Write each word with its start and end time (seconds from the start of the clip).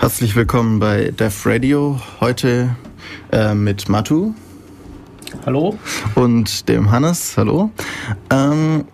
Herzlich 0.00 0.36
willkommen 0.36 0.78
bei 0.78 1.10
Def 1.10 1.44
Radio. 1.44 2.00
Heute 2.20 2.76
äh, 3.32 3.52
mit 3.52 3.88
Matu. 3.88 4.32
Hallo. 5.44 5.76
Und 6.14 6.68
dem 6.68 6.92
Hannes. 6.92 7.36
Hallo. 7.36 7.70
Ähm, 8.30 8.84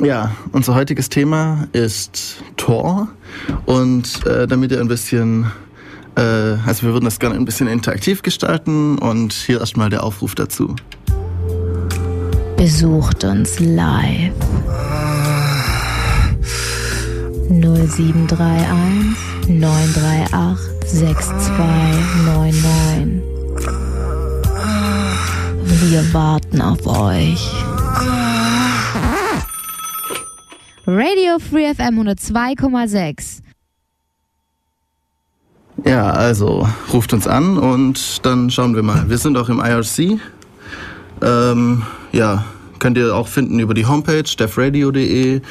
ja, 0.00 0.30
unser 0.52 0.76
heutiges 0.76 1.08
Thema 1.08 1.66
ist 1.72 2.44
Tor. 2.56 3.08
Und 3.66 4.24
äh, 4.24 4.46
damit 4.46 4.70
ihr 4.70 4.80
ein 4.80 4.86
bisschen, 4.86 5.50
äh, 6.14 6.20
also 6.64 6.84
wir 6.86 6.92
würden 6.92 7.06
das 7.06 7.18
gerne 7.18 7.34
ein 7.34 7.44
bisschen 7.44 7.66
interaktiv 7.66 8.22
gestalten. 8.22 8.98
Und 8.98 9.32
hier 9.32 9.58
erstmal 9.58 9.90
der 9.90 10.04
Aufruf 10.04 10.36
dazu. 10.36 10.76
Besucht 12.56 13.24
uns 13.24 13.58
live. 13.58 14.32
0731 17.60 19.16
938 19.48 20.86
6299. 20.86 23.22
Wir 25.90 26.14
warten 26.14 26.62
auf 26.62 26.86
euch. 26.86 27.50
Radio 30.86 31.38
Free 31.38 31.74
FM 31.74 32.00
102,6. 32.00 33.42
Ja, 35.84 36.10
also 36.10 36.68
ruft 36.92 37.12
uns 37.12 37.26
an 37.26 37.58
und 37.58 38.24
dann 38.24 38.50
schauen 38.50 38.74
wir 38.74 38.82
mal. 38.82 39.10
Wir 39.10 39.18
sind 39.18 39.36
auch 39.36 39.48
im 39.48 39.60
IRC. 39.60 40.20
Ähm, 41.22 41.82
ja, 42.12 42.44
könnt 42.78 42.96
ihr 42.96 43.14
auch 43.14 43.28
finden 43.28 43.60
über 43.60 43.74
die 43.74 43.84
Homepage 43.86 44.22
defradio.de. 44.22 45.42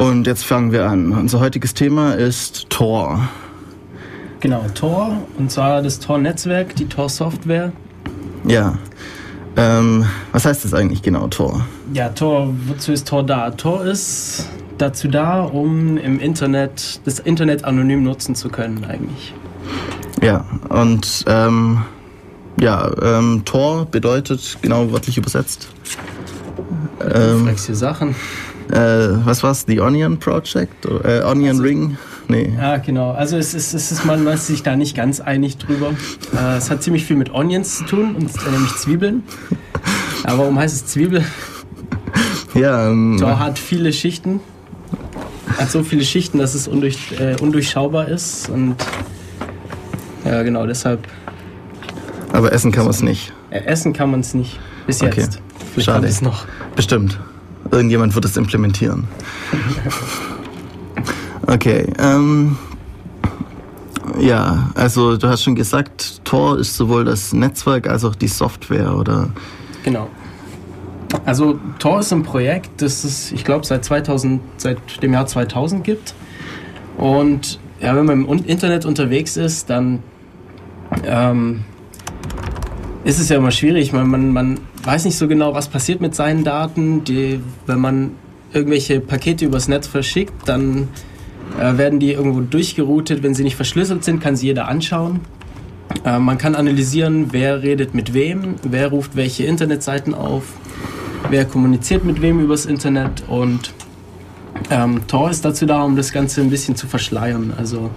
Und 0.00 0.26
jetzt 0.26 0.46
fangen 0.46 0.72
wir 0.72 0.88
an. 0.88 1.12
Unser 1.12 1.40
heutiges 1.40 1.74
Thema 1.74 2.14
ist 2.14 2.70
Tor. 2.70 3.28
Genau, 4.40 4.64
Tor. 4.74 5.14
Und 5.36 5.50
zwar 5.50 5.82
das 5.82 5.98
Tor-Netzwerk, 5.98 6.74
die 6.74 6.86
Tor-Software. 6.86 7.70
Ja. 8.46 8.78
Ähm, 9.58 10.06
was 10.32 10.46
heißt 10.46 10.64
das 10.64 10.72
eigentlich 10.72 11.02
genau, 11.02 11.28
Tor? 11.28 11.66
Ja, 11.92 12.08
Tor, 12.08 12.48
wozu 12.66 12.92
ist 12.92 13.08
Tor 13.08 13.24
da? 13.24 13.50
Tor 13.50 13.84
ist 13.84 14.48
dazu 14.78 15.06
da, 15.06 15.42
um 15.42 15.98
im 15.98 16.18
Internet, 16.18 17.02
das 17.04 17.18
Internet 17.18 17.66
anonym 17.66 18.02
nutzen 18.02 18.34
zu 18.34 18.48
können, 18.48 18.86
eigentlich. 18.86 19.34
Ja, 20.22 20.46
und 20.70 21.26
ähm, 21.26 21.82
ja, 22.58 22.90
ähm, 23.02 23.42
Tor 23.44 23.84
bedeutet 23.84 24.56
genau 24.62 24.90
wörtlich 24.92 25.18
übersetzt. 25.18 25.68
Ähm, 27.14 27.54
Sachen. 27.56 28.14
Äh, 28.70 29.26
was 29.26 29.42
war's? 29.42 29.64
The 29.66 29.80
Onion 29.80 30.18
Project? 30.18 30.86
Äh, 30.86 31.22
Onion 31.22 31.50
also, 31.50 31.62
Ring? 31.62 31.98
Nee. 32.28 32.52
Ja, 32.56 32.76
genau. 32.76 33.12
Also 33.12 33.36
es 33.36 33.54
ist, 33.54 33.74
es 33.74 33.90
ist 33.90 34.04
man 34.04 34.26
ist 34.28 34.46
sich 34.46 34.62
da 34.62 34.76
nicht 34.76 34.96
ganz 34.96 35.20
einig 35.20 35.58
drüber. 35.58 35.92
Äh, 36.36 36.56
es 36.56 36.70
hat 36.70 36.82
ziemlich 36.82 37.04
viel 37.04 37.16
mit 37.16 37.30
Onions 37.34 37.78
zu 37.78 37.84
tun, 37.84 38.14
und, 38.14 38.30
äh, 38.30 38.50
nämlich 38.50 38.74
Zwiebeln. 38.76 39.24
Aber 40.24 40.38
warum 40.38 40.58
heißt 40.58 40.74
es 40.74 40.86
Zwiebel? 40.86 41.24
Ja, 42.54 42.88
ähm, 42.90 43.16
Tor 43.18 43.38
hat 43.38 43.58
viele 43.58 43.92
Schichten. 43.92 44.40
Hat 45.58 45.70
so 45.70 45.82
viele 45.82 46.04
Schichten, 46.04 46.38
dass 46.38 46.54
es 46.54 46.68
undurch, 46.68 47.12
äh, 47.18 47.36
undurchschaubar 47.40 48.08
ist. 48.08 48.48
Und 48.48 48.76
ja, 50.24 50.42
genau, 50.42 50.66
deshalb. 50.66 51.06
Aber 52.32 52.52
essen 52.52 52.70
kann 52.70 52.84
man 52.84 52.90
es 52.90 53.02
nicht. 53.02 53.32
Äh, 53.50 53.64
essen 53.64 53.92
kann 53.92 54.10
man 54.10 54.20
es 54.20 54.34
nicht. 54.34 54.58
Bis 54.86 55.02
okay. 55.02 55.20
jetzt. 55.20 55.40
Vielleicht 55.72 55.86
Schade. 55.86 56.06
es 56.06 56.22
noch. 56.22 56.46
Bestimmt. 56.76 57.18
Irgendjemand 57.70 58.14
wird 58.14 58.24
es 58.24 58.36
implementieren. 58.36 59.06
Okay. 61.46 61.86
Ähm, 61.98 62.56
ja, 64.18 64.70
also 64.74 65.16
du 65.16 65.28
hast 65.28 65.42
schon 65.42 65.54
gesagt, 65.54 66.24
Tor 66.24 66.58
ist 66.58 66.76
sowohl 66.76 67.04
das 67.04 67.32
Netzwerk 67.32 67.88
als 67.88 68.04
auch 68.04 68.14
die 68.14 68.28
Software, 68.28 68.94
oder? 68.94 69.30
Genau. 69.82 70.08
Also 71.24 71.58
Tor 71.78 72.00
ist 72.00 72.12
ein 72.12 72.22
Projekt, 72.22 72.82
das 72.82 73.04
es, 73.04 73.32
ich 73.32 73.44
glaube, 73.44 73.66
seit 73.66 73.84
2000, 73.84 74.40
seit 74.58 75.02
dem 75.02 75.12
Jahr 75.12 75.26
2000 75.26 75.82
gibt. 75.82 76.14
Und 76.96 77.58
ja, 77.80 77.96
wenn 77.96 78.06
man 78.06 78.26
im 78.26 78.44
Internet 78.44 78.84
unterwegs 78.84 79.36
ist, 79.36 79.70
dann 79.70 80.00
ähm, 81.04 81.64
ist 83.04 83.18
es 83.18 83.28
ja 83.28 83.36
immer 83.36 83.50
schwierig. 83.50 83.92
Man, 83.92 84.08
man, 84.08 84.32
man 84.32 84.60
weiß 84.82 85.04
nicht 85.04 85.16
so 85.16 85.28
genau, 85.28 85.54
was 85.54 85.68
passiert 85.68 86.00
mit 86.00 86.14
seinen 86.14 86.44
Daten. 86.44 87.04
Die, 87.04 87.40
wenn 87.66 87.80
man 87.80 88.12
irgendwelche 88.52 89.00
Pakete 89.00 89.44
übers 89.44 89.68
Netz 89.68 89.86
verschickt, 89.86 90.32
dann 90.46 90.88
äh, 91.58 91.76
werden 91.76 92.00
die 92.00 92.12
irgendwo 92.12 92.40
durchgeroutet. 92.40 93.22
Wenn 93.22 93.34
sie 93.34 93.44
nicht 93.44 93.56
verschlüsselt 93.56 94.04
sind, 94.04 94.20
kann 94.20 94.36
sie 94.36 94.46
jeder 94.46 94.68
anschauen. 94.68 95.20
Äh, 96.04 96.18
man 96.18 96.38
kann 96.38 96.54
analysieren, 96.54 97.28
wer 97.32 97.62
redet 97.62 97.94
mit 97.94 98.14
wem, 98.14 98.56
wer 98.62 98.88
ruft 98.88 99.16
welche 99.16 99.44
Internetseiten 99.44 100.14
auf, 100.14 100.44
wer 101.28 101.44
kommuniziert 101.44 102.04
mit 102.04 102.22
wem 102.22 102.40
übers 102.40 102.66
Internet 102.66 103.24
und 103.28 103.72
ähm, 104.70 105.06
Tor 105.06 105.30
ist 105.30 105.44
dazu 105.44 105.66
da, 105.66 105.82
um 105.82 105.96
das 105.96 106.12
Ganze 106.12 106.40
ein 106.40 106.50
bisschen 106.50 106.76
zu 106.76 106.86
verschleiern. 106.86 107.52
Also 107.56 107.90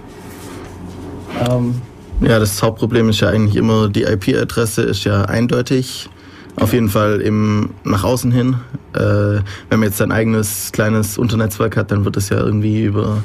ähm, 1.48 1.74
ja, 2.20 2.38
das 2.38 2.62
Hauptproblem 2.62 3.08
ist 3.08 3.20
ja 3.20 3.28
eigentlich 3.28 3.56
immer, 3.56 3.88
die 3.88 4.02
IP-Adresse 4.02 4.82
ist 4.82 5.04
ja 5.04 5.22
eindeutig. 5.24 6.08
Auf 6.56 6.72
jeden 6.72 6.88
Fall 6.88 7.20
im, 7.20 7.70
nach 7.84 8.04
außen 8.04 8.30
hin. 8.30 8.56
Äh, 8.94 8.98
wenn 9.00 9.80
man 9.80 9.82
jetzt 9.82 9.98
sein 9.98 10.12
eigenes 10.12 10.70
kleines 10.72 11.18
Unternetzwerk 11.18 11.76
hat, 11.76 11.90
dann 11.90 12.04
wird 12.04 12.16
es 12.16 12.28
ja 12.28 12.38
irgendwie 12.38 12.84
über, 12.84 13.24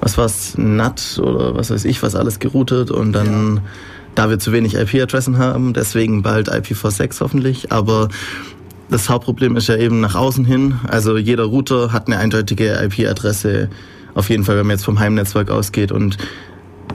was 0.00 0.16
war's, 0.16 0.54
NAT 0.56 1.20
oder 1.22 1.56
was 1.56 1.70
weiß 1.70 1.84
ich, 1.84 2.02
was 2.02 2.14
alles 2.14 2.38
geroutet 2.38 2.90
und 2.90 3.12
dann, 3.12 3.56
ja. 3.56 3.62
da 4.14 4.30
wir 4.30 4.38
zu 4.38 4.52
wenig 4.52 4.76
IP-Adressen 4.76 5.38
haben, 5.38 5.72
deswegen 5.72 6.22
bald 6.22 6.52
IPv6 6.52 7.20
hoffentlich, 7.20 7.72
aber 7.72 8.08
das 8.90 9.08
Hauptproblem 9.08 9.56
ist 9.56 9.68
ja 9.68 9.76
eben 9.76 10.00
nach 10.00 10.14
außen 10.14 10.44
hin. 10.44 10.74
Also 10.86 11.16
jeder 11.16 11.44
Router 11.44 11.92
hat 11.92 12.06
eine 12.06 12.18
eindeutige 12.18 12.78
IP-Adresse, 12.84 13.70
auf 14.14 14.28
jeden 14.28 14.44
Fall, 14.44 14.56
wenn 14.56 14.66
man 14.66 14.76
jetzt 14.76 14.84
vom 14.84 15.00
Heimnetzwerk 15.00 15.50
ausgeht 15.50 15.90
und 15.90 16.18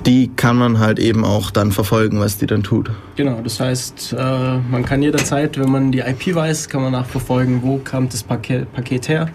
die 0.07 0.31
kann 0.38 0.56
man 0.56 0.79
halt 0.79 1.00
eben 1.00 1.25
auch 1.25 1.51
dann 1.51 1.73
verfolgen, 1.73 2.22
was 2.22 2.38
die 2.38 2.47
dann 2.47 2.63
tut. 2.63 2.90
Genau, 3.18 3.41
das 3.44 3.59
heißt, 3.59 4.16
äh, 4.18 4.57
man 4.57 4.85
kann 4.85 5.01
jederzeit, 5.01 5.59
wenn 5.59 5.69
man 5.69 5.91
die 5.91 6.00
IP 6.00 6.34
weiß, 6.34 6.69
kann 6.69 6.81
man 6.81 6.94
nachverfolgen, 6.94 7.62
wo 7.62 7.78
kam 7.79 8.07
das 8.07 8.23
Paket, 8.23 8.72
Paket 8.73 9.09
her, 9.09 9.29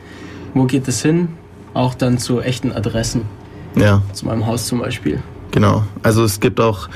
wo 0.55 0.65
geht 0.65 0.89
es 0.89 1.03
hin, 1.03 1.29
auch 1.75 1.95
dann 1.95 2.17
zu 2.17 2.41
echten 2.41 2.73
Adressen. 2.73 3.23
Ja. 3.77 4.03
Zu 4.15 4.27
meinem 4.27 4.47
Haus 4.47 4.67
zum 4.67 4.79
Beispiel. 4.79 5.23
Genau, 5.51 5.85
also 6.03 6.25
es 6.25 6.41
gibt 6.41 6.59
auch, 6.59 6.89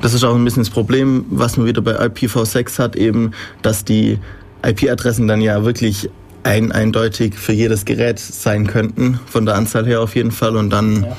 das 0.00 0.14
ist 0.14 0.22
auch 0.22 0.36
ein 0.36 0.44
bisschen 0.44 0.62
das 0.62 0.70
Problem, 0.70 1.24
was 1.28 1.56
man 1.56 1.66
wieder 1.66 1.82
bei 1.82 1.98
IPv6 1.98 2.78
hat, 2.78 2.94
eben, 2.94 3.32
dass 3.62 3.84
die 3.84 4.20
IP-Adressen 4.64 5.26
dann 5.26 5.40
ja 5.40 5.64
wirklich 5.64 6.08
ein, 6.44 6.70
eindeutig 6.70 7.34
für 7.34 7.52
jedes 7.52 7.84
Gerät 7.84 8.20
sein 8.20 8.68
könnten, 8.68 9.18
von 9.26 9.44
der 9.44 9.56
Anzahl 9.56 9.86
her 9.86 10.02
auf 10.02 10.14
jeden 10.14 10.30
Fall 10.30 10.56
und 10.56 10.70
dann... 10.70 11.02
Ja 11.02 11.16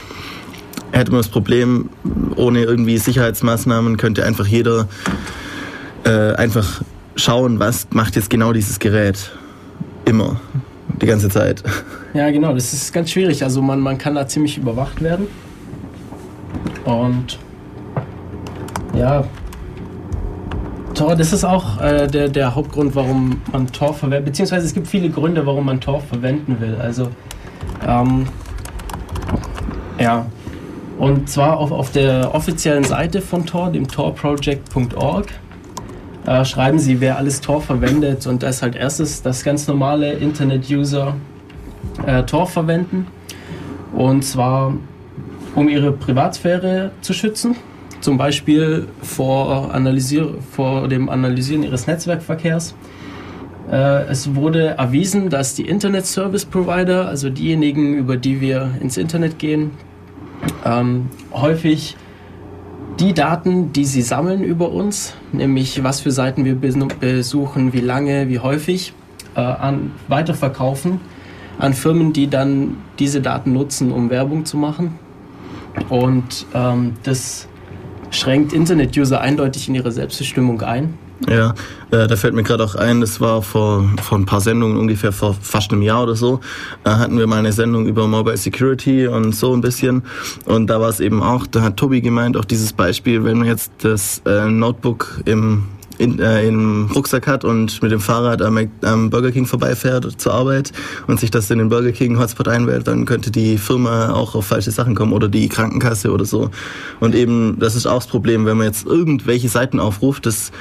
hätte 0.99 1.11
man 1.11 1.19
das 1.19 1.27
Problem, 1.27 1.89
ohne 2.35 2.61
irgendwie 2.63 2.97
Sicherheitsmaßnahmen 2.97 3.97
könnte 3.97 4.25
einfach 4.25 4.47
jeder 4.47 4.87
äh, 6.05 6.33
einfach 6.33 6.81
schauen, 7.15 7.59
was 7.59 7.87
macht 7.91 8.15
jetzt 8.15 8.29
genau 8.29 8.53
dieses 8.53 8.79
Gerät. 8.79 9.31
Immer. 10.05 10.39
Die 11.01 11.07
ganze 11.07 11.29
Zeit. 11.29 11.63
Ja, 12.13 12.29
genau, 12.31 12.53
das 12.53 12.71
ist 12.71 12.93
ganz 12.93 13.11
schwierig. 13.11 13.43
Also 13.43 13.61
man, 13.61 13.81
man 13.81 13.97
kann 13.97 14.15
da 14.15 14.27
ziemlich 14.27 14.57
überwacht 14.57 15.01
werden. 15.01 15.27
Und 16.85 17.37
ja, 18.95 19.25
Tor, 20.93 21.17
das 21.17 21.33
ist 21.33 21.43
auch 21.43 21.81
äh, 21.81 22.07
der, 22.07 22.29
der 22.29 22.55
Hauptgrund, 22.55 22.95
warum 22.95 23.41
man 23.51 23.67
Tor 23.67 23.93
verwendet. 23.93 24.25
Beziehungsweise 24.25 24.65
es 24.65 24.73
gibt 24.73 24.87
viele 24.87 25.09
Gründe, 25.09 25.45
warum 25.45 25.65
man 25.65 25.81
Tor 25.81 25.99
verwenden 25.99 26.61
will. 26.61 26.75
Also, 26.75 27.09
ähm, 27.85 28.27
ja, 29.99 30.25
und 30.97 31.29
zwar 31.29 31.57
auf, 31.57 31.71
auf 31.71 31.91
der 31.91 32.33
offiziellen 32.33 32.83
Seite 32.83 33.21
von 33.21 33.45
Tor, 33.45 33.71
dem 33.71 33.87
torproject.org, 33.87 35.27
äh, 36.25 36.45
schreiben 36.45 36.79
sie, 36.79 37.01
wer 37.01 37.17
alles 37.17 37.41
Tor 37.41 37.61
verwendet. 37.61 38.25
Und 38.27 38.43
das 38.43 38.61
halt 38.61 38.75
erstes 38.75 39.21
das 39.21 39.43
ganz 39.43 39.67
normale 39.67 40.13
Internet-User 40.13 41.15
äh, 42.05 42.23
Tor 42.23 42.47
verwenden. 42.47 43.07
Und 43.93 44.23
zwar, 44.23 44.73
um 45.53 45.69
ihre 45.69 45.91
Privatsphäre 45.91 46.91
zu 47.01 47.13
schützen. 47.13 47.55
Zum 48.01 48.17
Beispiel 48.17 48.87
vor, 49.01 49.73
Analysier 49.73 50.35
vor 50.51 50.87
dem 50.87 51.09
Analysieren 51.09 51.63
ihres 51.63 51.87
Netzwerkverkehrs. 51.87 52.75
Äh, 53.71 54.05
es 54.07 54.35
wurde 54.35 54.77
erwiesen, 54.77 55.29
dass 55.29 55.55
die 55.55 55.67
Internet 55.67 56.05
Service 56.05 56.45
Provider, 56.45 57.07
also 57.07 57.29
diejenigen, 57.29 57.95
über 57.95 58.15
die 58.15 58.41
wir 58.41 58.71
ins 58.79 58.97
Internet 58.97 59.39
gehen, 59.39 59.71
ähm, 60.65 61.09
häufig 61.31 61.97
die 62.99 63.13
Daten, 63.13 63.73
die 63.73 63.85
sie 63.85 64.01
sammeln 64.01 64.43
über 64.43 64.71
uns, 64.71 65.13
nämlich 65.31 65.83
was 65.83 65.99
für 65.99 66.11
Seiten 66.11 66.45
wir 66.45 66.55
besuchen, 66.55 67.73
wie 67.73 67.81
lange, 67.81 68.29
wie 68.29 68.39
häufig, 68.39 68.93
äh, 69.35 69.41
an, 69.41 69.91
weiterverkaufen 70.07 70.99
an 71.57 71.73
Firmen, 71.73 72.13
die 72.13 72.29
dann 72.29 72.77
diese 72.99 73.21
Daten 73.21 73.53
nutzen, 73.53 73.91
um 73.91 74.09
Werbung 74.09 74.45
zu 74.45 74.57
machen. 74.57 74.99
Und 75.89 76.45
ähm, 76.53 76.93
das 77.03 77.47
schränkt 78.11 78.53
Internet-User 78.53 79.21
eindeutig 79.21 79.67
in 79.67 79.75
ihre 79.75 79.91
Selbstbestimmung 79.91 80.61
ein. 80.61 80.93
Ja, 81.29 81.55
äh, 81.89 82.07
da 82.07 82.15
fällt 82.15 82.35
mir 82.35 82.43
gerade 82.43 82.63
auch 82.63 82.75
ein, 82.75 83.01
das 83.01 83.19
war 83.19 83.41
vor, 83.41 83.89
vor 84.03 84.17
ein 84.17 84.25
paar 84.25 84.41
Sendungen, 84.41 84.77
ungefähr 84.77 85.11
vor 85.11 85.35
fast 85.39 85.71
einem 85.71 85.81
Jahr 85.81 86.03
oder 86.03 86.15
so, 86.15 86.39
äh, 86.83 86.89
hatten 86.89 87.17
wir 87.17 87.25
mal 87.25 87.39
eine 87.39 87.51
Sendung 87.51 87.87
über 87.87 88.07
Mobile 88.07 88.37
Security 88.37 89.07
und 89.07 89.33
so 89.33 89.53
ein 89.53 89.61
bisschen. 89.61 90.03
Und 90.45 90.67
da 90.67 90.79
war 90.79 90.89
es 90.89 90.99
eben 90.99 91.23
auch, 91.23 91.47
da 91.47 91.61
hat 91.61 91.77
Tobi 91.77 92.01
gemeint, 92.01 92.37
auch 92.37 92.45
dieses 92.45 92.73
Beispiel, 92.73 93.23
wenn 93.23 93.39
man 93.39 93.47
jetzt 93.47 93.71
das 93.79 94.21
äh, 94.25 94.45
Notebook 94.49 95.21
im 95.25 95.63
in, 95.97 96.19
äh, 96.19 96.45
im 96.45 96.89
Rucksack 96.93 97.27
hat 97.27 97.43
und 97.43 97.81
mit 97.81 97.91
dem 97.91 97.99
Fahrrad 97.99 98.41
am, 98.41 98.59
am, 98.81 99.09
Burger 99.09 99.31
King 99.31 99.45
vorbeifährt 99.45 100.19
zur 100.19 100.33
Arbeit 100.33 100.71
und 101.07 101.19
sich 101.19 101.31
das 101.31 101.49
in 101.51 101.57
den 101.57 101.69
Burger 101.69 101.91
King 101.91 102.19
Hotspot 102.19 102.47
einwählt, 102.47 102.87
dann 102.87 103.05
könnte 103.05 103.31
die 103.31 103.57
Firma 103.57 104.11
auch 104.11 104.35
auf 104.35 104.47
falsche 104.47 104.71
Sachen 104.71 104.95
kommen 104.95 105.13
oder 105.13 105.29
die 105.29 105.47
Krankenkasse 105.47 106.11
oder 106.11 106.25
so. 106.25 106.49
Und 106.99 107.15
eben, 107.15 107.57
das 107.59 107.75
ist 107.75 107.85
auch 107.85 107.99
das 107.99 108.07
Problem, 108.07 108.45
wenn 108.45 108.57
man 108.57 108.67
jetzt 108.67 108.85
irgendwelche 108.85 109.49
Seiten 109.49 109.79
aufruft, 109.79 110.25
das 110.25 110.51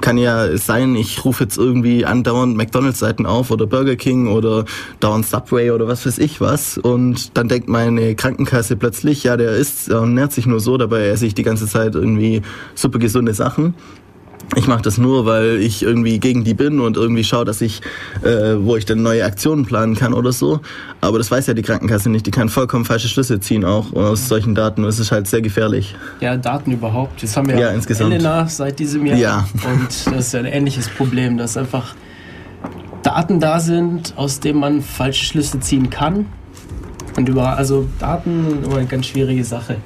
kann 0.00 0.18
ja 0.18 0.56
sein, 0.56 0.94
ich 0.96 1.24
rufe 1.24 1.44
jetzt 1.44 1.56
irgendwie 1.56 2.04
andauernd 2.04 2.56
McDonalds-Seiten 2.56 3.26
auf 3.26 3.50
oder 3.50 3.66
Burger 3.66 3.96
King 3.96 4.28
oder 4.28 4.64
dauernd 5.00 5.26
Subway 5.26 5.70
oder 5.70 5.88
was 5.88 6.04
weiß 6.06 6.18
ich 6.18 6.40
was. 6.40 6.78
Und 6.78 7.36
dann 7.36 7.48
denkt 7.48 7.68
meine 7.68 8.14
Krankenkasse 8.14 8.76
plötzlich, 8.76 9.24
ja, 9.24 9.36
der 9.36 9.52
isst 9.52 9.90
und 9.90 10.14
nährt 10.14 10.32
sich 10.32 10.46
nur 10.46 10.60
so, 10.60 10.76
dabei 10.76 11.08
esse 11.08 11.26
ich 11.26 11.34
die 11.34 11.42
ganze 11.42 11.66
Zeit 11.66 11.94
irgendwie 11.94 12.42
super 12.74 12.98
gesunde 12.98 13.34
Sachen 13.34 13.74
ich 14.56 14.66
mache 14.66 14.82
das 14.82 14.98
nur, 14.98 15.26
weil 15.26 15.60
ich 15.60 15.82
irgendwie 15.82 16.18
gegen 16.18 16.44
die 16.44 16.54
bin 16.54 16.80
und 16.80 16.96
irgendwie 16.96 17.24
schaue, 17.24 17.44
dass 17.44 17.60
ich, 17.60 17.80
äh, 18.22 18.56
wo 18.58 18.76
ich 18.76 18.84
dann 18.84 19.02
neue 19.02 19.24
Aktionen 19.24 19.64
planen 19.64 19.96
kann 19.96 20.14
oder 20.14 20.32
so. 20.32 20.60
Aber 21.00 21.18
das 21.18 21.30
weiß 21.30 21.46
ja 21.46 21.54
die 21.54 21.62
Krankenkasse 21.62 22.10
nicht. 22.10 22.26
Die 22.26 22.30
kann 22.30 22.48
vollkommen 22.48 22.84
falsche 22.84 23.08
Schlüsse 23.08 23.40
ziehen 23.40 23.64
auch 23.64 23.92
aus 23.94 24.28
solchen 24.28 24.54
Daten. 24.54 24.82
Und 24.82 24.88
es 24.88 24.98
ist 24.98 25.12
halt 25.12 25.26
sehr 25.26 25.42
gefährlich. 25.42 25.96
Ja, 26.20 26.36
Daten 26.36 26.72
überhaupt. 26.72 27.22
Jetzt 27.22 27.36
haben 27.36 27.48
wir 27.48 27.58
ja, 27.58 27.70
insgesamt. 27.70 28.12
Elena 28.12 28.46
seit 28.46 28.78
diesem 28.78 29.06
Jahr. 29.06 29.18
Ja. 29.18 29.48
Und 29.64 29.88
das 29.88 30.26
ist 30.26 30.32
ja 30.32 30.40
ein 30.40 30.46
ähnliches 30.46 30.88
Problem, 30.88 31.36
dass 31.36 31.56
einfach 31.56 31.94
Daten 33.02 33.40
da 33.40 33.60
sind, 33.60 34.14
aus 34.16 34.40
denen 34.40 34.60
man 34.60 34.82
falsche 34.82 35.24
Schlüsse 35.24 35.60
ziehen 35.60 35.90
kann. 35.90 36.26
Und 37.16 37.28
über, 37.28 37.56
also 37.56 37.86
Daten 37.98 38.64
immer 38.64 38.78
eine 38.78 38.86
ganz 38.86 39.06
schwierige 39.06 39.44
Sache. 39.44 39.76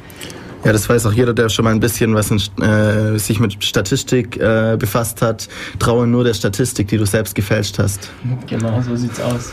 Ja, 0.64 0.72
das 0.72 0.88
weiß 0.88 1.06
auch 1.06 1.12
jeder, 1.12 1.34
der 1.34 1.48
schon 1.48 1.64
mal 1.64 1.70
ein 1.70 1.80
bisschen 1.80 2.14
was 2.14 2.30
in, 2.30 2.38
äh, 2.62 3.18
sich 3.18 3.38
mit 3.38 3.62
Statistik 3.62 4.36
äh, 4.36 4.76
befasst 4.78 5.22
hat. 5.22 5.48
Traue 5.78 6.06
nur 6.06 6.24
der 6.24 6.34
Statistik, 6.34 6.88
die 6.88 6.98
du 6.98 7.06
selbst 7.06 7.34
gefälscht 7.34 7.78
hast. 7.78 8.10
Genau, 8.46 8.82
so 8.82 8.96
sieht's 8.96 9.20
aus. 9.20 9.52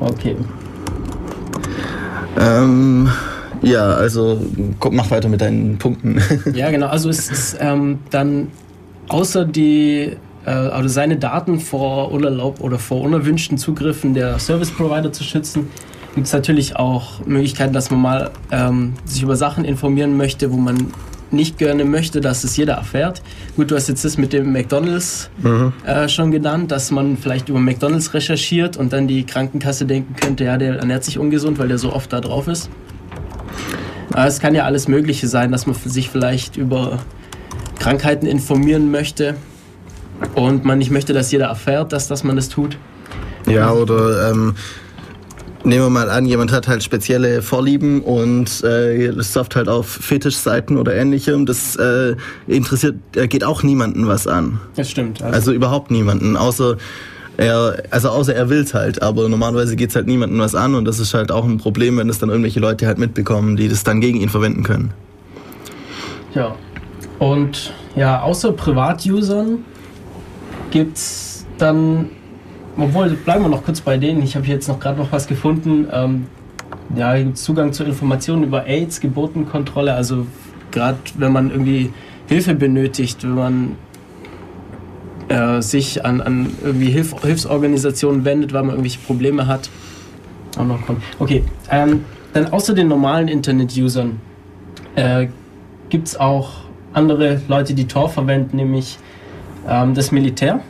Okay. 0.00 0.36
Ähm, 2.38 3.08
ja, 3.62 3.94
also 3.94 4.40
komm, 4.78 4.96
mach 4.96 5.10
weiter 5.10 5.28
mit 5.28 5.40
deinen 5.40 5.78
Punkten. 5.78 6.20
ja, 6.54 6.70
genau. 6.70 6.88
Also 6.88 7.08
es 7.08 7.30
ist 7.30 7.56
ähm, 7.60 8.00
dann 8.10 8.48
außer 9.08 9.44
die 9.44 10.16
äh, 10.44 10.50
also 10.50 10.88
seine 10.88 11.16
Daten 11.16 11.60
vor 11.60 12.12
unerlaubt 12.12 12.60
oder 12.60 12.78
vor 12.78 13.00
unerwünschten 13.02 13.58
Zugriffen 13.58 14.14
der 14.14 14.38
Service 14.38 14.70
Provider 14.70 15.12
zu 15.12 15.24
schützen, 15.24 15.68
gibt 16.16 16.28
es 16.28 16.32
natürlich 16.32 16.76
auch 16.76 17.24
Möglichkeiten, 17.26 17.74
dass 17.74 17.90
man 17.90 18.00
mal 18.00 18.30
ähm, 18.50 18.94
sich 19.04 19.22
über 19.22 19.36
Sachen 19.36 19.66
informieren 19.66 20.16
möchte, 20.16 20.50
wo 20.50 20.56
man 20.56 20.90
nicht 21.30 21.58
gerne 21.58 21.84
möchte, 21.84 22.22
dass 22.22 22.42
es 22.42 22.56
jeder 22.56 22.72
erfährt. 22.74 23.20
Gut, 23.54 23.70
du 23.70 23.76
hast 23.76 23.88
jetzt 23.88 24.02
das 24.02 24.16
mit 24.16 24.32
dem 24.32 24.50
McDonalds 24.50 25.28
mhm. 25.42 25.74
äh, 25.84 26.08
schon 26.08 26.30
genannt, 26.30 26.72
dass 26.72 26.90
man 26.90 27.18
vielleicht 27.18 27.50
über 27.50 27.60
McDonalds 27.60 28.14
recherchiert 28.14 28.78
und 28.78 28.94
dann 28.94 29.06
die 29.06 29.26
Krankenkasse 29.26 29.84
denken 29.84 30.16
könnte, 30.16 30.44
ja, 30.44 30.56
der 30.56 30.78
ernährt 30.78 31.04
sich 31.04 31.18
ungesund, 31.18 31.58
weil 31.58 31.68
der 31.68 31.76
so 31.76 31.92
oft 31.92 32.10
da 32.14 32.22
drauf 32.22 32.48
ist. 32.48 32.70
Aber 34.12 34.26
es 34.26 34.40
kann 34.40 34.54
ja 34.54 34.64
alles 34.64 34.88
Mögliche 34.88 35.28
sein, 35.28 35.52
dass 35.52 35.66
man 35.66 35.76
sich 35.76 36.08
vielleicht 36.08 36.56
über 36.56 37.00
Krankheiten 37.78 38.24
informieren 38.24 38.90
möchte 38.90 39.34
und 40.34 40.64
man 40.64 40.78
nicht 40.78 40.90
möchte, 40.90 41.12
dass 41.12 41.30
jeder 41.30 41.48
erfährt, 41.48 41.92
dass, 41.92 42.08
dass 42.08 42.24
man 42.24 42.36
das 42.36 42.48
tut. 42.48 42.78
Ja, 43.46 43.70
oder 43.72 44.30
ähm, 44.30 44.54
Nehmen 45.66 45.86
wir 45.86 45.90
mal 45.90 46.10
an, 46.10 46.26
jemand 46.26 46.52
hat 46.52 46.68
halt 46.68 46.84
spezielle 46.84 47.42
Vorlieben 47.42 48.00
und 48.00 48.62
äh, 48.62 49.12
surft 49.20 49.56
halt 49.56 49.68
auf 49.68 49.88
Fetischseiten 49.88 50.76
oder 50.76 50.94
ähnlichem. 50.94 51.44
Das 51.44 51.74
äh, 51.74 52.14
interessiert, 52.46 52.94
äh, 53.16 53.26
geht 53.26 53.42
auch 53.42 53.64
niemanden 53.64 54.06
was 54.06 54.28
an. 54.28 54.60
Das 54.76 54.88
stimmt. 54.88 55.20
Also, 55.22 55.34
also 55.34 55.52
überhaupt 55.52 55.90
niemanden, 55.90 56.36
außer 56.36 56.76
er, 57.36 57.82
also 57.90 58.10
außer 58.10 58.32
er 58.32 58.48
will's 58.48 58.74
halt, 58.74 59.02
aber 59.02 59.28
normalerweise 59.28 59.74
geht's 59.74 59.96
halt 59.96 60.06
niemanden 60.06 60.38
was 60.38 60.54
an 60.54 60.76
und 60.76 60.84
das 60.84 61.00
ist 61.00 61.14
halt 61.14 61.32
auch 61.32 61.44
ein 61.44 61.58
Problem, 61.58 61.96
wenn 61.96 62.08
es 62.08 62.20
dann 62.20 62.28
irgendwelche 62.28 62.60
Leute 62.60 62.86
halt 62.86 62.98
mitbekommen, 62.98 63.56
die 63.56 63.68
das 63.68 63.82
dann 63.82 64.00
gegen 64.00 64.20
ihn 64.20 64.28
verwenden 64.28 64.62
können. 64.62 64.92
Ja. 66.32 66.54
Und 67.18 67.74
ja, 67.96 68.22
außer 68.22 68.52
Privatusern 68.52 69.64
gibt's 70.70 71.44
dann 71.58 72.10
obwohl, 72.78 73.10
bleiben 73.10 73.44
wir 73.44 73.48
noch 73.48 73.64
kurz 73.64 73.80
bei 73.80 73.96
denen. 73.96 74.22
Ich 74.22 74.36
habe 74.36 74.46
jetzt 74.46 74.68
noch 74.68 74.78
gerade 74.78 74.98
noch 74.98 75.12
was 75.12 75.26
gefunden. 75.26 75.88
Ähm, 75.92 76.26
ja, 76.94 77.14
Zugang 77.34 77.72
zu 77.72 77.84
Informationen 77.84 78.44
über 78.44 78.66
AIDS, 78.66 79.00
Geburtenkontrolle. 79.00 79.94
Also 79.94 80.26
gerade 80.70 80.98
wenn 81.16 81.32
man 81.32 81.50
irgendwie 81.50 81.92
Hilfe 82.28 82.54
benötigt, 82.54 83.22
wenn 83.22 83.34
man 83.34 83.76
äh, 85.28 85.62
sich 85.62 86.04
an, 86.04 86.20
an 86.20 86.50
irgendwie 86.62 86.90
Hilf 86.90 87.14
Hilfsorganisationen 87.22 88.24
wendet, 88.24 88.52
weil 88.52 88.62
man 88.62 88.70
irgendwelche 88.70 89.00
Probleme 89.00 89.46
hat. 89.46 89.70
Auch 90.58 90.64
noch. 90.64 90.78
Okay, 91.18 91.44
ähm, 91.70 92.04
dann 92.32 92.52
außer 92.52 92.74
den 92.74 92.88
normalen 92.88 93.28
Internet-Usern 93.28 94.20
äh, 94.94 95.28
gibt 95.88 96.08
es 96.08 96.18
auch 96.18 96.50
andere 96.92 97.40
Leute, 97.48 97.74
die 97.74 97.86
Tor 97.86 98.08
verwenden, 98.08 98.56
nämlich 98.56 98.98
ähm, 99.68 99.94
das 99.94 100.12
Militär. 100.12 100.60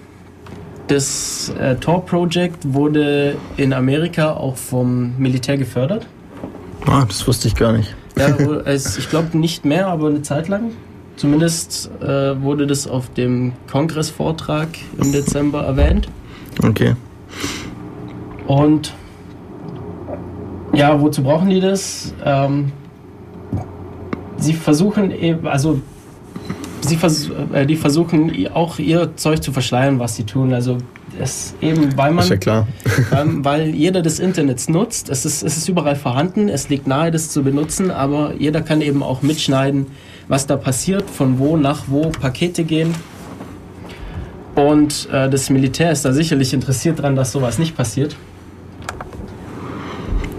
Das 0.88 1.52
äh, 1.58 1.74
Tor 1.76 2.04
Project 2.04 2.72
wurde 2.72 3.36
in 3.56 3.72
Amerika 3.72 4.32
auch 4.32 4.56
vom 4.56 5.16
Militär 5.18 5.56
gefördert. 5.56 6.06
Ah, 6.86 7.04
das 7.06 7.26
wusste 7.26 7.48
ich 7.48 7.56
gar 7.56 7.72
nicht. 7.72 7.94
Ja, 8.16 8.28
es, 8.64 8.96
ich 8.96 9.10
glaube 9.10 9.36
nicht 9.36 9.64
mehr, 9.64 9.88
aber 9.88 10.08
eine 10.08 10.22
Zeit 10.22 10.48
lang. 10.48 10.70
Zumindest 11.16 11.90
äh, 12.02 12.40
wurde 12.40 12.66
das 12.66 12.86
auf 12.86 13.12
dem 13.14 13.52
Kongressvortrag 13.70 14.68
im 14.98 15.12
Dezember 15.12 15.62
erwähnt. 15.62 16.08
Okay. 16.62 16.94
Und 18.46 18.94
ja, 20.72 21.00
wozu 21.00 21.22
brauchen 21.22 21.48
die 21.48 21.60
das? 21.60 22.14
Ähm, 22.24 22.70
sie 24.36 24.52
versuchen 24.52 25.10
eben, 25.10 25.46
also 25.48 25.80
sie 26.86 26.96
vers 26.96 27.30
äh, 27.52 27.66
die 27.66 27.76
versuchen 27.76 28.32
auch 28.52 28.78
ihr 28.78 29.16
Zeug 29.16 29.42
zu 29.42 29.52
verschleiern, 29.52 29.98
was 29.98 30.16
sie 30.16 30.24
tun. 30.24 30.52
Also 30.52 30.78
es 31.20 31.54
eben, 31.60 31.96
weil 31.96 32.12
man, 32.12 32.24
ist 32.24 32.30
ja 32.30 32.36
klar. 32.36 32.66
ähm, 33.16 33.44
weil 33.44 33.68
jeder 33.68 34.02
des 34.02 34.18
Internets 34.18 34.68
nutzt. 34.68 35.08
Es 35.08 35.24
ist, 35.24 35.42
es 35.42 35.56
ist 35.56 35.68
überall 35.68 35.96
vorhanden. 35.96 36.48
Es 36.48 36.68
liegt 36.68 36.86
nahe, 36.86 37.10
das 37.10 37.30
zu 37.30 37.42
benutzen, 37.42 37.90
aber 37.90 38.34
jeder 38.38 38.62
kann 38.62 38.80
eben 38.80 39.02
auch 39.02 39.22
mitschneiden, 39.22 39.86
was 40.28 40.46
da 40.46 40.56
passiert, 40.56 41.08
von 41.08 41.38
wo 41.38 41.56
nach 41.56 41.84
wo 41.86 42.10
Pakete 42.10 42.64
gehen. 42.64 42.94
Und 44.54 45.08
äh, 45.12 45.28
das 45.28 45.50
Militär 45.50 45.92
ist 45.92 46.04
da 46.04 46.12
sicherlich 46.12 46.54
interessiert 46.54 46.98
daran, 46.98 47.14
dass 47.14 47.32
sowas 47.32 47.58
nicht 47.58 47.76
passiert. 47.76 48.16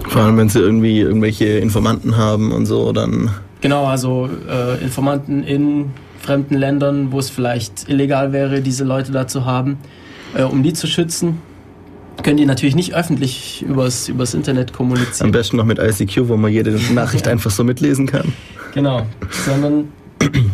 Vor 0.08 0.22
allem, 0.22 0.36
wenn 0.36 0.48
sie 0.48 0.58
irgendwie 0.58 1.00
irgendwelche 1.00 1.44
Informanten 1.58 2.16
haben 2.16 2.50
und 2.52 2.66
so, 2.66 2.92
dann. 2.92 3.30
Genau, 3.60 3.86
also 3.86 4.28
äh, 4.48 4.82
Informanten 4.82 5.44
in 5.44 5.90
fremden 6.18 6.54
Ländern, 6.54 7.12
wo 7.12 7.18
es 7.18 7.30
vielleicht 7.30 7.88
illegal 7.88 8.32
wäre, 8.32 8.60
diese 8.60 8.84
Leute 8.84 9.12
da 9.12 9.26
zu 9.26 9.44
haben, 9.44 9.78
äh, 10.34 10.42
um 10.42 10.62
die 10.62 10.72
zu 10.72 10.86
schützen. 10.86 11.38
Können 12.22 12.36
die 12.36 12.46
natürlich 12.46 12.74
nicht 12.74 12.94
öffentlich 12.94 13.64
übers, 13.66 14.08
übers 14.08 14.34
Internet 14.34 14.72
kommunizieren. 14.72 15.28
Am 15.28 15.32
besten 15.32 15.56
noch 15.56 15.64
mit 15.64 15.78
ICQ, 15.78 16.28
wo 16.28 16.36
man 16.36 16.52
jede 16.52 16.72
Nachricht 16.92 17.26
ja. 17.26 17.32
einfach 17.32 17.50
so 17.50 17.62
mitlesen 17.62 18.06
kann. 18.06 18.32
Genau, 18.74 19.06
sondern 19.46 19.88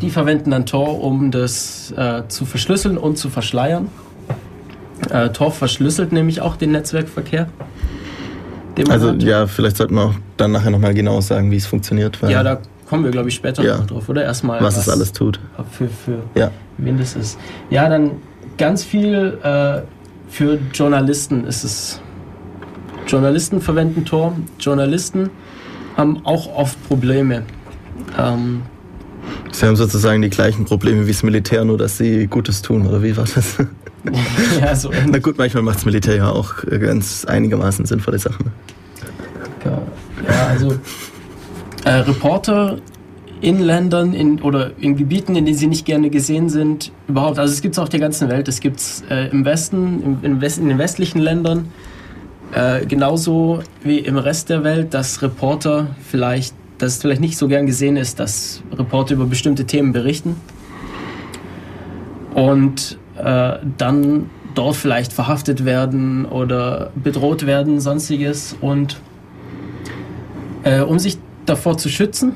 die 0.03 0.11
verwenden 0.11 0.51
dann 0.51 0.67
Tor, 0.67 1.03
um 1.03 1.31
das 1.31 1.93
äh, 1.97 2.23
zu 2.29 2.45
verschlüsseln 2.45 2.99
und 2.99 3.17
zu 3.17 3.31
verschleiern. 3.31 3.89
Äh, 5.11 5.31
Tor 5.31 5.53
verschlüsselt 5.53 6.13
nämlich 6.13 6.41
auch 6.41 6.57
den 6.57 6.73
Netzwerkverkehr. 6.73 7.49
also 8.89 9.11
hat. 9.11 9.23
ja, 9.23 9.47
vielleicht 9.47 9.79
sollten 9.79 9.95
wir 9.95 10.03
auch 10.03 10.15
dann 10.37 10.53
nachher 10.53 10.71
nochmal 10.71 10.95
genau 10.95 11.21
sagen, 11.21 11.51
wie 11.51 11.57
es 11.57 11.67
funktioniert. 11.67 12.19
ja, 12.29 12.43
da 12.43 12.61
kommen 12.95 13.05
wir, 13.05 13.11
glaube 13.11 13.29
ich, 13.29 13.35
später 13.35 13.65
ja. 13.65 13.79
noch 13.79 13.87
drauf, 13.87 14.09
oder? 14.09 14.23
Erstmal. 14.23 14.61
Was, 14.61 14.77
was 14.77 14.87
es 14.87 14.89
alles 14.89 15.13
tut. 15.13 15.41
Für, 15.73 15.89
für 15.89 16.23
ja. 16.35 16.51
wen 16.79 16.97
das 16.97 17.17
ist. 17.17 17.39
Ja, 17.71 17.89
dann 17.89 18.13
ganz 18.57 18.85
viel 18.85 19.39
äh, 19.43 19.83
für 20.29 20.59
Journalisten 20.73 21.45
ist 21.45 21.65
es. 21.65 22.01
Journalisten 23.07 23.61
verwenden 23.61 24.05
Tor. 24.05 24.35
Journalisten 24.59 25.31
haben 25.97 26.25
auch 26.25 26.55
oft 26.57 26.83
Probleme. 26.89 27.43
Ähm, 28.19 28.63
Sie 29.53 29.67
haben 29.67 29.77
sozusagen 29.77 30.23
die 30.23 30.31
gleichen 30.31 30.65
Probleme 30.65 31.07
wie 31.07 31.13
das 31.13 31.23
Militär, 31.23 31.65
nur 31.65 31.79
dass 31.79 31.99
sie 31.99 32.27
Gutes 32.27 32.63
tun, 32.63 32.87
oder 32.87 33.03
wie 33.03 33.17
war 33.17 33.25
das? 33.25 33.57
ja, 34.61 34.75
so. 34.75 34.91
Na 35.09 35.19
gut, 35.19 35.39
manchmal 35.39 35.63
macht 35.63 35.77
das 35.77 35.85
Militär 35.85 36.17
ja 36.17 36.31
auch 36.31 36.55
ganz 36.67 37.25
einigermaßen 37.25 37.87
sinnvolle 37.87 38.19
Sachen. 38.19 38.53
Ja, 39.65 40.47
also 40.49 40.75
äh, 41.85 41.91
Reporter 41.91 42.79
in 43.41 43.61
Ländern 43.61 44.15
in, 44.15 44.41
oder 44.41 44.71
in 44.81 44.97
Gebieten, 44.97 45.37
in 45.37 45.45
denen 45.45 45.57
sie 45.57 45.67
nicht 45.67 45.85
gerne 45.85 46.09
gesehen 46.09 46.49
sind, 46.49 46.93
überhaupt. 47.09 47.39
Also 47.39 47.53
es 47.53 47.61
gibt 47.61 47.75
es 47.75 47.79
auf 47.79 47.91
der 47.91 48.01
ganzen 48.01 48.29
Welt. 48.29 48.49
Es 48.49 48.61
gibt 48.61 48.81
es 48.81 49.05
äh, 49.11 49.29
im 49.29 49.45
Westen, 49.45 50.03
im, 50.03 50.19
im 50.23 50.41
West, 50.41 50.59
in 50.59 50.69
den 50.69 50.79
westlichen 50.79 51.19
Ländern, 51.19 51.69
äh, 52.55 52.87
genauso 52.87 53.61
wie 53.83 53.99
im 53.99 54.17
Rest 54.17 54.49
der 54.49 54.65
Welt, 54.65 54.95
dass 54.95 55.21
Reporter 55.21 55.89
vielleicht, 56.09 56.55
dass 56.79 56.95
es 56.95 57.03
vielleicht 57.03 57.21
nicht 57.21 57.37
so 57.37 57.49
gern 57.49 57.67
gesehen 57.67 57.97
ist, 57.97 58.19
dass 58.19 58.63
Reporter 58.73 59.15
über 59.15 59.27
bestimmte 59.27 59.67
Themen 59.67 59.93
berichten. 59.93 60.37
Und 62.35 62.99
äh, 63.23 63.59
dann 63.77 64.31
dort 64.55 64.77
vielleicht 64.77 65.13
verhaftet 65.13 65.65
werden 65.65 66.25
oder 66.25 66.91
bedroht 66.95 67.47
werden, 67.47 67.81
sonstiges. 67.81 68.57
Und 68.61 69.01
äh, 70.63 70.81
um 70.81 70.99
sich 70.99 71.19
davor 71.47 71.77
zu 71.77 71.89
schützen, 71.89 72.33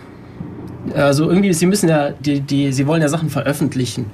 also 0.95 1.29
irgendwie, 1.29 1.53
sie 1.53 1.67
müssen 1.67 1.89
ja, 1.89 2.11
die, 2.11 2.41
die, 2.41 2.73
sie 2.73 2.87
wollen 2.87 3.03
ja 3.03 3.09
Sachen 3.09 3.31
veröffentlichen. 3.31 4.07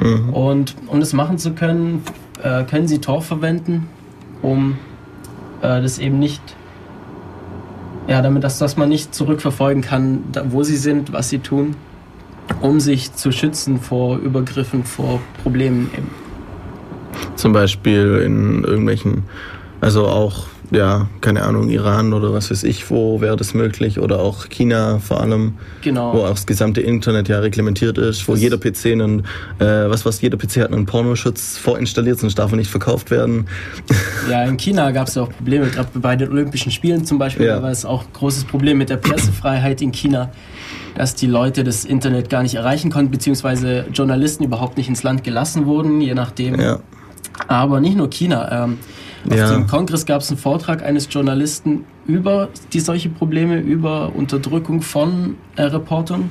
Mhm. 0.00 0.30
Und 0.30 0.76
um 0.86 1.00
das 1.00 1.12
machen 1.12 1.38
zu 1.38 1.52
können, 1.52 2.02
äh, 2.42 2.64
können 2.64 2.88
sie 2.88 2.98
Tor 2.98 3.22
verwenden, 3.22 3.88
um 4.42 4.78
äh, 5.62 5.80
das 5.82 5.98
eben 5.98 6.18
nicht, 6.18 6.42
ja, 8.06 8.22
damit 8.22 8.44
dass, 8.44 8.58
dass 8.58 8.76
man 8.76 8.88
nicht 8.88 9.14
zurückverfolgen 9.14 9.82
kann, 9.82 10.24
da, 10.32 10.44
wo 10.50 10.62
sie 10.62 10.76
sind, 10.76 11.12
was 11.12 11.28
sie 11.28 11.38
tun, 11.38 11.76
um 12.60 12.80
sich 12.80 13.14
zu 13.14 13.32
schützen 13.32 13.80
vor 13.80 14.18
Übergriffen, 14.18 14.84
vor 14.84 15.20
Problemen 15.42 15.90
eben. 15.96 16.10
Zum 17.36 17.52
Beispiel 17.52 18.22
in 18.24 18.64
irgendwelchen, 18.64 19.24
also 19.80 20.06
auch 20.06 20.46
ja, 20.70 21.08
keine 21.20 21.42
Ahnung, 21.42 21.68
Iran 21.68 22.12
oder 22.12 22.32
was 22.32 22.50
weiß 22.50 22.62
ich, 22.64 22.90
wo 22.90 23.20
wäre 23.20 23.36
das 23.36 23.54
möglich 23.54 23.98
oder 23.98 24.20
auch 24.20 24.48
China 24.48 24.98
vor 25.00 25.20
allem, 25.20 25.54
genau. 25.82 26.14
wo 26.14 26.18
auch 26.24 26.30
das 26.30 26.46
gesamte 26.46 26.80
Internet 26.80 27.28
ja 27.28 27.40
reglementiert 27.40 27.98
ist, 27.98 28.26
wo 28.28 28.32
das 28.32 28.40
jeder 28.40 28.56
PC 28.56 28.86
einen, 28.86 29.20
äh, 29.58 29.90
was 29.90 30.04
was 30.04 30.20
jeder 30.20 30.38
PC 30.38 30.58
hat 30.58 30.72
einen 30.72 30.86
Pornoschutz 30.86 31.58
vorinstalliert, 31.58 32.20
sonst 32.20 32.38
darf 32.38 32.52
er 32.52 32.56
nicht 32.56 32.70
verkauft 32.70 33.10
werden. 33.10 33.46
Ja, 34.30 34.44
in 34.44 34.56
China 34.56 34.90
gab 34.92 35.08
es 35.08 35.16
ja 35.16 35.22
auch 35.22 35.30
Probleme, 35.30 35.66
gerade 35.66 35.98
bei 35.98 36.14
den 36.14 36.30
Olympischen 36.30 36.70
Spielen 36.70 37.04
zum 37.04 37.18
Beispiel, 37.18 37.46
ja. 37.46 37.56
da 37.56 37.62
war 37.62 37.70
es 37.70 37.84
auch 37.84 38.02
ein 38.02 38.12
großes 38.12 38.44
Problem 38.44 38.78
mit 38.78 38.90
der 38.90 38.96
Pressefreiheit 38.96 39.82
in 39.82 39.92
China, 39.92 40.30
dass 40.94 41.14
die 41.14 41.26
Leute 41.26 41.64
das 41.64 41.84
Internet 41.84 42.30
gar 42.30 42.42
nicht 42.42 42.54
erreichen 42.54 42.90
konnten, 42.90 43.10
beziehungsweise 43.10 43.86
Journalisten 43.92 44.44
überhaupt 44.44 44.76
nicht 44.76 44.88
ins 44.88 45.02
Land 45.02 45.24
gelassen 45.24 45.66
wurden, 45.66 46.00
je 46.00 46.14
nachdem. 46.14 46.60
Ja. 46.60 46.80
Aber 47.48 47.80
nicht 47.80 47.96
nur 47.96 48.10
China. 48.10 48.64
Ähm, 48.64 48.78
auf 49.28 49.36
ja. 49.36 49.52
dem 49.52 49.66
Kongress 49.66 50.06
gab 50.06 50.22
es 50.22 50.30
einen 50.30 50.38
Vortrag 50.38 50.82
eines 50.82 51.08
Journalisten 51.10 51.84
über 52.06 52.48
die 52.72 52.80
solche 52.80 53.08
Probleme, 53.08 53.58
über 53.58 54.12
Unterdrückung 54.14 54.82
von 54.82 55.36
äh, 55.56 55.62
Reportern. 55.62 56.30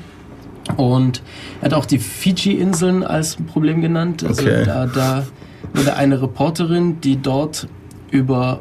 Und 0.78 1.22
er 1.62 1.66
hat 1.66 1.74
auch 1.74 1.86
die 1.86 2.00
Fiji-Inseln 2.00 3.04
als 3.04 3.36
Problem 3.36 3.82
genannt. 3.82 4.24
Also 4.24 4.44
okay. 4.44 4.64
da, 4.66 4.86
da 4.86 5.26
wurde 5.74 5.96
eine 5.96 6.22
Reporterin, 6.22 7.02
die 7.02 7.22
dort 7.22 7.68
über 8.12 8.60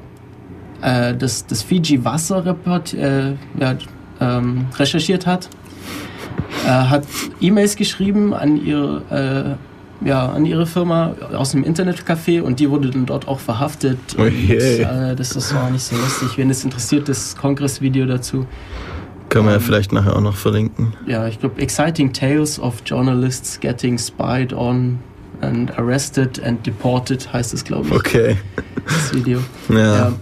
äh, 0.82 1.14
das, 1.14 1.47
das 1.47 1.62
Fiji-Wasser 1.62 2.44
äh, 2.94 3.35
ja, 3.58 3.76
ähm, 4.20 4.66
recherchiert 4.76 5.26
hat, 5.26 5.49
äh, 6.66 6.68
hat 6.68 7.04
E-Mails 7.40 7.76
geschrieben 7.76 8.35
an 8.35 8.64
ihr 8.64 9.02
äh, 9.11 9.67
ja, 10.04 10.28
an 10.28 10.46
ihre 10.46 10.66
Firma 10.66 11.14
aus 11.34 11.54
einem 11.54 11.64
Internetcafé 11.64 12.40
und 12.40 12.60
die 12.60 12.70
wurde 12.70 12.90
dann 12.90 13.06
dort 13.06 13.26
auch 13.26 13.40
verhaftet. 13.40 13.98
Oh 14.16 14.22
und, 14.22 14.50
äh, 14.50 15.16
das, 15.16 15.30
das 15.30 15.54
war 15.54 15.70
nicht 15.70 15.82
so 15.82 15.96
lustig. 15.96 16.38
Wenn 16.38 16.50
es 16.50 16.64
interessiert, 16.64 17.08
das 17.08 17.36
Kongressvideo 17.36 18.06
dazu. 18.06 18.46
Können 19.28 19.46
wir 19.46 19.52
ja 19.52 19.56
ähm, 19.58 19.62
vielleicht 19.62 19.92
nachher 19.92 20.16
auch 20.16 20.20
noch 20.20 20.36
verlinken. 20.36 20.94
Ja, 21.06 21.26
ich 21.26 21.40
glaube, 21.40 21.60
Exciting 21.60 22.12
Tales 22.12 22.58
of 22.60 22.82
Journalists 22.84 23.58
Getting 23.60 23.98
Spied 23.98 24.52
on 24.52 24.98
and 25.40 25.76
Arrested 25.78 26.42
and 26.42 26.64
Deported 26.66 27.32
heißt 27.32 27.52
es, 27.54 27.64
glaube 27.64 27.88
ich. 27.88 27.94
Okay. 27.94 28.36
Das 28.84 29.14
Video. 29.14 29.40
Ja. 29.68 30.12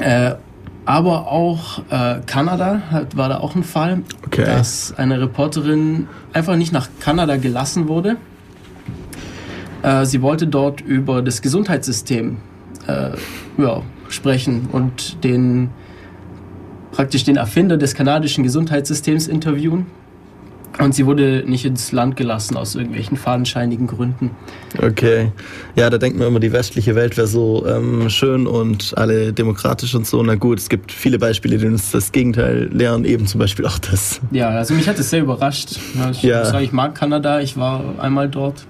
ja. 0.00 0.28
Äh, 0.30 0.36
aber 0.86 1.28
auch 1.28 1.78
äh, 1.88 2.20
Kanada 2.26 2.82
hat, 2.90 3.16
war 3.16 3.30
da 3.30 3.38
auch 3.38 3.54
ein 3.54 3.64
Fall, 3.64 4.02
okay. 4.26 4.44
dass 4.44 4.92
eine 4.98 5.18
Reporterin 5.18 6.08
einfach 6.34 6.56
nicht 6.56 6.72
nach 6.72 6.88
Kanada 7.00 7.36
gelassen 7.36 7.88
wurde 7.88 8.18
äh, 9.84 10.06
sie 10.06 10.22
wollte 10.22 10.46
dort 10.46 10.80
über 10.80 11.22
das 11.22 11.42
Gesundheitssystem 11.42 12.38
äh, 12.86 13.10
ja, 13.58 13.82
sprechen 14.08 14.68
und 14.72 15.22
den 15.22 15.70
praktisch 16.90 17.24
den 17.24 17.36
Erfinder 17.36 17.76
des 17.76 17.94
kanadischen 17.94 18.44
Gesundheitssystems 18.44 19.28
interviewen. 19.28 19.86
Und 20.80 20.92
sie 20.92 21.06
wurde 21.06 21.44
nicht 21.46 21.64
ins 21.64 21.92
Land 21.92 22.16
gelassen 22.16 22.56
aus 22.56 22.74
irgendwelchen 22.74 23.16
fadenscheinigen 23.16 23.86
Gründen. 23.86 24.30
Okay. 24.76 25.30
Ja, 25.76 25.88
da 25.88 25.98
denkt 25.98 26.18
man 26.18 26.26
immer, 26.26 26.40
die 26.40 26.50
westliche 26.50 26.96
Welt 26.96 27.16
wäre 27.16 27.28
so 27.28 27.64
ähm, 27.64 28.10
schön 28.10 28.48
und 28.48 28.92
alle 28.96 29.32
demokratisch 29.32 29.94
und 29.94 30.04
so. 30.04 30.20
Na 30.24 30.34
gut, 30.34 30.58
es 30.58 30.68
gibt 30.68 30.90
viele 30.90 31.20
Beispiele, 31.20 31.58
die 31.58 31.66
uns 31.66 31.92
das 31.92 32.10
Gegenteil 32.10 32.70
lehren, 32.72 33.04
eben 33.04 33.28
zum 33.28 33.38
Beispiel 33.38 33.66
auch 33.66 33.78
das. 33.78 34.20
Ja, 34.32 34.48
also 34.48 34.74
mich 34.74 34.88
hat 34.88 34.98
es 34.98 35.10
sehr 35.10 35.20
überrascht. 35.20 35.78
Ich, 36.10 36.24
ja. 36.24 36.44
Sagen, 36.44 36.64
ich 36.64 36.72
mag 36.72 36.96
Kanada, 36.96 37.38
ich 37.38 37.56
war 37.56 37.94
einmal 38.00 38.28
dort. 38.28 38.66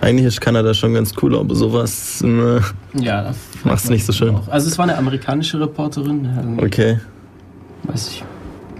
Eigentlich 0.00 0.26
ist 0.26 0.40
Kanada 0.40 0.74
schon 0.74 0.94
ganz 0.94 1.12
cool, 1.22 1.36
aber 1.36 1.54
sowas 1.54 2.22
ne, 2.22 2.62
ja, 2.94 3.32
macht 3.64 3.84
es 3.84 3.90
nicht 3.90 4.04
so 4.04 4.12
schön. 4.12 4.34
Auch. 4.34 4.48
Also 4.48 4.68
es 4.68 4.78
war 4.78 4.84
eine 4.84 4.96
amerikanische 4.96 5.60
Reporterin. 5.60 6.58
Okay. 6.62 6.98
Weiß 7.84 8.08
ich. 8.08 8.24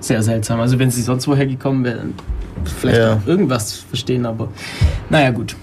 Sehr 0.00 0.22
seltsam. 0.22 0.60
Also 0.60 0.78
wenn 0.78 0.90
sie 0.90 1.02
sonst 1.02 1.26
woher 1.26 1.46
gekommen 1.46 1.84
wäre, 1.84 2.00
vielleicht 2.64 2.98
ja. 2.98 3.14
auch 3.14 3.26
irgendwas 3.26 3.74
verstehen, 3.74 4.26
aber 4.26 4.48
naja 5.10 5.30
gut. 5.30 5.56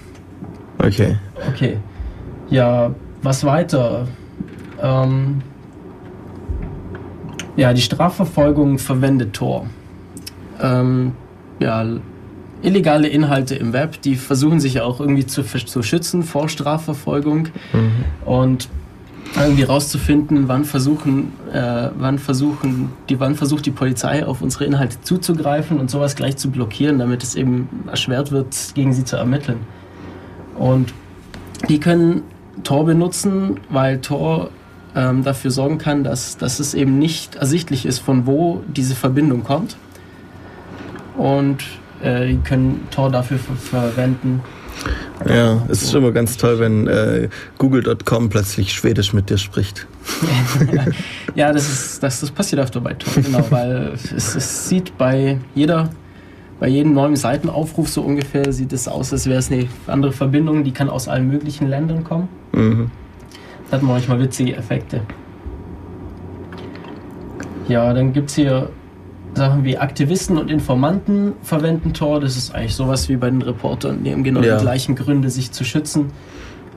Okay. 0.78 1.16
Okay. 1.52 1.78
Ja, 2.50 2.94
was 3.22 3.44
weiter? 3.44 4.06
Ähm, 4.80 5.42
ja, 7.56 7.72
die 7.72 7.80
Strafverfolgung 7.80 8.78
verwendet 8.78 9.32
Tor. 9.34 9.66
Ähm, 10.60 11.12
ja, 11.58 11.84
illegale 12.62 13.08
Inhalte 13.08 13.54
im 13.54 13.72
Web, 13.72 14.00
die 14.02 14.16
versuchen 14.16 14.60
sich 14.60 14.74
ja 14.74 14.84
auch 14.84 15.00
irgendwie 15.00 15.26
zu, 15.26 15.42
zu 15.42 15.82
schützen 15.82 16.22
vor 16.22 16.48
Strafverfolgung 16.48 17.48
mhm. 17.72 18.04
und 18.24 18.68
irgendwie 19.36 19.64
rauszufinden, 19.64 20.48
wann 20.48 20.64
versuchen, 20.64 21.32
äh, 21.52 21.90
wann 21.96 22.18
versuchen, 22.18 22.92
die, 23.08 23.20
wann 23.20 23.34
versucht 23.34 23.66
die 23.66 23.70
Polizei 23.70 24.24
auf 24.24 24.40
unsere 24.40 24.64
Inhalte 24.64 25.00
zuzugreifen 25.02 25.78
und 25.78 25.90
sowas 25.90 26.16
gleich 26.16 26.36
zu 26.36 26.50
blockieren, 26.50 26.98
damit 26.98 27.22
es 27.22 27.34
eben 27.34 27.68
erschwert 27.88 28.32
wird, 28.32 28.54
gegen 28.74 28.92
sie 28.92 29.04
zu 29.04 29.16
ermitteln. 29.16 29.58
Und 30.58 30.94
die 31.68 31.80
können 31.80 32.22
Tor 32.62 32.86
benutzen, 32.86 33.60
weil 33.68 34.00
Tor 34.00 34.50
ähm, 34.94 35.22
dafür 35.22 35.50
sorgen 35.50 35.78
kann, 35.78 36.04
dass, 36.04 36.38
dass 36.38 36.58
es 36.58 36.72
eben 36.72 36.98
nicht 36.98 37.34
ersichtlich 37.36 37.84
ist, 37.84 37.98
von 37.98 38.26
wo 38.26 38.62
diese 38.66 38.94
Verbindung 38.94 39.44
kommt. 39.44 39.76
Und 41.18 41.64
äh, 42.02 42.28
die 42.28 42.38
können 42.38 42.86
Tor 42.90 43.10
dafür 43.10 43.38
ver 43.38 43.54
verwenden. 43.54 44.40
Ja, 45.26 45.62
es 45.68 45.82
ist 45.82 45.94
immer 45.94 46.12
ganz 46.12 46.36
toll, 46.36 46.58
wenn 46.58 46.86
äh, 46.86 47.28
Google.com 47.56 48.28
plötzlich 48.28 48.74
Schwedisch 48.74 49.14
mit 49.14 49.30
dir 49.30 49.38
spricht. 49.38 49.86
ja, 51.34 51.52
das, 51.52 51.68
ist, 51.68 52.02
das, 52.02 52.20
das 52.20 52.30
passiert 52.30 52.60
öfter 52.60 52.80
bei 52.80 52.92
Tor, 52.94 53.22
genau, 53.22 53.44
weil 53.50 53.92
es, 53.94 54.34
es 54.34 54.68
sieht 54.68 54.96
bei 54.98 55.38
jeder 55.54 55.90
bei 56.58 56.68
jedem 56.68 56.94
neuen 56.94 57.16
Seitenaufruf 57.16 57.88
so 57.88 58.02
ungefähr 58.02 58.50
sieht 58.52 58.72
es 58.72 58.88
aus, 58.88 59.12
als 59.12 59.26
wäre 59.26 59.38
es 59.38 59.52
eine 59.52 59.68
andere 59.86 60.12
Verbindung, 60.12 60.64
die 60.64 60.72
kann 60.72 60.88
aus 60.88 61.06
allen 61.06 61.28
möglichen 61.28 61.68
Ländern 61.68 62.02
kommen. 62.02 62.28
Mhm. 62.52 62.90
Da 63.70 63.76
hat 63.76 63.82
man 63.82 63.92
manchmal 63.92 64.20
witzige 64.20 64.56
Effekte. 64.56 65.02
Ja, 67.68 67.92
dann 67.92 68.12
gibt 68.12 68.30
es 68.30 68.36
hier 68.36 68.70
Sachen 69.36 69.64
wie 69.64 69.76
Aktivisten 69.78 70.38
und 70.38 70.50
Informanten 70.50 71.34
verwenden 71.42 71.92
Tor. 71.92 72.20
Das 72.20 72.36
ist 72.36 72.54
eigentlich 72.54 72.74
sowas 72.74 73.08
wie 73.08 73.16
bei 73.16 73.30
den 73.30 73.42
Reportern, 73.42 74.02
die 74.02 74.12
haben 74.12 74.24
genau 74.24 74.40
ja. 74.40 74.56
die 74.56 74.62
gleichen 74.62 74.96
Gründe, 74.96 75.30
sich 75.30 75.52
zu 75.52 75.64
schützen. 75.64 76.06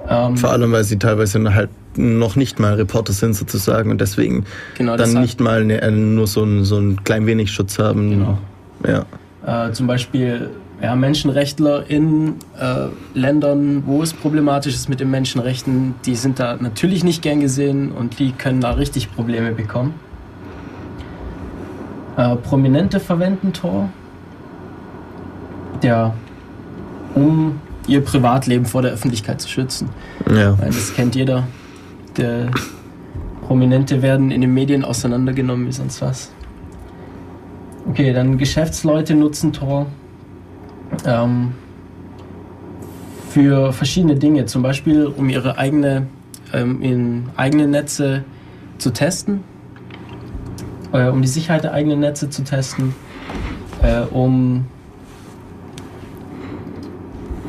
Ähm, 0.08 0.38
Vor 0.38 0.52
allem, 0.52 0.72
weil 0.72 0.84
sie 0.84 0.98
teilweise 0.98 1.54
halt 1.54 1.70
noch 1.96 2.36
nicht 2.36 2.60
mal 2.60 2.76
Reporter 2.76 3.14
sind 3.14 3.34
sozusagen 3.34 3.92
und 3.92 4.00
deswegen 4.02 4.46
genau, 4.78 4.96
dann 4.96 5.14
nicht 5.22 5.40
mal 5.40 5.62
eine, 5.62 5.82
äh, 5.82 5.92
nur 5.92 6.28
so 6.28 6.44
ein, 6.44 6.64
so 6.64 6.78
ein 6.78 7.04
klein 7.04 7.26
wenig 7.26 7.52
Schutz 7.52 7.80
haben. 7.80 8.10
Genau. 8.10 8.38
Ja. 8.86 9.68
Äh, 9.68 9.72
zum 9.74 9.88
Beispiel 9.88 10.50
ja, 10.82 10.96
Menschenrechtler 10.96 11.90
in 11.90 12.36
äh, 12.60 12.88
Ländern, 13.14 13.84
wo 13.86 14.02
es 14.02 14.14
problematisch 14.14 14.76
ist 14.76 14.90
mit 14.90 15.00
den 15.00 15.12
Menschenrechten, 15.12 15.96
die 16.06 16.16
sind 16.16 16.40
da 16.40 16.58
natürlich 16.60 17.04
nicht 17.04 17.22
gern 17.22 17.42
gesehen 17.42 17.92
und 17.92 18.20
die 18.20 18.32
können 18.32 18.62
da 18.62 18.72
richtig 18.72 19.14
Probleme 19.14 19.52
bekommen. 19.52 19.94
Äh, 22.20 22.36
Prominente 22.36 23.00
verwenden 23.00 23.54
Tor, 23.54 23.88
der, 25.82 26.14
um 27.16 27.62
ihr 27.88 28.04
Privatleben 28.04 28.66
vor 28.66 28.82
der 28.82 28.92
Öffentlichkeit 28.92 29.40
zu 29.40 29.48
schützen. 29.48 29.88
Ja. 30.30 30.52
Das 30.60 30.94
kennt 30.94 31.16
jeder. 31.16 31.48
Der 32.18 32.52
Prominente 33.48 34.02
werden 34.02 34.32
in 34.32 34.42
den 34.42 34.54
Medien 34.54 34.84
auseinandergenommen 34.84 35.66
wie 35.68 35.72
sonst 35.72 36.02
was. 36.02 36.34
Okay, 37.88 38.12
dann 38.12 38.38
Geschäftsleute 38.38 39.16
nutzen 39.16 39.54
Tor 39.54 39.86
ähm, 41.06 41.54
für 43.30 43.72
verschiedene 43.72 44.16
Dinge, 44.16 44.46
zum 44.46 44.62
Beispiel 44.62 45.06
um 45.06 45.30
ihre 45.30 45.58
eigene, 45.58 46.08
ähm, 46.52 46.82
in 46.82 47.30
eigene 47.38 47.66
Netze 47.66 48.26
zu 48.78 48.92
testen, 48.92 49.46
äh, 50.94 51.08
um 51.08 51.22
die 51.22 51.28
Sicherheit 51.28 51.64
der 51.64 51.74
eigenen 51.74 52.00
Netze 52.00 52.30
zu 52.30 52.44
testen, 52.44 52.96
äh, 53.82 54.02
um 54.12 54.66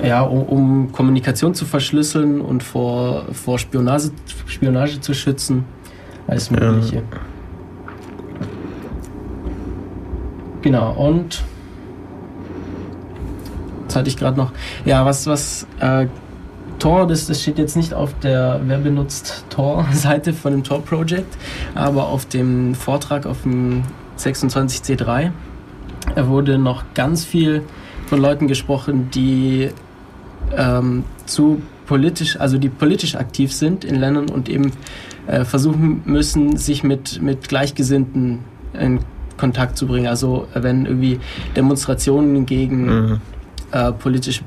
ja, 0.03 0.23
um, 0.23 0.43
um, 0.45 0.93
Kommunikation 0.93 1.55
zu 1.55 1.67
verschlüsseln 1.67 2.41
und 2.41 2.63
vor, 2.63 3.27
vor 3.33 3.59
Spionage, 3.59 4.11
Spionage 4.47 5.01
zu 5.01 5.13
schützen. 5.13 5.65
Alles 6.27 6.51
Mögliche. 6.51 6.97
Ja. 6.97 7.03
Genau, 10.63 10.93
und 10.93 11.43
das 13.87 13.97
hatte 13.97 14.09
ich 14.09 14.17
gerade 14.17 14.37
noch. 14.37 14.53
Ja, 14.85 15.05
was, 15.05 15.27
was 15.27 15.67
äh, 15.81 16.07
Tor, 16.81 17.07
das, 17.07 17.27
das 17.27 17.41
steht 17.41 17.59
jetzt 17.59 17.77
nicht 17.77 17.95
auf 17.95 18.19
der 18.21 18.61
Wer 18.65 18.79
benutzt 18.79 19.45
Tor-Seite 19.51 20.33
von 20.33 20.53
dem 20.53 20.65
Tor-Project, 20.65 21.37
aber 21.75 22.09
auf 22.09 22.27
dem 22.27 22.75
Vortrag 22.75 23.27
auf 23.27 23.43
dem 23.43 23.83
26C3 24.19 25.31
wurde 26.17 26.59
noch 26.59 26.83
ganz 26.95 27.25
viel 27.25 27.63
von 28.07 28.21
Leuten 28.21 28.49
gesprochen, 28.49 29.11
die 29.15 29.71
ähm, 30.57 31.05
zu 31.27 31.63
politisch, 31.87 32.39
also 32.41 32.59
die 32.59 32.69
politisch 32.69 33.15
aktiv 33.15 33.53
sind 33.53 33.85
in 33.85 33.97
Ländern 33.97 34.31
und 34.31 34.49
eben 34.49 34.73
äh, 35.27 35.45
versuchen 35.45 36.03
müssen, 36.05 36.57
sich 36.57 36.83
mit, 36.83 37.21
mit 37.23 37.49
Gleichgesinnten 37.49 38.41
in 38.73 39.01
Kontakt 39.37 39.77
zu 39.77 39.87
bringen. 39.87 40.07
Also 40.07 40.47
wenn 40.55 40.87
irgendwie 40.87 41.21
Demonstrationen 41.57 42.47
gegen 42.47 42.87
mhm. 42.87 43.21
äh, 43.73 43.93
politische 43.93 44.43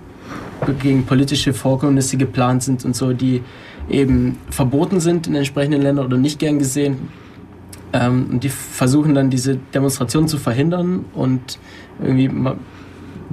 gegen 0.82 1.06
politische 1.06 1.54
Vorkommnisse 1.54 2.18
geplant 2.18 2.64
sind 2.64 2.86
und 2.86 2.96
so, 2.96 3.14
die 3.14 3.42
eben 3.90 4.38
verboten 4.50 5.00
sind 5.00 5.28
in 5.28 5.36
entsprechenden 5.36 5.82
Ländern 5.82 6.06
oder 6.06 6.18
nicht 6.18 6.40
gern 6.40 6.60
gesehen. 6.60 7.10
Ähm, 7.92 8.28
und 8.32 8.44
die 8.44 8.50
versuchen 8.50 9.14
dann 9.14 9.30
diese 9.30 9.58
Demonstrationen 9.74 10.28
zu 10.28 10.38
verhindern 10.38 11.06
und 11.14 11.60
irgendwie 12.02 12.30
man, 12.30 12.58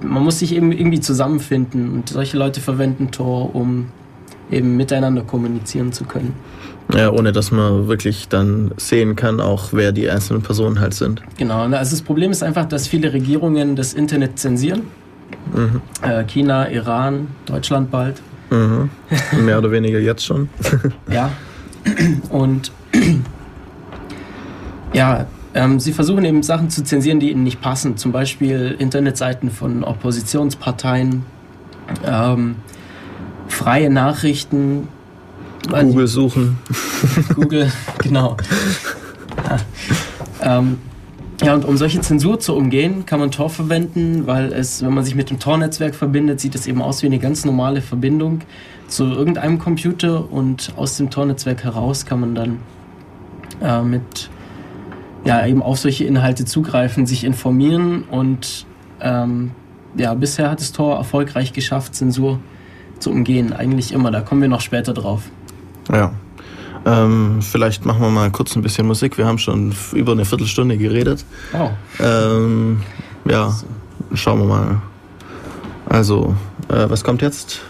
man 0.03 0.23
muss 0.23 0.39
sich 0.39 0.55
eben 0.55 0.73
irgendwie 0.73 1.01
zusammenfinden 1.01 1.91
und 1.91 2.09
solche 2.09 2.37
Leute 2.37 2.61
verwenden 2.61 3.11
Tor, 3.11 3.55
um 3.55 3.87
eben 4.51 4.77
miteinander 4.77 5.23
kommunizieren 5.23 5.93
zu 5.93 6.05
können. 6.05 6.35
Ja, 6.95 7.11
ohne 7.13 7.33
dass 7.33 7.53
man 7.53 7.87
wirklich 7.87 8.29
dann 8.29 8.73
sehen 8.77 9.15
kann, 9.15 9.41
auch 9.41 9.73
wer 9.73 9.93
die 9.93 10.11
einzelnen 10.11 10.43
Personen 10.43 10.81
halt 10.81 10.95
sind. 10.95 11.23
Genau, 11.37 11.61
also 11.61 11.93
das 11.93 12.03
Problem 12.03 12.33
ist 12.33 12.43
einfach, 12.43 12.67
dass 12.67 12.89
viele 12.89 13.13
Regierungen 13.13 13.77
das 13.77 13.95
Internet 13.95 14.39
zensieren. 14.39 14.83
Mhm. 15.55 15.81
Äh, 16.03 16.25
China, 16.25 16.69
Iran, 16.71 17.29
Deutschland 17.47 17.91
bald. 17.91 18.23
Mhm. 18.51 18.91
Mehr 19.45 19.59
oder 19.59 19.71
weniger 19.71 19.99
jetzt 19.99 20.25
schon. 20.25 20.49
ja. 21.11 21.31
Und 22.29 22.73
ja, 24.93 25.27
ähm, 25.55 25.81
sie 25.81 25.93
versuchen 25.93 26.25
eben 26.25 26.43
Sachen 26.43 26.71
zu 26.71 26.83
zensieren, 26.83 27.21
die 27.21 27.31
ihnen 27.31 27.43
nicht 27.43 27.61
passen. 27.61 27.97
Zum 27.97 28.13
Beispiel 28.13 28.77
Internetseiten 28.79 29.51
von 29.51 29.85
Oppositionsparteien, 29.85 31.25
ähm, 32.05 32.57
freie 33.49 33.91
Nachrichten, 33.91 34.89
Google 35.69 36.07
suchen. 36.07 36.59
Google, 37.35 37.71
genau. 37.99 38.37
Ja. 40.43 40.59
Ähm, 40.59 40.79
ja, 41.43 41.55
und 41.55 41.65
um 41.65 41.77
solche 41.77 42.01
Zensur 42.01 42.39
zu 42.39 42.55
umgehen, 42.55 43.07
kann 43.07 43.21
man 43.21 43.31
Tor 43.31 43.51
verwenden, 43.51 44.27
weil 44.27 44.53
es, 44.53 44.83
wenn 44.83 44.93
man 44.93 45.05
sich 45.05 45.15
mit 45.15 45.31
dem 45.31 45.39
Tor-Netzwerk 45.39 45.95
verbindet, 45.95 46.41
sieht 46.41 46.55
es 46.55 46.67
eben 46.67 46.83
aus 46.83 47.03
wie 47.03 47.07
eine 47.07 47.19
ganz 47.19 47.45
normale 47.45 47.81
Verbindung 47.81 48.41
zu 48.89 49.05
irgendeinem 49.05 49.59
Computer 49.59 50.31
und 50.31 50.73
aus 50.77 50.97
dem 50.97 51.11
Tor-Netzwerk 51.11 51.65
heraus 51.65 52.05
kann 52.05 52.21
man 52.21 52.35
dann 52.35 52.59
äh, 53.63 53.83
mit 53.83 54.31
ja, 55.25 55.47
eben 55.47 55.63
auf 55.63 55.79
solche 55.79 56.05
Inhalte 56.05 56.45
zugreifen, 56.45 57.07
sich 57.07 57.25
informieren 57.25 58.05
und 58.05 58.67
ähm, 59.01 59.53
ja, 59.97 60.15
bisher 60.15 60.51
hat 60.51 60.61
es 60.61 60.73
Tor 60.73 60.97
erfolgreich 60.97 61.53
geschafft, 61.53 61.95
Zensur 61.95 62.39
zu 62.99 63.11
umgehen. 63.11 63.53
Eigentlich 63.53 63.93
immer, 63.93 64.11
da 64.11 64.21
kommen 64.21 64.41
wir 64.43 64.49
noch 64.49 64.61
später 64.61 64.95
drauf. 64.95 65.23
Ja. 65.93 66.13
Ähm, 66.87 67.43
vielleicht 67.43 67.85
machen 67.85 68.01
wir 68.01 68.11
mal 68.11 68.31
kurz 68.31 68.57
ein 68.57 68.63
bisschen 68.63 68.87
Musik. 68.87 69.19
Wir 69.19 69.27
haben 69.27 69.39
schon 69.39 69.75
über 69.93 70.13
eine 70.13 70.25
Viertelstunde 70.25 70.79
geredet. 70.79 71.25
Oh. 71.53 71.71
Ähm, 72.03 72.83
ja, 73.29 73.55
schauen 74.15 74.41
wir 74.41 74.47
mal. 74.47 74.83
Also, 75.87 76.35
äh, 76.69 76.89
was 76.89 77.05
kommt 77.05 77.23
jetzt? 77.23 77.61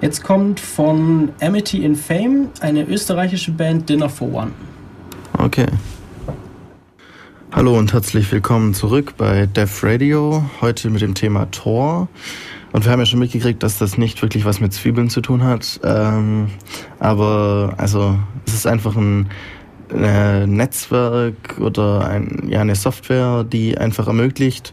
Jetzt 0.00 0.24
kommt 0.24 0.60
von 0.60 1.30
Amity 1.40 1.84
in 1.84 1.94
Fame 1.94 2.48
eine 2.60 2.84
österreichische 2.84 3.52
Band 3.52 3.88
Dinner 3.88 4.08
for 4.08 4.32
One. 4.32 4.52
Okay. 5.38 5.66
Hallo 7.52 7.76
und 7.76 7.92
herzlich 7.92 8.30
willkommen 8.30 8.74
zurück 8.74 9.14
bei 9.16 9.46
Def 9.46 9.82
Radio. 9.82 10.44
Heute 10.60 10.88
mit 10.88 11.02
dem 11.02 11.14
Thema 11.14 11.50
Tor. 11.50 12.08
Und 12.72 12.84
wir 12.84 12.92
haben 12.92 13.00
ja 13.00 13.06
schon 13.06 13.18
mitgekriegt, 13.18 13.62
dass 13.62 13.78
das 13.78 13.98
nicht 13.98 14.22
wirklich 14.22 14.44
was 14.44 14.60
mit 14.60 14.72
Zwiebeln 14.72 15.10
zu 15.10 15.20
tun 15.20 15.42
hat. 15.42 15.80
Ähm, 15.82 16.48
aber 16.98 17.74
also 17.76 18.18
es 18.46 18.54
ist 18.54 18.66
einfach 18.66 18.96
ein 18.96 19.28
äh, 19.92 20.46
Netzwerk 20.46 21.58
oder 21.58 22.06
ein, 22.06 22.44
ja, 22.48 22.60
eine 22.60 22.74
Software, 22.74 23.44
die 23.44 23.76
einfach 23.76 24.06
ermöglicht, 24.06 24.72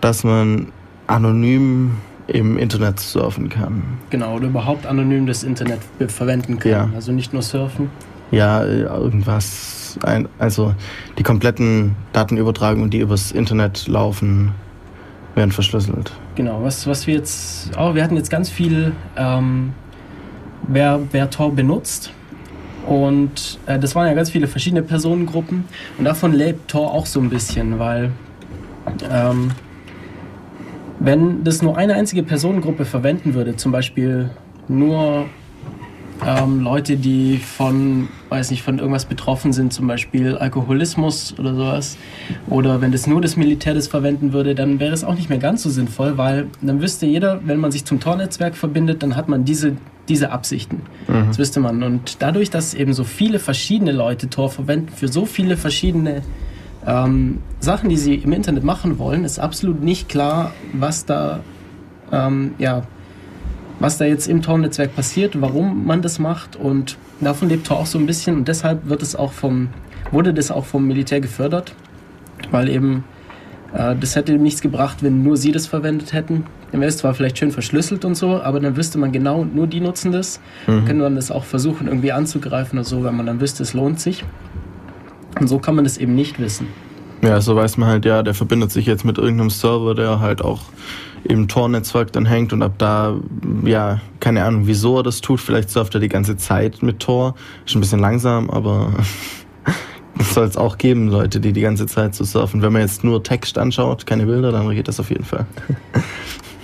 dass 0.00 0.24
man 0.24 0.72
anonym 1.06 1.92
im 2.26 2.58
Internet 2.58 2.98
surfen 2.98 3.48
kann. 3.48 3.82
Genau, 4.10 4.34
oder 4.34 4.46
überhaupt 4.46 4.86
anonym 4.86 5.26
das 5.26 5.44
Internet 5.44 5.80
verwenden 6.08 6.58
kann. 6.58 6.72
Ja. 6.72 6.90
Also 6.94 7.12
nicht 7.12 7.32
nur 7.32 7.42
surfen. 7.42 7.90
Ja, 8.32 8.64
irgendwas. 8.64 9.98
Ein, 10.02 10.28
also 10.38 10.74
die 11.16 11.22
kompletten 11.22 11.94
Datenübertragungen, 12.12 12.90
die 12.90 12.98
übers 12.98 13.30
Internet 13.30 13.86
laufen, 13.86 14.52
werden 15.36 15.52
verschlüsselt. 15.52 16.12
Genau, 16.34 16.62
was, 16.62 16.86
was 16.86 17.06
wir 17.06 17.14
jetzt, 17.14 17.70
oh, 17.78 17.94
wir 17.94 18.02
hatten 18.02 18.16
jetzt 18.16 18.30
ganz 18.30 18.48
viel, 18.50 18.92
ähm, 19.16 19.74
wer, 20.66 21.00
wer 21.12 21.30
Tor 21.30 21.54
benutzt. 21.54 22.10
Und 22.86 23.58
äh, 23.66 23.78
das 23.78 23.94
waren 23.94 24.06
ja 24.06 24.14
ganz 24.14 24.30
viele 24.30 24.46
verschiedene 24.46 24.82
Personengruppen. 24.82 25.64
Und 25.98 26.04
davon 26.04 26.32
lebt 26.32 26.70
Tor 26.70 26.92
auch 26.92 27.06
so 27.06 27.20
ein 27.20 27.28
bisschen, 27.28 27.78
weil 27.78 28.12
ähm, 29.10 29.50
wenn 30.98 31.44
das 31.44 31.62
nur 31.62 31.76
eine 31.76 31.94
einzige 31.94 32.22
Personengruppe 32.22 32.84
verwenden 32.84 33.34
würde, 33.34 33.56
zum 33.56 33.72
Beispiel 33.72 34.30
nur 34.68 35.26
ähm, 36.24 36.60
Leute, 36.60 36.96
die 36.96 37.38
von, 37.38 38.08
weiß 38.28 38.50
nicht, 38.50 38.62
von 38.62 38.78
irgendwas 38.78 39.04
betroffen 39.04 39.52
sind, 39.52 39.72
zum 39.72 39.86
Beispiel 39.86 40.36
Alkoholismus 40.36 41.34
oder 41.38 41.54
sowas, 41.54 41.96
oder 42.48 42.80
wenn 42.80 42.92
das 42.92 43.06
nur 43.06 43.20
das 43.20 43.36
Militär 43.36 43.74
das 43.74 43.88
verwenden 43.88 44.32
würde, 44.32 44.54
dann 44.54 44.80
wäre 44.80 44.94
es 44.94 45.04
auch 45.04 45.14
nicht 45.14 45.28
mehr 45.28 45.38
ganz 45.38 45.62
so 45.62 45.70
sinnvoll, 45.70 46.16
weil 46.16 46.46
dann 46.62 46.80
wüsste 46.80 47.06
jeder, 47.06 47.40
wenn 47.44 47.58
man 47.58 47.72
sich 47.72 47.84
zum 47.84 48.00
Tor-Netzwerk 48.00 48.56
verbindet, 48.56 49.02
dann 49.02 49.16
hat 49.16 49.28
man 49.28 49.44
diese, 49.44 49.76
diese 50.08 50.30
Absichten. 50.30 50.82
Mhm. 51.08 51.26
Das 51.28 51.38
wüsste 51.38 51.60
man. 51.60 51.82
Und 51.82 52.16
dadurch, 52.20 52.50
dass 52.50 52.74
eben 52.74 52.92
so 52.92 53.04
viele 53.04 53.38
verschiedene 53.38 53.92
Leute 53.92 54.30
Tor 54.30 54.50
verwenden 54.50 54.88
für 54.88 55.08
so 55.08 55.26
viele 55.26 55.56
verschiedene 55.56 56.22
ähm, 56.86 57.38
Sachen, 57.60 57.88
die 57.88 57.96
sie 57.96 58.14
im 58.14 58.32
Internet 58.32 58.64
machen 58.64 58.98
wollen, 58.98 59.24
ist 59.24 59.38
absolut 59.38 59.82
nicht 59.82 60.08
klar, 60.08 60.52
was 60.72 61.04
da 61.04 61.40
ähm, 62.12 62.54
ja, 62.58 62.82
was 63.78 63.98
da 63.98 64.04
jetzt 64.04 64.26
im 64.26 64.42
Tor-Netzwerk 64.42 64.94
passiert, 64.94 65.40
warum 65.40 65.86
man 65.86 66.02
das 66.02 66.18
macht 66.18 66.56
und 66.56 66.96
davon 67.20 67.48
lebt 67.48 67.66
Tor 67.66 67.78
auch 67.78 67.86
so 67.86 67.98
ein 67.98 68.06
bisschen 68.06 68.36
und 68.36 68.48
deshalb 68.48 68.88
wird 68.88 69.02
es 69.02 69.16
auch 69.16 69.32
vom, 69.32 69.68
wurde 70.10 70.32
das 70.32 70.50
auch 70.50 70.64
vom 70.64 70.86
Militär 70.86 71.20
gefördert, 71.20 71.74
weil 72.50 72.68
eben 72.68 73.04
äh, 73.74 73.94
das 73.98 74.16
hätte 74.16 74.32
nichts 74.38 74.60
gebracht, 74.60 75.02
wenn 75.02 75.22
nur 75.22 75.36
sie 75.36 75.52
das 75.52 75.66
verwendet 75.66 76.12
hätten. 76.12 76.44
Dann 76.72 76.80
wäre 76.80 76.88
es 76.88 76.98
zwar 76.98 77.14
vielleicht 77.14 77.38
schön 77.38 77.52
verschlüsselt 77.52 78.04
und 78.04 78.14
so, 78.16 78.40
aber 78.40 78.60
dann 78.60 78.76
wüsste 78.76 78.98
man 78.98 79.12
genau, 79.12 79.44
nur 79.44 79.66
die 79.66 79.80
nutzen 79.80 80.12
das, 80.12 80.40
mhm. 80.66 80.84
können 80.84 81.00
dann 81.00 81.16
das 81.16 81.30
auch 81.30 81.44
versuchen 81.44 81.86
irgendwie 81.86 82.12
anzugreifen 82.12 82.78
oder 82.78 82.88
so, 82.88 83.04
wenn 83.04 83.16
man 83.16 83.26
dann 83.26 83.40
wüsste, 83.40 83.62
es 83.62 83.74
lohnt 83.74 84.00
sich. 84.00 84.24
Und 85.38 85.48
so 85.48 85.58
kann 85.58 85.74
man 85.74 85.84
das 85.84 85.98
eben 85.98 86.14
nicht 86.14 86.40
wissen. 86.40 86.66
Ja, 87.22 87.40
so 87.40 87.56
weiß 87.56 87.76
man 87.76 87.88
halt, 87.88 88.04
ja, 88.04 88.22
der 88.22 88.34
verbindet 88.34 88.72
sich 88.72 88.86
jetzt 88.86 89.04
mit 89.04 89.18
irgendeinem 89.18 89.50
Server, 89.50 89.94
der 89.94 90.20
halt 90.20 90.42
auch 90.42 90.62
im 91.28 91.48
Tor-Netzwerk 91.48 92.12
dann 92.12 92.26
hängt 92.26 92.52
und 92.52 92.62
ab 92.62 92.74
da, 92.78 93.16
ja, 93.64 94.00
keine 94.20 94.44
Ahnung, 94.44 94.66
wieso 94.66 94.98
er 94.98 95.02
das 95.02 95.20
tut. 95.20 95.40
Vielleicht 95.40 95.70
surft 95.70 95.94
er 95.94 96.00
die 96.00 96.08
ganze 96.08 96.36
Zeit 96.36 96.82
mit 96.82 97.00
Tor. 97.00 97.34
Ist 97.64 97.74
ein 97.74 97.80
bisschen 97.80 98.00
langsam, 98.00 98.50
aber 98.50 98.92
es 100.18 100.34
soll 100.34 100.46
es 100.46 100.56
auch 100.56 100.78
geben, 100.78 101.08
Leute, 101.08 101.40
die 101.40 101.52
die 101.52 101.60
ganze 101.60 101.86
Zeit 101.86 102.14
so 102.14 102.24
surfen. 102.24 102.62
Wenn 102.62 102.72
man 102.72 102.82
jetzt 102.82 103.04
nur 103.04 103.22
Text 103.22 103.58
anschaut, 103.58 104.06
keine 104.06 104.26
Bilder, 104.26 104.52
dann 104.52 104.68
geht 104.70 104.88
das 104.88 105.00
auf 105.00 105.10
jeden 105.10 105.24
Fall. 105.24 105.46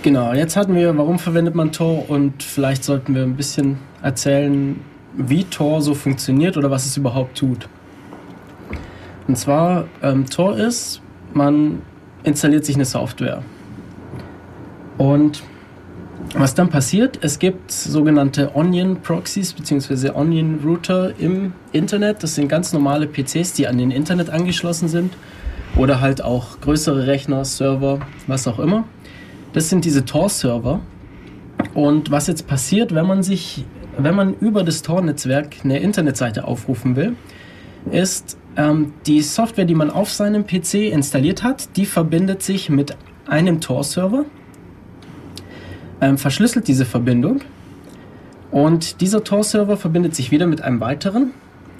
Genau, 0.03 0.33
jetzt 0.33 0.57
hatten 0.57 0.75
wir, 0.75 0.97
warum 0.97 1.17
verwendet 1.17 1.55
man 1.55 1.71
Tor 1.71 2.09
und 2.09 2.43
vielleicht 2.43 2.83
sollten 2.83 3.15
wir 3.15 3.23
ein 3.23 3.37
bisschen 3.37 3.77
erzählen, 4.01 4.81
wie 5.15 5.45
Tor 5.45 5.81
so 5.81 5.93
funktioniert 5.93 6.57
oder 6.57 6.69
was 6.69 6.85
es 6.85 6.97
überhaupt 6.97 7.37
tut. 7.37 7.69
Und 9.29 9.37
zwar, 9.37 9.85
ähm, 10.01 10.25
Tor 10.25 10.57
ist, 10.57 11.01
man 11.33 11.81
installiert 12.23 12.65
sich 12.65 12.75
eine 12.75 12.83
Software. 12.83 13.43
Und 14.97 15.43
was 16.35 16.55
dann 16.55 16.69
passiert, 16.69 17.19
es 17.21 17.37
gibt 17.37 17.71
sogenannte 17.71 18.55
Onion 18.55 19.01
Proxies 19.01 19.53
bzw. 19.53 20.11
Onion 20.11 20.59
Router 20.63 21.13
im 21.19 21.53
Internet. 21.71 22.23
Das 22.23 22.35
sind 22.35 22.47
ganz 22.47 22.73
normale 22.73 23.07
PCs, 23.07 23.53
die 23.53 23.67
an 23.67 23.77
den 23.77 23.91
Internet 23.91 24.29
angeschlossen 24.29 24.87
sind. 24.87 25.13
Oder 25.75 26.01
halt 26.01 26.23
auch 26.23 26.59
größere 26.61 27.07
Rechner, 27.07 27.45
Server, 27.45 27.99
was 28.27 28.47
auch 28.47 28.59
immer. 28.59 28.85
Das 29.53 29.69
sind 29.69 29.85
diese 29.85 30.05
Tor-Server. 30.05 30.79
Und 31.73 32.11
was 32.11 32.27
jetzt 32.27 32.47
passiert, 32.47 32.93
wenn 32.95 33.05
man 33.05 33.23
sich, 33.23 33.65
wenn 33.97 34.15
man 34.15 34.35
über 34.35 34.63
das 34.63 34.81
Tor-Netzwerk 34.81 35.57
eine 35.63 35.79
Internetseite 35.79 36.45
aufrufen 36.45 36.95
will, 36.95 37.15
ist 37.91 38.37
ähm, 38.55 38.93
die 39.05 39.21
Software, 39.21 39.65
die 39.65 39.75
man 39.75 39.89
auf 39.89 40.11
seinem 40.11 40.45
PC 40.45 40.91
installiert 40.91 41.43
hat, 41.43 41.75
die 41.75 41.85
verbindet 41.85 42.43
sich 42.43 42.69
mit 42.69 42.95
einem 43.27 43.61
Tor-Server 43.61 44.25
ähm, 46.03 46.17
verschlüsselt 46.17 46.67
diese 46.67 46.85
Verbindung 46.85 47.41
und 48.51 48.99
dieser 48.99 49.23
Tor-Server 49.23 49.77
verbindet 49.77 50.15
sich 50.15 50.31
wieder 50.31 50.47
mit 50.47 50.61
einem 50.61 50.81
weiteren 50.81 51.31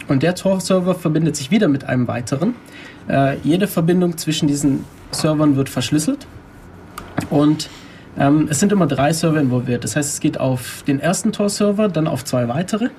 und 0.08 0.24
der 0.24 0.36
Tor-Server 0.36 0.96
verbindet 0.96 1.36
sich 1.36 1.52
wieder 1.52 1.68
mit 1.68 1.84
einem 1.84 2.08
weiteren. 2.08 2.56
Äh, 3.10 3.38
jede 3.44 3.68
Verbindung 3.68 4.18
zwischen 4.18 4.48
diesen 4.48 4.86
Servern 5.12 5.58
wird 5.58 5.68
verschlüsselt 5.68 6.26
und 7.30 7.70
ähm, 8.18 8.48
es 8.50 8.60
sind 8.62 8.72
immer 8.72 8.88
drei 8.88 9.12
Server 9.12 9.42
involviert. 9.42 9.84
Das 9.84 9.96
heißt, 9.98 10.14
es 10.14 10.20
geht 10.22 10.40
auf 10.40 10.84
den 10.88 11.00
ersten 11.00 11.34
Tor-Server, 11.34 11.90
dann 11.90 12.08
auf 12.08 12.24
zwei 12.24 12.48
weitere. 12.48 12.90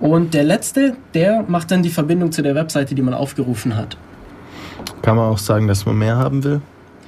Und 0.00 0.34
der 0.34 0.44
letzte, 0.44 0.96
der 1.14 1.44
macht 1.48 1.72
dann 1.72 1.82
die 1.82 1.90
Verbindung 1.90 2.30
zu 2.30 2.42
der 2.42 2.54
Webseite, 2.54 2.94
die 2.94 3.02
man 3.02 3.14
aufgerufen 3.14 3.74
hat. 3.74 3.96
Kann 5.02 5.16
man 5.16 5.32
auch 5.32 5.38
sagen, 5.38 5.66
dass 5.66 5.86
man 5.86 5.98
mehr 5.98 6.16
haben 6.16 6.44
will? 6.44 6.60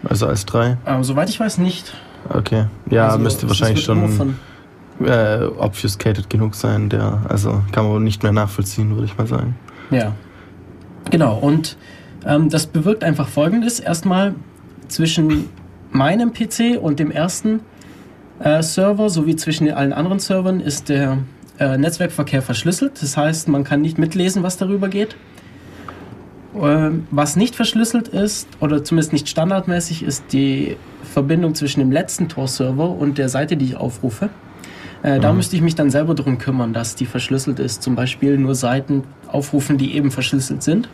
Also 0.02 0.26
als 0.26 0.46
drei? 0.46 0.78
Ähm, 0.86 1.04
soweit 1.04 1.28
ich 1.28 1.38
weiß 1.38 1.58
nicht. 1.58 1.94
Okay. 2.28 2.66
Ja, 2.90 3.06
also, 3.06 3.18
müsste 3.18 3.48
wahrscheinlich 3.48 3.84
schon 3.84 4.36
äh, 5.04 5.44
obfuscated 5.44 6.30
genug 6.30 6.54
sein. 6.54 6.88
Der, 6.88 7.22
also 7.28 7.62
kann 7.72 7.88
man 7.88 8.04
nicht 8.04 8.22
mehr 8.22 8.32
nachvollziehen, 8.32 8.90
würde 8.94 9.06
ich 9.06 9.16
mal 9.16 9.26
sagen. 9.26 9.56
Ja. 9.90 10.12
Genau. 11.10 11.38
Und 11.38 11.76
ähm, 12.26 12.50
das 12.50 12.66
bewirkt 12.66 13.02
einfach 13.02 13.28
Folgendes. 13.28 13.80
Erstmal 13.80 14.34
zwischen 14.88 15.48
meinem 15.90 16.32
PC 16.32 16.78
und 16.80 16.98
dem 16.98 17.10
ersten 17.10 17.60
äh, 18.40 18.62
Server 18.62 19.08
sowie 19.08 19.36
zwischen 19.36 19.70
allen 19.70 19.92
anderen 19.92 20.18
Servern 20.18 20.60
ist 20.60 20.88
der 20.88 21.18
äh, 21.58 21.76
Netzwerkverkehr 21.76 22.42
verschlüsselt. 22.42 23.02
Das 23.02 23.16
heißt, 23.16 23.48
man 23.48 23.64
kann 23.64 23.82
nicht 23.82 23.98
mitlesen, 23.98 24.42
was 24.42 24.56
darüber 24.56 24.88
geht. 24.88 25.16
Ähm, 26.54 27.06
was 27.10 27.36
nicht 27.36 27.54
verschlüsselt 27.54 28.08
ist, 28.08 28.48
oder 28.60 28.82
zumindest 28.82 29.12
nicht 29.12 29.28
standardmäßig, 29.28 30.02
ist 30.02 30.24
die 30.32 30.76
Verbindung 31.04 31.54
zwischen 31.54 31.80
dem 31.80 31.92
letzten 31.92 32.28
Tor-Server 32.28 32.90
und 32.90 33.18
der 33.18 33.28
Seite, 33.28 33.56
die 33.56 33.66
ich 33.66 33.76
aufrufe. 33.76 34.30
Äh, 35.02 35.16
mhm. 35.16 35.22
Da 35.22 35.32
müsste 35.32 35.56
ich 35.56 35.62
mich 35.62 35.74
dann 35.74 35.90
selber 35.90 36.14
darum 36.14 36.38
kümmern, 36.38 36.72
dass 36.72 36.96
die 36.96 37.06
verschlüsselt 37.06 37.58
ist. 37.58 37.82
Zum 37.82 37.94
Beispiel 37.94 38.36
nur 38.36 38.54
Seiten 38.54 39.04
aufrufen, 39.28 39.78
die 39.78 39.94
eben 39.94 40.10
verschlüsselt 40.10 40.62
sind. 40.62 40.88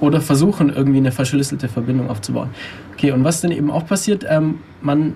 Oder 0.00 0.20
versuchen, 0.20 0.70
irgendwie 0.70 0.98
eine 0.98 1.12
verschlüsselte 1.12 1.68
Verbindung 1.68 2.08
aufzubauen. 2.08 2.50
Okay, 2.94 3.10
und 3.10 3.24
was 3.24 3.40
dann 3.40 3.50
eben 3.50 3.70
auch 3.70 3.86
passiert, 3.86 4.24
ähm, 4.28 4.60
man 4.80 5.14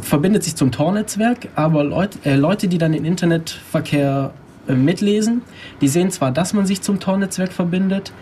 verbindet 0.00 0.42
sich 0.42 0.56
zum 0.56 0.72
Tor-Netzwerk, 0.72 1.48
aber 1.54 1.84
Leut, 1.84 2.10
äh, 2.24 2.36
Leute, 2.36 2.66
die 2.66 2.78
dann 2.78 2.92
den 2.92 3.04
Internetverkehr 3.04 4.32
äh, 4.68 4.74
mitlesen. 4.74 5.42
Die 5.80 5.88
sehen 5.88 6.10
zwar, 6.10 6.30
dass 6.30 6.52
man 6.52 6.66
sich 6.66 6.82
zum 6.82 7.00
Tor-Netzwerk 7.00 7.52
verbindet, 7.52 8.12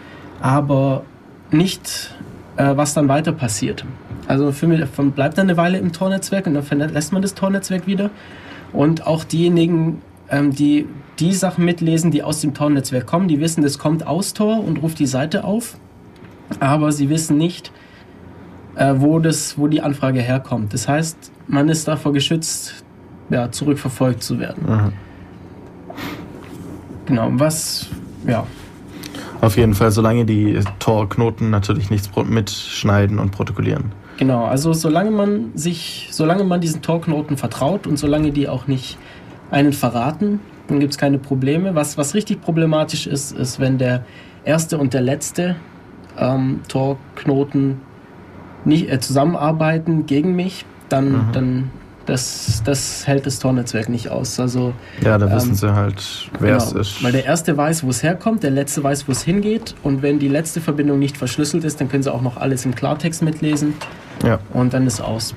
aber 0.41 1.05
nicht, 1.51 2.15
äh, 2.57 2.77
was 2.77 2.95
dann 2.95 3.09
weiter 3.09 3.33
passiert. 3.33 3.85
Also 4.27 4.53
mich 4.67 4.81
bleibt 5.15 5.39
dann 5.39 5.49
eine 5.49 5.57
Weile 5.57 5.79
im 5.79 5.93
Tor-Netzwerk 5.93 6.47
und 6.47 6.55
dann 6.55 6.63
verlässt 6.63 7.13
man 7.13 7.23
das 7.23 7.35
Tor-Netzwerk 7.35 7.87
wieder. 7.87 8.11
Und 8.73 9.07
auch 9.07 9.25
diejenigen, 9.25 10.03
ähm, 10.31 10.55
die 10.55 10.87
die 11.19 11.35
Sachen 11.35 11.65
mitlesen, 11.65 12.11
die 12.11 12.23
aus 12.23 12.41
dem 12.41 12.55
Tor-Netzwerk 12.55 13.07
kommen, 13.07 13.29
die 13.29 13.41
wissen, 13.41 13.63
das 13.63 13.79
kommt 13.79 14.07
aus 14.07 14.33
Tor 14.33 14.65
und 14.65 14.79
ruft 14.83 14.99
die 14.99 15.07
Seite 15.07 15.45
auf, 15.45 15.77
aber 16.59 16.93
sie 16.93 17.11
wissen 17.11 17.37
nicht, 17.37 17.73
äh, 18.77 18.95
wo, 18.97 19.19
das, 19.19 19.59
wo 19.59 19.69
die 19.69 19.83
Anfrage 19.83 20.21
herkommt. 20.21 20.73
Das 20.73 20.89
heißt, 20.89 21.31
man 21.47 21.69
ist 21.69 21.87
davor 21.87 22.13
geschützt, 22.13 22.85
ja, 23.29 23.51
zurückverfolgt 23.51 24.23
zu 24.23 24.39
werden. 24.39 24.65
Mhm. 24.67 24.93
Genau, 27.11 27.29
was, 27.33 27.89
ja. 28.25 28.47
Auf 29.41 29.57
jeden 29.57 29.75
Fall, 29.75 29.91
solange 29.91 30.25
die 30.25 30.61
Tor-Knoten 30.79 31.51
natürlich 31.51 31.91
nichts 31.91 32.09
mitschneiden 32.25 33.19
und 33.19 33.33
protokollieren. 33.33 33.87
Genau, 34.17 34.45
also 34.45 34.73
solange 34.73 35.11
man 35.11 35.51
sich, 35.57 36.09
solange 36.13 36.45
man 36.45 36.61
diesen 36.61 36.83
Tor-Knoten 36.83 37.37
vertraut 37.37 37.89
und 37.89 37.97
solange 37.97 38.31
die 38.31 38.49
auch 38.49 38.69
nicht 38.69 38.97
einen 39.51 39.73
verraten, 39.73 40.39
dann 40.69 40.79
gibt 40.79 40.93
es 40.93 40.99
keine 40.99 41.19
Probleme. 41.19 41.75
Was, 41.75 41.99
was 41.99 42.15
richtig 42.15 42.43
problematisch 42.43 43.09
ist, 43.09 43.33
ist, 43.33 43.59
wenn 43.59 43.79
der 43.79 44.05
erste 44.45 44.79
und 44.79 44.95
der 44.95 45.01
letzte 45.01 45.57
ähm, 46.17 46.61
Tor-Knoten 46.69 47.81
nicht 48.65 48.89
äh, 48.89 49.01
zusammenarbeiten 49.01 50.07
gegen 50.07 50.37
mich, 50.37 50.65
dann, 50.89 51.11
mhm. 51.11 51.33
dann 51.33 51.71
das, 52.11 52.61
das 52.65 53.07
hält 53.07 53.25
das 53.25 53.39
Tor-Netzwerk 53.39 53.89
nicht 53.89 54.09
aus. 54.09 54.41
Also, 54.41 54.75
ja, 55.01 55.17
da 55.17 55.31
wissen 55.33 55.51
ähm, 55.51 55.55
sie 55.55 55.75
halt, 55.75 56.29
wer 56.41 56.55
genau, 56.55 56.65
es 56.65 56.73
ist. 56.73 57.05
Weil 57.05 57.13
der 57.13 57.25
erste 57.25 57.57
weiß, 57.57 57.85
wo 57.85 57.91
es 57.91 58.03
herkommt, 58.03 58.43
der 58.43 58.51
letzte 58.51 58.83
weiß, 58.83 59.07
wo 59.07 59.13
es 59.13 59.23
hingeht. 59.23 59.77
Und 59.85 60.03
wenn 60.03 60.19
die 60.19 60.27
letzte 60.27 60.61
Verbindung 60.61 60.99
nicht 60.99 61.17
verschlüsselt 61.17 61.63
ist, 61.63 61.81
dann 61.81 61.89
können 61.89 62.03
sie 62.03 62.13
auch 62.13 62.23
noch 62.23 62.37
alles 62.37 62.65
im 62.65 62.75
Klartext 62.75 63.23
mitlesen. 63.23 63.75
Ja. 64.25 64.41
Und 64.53 64.75
dann 64.75 64.89
ist 64.89 65.01
aus. 65.01 65.37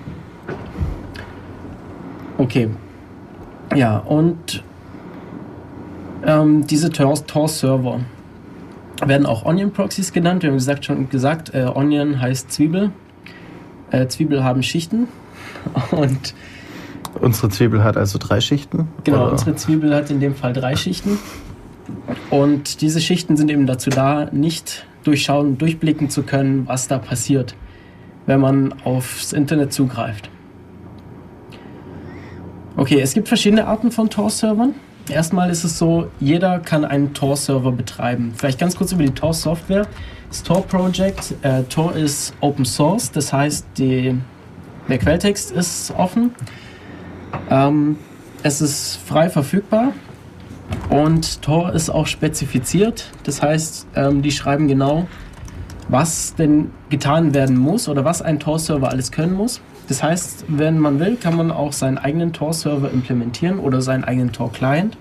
Okay. 2.40 2.70
Ja, 3.76 4.00
und 4.00 4.64
ähm, 6.26 6.66
diese 6.66 6.90
Tor-Server 6.90 8.00
werden 9.06 9.28
auch 9.28 9.46
Onion-Proxies 9.46 10.12
genannt. 10.12 10.42
Wir 10.42 10.50
haben 10.50 10.58
gesagt, 10.58 10.86
schon 10.86 11.08
gesagt, 11.10 11.54
äh, 11.54 11.66
Onion 11.66 12.20
heißt 12.20 12.52
Zwiebel. 12.52 12.92
Äh, 13.92 14.08
Zwiebel 14.08 14.44
haben 14.44 14.64
Schichten. 14.64 15.08
Und 15.92 16.34
Unsere 17.22 17.50
Zwiebel 17.50 17.84
hat 17.84 17.98
also 17.98 18.18
drei 18.20 18.42
Schichten? 18.42 18.88
Genau, 19.04 19.24
oder? 19.24 19.32
unsere 19.34 19.56
Zwiebel 19.56 19.94
hat 19.96 20.10
in 20.10 20.20
dem 20.20 20.36
Fall 20.36 20.54
drei 20.54 20.76
Schichten. 20.76 21.20
Und 22.30 22.82
diese 22.82 23.02
Schichten 23.02 23.38
sind 23.38 23.52
eben 23.52 23.68
dazu 23.68 23.90
da, 23.90 24.30
nicht 24.32 24.86
durchschauen, 25.04 25.58
durchblicken 25.58 26.10
zu 26.10 26.24
können, 26.24 26.68
was 26.68 26.88
da 26.88 26.98
passiert, 26.98 27.56
wenn 28.26 28.40
man 28.40 28.74
aufs 28.84 29.34
Internet 29.34 29.74
zugreift. 29.74 30.30
Okay, 32.76 33.00
es 33.02 33.14
gibt 33.14 33.28
verschiedene 33.28 33.68
Arten 33.68 33.92
von 33.92 34.10
Tor-Servern. 34.10 34.74
Erstmal 35.10 35.50
ist 35.50 35.64
es 35.64 35.78
so, 35.78 36.08
jeder 36.20 36.60
kann 36.60 36.86
einen 36.86 37.14
Tor-Server 37.14 37.72
betreiben. 37.72 38.34
Vielleicht 38.36 38.58
ganz 38.58 38.76
kurz 38.76 38.94
über 38.94 39.04
die 39.04 39.12
Tor-Software. 39.12 39.86
Das 40.30 40.42
Tor-Project, 40.42 41.36
äh, 41.44 41.64
Tor 41.64 41.96
ist 41.96 42.34
Open 42.40 42.66
Source, 42.66 43.12
das 43.12 43.32
heißt, 43.32 43.68
die, 43.78 44.18
der 44.90 44.98
Quelltext 44.98 45.52
ist 45.52 45.94
offen. 45.96 46.32
Ähm, 47.50 47.98
es 48.44 48.62
ist 48.62 49.00
frei 49.06 49.30
verfügbar 49.30 49.94
und 50.90 51.42
Tor 51.42 51.74
ist 51.74 51.90
auch 51.90 52.08
spezifiziert. 52.08 53.10
Das 53.24 53.42
heißt, 53.42 53.88
ähm, 53.96 54.22
die 54.22 54.32
schreiben 54.32 54.68
genau, 54.68 55.08
was 55.90 56.36
denn 56.36 56.72
getan 56.90 57.34
werden 57.34 57.58
muss 57.58 57.88
oder 57.88 58.06
was 58.06 58.22
ein 58.22 58.40
Tor-Server 58.40 58.90
alles 58.90 59.12
können 59.12 59.34
muss. 59.34 59.62
Das 59.88 60.02
heißt, 60.02 60.46
wenn 60.48 60.80
man 60.80 61.00
will, 61.00 61.18
kann 61.18 61.36
man 61.36 61.52
auch 61.52 61.74
seinen 61.74 61.98
eigenen 61.98 62.34
Tor-Server 62.34 62.90
implementieren 62.92 63.60
oder 63.60 63.82
seinen 63.82 64.04
eigenen 64.04 64.32
Tor-Client. 64.32 64.98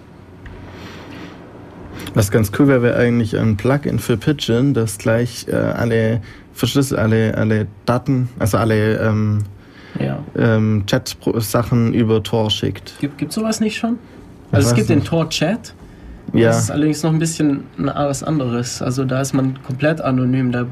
Was 2.15 2.31
ganz 2.31 2.53
cool 2.59 2.69
wäre, 2.69 2.83
wäre 2.83 2.99
eigentlich 2.99 3.39
ein 3.39 3.57
Plugin 3.57 3.99
für 3.99 4.17
Pigeon, 4.17 4.75
das 4.75 4.99
gleich 4.99 5.47
äh, 5.49 5.55
alle 5.55 6.21
verschlüsselt, 6.53 7.01
alle, 7.01 7.37
alle 7.37 7.67
Daten, 7.87 8.29
also 8.39 8.59
alle 8.59 8.99
ähm, 8.99 9.45
ja. 9.99 10.19
ähm, 10.37 10.85
Chat-Sachen 10.87 11.95
über 11.95 12.23
Tor 12.23 12.51
schickt. 12.51 12.95
Gibt 13.01 13.23
es 13.23 13.35
sowas 13.35 13.61
nicht 13.61 13.77
schon? 13.77 13.99
Also 14.51 14.69
es 14.69 14.75
gibt 14.75 14.89
nicht. 14.89 15.01
den 15.01 15.05
Tor-Chat. 15.05 15.75
Ja. 16.33 16.49
Das 16.49 16.65
ist 16.65 16.71
allerdings 16.71 17.03
noch 17.03 17.13
ein 17.13 17.19
bisschen 17.19 17.65
was 17.77 18.23
anderes. 18.23 18.81
Also 18.81 19.05
da 19.05 19.21
ist 19.21 19.33
man 19.35 19.63
komplett 19.63 20.01
anonym. 20.01 20.53
Da, 20.53 20.67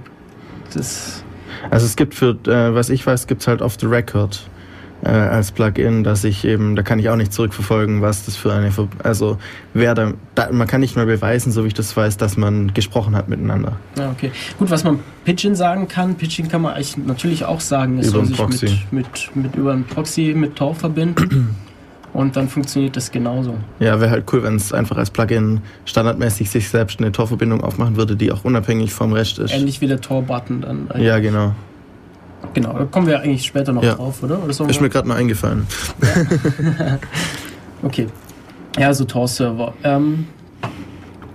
das 0.73 1.25
also 1.71 1.87
es 1.87 1.97
gibt 1.97 2.15
für, 2.15 2.39
äh, 2.47 2.75
was 2.75 2.89
ich 2.91 3.07
weiß, 3.07 3.27
gibt 3.27 3.43
es 3.43 3.49
halt 3.49 3.61
off 3.63 3.77
the 3.79 3.87
record 3.87 4.41
äh, 5.03 5.09
als 5.09 5.53
Plugin, 5.53 6.05
dass 6.05 6.25
ich 6.25 6.45
eben, 6.45 6.77
da 6.77 6.83
kann 6.83 6.99
ich 6.99 7.09
auch 7.09 7.17
nicht 7.17 7.33
zurückverfolgen, 7.33 8.03
was 8.03 8.25
das 8.27 8.37
für 8.37 8.53
eine, 8.53 8.71
also 9.03 9.39
wer 9.75 9.95
da, 9.95 10.13
da, 10.35 10.51
man 10.53 10.67
kann 10.67 10.81
nicht 10.81 10.97
mehr 10.97 11.07
beweisen, 11.07 11.53
so 11.53 11.65
wie 11.65 11.69
ich 11.69 11.75
das 11.75 11.97
weiß, 11.97 12.17
dass 12.17 12.37
man 12.37 12.75
gesprochen 12.75 13.17
hat 13.17 13.29
miteinander. 13.29 13.77
Ja, 13.99 14.11
okay. 14.11 14.31
Gut, 14.59 14.71
was 14.71 14.85
man 14.85 15.01
Pidgin 15.25 15.55
sagen 15.55 15.89
kann, 15.89 16.17
Pidgin 16.17 16.49
kann 16.49 16.63
man 16.63 16.75
eigentlich 16.75 16.97
natürlich 16.99 17.45
auch 17.45 17.61
sagen, 17.61 17.99
es 17.99 18.11
soll 18.11 18.27
sich 18.27 18.37
Proxy. 18.37 18.67
Mit, 18.91 19.35
mit, 19.35 19.37
mit 19.37 19.57
über 19.57 19.73
einen 19.73 19.85
Proxy 19.85 20.35
mit 20.37 20.57
Tor 20.57 20.75
verbinden. 20.75 21.57
Und 22.13 22.35
dann 22.35 22.49
funktioniert 22.49 22.97
das 22.97 23.13
genauso. 23.13 23.55
Ja, 23.79 24.01
wäre 24.01 24.11
halt 24.11 24.25
cool, 24.33 24.43
wenn 24.43 24.57
es 24.57 24.73
einfach 24.73 24.97
als 24.97 25.11
Plugin 25.11 25.61
standardmäßig 25.85 26.51
sich 26.51 26.69
selbst 26.69 26.99
eine 26.99 27.13
Tor-Verbindung 27.13 27.63
aufmachen 27.63 27.97
würde, 27.97 28.17
die 28.17 28.33
auch 28.33 28.45
unabhängig 28.45 28.93
vom 28.93 29.13
Rest 29.13 29.39
ist. 29.39 29.55
Ähnlich 29.55 29.81
wie 29.81 29.87
der 29.87 30.01
Tor-Button 30.01 30.61
dann. 30.61 30.89
Ja, 31.01 31.21
genau. 31.21 31.55
Genau, 32.55 32.73
da 32.73 32.85
kommen 32.85 33.07
wir 33.07 33.21
eigentlich 33.21 33.45
später 33.47 33.73
noch 33.73 33.83
Ja. 33.83 33.95
drauf, 33.95 34.23
oder? 34.23 34.43
oder 34.43 34.51
Ist 34.69 34.81
mir 34.81 34.89
gerade 34.89 35.09
noch 35.09 35.17
eingefallen. 35.17 35.67
Okay. 37.83 38.09
Ja, 38.79 38.89
also 38.89 39.05
Tor-Server. 39.05 39.73
Ähm, 39.85 40.27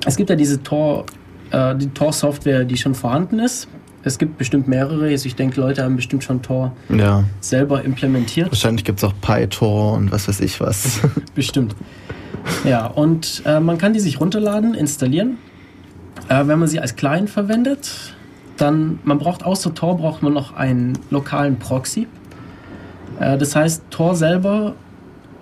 es 0.05 0.15
gibt 0.15 0.29
ja 0.29 0.35
diese 0.35 0.61
Tor, 0.61 1.05
äh, 1.51 1.75
die 1.75 1.87
Tor-Software, 1.89 2.63
die 2.65 2.77
schon 2.77 2.93
vorhanden 2.93 3.39
ist. 3.39 3.67
Es 4.03 4.19
gibt 4.19 4.37
bestimmt 4.37 4.67
mehrere. 4.67 5.05
Also 5.07 5.25
ich 5.25 5.35
denke, 5.35 5.59
Leute 5.59 5.83
haben 5.83 5.95
bestimmt 5.95 6.23
schon 6.23 6.43
Tor 6.43 6.71
Ja, 6.89 7.23
selber 7.39 7.83
implementiert. 7.83 8.51
wahrscheinlich 8.51 8.83
gibt 8.85 8.99
es 8.99 9.03
auch 9.03 9.13
PyTor 9.21 9.93
und 9.93 10.11
was 10.11 10.27
weiß 10.27 10.39
ich 10.41 10.59
was. 10.61 10.99
Bestimmt. 11.35 11.75
Ja, 12.63 12.85
und 12.85 13.41
äh, 13.45 13.59
man 13.59 13.79
kann 13.79 13.93
die 13.93 13.99
sich 13.99 14.19
runterladen, 14.19 14.75
installieren. 14.75 15.37
Äh, 16.29 16.45
wenn 16.45 16.59
man 16.59 16.67
sie 16.67 16.79
als 16.79 16.95
Client 16.95 17.31
verwendet, 17.31 18.13
dann, 18.57 18.99
man 19.03 19.17
braucht 19.17 19.43
außer 19.43 19.73
Tor 19.73 19.97
braucht 19.97 20.23
man 20.23 20.33
noch 20.33 20.55
einen 20.55 20.97
lokalen 21.09 21.57
Proxy. 21.57 22.07
Äh, 23.19 23.37
das 23.37 23.55
heißt, 23.55 23.83
Tor 23.89 24.15
selber, 24.15 24.73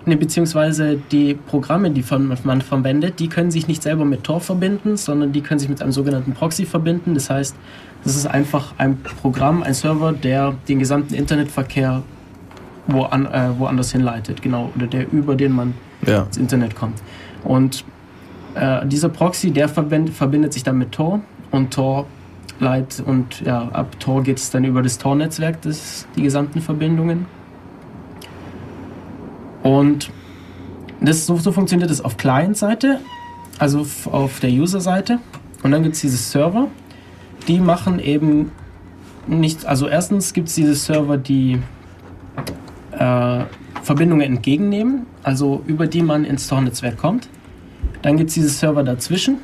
ne, 0.06 0.16
beziehungsweise 0.16 0.98
die 1.12 1.34
Programme, 1.34 1.90
die 1.90 2.02
von, 2.02 2.36
man 2.44 2.60
verwendet, 2.60 3.20
die 3.20 3.28
können 3.28 3.50
sich 3.50 3.68
nicht 3.68 3.82
selber 3.82 4.04
mit 4.04 4.24
Tor 4.24 4.40
verbinden, 4.40 4.96
sondern 4.96 5.32
die 5.32 5.40
können 5.40 5.60
sich 5.60 5.68
mit 5.68 5.80
einem 5.80 5.92
sogenannten 5.92 6.32
Proxy 6.32 6.66
verbinden. 6.66 7.14
Das 7.14 7.30
heißt, 7.30 7.54
das 8.04 8.16
ist 8.16 8.26
einfach 8.26 8.74
ein 8.78 8.98
Programm, 9.22 9.62
ein 9.62 9.74
Server, 9.74 10.12
der 10.12 10.54
den 10.68 10.78
gesamten 10.78 11.14
Internetverkehr 11.14 12.02
wo 12.86 13.02
an, 13.04 13.26
äh, 13.26 13.58
woanders 13.58 13.92
hinleitet, 13.92 14.42
genau, 14.42 14.70
oder 14.76 14.86
der 14.86 15.10
über 15.10 15.34
den 15.34 15.52
man 15.52 15.74
ja. 16.06 16.24
ins 16.24 16.36
Internet 16.36 16.74
kommt. 16.74 17.02
Und 17.42 17.84
äh, 18.54 18.86
dieser 18.86 19.08
Proxy, 19.08 19.50
der 19.50 19.68
verbind, 19.68 20.10
verbindet 20.10 20.52
sich 20.52 20.62
dann 20.62 20.78
mit 20.78 20.92
Tor 20.92 21.20
und 21.50 21.72
Tor 21.72 22.06
leitet 22.60 23.06
und 23.06 23.40
ja, 23.40 23.68
ab 23.68 23.98
Tor 24.00 24.22
geht 24.22 24.38
es 24.38 24.50
dann 24.50 24.64
über 24.64 24.82
das 24.82 24.98
Tor-Netzwerk, 24.98 25.62
das, 25.62 26.06
die 26.16 26.22
gesamten 26.22 26.60
Verbindungen. 26.60 27.26
Und 29.62 30.10
das, 31.00 31.26
so, 31.26 31.36
so 31.36 31.52
funktioniert 31.52 31.90
es 31.90 32.00
auf 32.00 32.16
Client-Seite, 32.16 33.00
also 33.58 33.86
auf 34.10 34.40
der 34.40 34.50
User-Seite. 34.50 35.18
Und 35.62 35.70
dann 35.70 35.82
gibt 35.82 35.94
es 35.94 36.00
diese 36.02 36.16
Server, 36.16 36.68
die 37.48 37.58
machen 37.58 37.98
eben 37.98 38.52
nicht, 39.26 39.64
also 39.66 39.88
erstens 39.88 40.32
gibt 40.32 40.48
es 40.48 40.54
diese 40.54 40.74
Server, 40.74 41.16
die 41.16 41.60
äh, 42.92 43.44
Verbindungen 43.82 44.22
entgegennehmen, 44.22 45.06
also 45.22 45.62
über 45.66 45.86
die 45.86 46.02
man 46.02 46.24
ins 46.24 46.46
Tor-Netzwerk 46.46 46.98
kommt. 46.98 47.28
Dann 48.02 48.16
gibt 48.16 48.28
es 48.28 48.34
diese 48.34 48.48
Server 48.48 48.82
dazwischen, 48.82 49.38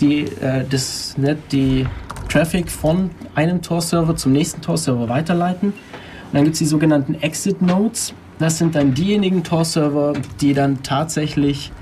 die 0.00 0.24
äh, 0.24 0.64
das 0.68 1.16
Net, 1.18 1.38
die 1.52 1.86
Traffic 2.28 2.70
von 2.70 3.10
einem 3.34 3.62
Tor-Server 3.62 4.16
zum 4.16 4.32
nächsten 4.32 4.60
Tor-Server 4.60 5.08
weiterleiten. 5.08 5.70
Und 5.70 6.34
dann 6.34 6.44
gibt 6.44 6.54
es 6.54 6.58
die 6.58 6.66
sogenannten 6.66 7.14
Exit-Nodes. 7.14 8.14
Das 8.38 8.58
sind 8.58 8.74
dann 8.74 8.94
diejenigen 8.94 9.42
Tor-Server, 9.42 10.12
die 10.40 10.54
dann 10.54 10.82
tatsächlich 10.82 11.72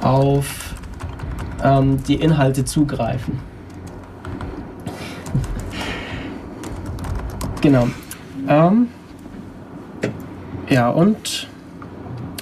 auf 0.00 0.74
ähm, 1.62 2.02
die 2.04 2.14
Inhalte 2.14 2.64
zugreifen. 2.64 3.38
Genau. 7.60 7.88
Ähm, 8.48 8.86
ja, 10.68 10.90
und 10.90 11.48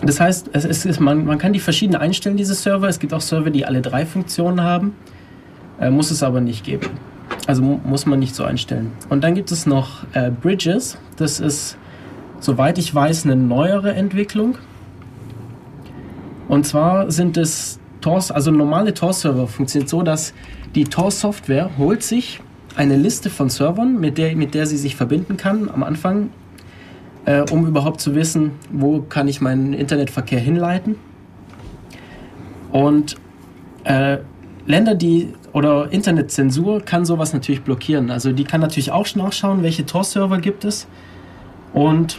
das 0.03 0.21
heißt, 0.21 0.51
es 0.53 0.85
ist, 0.85 1.01
man, 1.01 1.25
man 1.25 1.39
kann 1.39 1.55
die 1.55 1.59
verschieden 1.59 1.97
einstellen, 1.97 2.37
diese 2.37 2.55
Server. 2.55 2.87
Es 2.87 2.99
gibt 2.99 3.15
auch 3.15 3.23
Server, 3.23 3.51
die 3.51 3.65
alle 3.65 3.81
drei 3.81 4.05
Funktionen 4.05 4.61
haben. 4.61 4.95
Äh, 5.81 5.91
muss 5.91 6.11
es 6.11 6.23
aber 6.23 6.41
nicht 6.41 6.65
geben. 6.65 6.89
Also 7.47 7.63
mu 7.63 7.81
muss 7.85 8.07
man 8.07 8.19
nicht 8.19 8.35
so 8.35 8.45
einstellen. 8.45 8.93
Und 9.09 9.23
dann 9.25 9.35
gibt 9.35 9.53
es 9.53 9.67
noch 9.67 10.05
äh, 10.15 10.31
Bridges. 10.31 10.99
Das 11.17 11.41
ist, 11.41 11.77
soweit 12.41 12.79
ich 12.79 12.95
weiß, 12.95 13.25
eine 13.25 13.37
neuere 13.37 13.95
Entwicklung. 13.95 14.57
Und 16.49 16.67
zwar 16.67 17.11
sind 17.11 17.37
es 17.37 17.79
Tors, 18.01 18.31
also 18.31 18.51
normale 18.51 18.95
Tor-Server 18.95 19.49
funktioniert 19.49 19.89
so, 19.89 20.03
dass 20.03 20.33
die 20.75 20.85
Tor-Software 20.85 21.71
holt 21.77 22.03
sich 22.03 22.41
eine 22.77 22.97
Liste 22.97 23.31
von 23.31 23.49
Servern, 23.49 23.99
mit 23.99 24.19
der, 24.19 24.37
mit 24.37 24.55
der 24.55 24.67
sie 24.67 24.77
sich 24.77 24.97
verbinden 24.97 25.37
kann 25.37 25.69
am 25.69 25.83
Anfang, 25.83 26.31
äh, 27.25 27.41
um 27.51 27.67
überhaupt 27.67 28.01
zu 28.01 28.15
wissen, 28.15 28.53
wo 28.71 29.01
kann 29.01 29.29
ich 29.29 29.41
meinen 29.41 29.73
Internetverkehr 29.73 30.39
hinleiten. 30.39 30.97
Und 32.71 33.17
äh, 33.85 34.19
Länder, 34.67 34.95
die 34.95 35.33
oder 35.53 35.93
Internetzensur 35.93 36.81
kann 36.81 37.05
sowas 37.05 37.33
natürlich 37.33 37.63
blockieren. 37.63 38.11
Also 38.11 38.33
die 38.33 38.45
kann 38.45 38.61
natürlich 38.61 38.91
auch 38.91 39.07
nachschauen, 39.15 39.63
welche 39.63 39.87
Tor-Server 39.87 40.39
gibt 40.39 40.65
es 40.65 40.89
und 41.73 42.19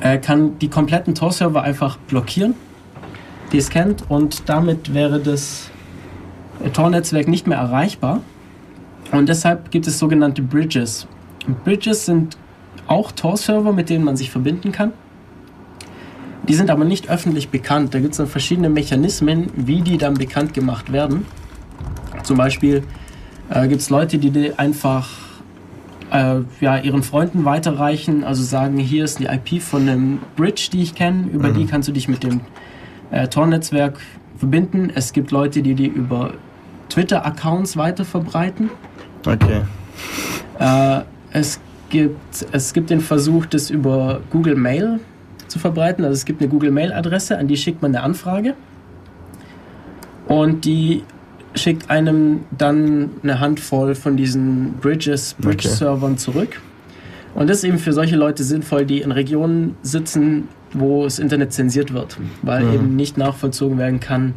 äh, 0.00 0.18
kann 0.18 0.58
die 0.58 0.68
kompletten 0.68 1.14
Tor-Server 1.14 1.62
einfach 1.62 1.96
blockieren, 1.96 2.54
die 3.52 3.58
es 3.58 3.70
kennt 3.70 4.08
und 4.08 4.48
damit 4.48 4.94
wäre 4.94 5.18
das 5.18 5.70
äh, 6.64 6.70
Tor-Netzwerk 6.70 7.28
nicht 7.28 7.46
mehr 7.46 7.58
erreichbar. 7.58 8.20
Und 9.12 9.28
deshalb 9.28 9.70
gibt 9.70 9.86
es 9.86 9.98
sogenannte 9.98 10.42
Bridges. 10.42 11.06
Bridges 11.64 12.06
sind 12.06 12.36
auch 12.86 13.12
Tor-Server, 13.12 13.72
mit 13.72 13.90
denen 13.90 14.04
man 14.04 14.16
sich 14.16 14.30
verbinden 14.30 14.72
kann. 14.72 14.92
Die 16.48 16.54
sind 16.54 16.70
aber 16.70 16.84
nicht 16.84 17.10
öffentlich 17.10 17.48
bekannt. 17.48 17.94
Da 17.94 17.98
gibt 17.98 18.12
es 18.12 18.18
dann 18.18 18.28
verschiedene 18.28 18.68
Mechanismen, 18.68 19.50
wie 19.56 19.82
die 19.82 19.98
dann 19.98 20.14
bekannt 20.14 20.54
gemacht 20.54 20.92
werden. 20.92 21.26
Zum 22.22 22.36
Beispiel 22.36 22.82
äh, 23.50 23.68
gibt 23.68 23.80
es 23.80 23.90
Leute, 23.90 24.18
die 24.18 24.30
die 24.30 24.58
einfach 24.58 25.08
äh, 26.10 26.40
ja, 26.60 26.78
ihren 26.78 27.02
Freunden 27.02 27.44
weiterreichen, 27.44 28.24
also 28.24 28.42
sagen, 28.42 28.78
hier 28.78 29.04
ist 29.04 29.18
die 29.18 29.26
IP 29.26 29.60
von 29.60 29.88
einem 29.88 30.18
Bridge, 30.36 30.68
die 30.72 30.82
ich 30.82 30.94
kenne, 30.94 31.28
über 31.32 31.50
die 31.50 31.66
kannst 31.66 31.88
du 31.88 31.92
dich 31.92 32.08
mit 32.08 32.22
dem 32.22 32.40
äh, 33.10 33.28
Tor-Netzwerk 33.28 33.98
verbinden. 34.38 34.90
Es 34.94 35.12
gibt 35.12 35.30
Leute, 35.30 35.62
die 35.62 35.74
die 35.74 35.86
über 35.86 36.34
Twitter-Accounts 36.88 37.76
weiter 37.76 38.04
verbreiten. 38.04 38.70
Okay. 39.26 39.62
Äh, 40.58 41.00
es, 41.32 41.60
gibt, 41.90 42.46
es 42.52 42.72
gibt 42.72 42.90
den 42.90 43.00
Versuch, 43.00 43.46
das 43.46 43.70
über 43.70 44.20
Google 44.30 44.54
Mail 44.54 45.00
zu 45.56 45.60
verbreiten. 45.60 46.04
Also 46.04 46.14
es 46.14 46.24
gibt 46.24 46.40
eine 46.40 46.50
Google 46.50 46.70
Mail-Adresse, 46.70 47.38
an 47.38 47.48
die 47.48 47.56
schickt 47.56 47.80
man 47.82 47.94
eine 47.94 48.04
Anfrage. 48.04 48.54
Und 50.28 50.64
die 50.64 51.02
schickt 51.54 51.88
einem 51.88 52.40
dann 52.56 53.10
eine 53.22 53.40
Handvoll 53.40 53.94
von 53.94 54.16
diesen 54.16 54.74
Bridges, 54.74 55.34
Bridge-Servern 55.40 56.18
zurück. 56.18 56.60
Und 57.34 57.48
das 57.48 57.58
ist 57.58 57.64
eben 57.64 57.78
für 57.78 57.92
solche 57.92 58.16
Leute 58.16 58.44
sinnvoll, 58.44 58.84
die 58.84 59.00
in 59.00 59.12
Regionen 59.12 59.76
sitzen, 59.82 60.48
wo 60.72 61.04
das 61.04 61.18
Internet 61.18 61.52
zensiert 61.52 61.92
wird, 61.94 62.18
weil 62.42 62.64
Mhm. 62.64 62.74
eben 62.74 62.96
nicht 62.96 63.16
nachvollzogen 63.16 63.78
werden 63.78 64.00
kann, 64.00 64.34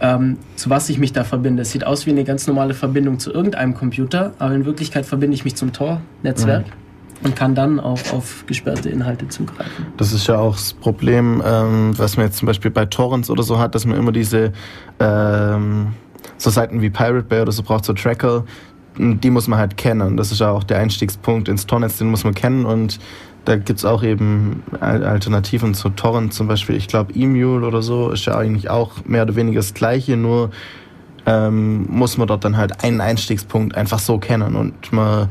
ähm, 0.00 0.38
zu 0.56 0.70
was 0.70 0.88
ich 0.88 0.98
mich 0.98 1.12
da 1.12 1.24
verbinde. 1.24 1.62
Es 1.62 1.72
sieht 1.72 1.84
aus 1.84 2.06
wie 2.06 2.10
eine 2.10 2.24
ganz 2.24 2.46
normale 2.46 2.72
Verbindung 2.72 3.18
zu 3.18 3.32
irgendeinem 3.32 3.74
Computer, 3.74 4.32
aber 4.38 4.54
in 4.54 4.64
Wirklichkeit 4.64 5.04
verbinde 5.04 5.34
ich 5.34 5.44
mich 5.44 5.56
zum 5.56 5.72
Tor-Netzwerk 5.72 6.64
und 7.22 7.36
kann 7.36 7.54
dann 7.54 7.80
auch 7.80 8.12
auf 8.12 8.44
gesperrte 8.46 8.88
Inhalte 8.88 9.28
zugreifen. 9.28 9.86
Das 9.96 10.12
ist 10.12 10.26
ja 10.26 10.38
auch 10.38 10.54
das 10.54 10.72
Problem, 10.72 11.42
ähm, 11.44 11.92
was 11.98 12.16
man 12.16 12.26
jetzt 12.26 12.38
zum 12.38 12.46
Beispiel 12.46 12.70
bei 12.70 12.86
Torrents 12.86 13.30
oder 13.30 13.42
so 13.42 13.58
hat, 13.58 13.74
dass 13.74 13.84
man 13.84 13.98
immer 13.98 14.12
diese 14.12 14.52
ähm, 14.98 15.88
so 16.36 16.50
Seiten 16.50 16.80
wie 16.80 16.90
Pirate 16.90 17.24
Bay 17.24 17.42
oder 17.42 17.52
so 17.52 17.62
braucht, 17.62 17.84
so 17.84 17.92
Tracker, 17.92 18.44
die 18.98 19.30
muss 19.30 19.48
man 19.48 19.58
halt 19.58 19.76
kennen. 19.76 20.16
Das 20.16 20.32
ist 20.32 20.40
ja 20.40 20.50
auch 20.50 20.64
der 20.64 20.78
Einstiegspunkt 20.78 21.48
ins 21.48 21.66
Tornetz, 21.66 21.98
den 21.98 22.10
muss 22.10 22.24
man 22.24 22.34
kennen. 22.34 22.66
Und 22.66 22.98
da 23.44 23.56
gibt 23.56 23.78
es 23.78 23.84
auch 23.84 24.02
eben 24.02 24.62
Al- 24.80 25.04
Alternativen 25.04 25.74
zu 25.74 25.90
Torrent, 25.90 26.34
zum 26.34 26.48
Beispiel, 26.48 26.76
ich 26.76 26.88
glaube, 26.88 27.12
E-Mule 27.14 27.66
oder 27.66 27.82
so 27.82 28.10
ist 28.10 28.26
ja 28.26 28.36
eigentlich 28.36 28.68
auch 28.68 29.04
mehr 29.04 29.22
oder 29.22 29.36
weniger 29.36 29.60
das 29.60 29.72
Gleiche, 29.72 30.16
nur 30.16 30.50
ähm, 31.26 31.86
muss 31.88 32.18
man 32.18 32.26
dort 32.26 32.44
dann 32.44 32.56
halt 32.56 32.82
einen 32.82 33.00
Einstiegspunkt 33.00 33.76
einfach 33.76 33.98
so 33.98 34.18
kennen. 34.18 34.56
Und 34.56 34.92
man 34.92 35.28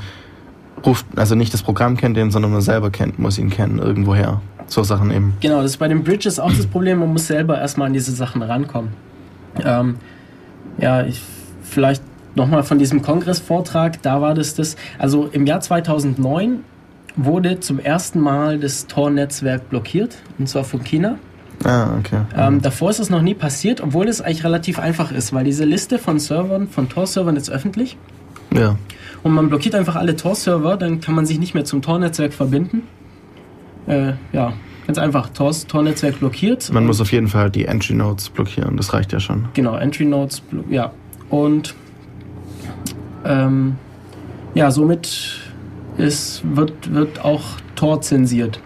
ruft, 0.85 1.05
also 1.15 1.35
nicht 1.35 1.53
das 1.53 1.61
Programm 1.63 1.97
kennt 1.97 2.17
den, 2.17 2.31
sondern 2.31 2.51
man 2.51 2.61
selber 2.61 2.89
kennt, 2.89 3.19
muss 3.19 3.37
ihn 3.37 3.49
kennen, 3.49 3.79
irgendwoher. 3.79 4.41
So 4.67 4.83
Sachen 4.83 5.11
eben. 5.11 5.33
Genau, 5.39 5.61
das 5.61 5.71
ist 5.71 5.77
bei 5.77 5.87
den 5.87 6.03
Bridges 6.03 6.39
auch 6.39 6.51
das 6.51 6.67
Problem, 6.67 6.99
man 6.99 7.11
muss 7.11 7.27
selber 7.27 7.59
erstmal 7.59 7.87
an 7.87 7.93
diese 7.93 8.11
Sachen 8.11 8.41
rankommen. 8.41 8.91
Ähm, 9.63 9.95
ja, 10.77 11.03
ich, 11.05 11.21
vielleicht 11.63 12.03
nochmal 12.35 12.63
von 12.63 12.77
diesem 12.77 13.01
Kongressvortrag, 13.01 14.01
da 14.03 14.21
war 14.21 14.35
das 14.35 14.55
das, 14.55 14.75
also 14.99 15.27
im 15.31 15.45
Jahr 15.47 15.61
2009 15.61 16.63
wurde 17.15 17.59
zum 17.59 17.79
ersten 17.79 18.19
Mal 18.19 18.59
das 18.59 18.85
Tor-Netzwerk 18.85 19.69
blockiert, 19.69 20.17
und 20.37 20.47
zwar 20.47 20.63
von 20.63 20.83
China. 20.83 21.17
Ah, 21.65 21.89
okay. 21.99 22.21
Ähm, 22.37 22.61
davor 22.61 22.91
ist 22.91 22.99
es 22.99 23.09
noch 23.09 23.21
nie 23.21 23.33
passiert, 23.33 23.81
obwohl 23.81 24.07
es 24.07 24.21
eigentlich 24.21 24.45
relativ 24.45 24.79
einfach 24.79 25.11
ist, 25.11 25.33
weil 25.33 25.43
diese 25.43 25.65
Liste 25.65 25.99
von 25.99 26.19
Servern, 26.19 26.69
von 26.69 26.87
Tor-Servern 26.87 27.35
ist 27.35 27.49
öffentlich 27.49 27.97
ja. 28.53 28.75
und 29.23 29.33
man 29.33 29.49
blockiert 29.49 29.75
einfach 29.75 29.95
alle 29.95 30.15
Tor-Server, 30.15 30.77
dann 30.77 30.99
kann 31.01 31.15
man 31.15 31.25
sich 31.25 31.39
nicht 31.39 31.53
mehr 31.53 31.65
zum 31.65 31.81
Tor-Netzwerk 31.81 32.33
verbinden. 32.33 32.83
Äh, 33.87 34.13
ja, 34.33 34.53
ganz 34.87 34.97
einfach, 34.97 35.29
Tor- 35.29 35.53
Tor-Netzwerk 35.67 36.19
blockiert. 36.19 36.71
Man 36.73 36.85
muss 36.85 37.01
auf 37.01 37.11
jeden 37.11 37.27
Fall 37.27 37.49
die 37.49 37.65
Entry 37.65 37.93
Nodes 37.93 38.29
blockieren, 38.29 38.77
das 38.77 38.93
reicht 38.93 39.11
ja 39.13 39.19
schon. 39.19 39.45
Genau, 39.53 39.75
Entry 39.75 40.05
Nodes, 40.05 40.41
blo- 40.41 40.63
ja. 40.69 40.91
Und 41.29 41.75
ähm, 43.25 43.75
ja, 44.55 44.71
somit 44.71 45.39
es 45.97 46.41
wird, 46.55 46.93
wird 46.93 47.23
auch 47.23 47.43
Tor 47.75 48.01
zensiert. 48.01 48.59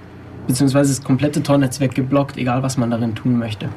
Beziehungsweise 0.48 0.94
das 0.94 1.04
komplette 1.04 1.42
Tor-Netzwerk 1.42 1.96
geblockt, 1.96 2.38
egal 2.38 2.64
was 2.64 2.78
man 2.78 2.92
darin 2.92 3.16
tun 3.16 3.38
möchte. 3.40 3.70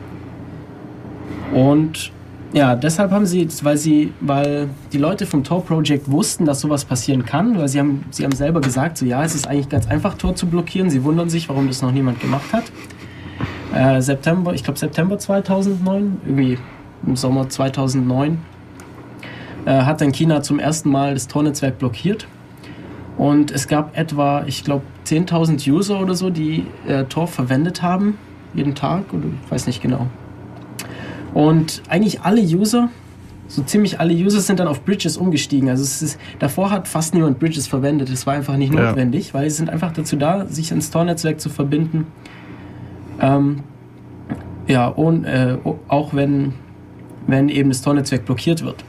Und 1.54 2.10
ja, 2.52 2.76
deshalb 2.76 3.10
haben 3.10 3.26
sie, 3.26 3.48
weil 3.62 3.76
sie, 3.76 4.12
weil 4.20 4.68
die 4.92 4.98
Leute 4.98 5.26
vom 5.26 5.44
Tor 5.44 5.64
Project 5.64 6.10
wussten, 6.10 6.44
dass 6.44 6.60
sowas 6.60 6.84
passieren 6.84 7.24
kann, 7.24 7.58
weil 7.58 7.68
sie 7.68 7.78
haben, 7.78 8.04
sie 8.10 8.24
haben 8.24 8.34
selber 8.34 8.60
gesagt, 8.60 8.98
so 8.98 9.04
ja, 9.04 9.22
es 9.24 9.34
ist 9.34 9.46
eigentlich 9.46 9.68
ganz 9.68 9.86
einfach, 9.88 10.14
Tor 10.14 10.34
zu 10.36 10.46
blockieren. 10.46 10.88
Sie 10.88 11.02
wundern 11.04 11.28
sich, 11.28 11.48
warum 11.48 11.66
das 11.66 11.82
noch 11.82 11.92
niemand 11.92 12.20
gemacht 12.20 12.52
hat. 12.52 12.64
Äh, 13.74 14.00
September, 14.00 14.54
ich 14.54 14.64
glaube 14.64 14.78
September 14.78 15.18
2009, 15.18 16.20
irgendwie 16.24 16.58
im 17.06 17.16
Sommer 17.16 17.48
2009, 17.48 18.38
äh, 19.66 19.70
hat 19.70 20.00
dann 20.00 20.12
China 20.12 20.42
zum 20.42 20.58
ersten 20.58 20.90
Mal 20.90 21.14
das 21.14 21.28
Tor-Netzwerk 21.28 21.78
blockiert. 21.78 22.26
Und 23.18 23.50
es 23.50 23.66
gab 23.66 23.96
etwa, 23.98 24.44
ich 24.46 24.62
glaube, 24.62 24.84
10.000 25.06 25.70
User 25.70 26.00
oder 26.00 26.14
so, 26.14 26.30
die 26.30 26.66
äh, 26.86 27.04
Tor 27.04 27.26
verwendet 27.26 27.82
haben, 27.82 28.18
jeden 28.54 28.74
Tag, 28.74 29.12
oder 29.12 29.24
ich 29.44 29.50
weiß 29.50 29.66
nicht 29.66 29.82
genau. 29.82 30.06
Und 31.36 31.82
eigentlich 31.90 32.22
alle 32.22 32.40
User, 32.40 32.88
so 33.46 33.62
ziemlich 33.62 34.00
alle 34.00 34.14
User 34.14 34.40
sind 34.40 34.58
dann 34.58 34.68
auf 34.68 34.86
Bridges 34.86 35.18
umgestiegen. 35.18 35.68
Also 35.68 35.82
es 35.82 36.00
ist, 36.00 36.18
davor 36.38 36.70
hat 36.70 36.88
fast 36.88 37.12
niemand 37.12 37.38
Bridges 37.38 37.66
verwendet. 37.66 38.08
Es 38.08 38.26
war 38.26 38.32
einfach 38.32 38.56
nicht 38.56 38.72
notwendig, 38.72 39.28
ja. 39.28 39.34
weil 39.34 39.50
sie 39.50 39.56
sind 39.58 39.68
einfach 39.68 39.92
dazu 39.92 40.16
da, 40.16 40.46
sich 40.46 40.72
ins 40.72 40.90
Tor-Netzwerk 40.90 41.38
zu 41.38 41.50
verbinden. 41.50 42.06
Ähm, 43.20 43.64
ja, 44.66 44.88
und 44.88 45.24
äh, 45.26 45.58
auch 45.88 46.14
wenn, 46.14 46.54
wenn 47.26 47.50
eben 47.50 47.68
das 47.68 47.82
Tor-Netzwerk 47.82 48.24
blockiert 48.24 48.64
wird. 48.64 48.82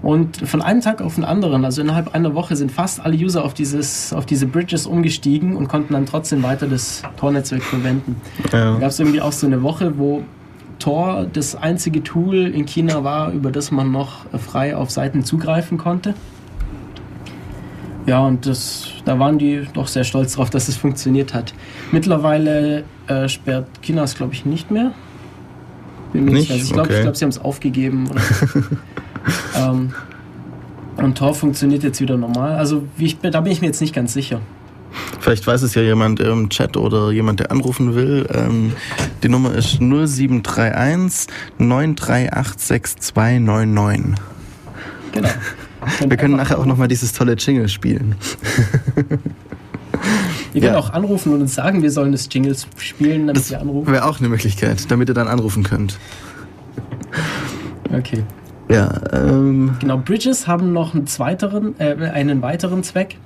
Und 0.00 0.48
von 0.48 0.62
einem 0.62 0.80
Tag 0.80 1.02
auf 1.02 1.16
den 1.16 1.24
anderen, 1.24 1.64
also 1.64 1.82
innerhalb 1.82 2.14
einer 2.14 2.36
Woche, 2.36 2.54
sind 2.54 2.70
fast 2.70 3.00
alle 3.00 3.16
User 3.16 3.44
auf, 3.44 3.52
dieses, 3.52 4.12
auf 4.12 4.26
diese 4.26 4.46
Bridges 4.46 4.86
umgestiegen 4.86 5.56
und 5.56 5.66
konnten 5.66 5.94
dann 5.94 6.06
trotzdem 6.06 6.44
weiter 6.44 6.68
das 6.68 7.02
Tor-Netzwerk 7.16 7.64
verwenden. 7.64 8.14
Ja. 8.52 8.74
Da 8.74 8.78
gab 8.78 8.90
es 8.90 9.00
irgendwie 9.00 9.20
auch 9.20 9.32
so 9.32 9.48
eine 9.48 9.64
Woche, 9.64 9.98
wo 9.98 10.22
Tor 10.84 11.26
das 11.32 11.56
einzige 11.56 12.02
Tool 12.02 12.46
in 12.48 12.66
China 12.66 13.04
war, 13.04 13.32
über 13.32 13.50
das 13.50 13.70
man 13.70 13.90
noch 13.90 14.26
frei 14.38 14.76
auf 14.76 14.90
Seiten 14.90 15.24
zugreifen 15.24 15.78
konnte. 15.78 16.12
Ja, 18.04 18.20
und 18.20 18.44
das, 18.44 18.88
da 19.06 19.18
waren 19.18 19.38
die 19.38 19.66
doch 19.72 19.88
sehr 19.88 20.04
stolz 20.04 20.34
drauf, 20.34 20.50
dass 20.50 20.68
es 20.68 20.76
funktioniert 20.76 21.32
hat. 21.32 21.54
Mittlerweile 21.90 22.84
äh, 23.06 23.28
sperrt 23.30 23.66
China 23.80 24.02
es, 24.02 24.14
glaube 24.14 24.34
ich, 24.34 24.44
nicht 24.44 24.70
mehr. 24.70 24.92
Bin 26.12 26.26
nicht? 26.26 26.50
Ich 26.50 26.70
glaube, 26.70 26.90
okay. 26.90 27.00
glaub, 27.00 27.16
sie 27.16 27.24
haben 27.24 27.30
es 27.30 27.38
aufgegeben. 27.38 28.10
ähm, 29.58 29.94
und 30.98 31.16
Tor 31.16 31.34
funktioniert 31.34 31.82
jetzt 31.82 32.02
wieder 32.02 32.18
normal. 32.18 32.56
Also 32.56 32.84
ich, 32.98 33.18
da 33.20 33.40
bin 33.40 33.52
ich 33.52 33.62
mir 33.62 33.68
jetzt 33.68 33.80
nicht 33.80 33.94
ganz 33.94 34.12
sicher. 34.12 34.42
Vielleicht 35.20 35.46
weiß 35.46 35.62
es 35.62 35.74
ja 35.74 35.82
jemand 35.82 36.20
im 36.20 36.48
Chat 36.48 36.76
oder 36.76 37.10
jemand, 37.10 37.40
der 37.40 37.50
anrufen 37.50 37.94
will. 37.94 38.26
Ähm, 38.32 38.72
die 39.22 39.28
Nummer 39.28 39.54
ist 39.54 39.80
0731 39.80 41.28
938 41.58 42.60
6299. 42.60 44.14
Genau. 45.12 45.28
Wir 46.08 46.16
können 46.16 46.36
nachher 46.36 46.58
auch 46.58 46.66
nochmal 46.66 46.88
dieses 46.88 47.12
tolle 47.12 47.34
Jingle 47.34 47.68
spielen. 47.68 48.14
Ihr 50.54 50.60
könnt 50.60 50.74
ja. 50.74 50.78
auch 50.78 50.90
anrufen 50.90 51.32
und 51.34 51.40
uns 51.42 51.54
sagen, 51.54 51.82
wir 51.82 51.90
sollen 51.90 52.12
das 52.12 52.28
Jingles 52.30 52.68
spielen, 52.78 53.26
damit 53.26 53.42
das 53.42 53.50
wir 53.50 53.60
anrufen. 53.60 53.92
Wäre 53.92 54.04
auch 54.04 54.20
eine 54.20 54.28
Möglichkeit, 54.28 54.90
damit 54.90 55.08
ihr 55.08 55.14
dann 55.14 55.26
anrufen 55.26 55.64
könnt. 55.64 55.98
Okay. 57.92 58.22
Ja, 58.68 58.92
ähm. 59.12 59.76
Genau, 59.80 59.98
Bridges 59.98 60.46
haben 60.46 60.72
noch 60.72 60.94
einen, 60.94 61.06
zweiteren, 61.06 61.74
äh, 61.78 61.94
einen 62.08 62.40
weiteren 62.40 62.82
Zweck. 62.82 63.18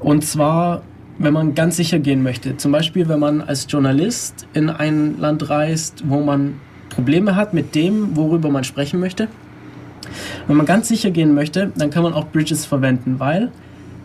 Und 0.00 0.24
zwar, 0.24 0.82
wenn 1.18 1.32
man 1.32 1.54
ganz 1.54 1.76
sicher 1.76 1.98
gehen 1.98 2.22
möchte. 2.22 2.56
Zum 2.56 2.72
Beispiel, 2.72 3.08
wenn 3.08 3.20
man 3.20 3.40
als 3.40 3.66
Journalist 3.68 4.46
in 4.52 4.68
ein 4.68 5.18
Land 5.18 5.48
reist, 5.48 6.04
wo 6.06 6.20
man 6.20 6.60
Probleme 6.90 7.36
hat 7.36 7.54
mit 7.54 7.74
dem, 7.74 8.16
worüber 8.16 8.50
man 8.50 8.64
sprechen 8.64 9.00
möchte. 9.00 9.28
Wenn 10.46 10.56
man 10.56 10.66
ganz 10.66 10.88
sicher 10.88 11.10
gehen 11.10 11.34
möchte, 11.34 11.72
dann 11.76 11.90
kann 11.90 12.02
man 12.02 12.12
auch 12.12 12.26
Bridges 12.28 12.64
verwenden, 12.64 13.18
weil 13.18 13.50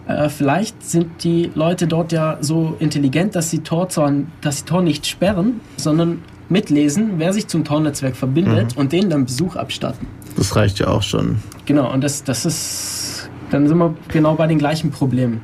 äh, 0.07 0.29
vielleicht 0.29 0.83
sind 0.83 1.23
die 1.23 1.51
Leute 1.53 1.87
dort 1.87 2.11
ja 2.11 2.37
so 2.41 2.75
intelligent, 2.79 3.35
dass 3.35 3.49
sie 3.49 3.59
Tor, 3.59 3.89
zwar, 3.89 4.11
dass 4.41 4.59
sie 4.59 4.65
Tor 4.65 4.81
nicht 4.81 5.05
sperren, 5.05 5.61
sondern 5.77 6.23
mitlesen, 6.49 7.13
wer 7.17 7.33
sich 7.33 7.47
zum 7.47 7.63
Tor-Netzwerk 7.63 8.15
verbindet 8.15 8.75
mhm. 8.75 8.81
und 8.81 8.91
denen 8.91 9.09
dann 9.09 9.25
Besuch 9.25 9.55
abstatten. 9.55 10.07
Das 10.35 10.55
reicht 10.55 10.79
ja 10.79 10.87
auch 10.87 11.03
schon. 11.03 11.37
Genau, 11.65 11.91
und 11.91 12.03
das, 12.03 12.23
das 12.23 12.45
ist, 12.45 13.29
dann 13.51 13.67
sind 13.67 13.77
wir 13.77 13.93
genau 14.09 14.35
bei 14.35 14.47
den 14.47 14.57
gleichen 14.57 14.91
Problemen. 14.91 15.41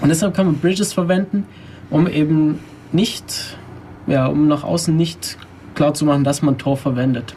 Und 0.00 0.08
deshalb 0.08 0.34
kann 0.34 0.46
man 0.46 0.56
Bridges 0.56 0.92
verwenden, 0.92 1.44
um 1.90 2.06
eben 2.06 2.58
nicht, 2.92 3.56
ja, 4.06 4.26
um 4.26 4.48
nach 4.48 4.64
außen 4.64 4.96
nicht 4.96 5.36
klar 5.74 5.94
zu 5.94 6.04
machen, 6.04 6.24
dass 6.24 6.42
man 6.42 6.58
Tor 6.58 6.76
verwendet. 6.76 7.34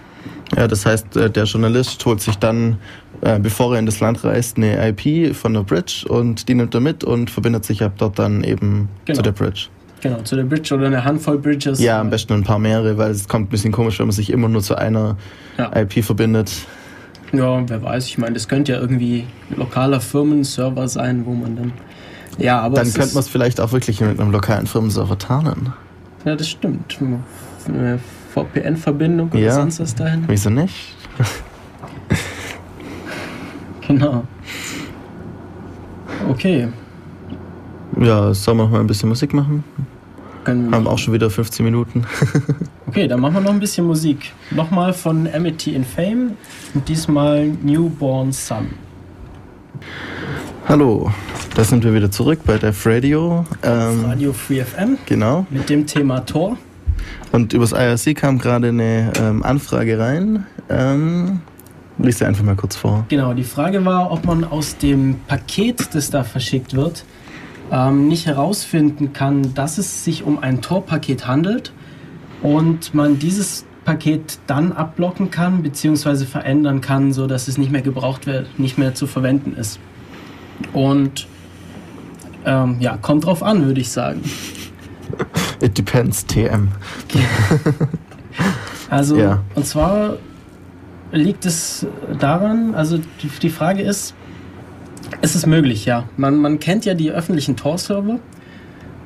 Ja, 0.56 0.67
das 0.67 0.86
heißt, 0.86 1.15
äh, 1.17 1.30
der 1.30 1.45
Journalist 1.45 2.06
holt 2.06 2.21
sich 2.21 2.38
dann, 2.38 2.78
äh, 3.21 3.39
bevor 3.39 3.73
er 3.73 3.80
in 3.80 3.86
das 3.86 3.99
Land 3.99 4.23
reist, 4.23 4.58
eine 4.58 4.89
IP 4.89 5.36
von 5.36 5.54
der 5.54 5.62
Bridge 5.62 6.06
und 6.08 6.47
die 6.47 6.56
nimmt 6.56 6.73
er 6.73 6.82
mit 6.82 7.04
und 7.04 7.30
verbindet 7.30 7.65
sich 7.65 7.84
ab 7.84 7.93
dort 7.97 8.19
dann 8.19 8.43
eben 8.43 8.89
genau. 9.06 9.17
zu 9.17 9.23
der 9.23 9.32
Bridge. 9.32 9.67
Genau, 10.02 10.21
zu 10.21 10.36
der 10.36 10.43
Bridge 10.43 10.76
oder 10.76 10.88
eine 10.88 11.04
Handvoll 11.04 11.38
Bridges. 11.38 11.80
Ja, 11.80 12.02
am 12.02 12.10
besten 12.10 12.34
ein 12.34 12.43
paar 12.43 12.60
mehrere, 12.60 12.97
weil 12.97 13.12
es 13.12 13.28
kommt 13.28 13.47
ein 13.47 13.49
bisschen 13.49 13.71
komisch, 13.71 13.99
wenn 13.99 14.08
man 14.08 14.12
sich 14.12 14.30
immer 14.30 14.49
nur 14.49 14.62
zu 14.62 14.76
einer 14.76 15.17
ja. 15.58 15.71
IP 15.76 16.04
verbindet. 16.04 16.52
Ja, 17.32 17.67
wer 17.67 17.82
weiß, 17.82 18.08
ich 18.08 18.17
meine, 18.17 18.34
das 18.34 18.47
könnte 18.47 18.73
ja 18.73 18.80
irgendwie 18.80 19.26
ein 19.49 19.58
lokaler 19.58 20.02
Firmenserver 20.02 20.88
sein, 20.88 21.26
wo 21.26 21.34
man 21.34 21.56
dann. 21.56 21.73
Ja, 22.38 22.62
aber. 22.62 22.78
Dann 22.78 22.93
könnte 22.93 23.13
man 23.13 23.22
es 23.22 23.30
vielleicht 23.30 23.60
auch 23.60 23.72
wirklich 23.72 24.02
mit 24.02 24.19
einem 24.19 24.32
lokalen 24.32 24.67
Firmenserver 24.67 25.17
tarnen. 25.17 25.74
Ja, 26.26 26.36
das 26.36 26.50
stimmt. 26.50 26.98
Eine 27.67 28.00
VPN-Verbindung 28.34 29.30
oder 29.30 29.39
ja. 29.39 29.54
sonst 29.54 29.80
was 29.80 29.96
dahin. 29.96 30.24
Wieso 30.28 30.50
nicht? 30.50 30.96
genau. 33.88 34.24
Okay. 36.30 36.67
Ja, 38.00 38.34
sollen 38.34 38.58
wir 38.58 38.63
noch 38.63 38.72
mal 38.72 38.80
ein 38.80 38.88
bisschen 38.88 39.10
Musik 39.10 39.34
machen? 39.34 39.63
Können 40.43 40.69
wir 40.69 40.76
Haben 40.76 40.88
auch 40.88 40.98
schon 40.98 41.13
wieder 41.13 41.30
15 41.30 41.63
Minuten. 41.63 42.06
okay, 42.88 43.08
dann 43.08 43.19
machen 43.19 43.36
wir 43.36 43.41
noch 43.41 43.52
ein 43.52 43.60
bisschen 43.60 43.86
Musik. 43.86 44.34
Nochmal 44.52 44.93
von 44.93 45.28
Amity 45.34 45.74
in 45.74 45.86
Fame 45.86 46.32
und 46.74 46.89
diesmal 46.89 47.48
Newborn 47.48 48.32
Sun. 48.32 48.72
Hallo, 50.65 51.12
da 51.56 51.63
sind 51.65 51.84
wir 51.84 51.93
wieder 51.93 52.10
zurück 52.10 52.39
bei 52.45 52.58
Def 52.58 52.86
Radio. 52.86 53.45
Ähm, 53.63 54.06
Radio 54.06 54.32
Free 54.32 54.63
FM. 54.63 54.97
Genau. 55.06 55.45
Mit 55.49 55.69
dem 55.69 55.86
Thema 55.86 56.21
Tor. 56.21 56.58
Und 57.34 57.52
übers 57.52 57.73
IRC 57.73 58.15
kam 58.15 58.39
gerade 58.39 58.69
eine 58.69 59.12
ähm, 59.19 59.43
Anfrage 59.43 59.99
rein. 59.99 60.47
Ähm, 60.69 61.41
lies 61.97 62.19
sie 62.19 62.26
einfach 62.26 62.43
mal 62.43 62.56
kurz 62.56 62.78
vor. 62.78 63.06
Genau, 63.10 63.34
die 63.34 63.43
Frage 63.43 63.84
war, 63.84 64.10
ob 64.10 64.26
man 64.26 64.45
aus 64.45 64.78
dem 64.78 65.17
Paket, 65.28 65.93
das 65.93 66.10
da 66.10 66.23
verschickt 66.23 66.73
wird, 66.76 67.04
ähm, 67.69 68.08
nicht 68.08 68.26
herausfinden 68.26 69.12
kann, 69.12 69.54
dass 69.54 69.78
es 69.78 70.06
sich 70.06 70.23
um 70.23 70.39
ein 70.39 70.62
Tor-Paket 70.62 71.28
handelt 71.28 71.73
und 72.41 72.93
man 72.93 73.19
dieses 73.19 73.65
Paket 73.84 74.39
dann 74.47 74.71
abblocken 74.71 75.30
kann 75.30 75.62
bzw. 75.62 76.26
verändern 76.26 76.80
kann, 76.80 77.12
sodass 77.12 77.49
es 77.49 77.58
nicht 77.58 77.71
mehr 77.71 77.82
gebraucht 77.82 78.28
wird, 78.28 78.58
nicht 78.58 78.78
mehr 78.78 78.95
zu 78.95 79.08
verwenden 79.08 79.58
ist. 79.58 79.78
Und 80.74 81.28
ähm, 82.46 82.78
ja, 82.80 82.98
kommt 82.98 83.26
drauf 83.26 83.44
an, 83.44 83.66
würde 83.66 83.82
ich 83.82 83.92
sagen. 83.92 84.22
It 85.62 85.78
depends, 85.78 86.26
TM. 86.26 86.70
Also, 88.89 89.18
ja. 89.18 89.42
und 89.56 89.66
zwar 89.66 90.18
liegt 91.12 91.48
es 91.48 91.88
daran, 92.20 92.76
also 92.76 92.97
die, 92.97 93.28
die 93.41 93.49
Frage 93.49 93.82
ist, 93.82 94.14
es 95.22 95.36
ist 95.36 95.47
möglich, 95.47 95.86
ja. 95.86 96.08
Man, 96.16 96.38
man 96.38 96.60
kennt 96.60 96.86
ja 96.86 96.93
die 96.93 97.12
öffentlichen 97.12 97.56
Tor-Server. 97.56 98.20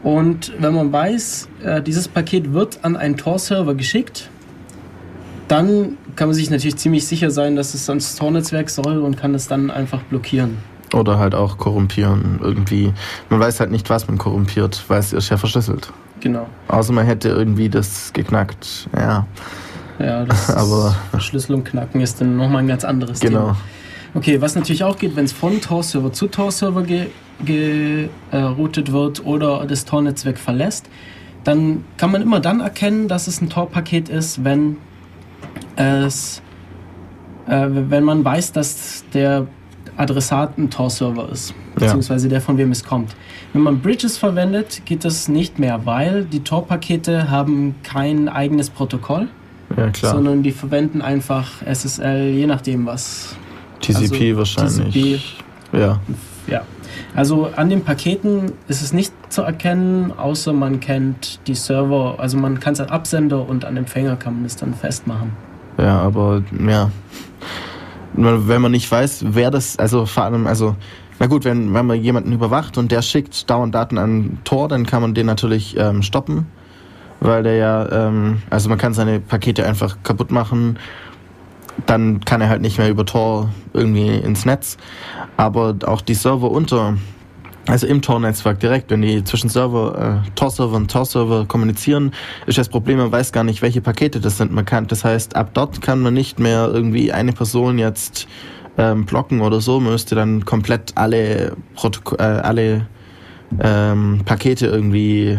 Und 0.04 0.54
wenn 0.60 0.74
man 0.74 0.92
weiß, 0.92 1.50
äh, 1.64 1.82
dieses 1.82 2.08
Paket 2.08 2.54
wird 2.54 2.80
an 2.84 2.98
einen 2.98 3.16
Tor-Server 3.18 3.76
geschickt, 3.76 4.30
dann 5.48 5.98
kann 6.16 6.28
man 6.28 6.36
sich 6.36 6.50
natürlich 6.50 6.76
ziemlich 6.76 7.08
sicher 7.08 7.32
sein, 7.32 7.56
dass 7.56 7.74
es 7.74 7.90
ans 7.90 8.16
Tor-Netzwerk 8.16 8.70
soll 8.70 8.98
und 9.00 9.18
kann 9.18 9.34
es 9.36 9.48
dann 9.48 9.72
einfach 9.72 10.04
blockieren. 10.04 10.58
Oder 10.94 11.20
halt 11.20 11.36
auch 11.36 11.58
korrumpieren 11.58 12.40
irgendwie. 12.42 12.94
Man 13.30 13.40
weiß 13.40 13.60
halt 13.60 13.72
nicht, 13.72 13.90
was 13.90 14.08
man 14.08 14.18
korrumpiert, 14.18 14.84
weil 14.88 15.00
es 15.00 15.12
ist 15.14 15.30
ja 15.30 15.38
verschlüsselt. 15.38 15.92
Genau. 16.22 16.48
Außer 16.68 16.94
man 16.94 17.06
hätte 17.06 17.30
irgendwie 17.30 17.70
das 17.70 18.14
geknackt, 18.14 18.88
ja. 18.96 19.28
Ja, 20.00 20.26
das 20.26 20.50
Aber 20.56 20.96
Verschlüsselung 21.12 21.64
knacken 21.64 22.02
ist 22.02 22.22
dann 22.22 22.38
nochmal 22.38 22.64
ein 22.64 22.68
ganz 22.68 22.84
anderes 22.84 23.20
genau. 23.20 23.40
Thema. 23.40 23.58
Okay, 24.14 24.42
was 24.42 24.56
natürlich 24.56 24.84
auch 24.84 24.98
geht, 24.98 25.16
wenn 25.16 25.26
es 25.26 25.34
von 25.34 25.62
Tor-Server 25.62 26.12
zu 26.12 26.28
Tor-Server 26.28 26.84
geroutet 27.44 28.92
wird 28.92 29.26
oder 29.26 29.66
das 29.66 29.86
Tor-Netzwerk 29.86 30.38
verlässt, 30.40 30.88
dann 31.44 31.84
kann 31.98 32.12
man 32.12 32.22
immer 32.22 32.40
dann 32.40 32.62
erkennen, 32.62 33.08
dass 33.08 33.28
es 33.28 33.42
ein 33.42 33.50
Tor-Paket 33.50 34.10
ist, 34.10 34.44
wenn 34.44 34.78
es, 35.76 36.42
äh, 37.48 37.68
wenn 37.70 38.04
man 38.04 38.26
weiß, 38.26 38.54
dass 38.54 39.04
der 39.14 39.48
Adressat 39.98 40.58
ein 40.58 40.70
Tor-Server 40.70 41.30
ist, 41.32 41.54
beziehungsweise 41.76 42.30
der, 42.30 42.42
von 42.42 42.58
wem 42.58 42.72
es 42.72 42.84
kommt. 42.84 43.16
Wenn 43.54 43.64
man 43.64 43.82
Bridges 43.82 44.18
verwendet, 44.18 44.84
geht 44.86 45.04
das 45.04 45.28
nicht 45.28 45.60
mehr, 45.60 45.86
weil 45.86 46.26
die 46.26 46.42
Tor-Pakete 46.42 47.30
haben 47.30 47.76
kein 47.84 48.30
eigenes 48.30 48.70
Protokoll, 48.70 49.28
ja, 49.76 49.92
sondern 49.94 50.44
die 50.44 50.52
verwenden 50.52 51.02
einfach 51.02 51.62
SSL, 51.66 52.30
je 52.30 52.46
nachdem 52.46 52.86
was. 52.86 53.36
TCP 53.82 54.30
also 54.30 54.38
wahrscheinlich. 54.38 54.94
TCP. 55.72 55.78
Ja. 55.78 56.00
Ja. 56.48 56.62
Also 57.16 57.50
an 57.56 57.70
den 57.70 57.84
Paketen 57.84 58.54
ist 58.68 58.82
es 58.82 58.94
nicht 58.94 59.12
zu 59.30 59.42
erkennen, 59.42 60.12
außer 60.18 60.54
man 60.54 60.80
kennt 60.80 61.40
die 61.48 61.56
Server, 61.56 62.16
also 62.20 62.38
man 62.38 62.60
kann 62.60 62.74
es 62.74 62.80
an 62.80 62.90
Absender 62.90 63.48
und 63.48 63.66
an 63.66 63.78
Empfänger 63.78 64.16
kann 64.16 64.36
man 64.36 64.46
es 64.46 64.56
dann 64.56 64.74
festmachen. 64.74 65.32
Ja, 65.78 66.00
aber 66.00 66.44
ja. 66.68 66.92
Wenn 68.18 68.62
man 68.62 68.72
nicht 68.72 68.92
weiß, 68.92 69.26
wer 69.30 69.52
das, 69.52 69.78
also 69.78 70.06
vor 70.06 70.24
allem, 70.24 70.48
also, 70.48 70.76
na 71.20 71.28
gut, 71.28 71.46
wenn, 71.46 71.74
wenn 71.74 71.86
man 71.86 72.02
jemanden 72.02 72.34
überwacht 72.34 72.78
und 72.78 72.92
der 72.92 73.02
schickt 73.02 73.50
dauernd 73.50 73.76
Daten 73.76 73.98
an 73.98 74.40
Tor, 74.44 74.68
dann 74.68 74.86
kann 74.86 75.02
man 75.02 75.14
den 75.14 75.28
natürlich 75.28 75.78
ähm, 75.78 76.02
stoppen, 76.02 76.48
weil 77.20 77.44
der 77.44 77.56
ja, 77.56 78.08
ähm, 78.08 78.42
also 78.50 78.70
man 78.70 78.78
kann 78.78 78.94
seine 78.94 79.20
Pakete 79.20 79.66
einfach 79.66 79.98
kaputt 80.04 80.32
machen, 80.32 80.80
dann 81.86 82.22
kann 82.22 82.42
er 82.42 82.50
halt 82.50 82.62
nicht 82.62 82.80
mehr 82.80 82.90
über 82.90 83.06
Tor 83.06 83.50
irgendwie 83.74 84.16
ins 84.16 84.46
Netz. 84.46 84.78
Aber 85.38 85.76
auch 85.86 86.02
die 86.02 86.16
Server 86.16 86.50
unter 86.50 86.98
also 87.68 87.86
im 87.86 88.02
Tor-Netzwerk 88.02 88.60
direkt, 88.60 88.92
wenn 88.92 89.02
die 89.02 89.24
zwischen 89.24 89.50
Server, 89.50 90.24
äh, 90.26 90.30
Tor-Server 90.36 90.76
und 90.76 90.90
Tor-Server 90.90 91.46
kommunizieren, 91.46 92.14
ist 92.46 92.58
das 92.58 92.70
Problem, 92.70 92.98
man 92.98 93.12
weiß 93.12 93.32
gar 93.32 93.44
nicht, 93.44 93.62
welche 93.62 93.82
Pakete 93.82 94.20
das 94.20 94.38
sind. 94.38 94.54
Man 94.54 94.66
kann, 94.66 94.88
das 94.88 95.04
heißt, 95.04 95.36
ab 95.36 95.50
dort 95.54 95.82
kann 95.82 96.00
man 96.00 96.14
nicht 96.14 96.40
mehr 96.40 96.70
irgendwie 96.72 97.12
eine 97.12 97.34
Person 97.34 97.78
jetzt 97.78 98.28
ähm, 98.78 99.06
blocken 99.06 99.42
oder 99.42 99.60
so. 99.60 99.80
Man 99.80 99.92
müsste 99.92 100.16
dann 100.16 100.46
komplett 100.46 100.94
alle, 100.96 101.58
Protok 101.76 102.16
äh, 102.20 102.24
alle 102.24 102.88
ähm, 103.60 104.22
Pakete 104.24 104.68
irgendwie 104.68 105.38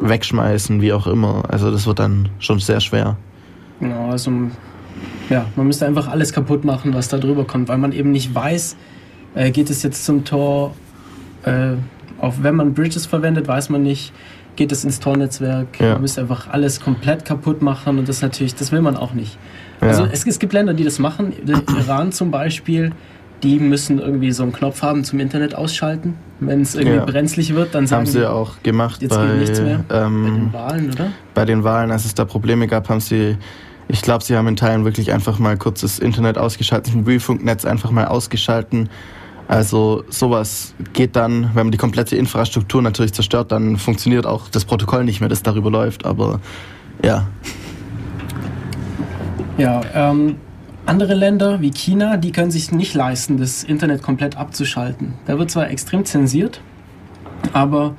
wegschmeißen, 0.00 0.80
wie 0.80 0.92
auch 0.92 1.06
immer. 1.06 1.42
Also 1.48 1.70
das 1.70 1.86
wird 1.86 1.98
dann 1.98 2.30
schon 2.38 2.58
sehr 2.58 2.80
schwer. 2.80 3.16
Genau, 3.80 4.10
also 4.10 4.30
ja, 5.28 5.46
man 5.56 5.66
müsste 5.66 5.86
einfach 5.86 6.08
alles 6.08 6.32
kaputt 6.32 6.64
machen, 6.64 6.94
was 6.94 7.08
da 7.08 7.18
drüber 7.18 7.44
kommt, 7.44 7.68
weil 7.68 7.78
man 7.78 7.92
eben 7.92 8.12
nicht 8.12 8.34
weiß, 8.34 8.76
äh, 9.34 9.50
geht 9.50 9.68
es 9.68 9.82
jetzt 9.82 10.04
zum 10.04 10.24
Tor 10.24 10.74
äh, 11.44 11.76
auch 12.20 12.34
wenn 12.40 12.56
man 12.56 12.74
Bridges 12.74 13.06
verwendet, 13.06 13.48
weiß 13.48 13.70
man 13.70 13.82
nicht, 13.82 14.12
geht 14.56 14.72
es 14.72 14.84
ins 14.84 15.00
Tor-Netzwerk. 15.00 15.80
Ja. 15.80 15.92
Man 15.92 16.02
müsste 16.02 16.22
einfach 16.22 16.48
alles 16.50 16.80
komplett 16.80 17.24
kaputt 17.24 17.62
machen 17.62 17.98
und 17.98 18.08
das 18.08 18.22
natürlich, 18.22 18.54
das 18.54 18.72
will 18.72 18.80
man 18.80 18.96
auch 18.96 19.12
nicht. 19.12 19.36
Ja. 19.80 19.88
Also 19.88 20.04
es, 20.10 20.26
es, 20.26 20.38
gibt 20.38 20.52
Länder, 20.52 20.74
die 20.74 20.84
das 20.84 20.98
machen. 20.98 21.32
Der 21.42 21.62
Iran 21.78 22.12
zum 22.12 22.30
Beispiel, 22.30 22.92
die 23.42 23.58
müssen 23.58 23.98
irgendwie 23.98 24.32
so 24.32 24.42
einen 24.42 24.52
Knopf 24.52 24.82
haben 24.82 25.04
zum 25.04 25.20
Internet 25.20 25.54
ausschalten. 25.54 26.14
Wenn 26.40 26.62
es 26.62 26.74
irgendwie 26.74 26.96
ja. 26.96 27.04
brenzlig 27.04 27.54
wird, 27.54 27.74
dann 27.74 27.86
sagen 27.86 28.06
haben 28.06 28.06
sie 28.06 28.20
die, 28.20 28.26
auch 28.26 28.62
gemacht 28.62 29.02
jetzt 29.02 29.10
bei, 29.10 29.26
geht 29.26 29.38
nichts 29.38 29.60
mehr. 29.60 29.84
Ähm, 29.90 30.24
bei 30.24 30.30
den 30.30 30.52
Wahlen, 30.52 30.92
oder? 30.92 31.10
Bei 31.34 31.44
den 31.44 31.64
Wahlen, 31.64 31.90
als 31.90 32.04
es 32.04 32.14
da 32.14 32.24
Probleme 32.24 32.66
gab, 32.66 32.88
haben 32.88 33.00
sie 33.00 33.36
ich 33.86 34.00
glaube, 34.00 34.24
sie 34.24 34.34
haben 34.34 34.48
in 34.48 34.56
Teilen 34.56 34.86
wirklich 34.86 35.12
einfach 35.12 35.38
mal 35.38 35.58
kurz 35.58 35.82
das 35.82 35.98
Internet 35.98 36.38
ausgeschaltet, 36.38 36.88
das 36.88 36.94
Mobilfunknetz 36.94 37.66
einfach 37.66 37.90
mal 37.90 38.06
ausgeschalten 38.06 38.88
also 39.54 40.02
sowas 40.08 40.74
geht 40.94 41.14
dann, 41.14 41.50
wenn 41.54 41.66
man 41.66 41.70
die 41.70 41.78
komplette 41.78 42.16
Infrastruktur 42.16 42.82
natürlich 42.82 43.12
zerstört, 43.12 43.52
dann 43.52 43.76
funktioniert 43.76 44.26
auch 44.26 44.48
das 44.48 44.64
Protokoll 44.64 45.04
nicht 45.04 45.20
mehr, 45.20 45.28
das 45.28 45.44
darüber 45.44 45.70
läuft. 45.70 46.04
Aber 46.04 46.40
ja. 47.04 47.28
Ja, 49.56 49.82
ähm, 49.94 50.38
andere 50.86 51.14
Länder 51.14 51.60
wie 51.60 51.70
China, 51.70 52.16
die 52.16 52.32
können 52.32 52.50
sich 52.50 52.72
nicht 52.72 52.94
leisten, 52.94 53.36
das 53.38 53.62
Internet 53.62 54.02
komplett 54.02 54.36
abzuschalten. 54.36 55.14
Da 55.26 55.38
wird 55.38 55.52
zwar 55.52 55.70
extrem 55.70 56.04
zensiert, 56.04 56.60
aber 57.52 57.94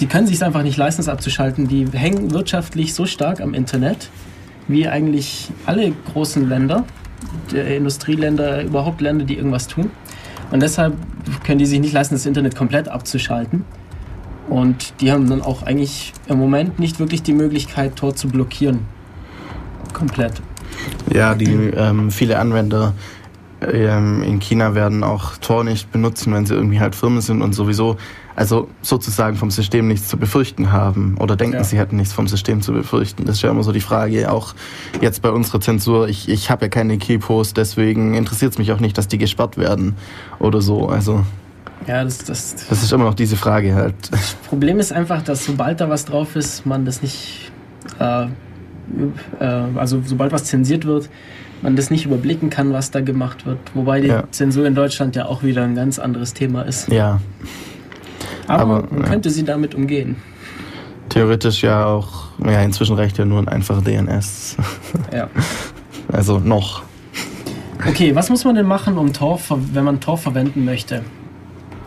die 0.00 0.06
können 0.06 0.26
sich 0.26 0.42
einfach 0.42 0.62
nicht 0.62 0.78
leisten, 0.78 1.02
es 1.02 1.10
abzuschalten. 1.10 1.68
Die 1.68 1.86
hängen 1.92 2.30
wirtschaftlich 2.30 2.94
so 2.94 3.04
stark 3.04 3.42
am 3.42 3.52
Internet, 3.52 4.08
wie 4.66 4.88
eigentlich 4.88 5.50
alle 5.66 5.92
großen 6.10 6.48
Länder, 6.48 6.84
Industrieländer, 7.52 8.62
überhaupt 8.62 9.02
Länder, 9.02 9.26
die 9.26 9.36
irgendwas 9.36 9.68
tun. 9.68 9.90
Und 10.50 10.62
deshalb 10.62 10.94
können 11.44 11.58
die 11.58 11.66
sich 11.66 11.80
nicht 11.80 11.92
leisten, 11.92 12.14
das 12.14 12.26
Internet 12.26 12.56
komplett 12.56 12.88
abzuschalten. 12.88 13.64
Und 14.48 15.00
die 15.00 15.10
haben 15.10 15.28
dann 15.28 15.42
auch 15.42 15.62
eigentlich 15.64 16.12
im 16.28 16.38
Moment 16.38 16.78
nicht 16.78 17.00
wirklich 17.00 17.22
die 17.22 17.32
Möglichkeit, 17.32 17.96
Tor 17.96 18.14
zu 18.14 18.28
blockieren. 18.28 18.80
Komplett. 19.92 20.40
Ja, 21.12 21.34
die 21.34 21.52
ähm, 21.52 22.10
viele 22.10 22.38
Anwender 22.38 22.94
ähm, 23.60 24.22
in 24.22 24.38
China 24.38 24.74
werden 24.74 25.02
auch 25.02 25.36
Tor 25.38 25.64
nicht 25.64 25.90
benutzen, 25.90 26.32
wenn 26.32 26.46
sie 26.46 26.54
irgendwie 26.54 26.80
halt 26.80 26.94
Firmen 26.94 27.20
sind 27.20 27.42
und 27.42 27.54
sowieso, 27.54 27.96
also 28.36 28.68
sozusagen 28.82 29.36
vom 29.36 29.50
System 29.50 29.88
nichts 29.88 30.08
zu 30.08 30.18
befürchten 30.18 30.70
haben 30.70 31.16
oder 31.18 31.36
denken, 31.36 31.56
ja. 31.56 31.64
sie 31.64 31.78
hätten 31.78 31.96
nichts 31.96 32.12
vom 32.12 32.28
System 32.28 32.60
zu 32.60 32.72
befürchten. 32.72 33.24
Das 33.24 33.36
ist 33.36 33.42
ja 33.42 33.50
immer 33.50 33.62
so 33.62 33.72
die 33.72 33.80
Frage, 33.80 34.30
auch 34.30 34.54
jetzt 35.00 35.22
bei 35.22 35.30
unserer 35.30 35.60
Zensur. 35.60 36.08
Ich, 36.08 36.28
ich 36.28 36.50
habe 36.50 36.66
ja 36.66 36.68
keine 36.68 36.98
Keyposts, 36.98 37.54
deswegen 37.54 38.14
interessiert 38.14 38.52
es 38.52 38.58
mich 38.58 38.72
auch 38.72 38.80
nicht, 38.80 38.98
dass 38.98 39.08
die 39.08 39.16
gesperrt 39.16 39.56
werden 39.56 39.96
oder 40.38 40.60
so. 40.60 40.88
Also. 40.88 41.24
Ja, 41.86 42.04
das, 42.04 42.18
das, 42.18 42.66
das 42.68 42.82
ist 42.82 42.92
immer 42.92 43.04
noch 43.04 43.14
diese 43.14 43.36
Frage 43.36 43.74
halt. 43.74 43.94
Das 44.10 44.34
Problem 44.48 44.78
ist 44.80 44.92
einfach, 44.92 45.22
dass 45.22 45.46
sobald 45.46 45.80
da 45.80 45.88
was 45.88 46.04
drauf 46.04 46.36
ist, 46.36 46.66
man 46.66 46.84
das 46.84 47.00
nicht, 47.00 47.50
äh, 47.98 48.24
äh, 48.24 49.44
also 49.76 50.02
sobald 50.04 50.32
was 50.32 50.44
zensiert 50.44 50.84
wird, 50.84 51.08
man 51.62 51.74
das 51.74 51.90
nicht 51.90 52.04
überblicken 52.04 52.50
kann, 52.50 52.74
was 52.74 52.90
da 52.90 53.00
gemacht 53.00 53.46
wird. 53.46 53.58
Wobei 53.72 54.02
die 54.02 54.08
ja. 54.08 54.24
Zensur 54.30 54.66
in 54.66 54.74
Deutschland 54.74 55.16
ja 55.16 55.24
auch 55.24 55.42
wieder 55.42 55.64
ein 55.64 55.74
ganz 55.74 55.98
anderes 55.98 56.34
Thema 56.34 56.62
ist. 56.62 56.92
Ja. 56.92 57.20
Aber, 58.46 58.62
Aber 58.62 58.88
man 58.90 59.02
ja. 59.02 59.08
könnte 59.08 59.30
sie 59.30 59.44
damit 59.44 59.74
umgehen. 59.74 60.16
Theoretisch 61.08 61.62
ja 61.62 61.86
auch, 61.86 62.26
ja, 62.44 62.60
inzwischen 62.62 62.96
reicht 62.96 63.18
ja 63.18 63.24
nur 63.24 63.38
ein 63.38 63.48
einfacher 63.48 63.82
DNS. 63.82 64.56
Ja. 65.12 65.28
Also 66.12 66.38
noch. 66.38 66.82
Okay, 67.86 68.14
was 68.14 68.30
muss 68.30 68.44
man 68.44 68.54
denn 68.54 68.66
machen, 68.66 68.96
um 68.96 69.12
Tor, 69.12 69.40
wenn 69.72 69.84
man 69.84 70.00
Tor 70.00 70.18
verwenden 70.18 70.64
möchte? 70.64 71.02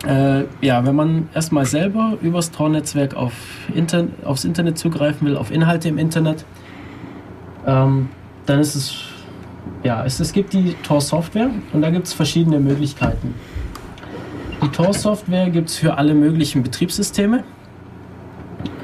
Äh, 0.06 0.44
ja, 0.60 0.84
wenn 0.84 0.94
man 0.94 1.28
erstmal 1.34 1.66
selber 1.66 2.16
übers 2.22 2.50
Tor-Netzwerk 2.50 3.14
auf 3.14 3.32
Inter 3.74 4.06
aufs 4.24 4.44
Internet 4.44 4.78
zugreifen 4.78 5.26
will, 5.26 5.36
auf 5.36 5.50
Inhalte 5.50 5.88
im 5.88 5.98
Internet, 5.98 6.44
ähm, 7.66 8.08
dann 8.46 8.60
ist 8.60 8.74
es 8.74 9.10
ja, 9.82 10.04
es, 10.04 10.20
es 10.20 10.32
gibt 10.32 10.52
die 10.52 10.74
Tor-Software 10.82 11.50
und 11.72 11.82
da 11.82 11.90
gibt 11.90 12.06
es 12.06 12.12
verschiedene 12.12 12.60
Möglichkeiten. 12.60 13.34
Die 14.62 14.68
Tor-Software 14.68 15.48
gibt 15.48 15.70
es 15.70 15.76
für 15.78 15.96
alle 15.96 16.14
möglichen 16.14 16.62
Betriebssysteme. 16.62 17.44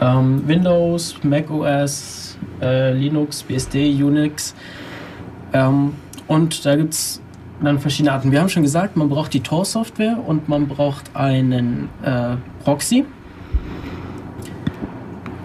Ähm, 0.00 0.42
Windows, 0.46 1.16
Mac 1.22 1.50
OS, 1.50 2.38
äh, 2.62 2.92
Linux, 2.94 3.42
BSD, 3.42 4.02
Unix. 4.02 4.54
Ähm, 5.52 5.92
und 6.28 6.64
da 6.64 6.76
gibt 6.76 6.94
es 6.94 7.20
dann 7.62 7.78
verschiedene 7.78 8.12
Arten. 8.12 8.32
Wir 8.32 8.40
haben 8.40 8.48
schon 8.48 8.62
gesagt, 8.62 8.96
man 8.96 9.08
braucht 9.10 9.34
die 9.34 9.40
Tor-Software 9.40 10.18
und 10.26 10.48
man 10.48 10.66
braucht 10.66 11.14
einen 11.14 11.90
äh, 12.02 12.36
Proxy. 12.64 13.04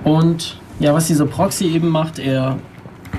Und 0.05 0.59
ja, 0.79 0.93
was 0.93 1.07
dieser 1.07 1.25
Proxy 1.25 1.65
eben 1.67 1.89
macht, 1.89 2.19
er 2.19 2.57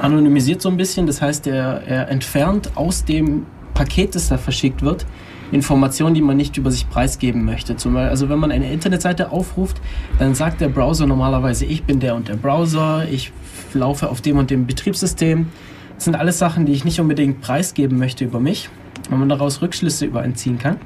anonymisiert 0.01 0.63
so 0.63 0.69
ein 0.71 0.77
bisschen. 0.77 1.07
Das 1.07 1.21
heißt, 1.21 1.47
er, 1.47 1.83
er 1.87 2.09
entfernt 2.09 2.71
aus 2.75 3.05
dem 3.05 3.47
Paket, 3.75 4.15
das 4.15 4.29
da 4.29 4.39
verschickt 4.39 4.83
wird, 4.83 5.07
Informationen, 5.53 6.15
die 6.15 6.23
man 6.23 6.37
nicht 6.37 6.57
über 6.57 6.71
sich 6.71 6.89
preisgeben 6.89 7.45
möchte. 7.45 7.77
Zum 7.77 7.95
Beispiel, 7.95 8.11
also 8.11 8.29
wenn 8.29 8.39
man 8.39 8.51
eine 8.51 8.73
Internetseite 8.73 9.31
aufruft, 9.31 9.81
dann 10.19 10.35
sagt 10.35 10.61
der 10.61 10.69
Browser 10.69 11.07
normalerweise, 11.07 11.67
ich 11.67 11.85
bin 11.85 12.01
der 12.01 12.17
und 12.17 12.29
der 12.29 12.37
Browser, 12.37 13.07
ich 13.09 13.33
laufe 13.75 14.09
auf 14.09 14.21
dem 14.21 14.39
und 14.39 14.51
dem 14.51 14.67
Betriebssystem. 14.67 15.47
Das 15.95 16.05
sind 16.05 16.17
alles 16.17 16.39
Sachen, 16.39 16.67
die 16.67 16.73
ich 16.73 16.85
nicht 16.85 17.01
unbedingt 17.01 17.43
preisgeben 17.43 17.99
möchte 17.99 18.25
über 18.25 18.41
mich, 18.41 18.71
weil 19.11 19.19
man 19.19 19.29
daraus 19.29 19.63
Rückschlüsse 19.63 20.07
über 20.07 20.23
einen 20.23 20.35
ziehen 20.35 20.59
kann. 20.59 20.79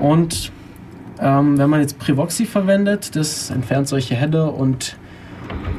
Und 0.00 0.50
ähm, 1.20 1.56
wenn 1.56 1.70
man 1.70 1.80
jetzt 1.80 1.98
Privoxy 1.98 2.44
verwendet, 2.44 3.14
das 3.14 3.50
entfernt 3.50 3.88
solche 3.88 4.16
Header 4.16 4.52
und 4.52 4.96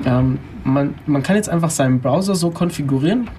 ähm, 0.05 0.39
man, 0.63 0.95
man 1.05 1.22
kann 1.22 1.36
jetzt 1.36 1.49
einfach 1.49 1.70
seinen 1.70 1.99
Browser 1.99 2.36
so 2.36 2.49
konfigurieren, 2.49 3.30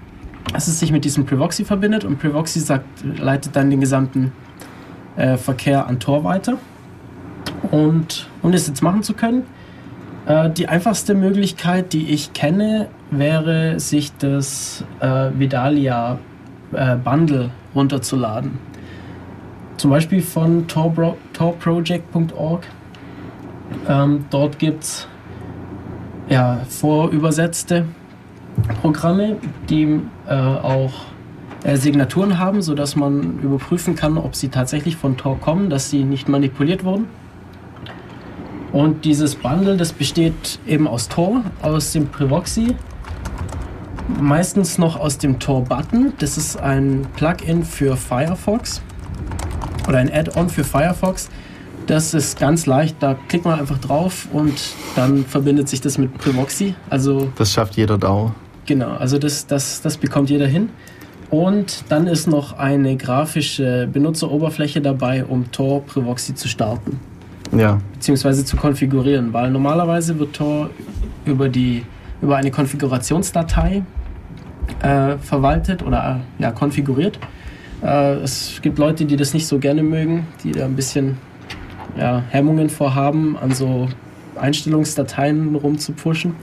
dass 0.53 0.69
es 0.69 0.79
sich 0.79 0.93
mit 0.93 1.05
diesem 1.05 1.25
Privoxy 1.25 1.65
verbindet 1.65 2.05
und 2.05 2.19
Privoxy 2.19 2.61
sagt, 2.61 2.87
leitet 3.19 3.57
dann 3.57 3.71
den 3.71 3.81
gesamten 3.81 4.33
äh, 5.17 5.37
Verkehr 5.37 5.87
an 5.87 5.99
Tor 6.01 6.25
weiter. 6.25 6.59
Und 7.71 8.29
um 8.43 8.53
das 8.53 8.67
jetzt 8.67 8.83
machen 8.83 9.03
zu 9.03 9.15
können, 9.15 9.45
äh, 10.27 10.51
die 10.51 10.69
einfachste 10.69 11.15
Möglichkeit, 11.15 11.93
die 11.93 12.11
ich 12.11 12.33
kenne, 12.33 12.89
wäre, 13.11 13.79
sich 13.81 14.17
das 14.17 14.85
äh, 15.01 15.31
Vidalia 15.37 16.19
äh, 16.73 16.97
Bundle 16.97 17.51
runterzuladen. 17.75 18.59
Zum 19.77 19.91
Beispiel 19.91 20.23
von 20.23 20.67
torproject.org. 20.69 22.67
Ähm, 23.89 24.25
dort 24.31 24.59
gibt 24.59 24.85
es 24.85 25.09
ja, 26.29 26.61
vorübersetzte 26.69 27.85
Programme, 28.81 29.37
die 29.69 30.01
äh, 30.29 30.35
auch 30.35 30.93
äh, 31.67 31.77
Signaturen 31.77 32.39
haben, 32.39 32.63
sodass 32.63 32.95
man 32.95 33.41
überprüfen 33.41 33.97
kann, 33.97 34.19
ob 34.19 34.37
sie 34.37 34.49
tatsächlich 34.51 34.97
von 34.97 35.17
Tor 35.17 35.41
kommen, 35.41 35.69
dass 35.69 35.91
sie 35.91 36.05
nicht 36.05 36.29
manipuliert 36.29 36.85
wurden. 36.85 37.07
Und 38.73 39.05
dieses 39.05 39.35
Bundle, 39.35 39.77
das 39.77 39.93
besteht 39.93 40.61
eben 40.65 40.87
aus 40.87 41.09
Tor, 41.09 41.43
aus 41.63 41.93
dem 41.93 42.07
Privoxy, 42.07 42.77
meistens 44.21 44.79
noch 44.79 44.97
aus 44.97 45.19
dem 45.19 45.41
Tor-Button. 45.41 46.13
Das 46.19 46.39
ist 46.39 46.57
ein 46.57 47.05
Plugin 47.17 47.65
für 47.65 47.97
Firefox 47.97 48.81
oder 49.89 49.99
ein 49.99 50.13
Add-on 50.13 50.49
für 50.49 50.63
Firefox. 50.63 51.31
Das 51.89 52.15
ist 52.15 52.39
ganz 52.39 52.67
leicht, 52.67 52.97
da 53.01 53.17
klickt 53.27 53.45
man 53.45 53.59
einfach 53.59 53.79
drauf 53.79 54.29
und 54.33 54.55
dann 54.95 55.25
verbindet 55.25 55.69
sich 55.69 55.81
das 55.81 55.99
mit 55.99 56.17
Privoxy. 56.19 56.77
Also 56.91 57.33
das 57.37 57.53
schafft 57.53 57.77
jeder 57.77 57.99
DAO. 57.99 58.33
Genau, 58.67 58.91
also 58.91 59.19
das, 59.19 59.47
das, 59.49 59.81
das 59.83 59.97
bekommt 59.97 60.31
jeder 60.31 60.47
hin. 60.47 60.71
Und 61.31 61.85
dann 61.89 62.07
ist 62.07 62.29
noch 62.29 62.59
eine 62.59 62.97
grafische 62.97 63.89
Benutzeroberfläche 63.93 64.81
dabei, 64.81 65.25
um 65.25 65.51
Tor 65.51 65.85
Privoxy 65.85 66.35
zu 66.35 66.49
starten. 66.49 67.01
Ja. 67.57 67.81
Beziehungsweise 67.95 68.45
zu 68.45 68.57
konfigurieren, 68.57 69.33
weil 69.33 69.51
normalerweise 69.51 70.19
wird 70.19 70.35
Tor 70.35 70.71
über, 71.25 71.49
die, 71.49 71.85
über 72.23 72.37
eine 72.37 72.51
Konfigurationsdatei 72.51 73.83
äh, 74.83 75.17
verwaltet 75.19 75.83
oder 75.85 76.21
äh, 76.39 76.43
ja, 76.43 76.53
konfiguriert. 76.53 77.19
Äh, 77.83 78.15
es 78.17 78.61
gibt 78.63 78.79
Leute, 78.79 79.05
die 79.05 79.17
das 79.17 79.35
nicht 79.35 79.47
so 79.47 79.59
gerne 79.59 79.83
mögen, 79.83 80.27
die 80.45 80.53
da 80.53 80.65
ein 80.65 80.77
bisschen 80.77 81.17
ja, 81.99 82.23
Hemmungen 82.31 82.69
vorhaben, 82.69 83.37
an 83.37 83.53
so 83.53 83.89
Einstellungsdateien 84.37 85.55
rumzupushen. 85.55 86.35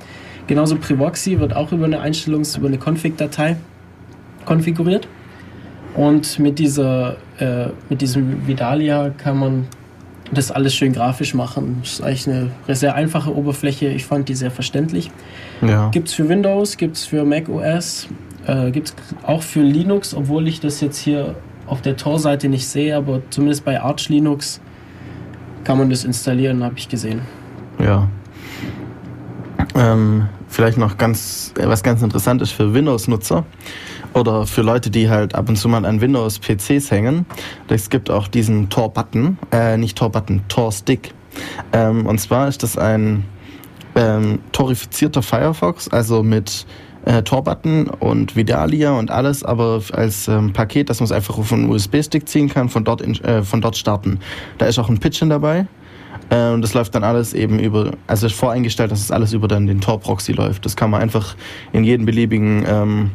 Genauso 0.48 0.76
Privoxy 0.76 1.40
wird 1.40 1.56
auch 1.56 1.72
über 1.72 1.86
eine 1.86 2.02
Einstellungs-, 2.02 2.58
über 2.58 2.68
eine 2.68 2.78
Config-Datei 2.78 3.58
konfiguriert. 4.46 5.08
Und 5.96 6.40
mit, 6.40 6.60
dieser, 6.60 7.18
äh, 7.40 7.68
mit 7.90 8.02
diesem 8.02 8.48
Vidalia 8.48 9.10
kann 9.10 9.38
man 9.38 9.68
das 10.32 10.52
alles 10.52 10.74
schön 10.74 10.94
grafisch 10.94 11.34
machen. 11.34 11.78
Das 11.82 11.94
ist 11.94 12.02
eigentlich 12.02 12.28
eine 12.28 12.52
sehr 12.70 12.96
einfache 12.96 13.36
Oberfläche. 13.36 13.88
Ich 13.88 14.06
fand 14.06 14.30
die 14.30 14.36
sehr 14.36 14.52
verständlich. 14.52 15.12
Ja. 15.62 15.90
Gibt 15.90 16.08
es 16.08 16.14
für 16.16 16.28
Windows, 16.28 16.78
gibt 16.78 16.98
es 16.98 17.06
für 17.06 17.24
Mac 17.24 17.48
OS, 17.50 18.08
äh, 18.48 18.72
gibt 18.72 18.90
es 18.90 18.96
auch 19.24 19.44
für 19.44 19.62
Linux, 19.62 20.16
obwohl 20.16 20.48
ich 20.48 20.60
das 20.60 20.82
jetzt 20.82 20.98
hier 20.98 21.36
auf 21.68 21.82
der 21.82 21.96
Tor-Seite 21.96 22.50
nicht 22.50 22.68
sehe, 22.68 22.96
aber 22.96 23.22
zumindest 23.30 23.64
bei 23.64 23.80
Arch 23.80 24.10
Linux 24.10 24.60
kann 25.64 25.78
man 25.78 25.90
das 25.90 26.04
installieren, 26.04 26.64
habe 26.64 26.76
ich 26.78 26.90
gesehen. 26.90 27.22
Ja. 27.80 28.10
Ähm, 29.76 30.28
vielleicht 30.50 30.78
noch 30.78 30.98
ganz, 30.98 31.54
äh, 31.58 31.68
was 31.68 31.84
ganz 31.84 32.02
interessant 32.02 32.42
ist 32.42 32.52
für 32.52 32.74
Windows-Nutzer 32.74 33.46
oder 34.14 34.46
für 34.46 34.62
Leute, 34.62 34.90
die 34.90 35.10
halt 35.10 35.36
ab 35.36 35.50
und 35.50 35.56
zu 35.56 35.68
mal 35.68 35.86
an 35.86 36.02
Windows-PCs 36.02 36.92
hängen. 36.92 37.26
Es 37.68 37.90
gibt 37.90 38.10
auch 38.10 38.28
diesen 38.28 38.70
Tor-Button, 38.70 39.38
äh, 39.52 39.78
nicht 39.78 39.98
Tor-Button, 39.98 40.44
Tor-Stick. 40.48 41.14
Ähm, 41.72 42.06
und 42.06 42.20
zwar 42.20 42.48
ist 42.48 42.64
das 42.64 42.78
ein 42.78 43.26
ähm, 43.96 44.40
torifizierter 44.52 45.22
Firefox, 45.22 45.88
also 45.90 46.24
mit 46.24 46.66
äh, 47.06 47.22
Tor-Button 47.24 47.88
und 47.88 48.36
Vidalia 48.36 48.92
und 48.92 49.12
alles, 49.12 49.44
aber 49.44 49.82
als 49.92 50.28
ähm, 50.28 50.54
Paket, 50.54 50.90
dass 50.90 51.00
man 51.00 51.06
es 51.06 51.12
einfach 51.12 51.38
auf 51.38 51.52
einen 51.52 51.70
USB-Stick 51.70 52.28
ziehen 52.28 52.50
kann, 52.50 52.70
von 52.70 52.84
dort, 52.84 53.02
in, 53.02 53.16
äh, 53.24 53.44
von 53.44 53.62
dort 53.62 53.78
starten. 53.78 54.20
Da 54.58 54.68
ist 54.68 54.80
auch 54.80 54.90
ein 54.90 55.00
Pitchen 55.00 55.30
dabei. 55.30 55.68
Äh, 56.30 56.52
und 56.52 56.62
das 56.62 56.74
läuft 56.74 56.96
dann 56.96 57.04
alles 57.04 57.34
eben 57.34 57.60
über, 57.60 57.92
also 58.08 58.28
ist 58.28 58.36
voreingestellt, 58.36 58.92
dass 58.92 59.02
es 59.02 59.12
alles 59.12 59.34
über 59.34 59.48
dann 59.48 59.68
den 59.68 59.82
Tor-Proxy 59.82 60.32
läuft. 60.32 60.66
Das 60.66 60.76
kann 60.76 60.90
man 60.90 61.02
einfach 61.02 61.36
in 61.74 61.84
jeden 61.84 62.06
beliebigen 62.06 62.64
ähm, 62.68 63.12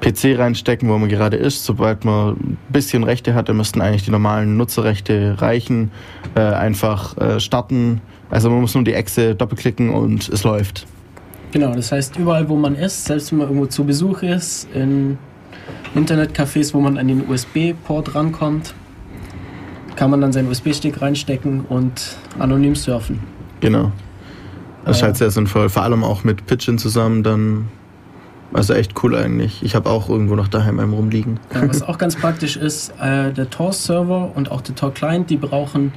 PC 0.00 0.38
reinstecken, 0.38 0.88
wo 0.88 0.98
man 0.98 1.08
gerade 1.08 1.36
ist. 1.36 1.64
Sobald 1.64 2.04
man 2.04 2.34
ein 2.34 2.58
bisschen 2.68 3.04
Rechte 3.04 3.34
hat, 3.34 3.48
dann 3.48 3.56
müssten 3.56 3.80
eigentlich 3.80 4.04
die 4.04 4.10
normalen 4.10 4.56
Nutzerrechte 4.56 5.40
reichen. 5.40 5.90
Äh, 6.34 6.40
einfach 6.40 7.16
äh, 7.18 7.40
starten. 7.40 8.00
Also 8.30 8.50
man 8.50 8.60
muss 8.60 8.74
nur 8.74 8.84
die 8.84 8.94
Echse 8.94 9.34
doppelklicken 9.34 9.90
und 9.90 10.28
es 10.28 10.44
läuft. 10.44 10.86
Genau, 11.50 11.74
das 11.74 11.92
heißt, 11.92 12.18
überall 12.18 12.48
wo 12.48 12.56
man 12.56 12.74
ist, 12.74 13.06
selbst 13.06 13.32
wenn 13.32 13.38
man 13.38 13.48
irgendwo 13.48 13.66
zu 13.66 13.84
Besuch 13.84 14.22
ist, 14.22 14.68
in 14.74 15.16
Internetcafés, 15.94 16.74
wo 16.74 16.80
man 16.80 16.98
an 16.98 17.08
den 17.08 17.28
USB-Port 17.28 18.14
rankommt, 18.14 18.74
kann 19.96 20.10
man 20.10 20.20
dann 20.20 20.32
seinen 20.32 20.48
USB-Stick 20.48 21.00
reinstecken 21.00 21.62
und 21.62 22.16
anonym 22.38 22.74
surfen. 22.76 23.20
Genau. 23.60 23.92
Das 24.84 24.98
ist 24.98 25.02
halt 25.02 25.16
sehr 25.16 25.30
sinnvoll, 25.30 25.68
vor 25.68 25.82
allem 25.82 26.04
auch 26.04 26.24
mit 26.24 26.46
Pitchin 26.46 26.78
zusammen 26.78 27.22
dann. 27.22 27.68
Also 28.52 28.72
echt 28.72 29.02
cool 29.02 29.14
eigentlich. 29.14 29.62
Ich 29.62 29.74
habe 29.74 29.90
auch 29.90 30.08
irgendwo 30.08 30.34
noch 30.34 30.48
daheim 30.48 30.78
einem 30.78 30.94
rumliegen. 30.94 31.38
Ja, 31.54 31.68
was 31.68 31.82
auch 31.88 31.98
ganz 31.98 32.16
praktisch 32.16 32.56
ist, 32.56 32.92
äh, 33.00 33.32
der 33.32 33.50
Tor-Server 33.50 34.32
und 34.34 34.50
auch 34.50 34.60
der 34.60 34.74
Tor-Client, 34.74 35.28
die 35.30 35.36
brauchen 35.36 35.92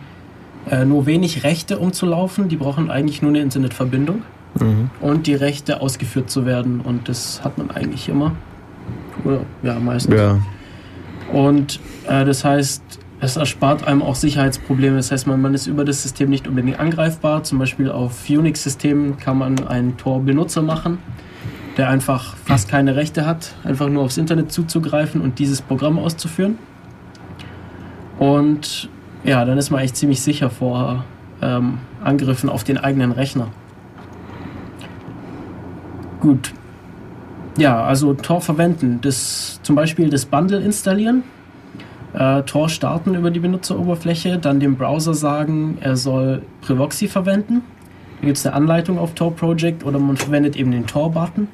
äh, 0.69 0.85
nur 0.85 1.05
wenig 1.05 1.43
Rechte, 1.43 1.79
um 1.79 1.93
zu 1.93 2.05
laufen. 2.05 2.49
Die 2.49 2.57
brauchen 2.57 2.91
eigentlich 2.91 3.21
nur 3.21 3.29
eine 3.29 3.39
Internetverbindung 3.39 4.23
mhm. 4.59 4.89
und 4.99 5.27
die 5.27 5.35
Rechte 5.35 5.81
ausgeführt 5.81 6.29
zu 6.29 6.45
werden. 6.45 6.81
Und 6.81 7.07
das 7.07 7.43
hat 7.43 7.57
man 7.57 7.71
eigentlich 7.71 8.09
immer. 8.09 8.33
Oder 9.23 9.41
ja, 9.63 9.79
meistens. 9.79 10.15
Ja. 10.15 10.39
Und 11.31 11.79
äh, 12.07 12.25
das 12.25 12.43
heißt, 12.43 12.83
es 13.21 13.37
erspart 13.37 13.87
einem 13.87 14.01
auch 14.01 14.15
Sicherheitsprobleme. 14.15 14.97
Das 14.97 15.11
heißt, 15.11 15.27
man, 15.27 15.41
man 15.41 15.53
ist 15.53 15.67
über 15.67 15.85
das 15.85 16.01
System 16.01 16.29
nicht 16.29 16.47
unbedingt 16.47 16.79
angreifbar. 16.79 17.43
Zum 17.43 17.59
Beispiel 17.59 17.89
auf 17.89 18.27
Unix-Systemen 18.27 19.17
kann 19.17 19.37
man 19.37 19.67
einen 19.67 19.95
Tor-Benutzer 19.97 20.63
machen, 20.63 20.97
der 21.81 21.89
einfach 21.89 22.35
fast 22.45 22.69
keine 22.69 22.95
Rechte 22.95 23.25
hat, 23.25 23.55
einfach 23.63 23.89
nur 23.89 24.03
aufs 24.03 24.19
Internet 24.19 24.51
zuzugreifen 24.51 25.19
und 25.19 25.39
dieses 25.39 25.63
Programm 25.63 25.97
auszuführen. 25.97 26.59
Und 28.19 28.87
ja, 29.23 29.43
dann 29.45 29.57
ist 29.57 29.71
man 29.71 29.81
echt 29.81 29.95
ziemlich 29.95 30.21
sicher 30.21 30.51
vor 30.51 31.05
ähm, 31.41 31.79
Angriffen 32.03 32.51
auf 32.51 32.63
den 32.63 32.77
eigenen 32.77 33.11
Rechner. 33.11 33.47
Gut. 36.19 36.53
Ja, 37.57 37.83
also 37.83 38.13
Tor 38.13 38.41
verwenden. 38.41 38.99
Das, 39.01 39.59
zum 39.63 39.75
Beispiel 39.75 40.11
das 40.11 40.25
Bundle 40.25 40.59
installieren 40.59 41.23
äh, 42.13 42.43
Tor 42.43 42.69
starten 42.69 43.15
über 43.15 43.31
die 43.31 43.39
Benutzeroberfläche, 43.39 44.37
dann 44.37 44.59
dem 44.59 44.75
Browser 44.75 45.15
sagen, 45.15 45.79
er 45.81 45.95
soll 45.95 46.43
Privoxy 46.61 47.07
verwenden. 47.07 47.63
Gibt 48.21 48.37
es 48.37 48.45
eine 48.45 48.55
Anleitung 48.55 48.99
auf 48.99 49.13
Tor 49.15 49.35
Project 49.35 49.83
oder 49.83 49.99
man 49.99 50.17
verwendet 50.17 50.55
eben 50.55 50.71
den 50.71 50.85
Tor-Button. 50.85 51.47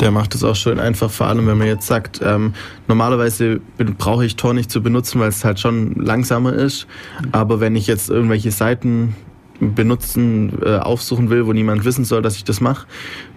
Der 0.00 0.10
macht 0.10 0.34
es 0.34 0.44
auch 0.44 0.54
schön 0.54 0.78
einfach, 0.78 1.10
vor 1.10 1.26
allem 1.26 1.46
wenn 1.46 1.56
man 1.56 1.66
jetzt 1.66 1.86
sagt, 1.86 2.20
ähm, 2.22 2.52
normalerweise 2.86 3.60
brauche 3.98 4.26
ich 4.26 4.36
Tor 4.36 4.52
nicht 4.52 4.70
zu 4.70 4.82
benutzen, 4.82 5.20
weil 5.20 5.30
es 5.30 5.44
halt 5.44 5.58
schon 5.58 5.94
langsamer 5.94 6.52
ist. 6.52 6.86
Aber 7.32 7.60
wenn 7.60 7.74
ich 7.74 7.86
jetzt 7.86 8.10
irgendwelche 8.10 8.50
Seiten 8.50 9.14
benutzen, 9.60 10.58
äh, 10.62 10.76
aufsuchen 10.76 11.30
will, 11.30 11.46
wo 11.46 11.52
niemand 11.52 11.84
wissen 11.84 12.04
soll, 12.04 12.22
dass 12.22 12.36
ich 12.36 12.44
das 12.44 12.60
mache. 12.60 12.86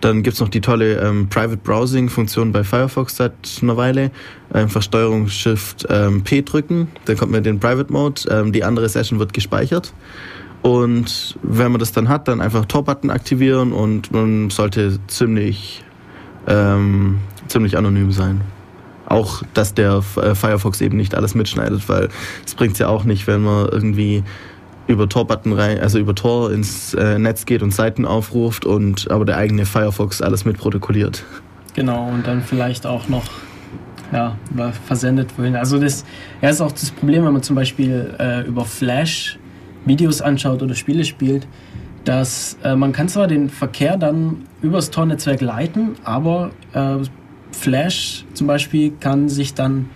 Dann 0.02 0.24
gibt's 0.24 0.40
noch 0.40 0.50
die 0.50 0.62
tolle 0.62 1.00
ähm, 1.00 1.30
Private 1.30 1.58
Browsing-Funktion 1.58 2.52
bei 2.52 2.64
Firefox 2.64 3.16
seit 3.16 3.34
einer 3.62 3.78
Weile. 3.78 4.12
Einfach 4.52 4.82
Steuerung 4.82 5.28
Shift 5.28 5.88
ähm, 5.90 6.24
P 6.24 6.42
drücken, 6.42 6.90
dann 7.06 7.18
kommt 7.18 7.32
man 7.32 7.40
in 7.40 7.44
den 7.46 7.60
Private 7.60 7.92
Mode, 7.92 8.22
ähm, 8.30 8.52
die 8.52 8.64
andere 8.64 8.90
Session 8.90 9.20
wird 9.20 9.34
gespeichert. 9.34 9.94
Und 10.62 11.38
wenn 11.41 11.72
man 11.72 11.80
das 11.80 11.91
dann 11.91 12.10
hat, 12.10 12.28
dann 12.28 12.41
einfach 12.41 12.66
Tor-Button 12.66 13.10
aktivieren 13.10 13.72
und 13.72 14.12
man 14.12 14.49
sollte 14.49 14.99
ziemlich, 15.07 15.84
ähm, 16.47 17.20
ziemlich 17.47 17.78
anonym 17.78 18.12
sein 18.12 18.41
auch, 19.10 19.41
dass 19.53 19.74
der 19.74 20.03
äh, 20.18 20.36
Firefox 20.36 20.82
eben 20.82 20.97
nicht 20.97 21.16
alles 21.16 21.36
mitschneidet, 21.36 21.89
weil 21.89 22.10
es 22.45 22.55
bringt 22.55 22.78
ja 22.80 22.88
auch 22.88 23.03
nicht, 23.03 23.28
wenn 23.28 23.41
man 23.41 23.68
irgendwie 23.70 24.24
über 24.88 25.07
Tor-Button 25.07 25.53
rein, 25.53 25.80
also 25.80 25.99
über 25.99 26.16
Tor 26.16 26.51
ins 26.51 26.93
äh, 26.93 27.20
Netz 27.20 27.45
geht 27.45 27.62
und 27.62 27.74
Seiten 27.74 28.05
aufruft 28.05 28.66
und 28.66 29.10
aber 29.12 29.26
der 29.26 29.38
eigene 29.38 29.66
Firefox 29.66 30.22
alles 30.22 30.45
mitprotokolliert. 30.45 31.24
Genau, 31.76 32.07
und 32.07 32.26
dann 32.26 32.41
vielleicht 32.41 32.88
auch 32.88 33.07
noch 33.07 33.26
ja, 34.12 34.36
versendet 34.88 35.30
wohin. 35.38 35.55
Also 35.55 35.80
das 35.80 36.05
ja, 36.41 36.49
ist 36.49 36.62
auch 36.62 36.72
das 36.72 36.89
Problem, 36.89 37.24
wenn 37.26 37.34
man 37.34 37.43
zum 37.43 37.55
Beispiel 37.55 38.16
äh, 38.20 38.47
über 38.47 38.66
Flash 38.66 39.38
Videos 39.86 40.22
anschaut 40.22 40.62
oder 40.62 40.76
Spiele 40.76 41.06
spielt, 41.06 41.48
dass 42.06 42.58
äh, 42.64 42.76
man 42.76 42.92
kann 42.92 43.08
zwar 43.08 43.28
den 43.28 43.50
Verkehr 43.50 43.98
dann 43.98 44.44
übers 44.62 44.90
Tor-Netzwerk 44.92 45.42
leiten, 45.42 45.96
aber 46.04 46.52
äh, 46.74 46.98
Flash 47.52 48.26
zum 48.34 48.48
Beispiel 48.48 48.92
kann 49.00 49.30
sich 49.30 49.54
dann 49.54 49.90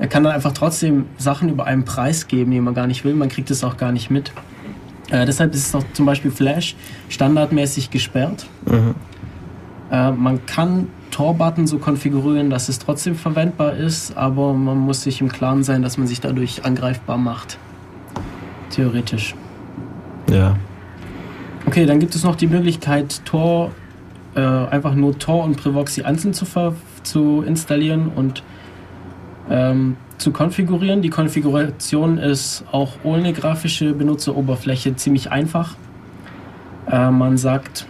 er 0.00 0.08
kann 0.08 0.24
dann 0.24 0.32
einfach 0.32 0.52
trotzdem 0.52 1.04
Sachen 1.18 1.50
über 1.50 1.66
einen 1.66 1.84
Preis 1.84 2.26
geben, 2.26 2.52
den 2.52 2.64
man 2.64 2.72
gar 2.72 2.86
nicht 2.86 3.04
will. 3.04 3.14
Man 3.14 3.28
kriegt 3.28 3.50
es 3.50 3.62
auch 3.62 3.76
gar 3.76 3.92
nicht 3.92 4.10
mit. 4.10 4.32
Äh, 5.10 5.26
deshalb 5.26 5.52
ist 5.52 5.66
es 5.66 5.74
auch 5.74 5.84
zum 5.92 6.06
Beispiel 6.06 6.30
Flash 6.30 6.74
standardmäßig 7.10 7.90
gesperrt. 7.90 8.46
Mhm. 8.64 8.94
Äh, 9.90 10.12
man 10.12 10.46
kann 10.46 10.88
Tor-Button 11.10 11.66
so 11.66 11.78
konfigurieren, 11.78 12.48
dass 12.48 12.70
es 12.70 12.78
trotzdem 12.78 13.14
verwendbar 13.14 13.74
ist, 13.74 14.16
aber 14.16 14.54
man 14.54 14.78
muss 14.78 15.02
sich 15.02 15.20
im 15.20 15.28
Klaren 15.28 15.64
sein, 15.64 15.82
dass 15.82 15.98
man 15.98 16.06
sich 16.06 16.20
dadurch 16.20 16.64
angreifbar 16.64 17.18
macht. 17.18 17.58
Theoretisch. 18.70 19.34
Ja. 20.30 20.56
Okay, 21.66 21.86
dann 21.86 21.98
gibt 21.98 22.14
es 22.14 22.24
noch 22.24 22.36
die 22.36 22.46
Möglichkeit, 22.46 23.24
Tor 23.24 23.70
äh, 24.34 24.40
einfach 24.40 24.94
nur 24.94 25.18
Tor 25.18 25.44
und 25.44 25.56
Privoxy 25.56 26.02
einzeln 26.02 26.32
zu, 26.32 26.46
zu 27.02 27.42
installieren 27.42 28.10
und 28.14 28.42
ähm, 29.50 29.96
zu 30.18 30.30
konfigurieren. 30.30 31.02
Die 31.02 31.10
Konfiguration 31.10 32.18
ist 32.18 32.64
auch 32.70 32.92
ohne 33.02 33.32
grafische 33.32 33.92
Benutzeroberfläche 33.92 34.94
ziemlich 34.96 35.30
einfach. 35.32 35.76
Äh, 36.90 37.10
man 37.10 37.36
sagt 37.36 37.86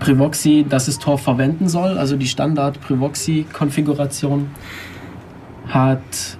Privoxy, 0.00 0.64
dass 0.68 0.88
es 0.88 0.98
Tor 0.98 1.18
verwenden 1.18 1.68
soll, 1.68 1.98
also 1.98 2.16
die 2.16 2.26
Standard 2.26 2.80
Privoxy-Konfiguration 2.80 4.48
hat, 5.68 6.38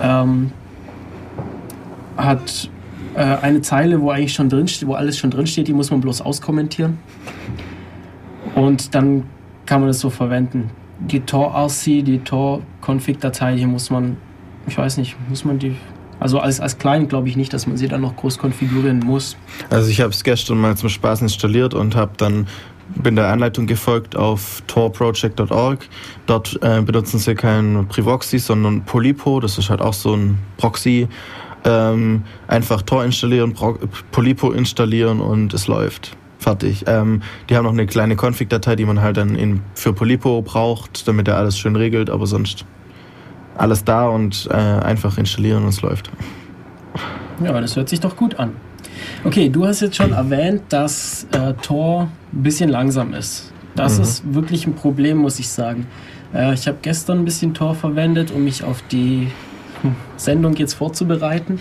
ähm, 0.00 0.52
hat 2.16 2.70
äh, 3.14 3.20
eine 3.20 3.60
Zeile, 3.62 4.00
wo 4.00 4.10
eigentlich 4.10 4.32
schon 4.32 4.48
drin 4.48 4.66
wo 4.86 4.94
alles 4.94 5.18
schon 5.18 5.30
drin 5.30 5.46
steht, 5.46 5.68
die 5.68 5.72
muss 5.72 5.90
man 5.90 6.00
bloß 6.00 6.20
auskommentieren. 6.22 6.98
Und 8.54 8.94
dann 8.94 9.24
kann 9.66 9.80
man 9.80 9.88
das 9.88 10.00
so 10.00 10.10
verwenden. 10.10 10.70
Die 11.00 11.20
Tor-RC, 11.20 12.04
die 12.04 12.20
Tor-Config-Datei, 12.20 13.56
hier 13.56 13.66
muss 13.66 13.90
man, 13.90 14.16
ich 14.66 14.78
weiß 14.78 14.96
nicht, 14.98 15.16
muss 15.28 15.44
man 15.44 15.58
die 15.58 15.76
also 16.20 16.38
als, 16.38 16.60
als 16.60 16.78
Client 16.78 17.10
glaube 17.10 17.28
ich 17.28 17.36
nicht, 17.36 17.52
dass 17.52 17.66
man 17.66 17.76
sie 17.76 17.88
dann 17.88 18.00
noch 18.00 18.16
groß 18.16 18.38
konfigurieren 18.38 19.00
muss. 19.00 19.36
Also 19.68 19.90
ich 19.90 20.00
habe 20.00 20.10
es 20.10 20.24
gestern 20.24 20.58
mal 20.58 20.76
zum 20.76 20.88
Spaß 20.88 21.20
installiert 21.20 21.74
und 21.74 21.96
habe 21.96 22.12
dann 22.16 22.46
bin 22.96 23.16
der 23.16 23.28
Anleitung 23.28 23.66
gefolgt 23.66 24.16
auf 24.16 24.62
torproject.org. 24.66 25.86
Dort 26.26 26.58
äh, 26.62 26.82
benutzen 26.82 27.18
sie 27.18 27.34
kein 27.34 27.86
Privoxy, 27.88 28.38
sondern 28.38 28.84
Polypo. 28.84 29.40
Das 29.40 29.58
ist 29.58 29.70
halt 29.70 29.80
auch 29.80 29.94
so 29.94 30.14
ein 30.14 30.38
Proxy. 30.56 31.08
Ähm, 31.64 32.24
einfach 32.46 32.82
Tor 32.82 33.04
installieren, 33.04 33.54
Polypo 34.10 34.52
installieren 34.52 35.20
und 35.20 35.54
es 35.54 35.66
läuft. 35.66 36.16
Fertig. 36.38 36.84
Ähm, 36.86 37.22
die 37.48 37.56
haben 37.56 37.64
noch 37.64 37.72
eine 37.72 37.86
kleine 37.86 38.16
Config-Datei, 38.16 38.76
die 38.76 38.84
man 38.84 39.00
halt 39.00 39.16
dann 39.16 39.34
in, 39.34 39.62
für 39.74 39.94
Polypo 39.94 40.42
braucht, 40.42 41.08
damit 41.08 41.26
er 41.26 41.38
alles 41.38 41.58
schön 41.58 41.74
regelt, 41.74 42.10
aber 42.10 42.26
sonst 42.26 42.66
alles 43.56 43.84
da 43.84 44.08
und 44.08 44.48
äh, 44.50 44.54
einfach 44.54 45.16
installieren 45.16 45.62
und 45.62 45.70
es 45.70 45.80
läuft. 45.80 46.10
Ja, 47.42 47.58
das 47.60 47.76
hört 47.76 47.88
sich 47.88 48.00
doch 48.00 48.16
gut 48.16 48.38
an. 48.38 48.52
Okay, 49.24 49.48
du 49.48 49.66
hast 49.66 49.80
jetzt 49.80 49.96
schon 49.96 50.12
erwähnt, 50.12 50.62
dass 50.68 51.26
äh, 51.32 51.54
Tor 51.54 52.08
ein 52.32 52.42
bisschen 52.42 52.68
langsam 52.68 53.14
ist. 53.14 53.52
Das 53.74 53.96
mhm. 53.96 54.04
ist 54.04 54.34
wirklich 54.34 54.66
ein 54.66 54.74
Problem, 54.74 55.18
muss 55.18 55.38
ich 55.38 55.48
sagen. 55.48 55.86
Äh, 56.34 56.54
ich 56.54 56.66
habe 56.66 56.78
gestern 56.82 57.20
ein 57.20 57.24
bisschen 57.24 57.54
Tor 57.54 57.74
verwendet, 57.74 58.30
um 58.30 58.44
mich 58.44 58.62
auf 58.64 58.82
die 58.90 59.28
Sendung 60.16 60.56
jetzt 60.56 60.74
vorzubereiten. 60.74 61.58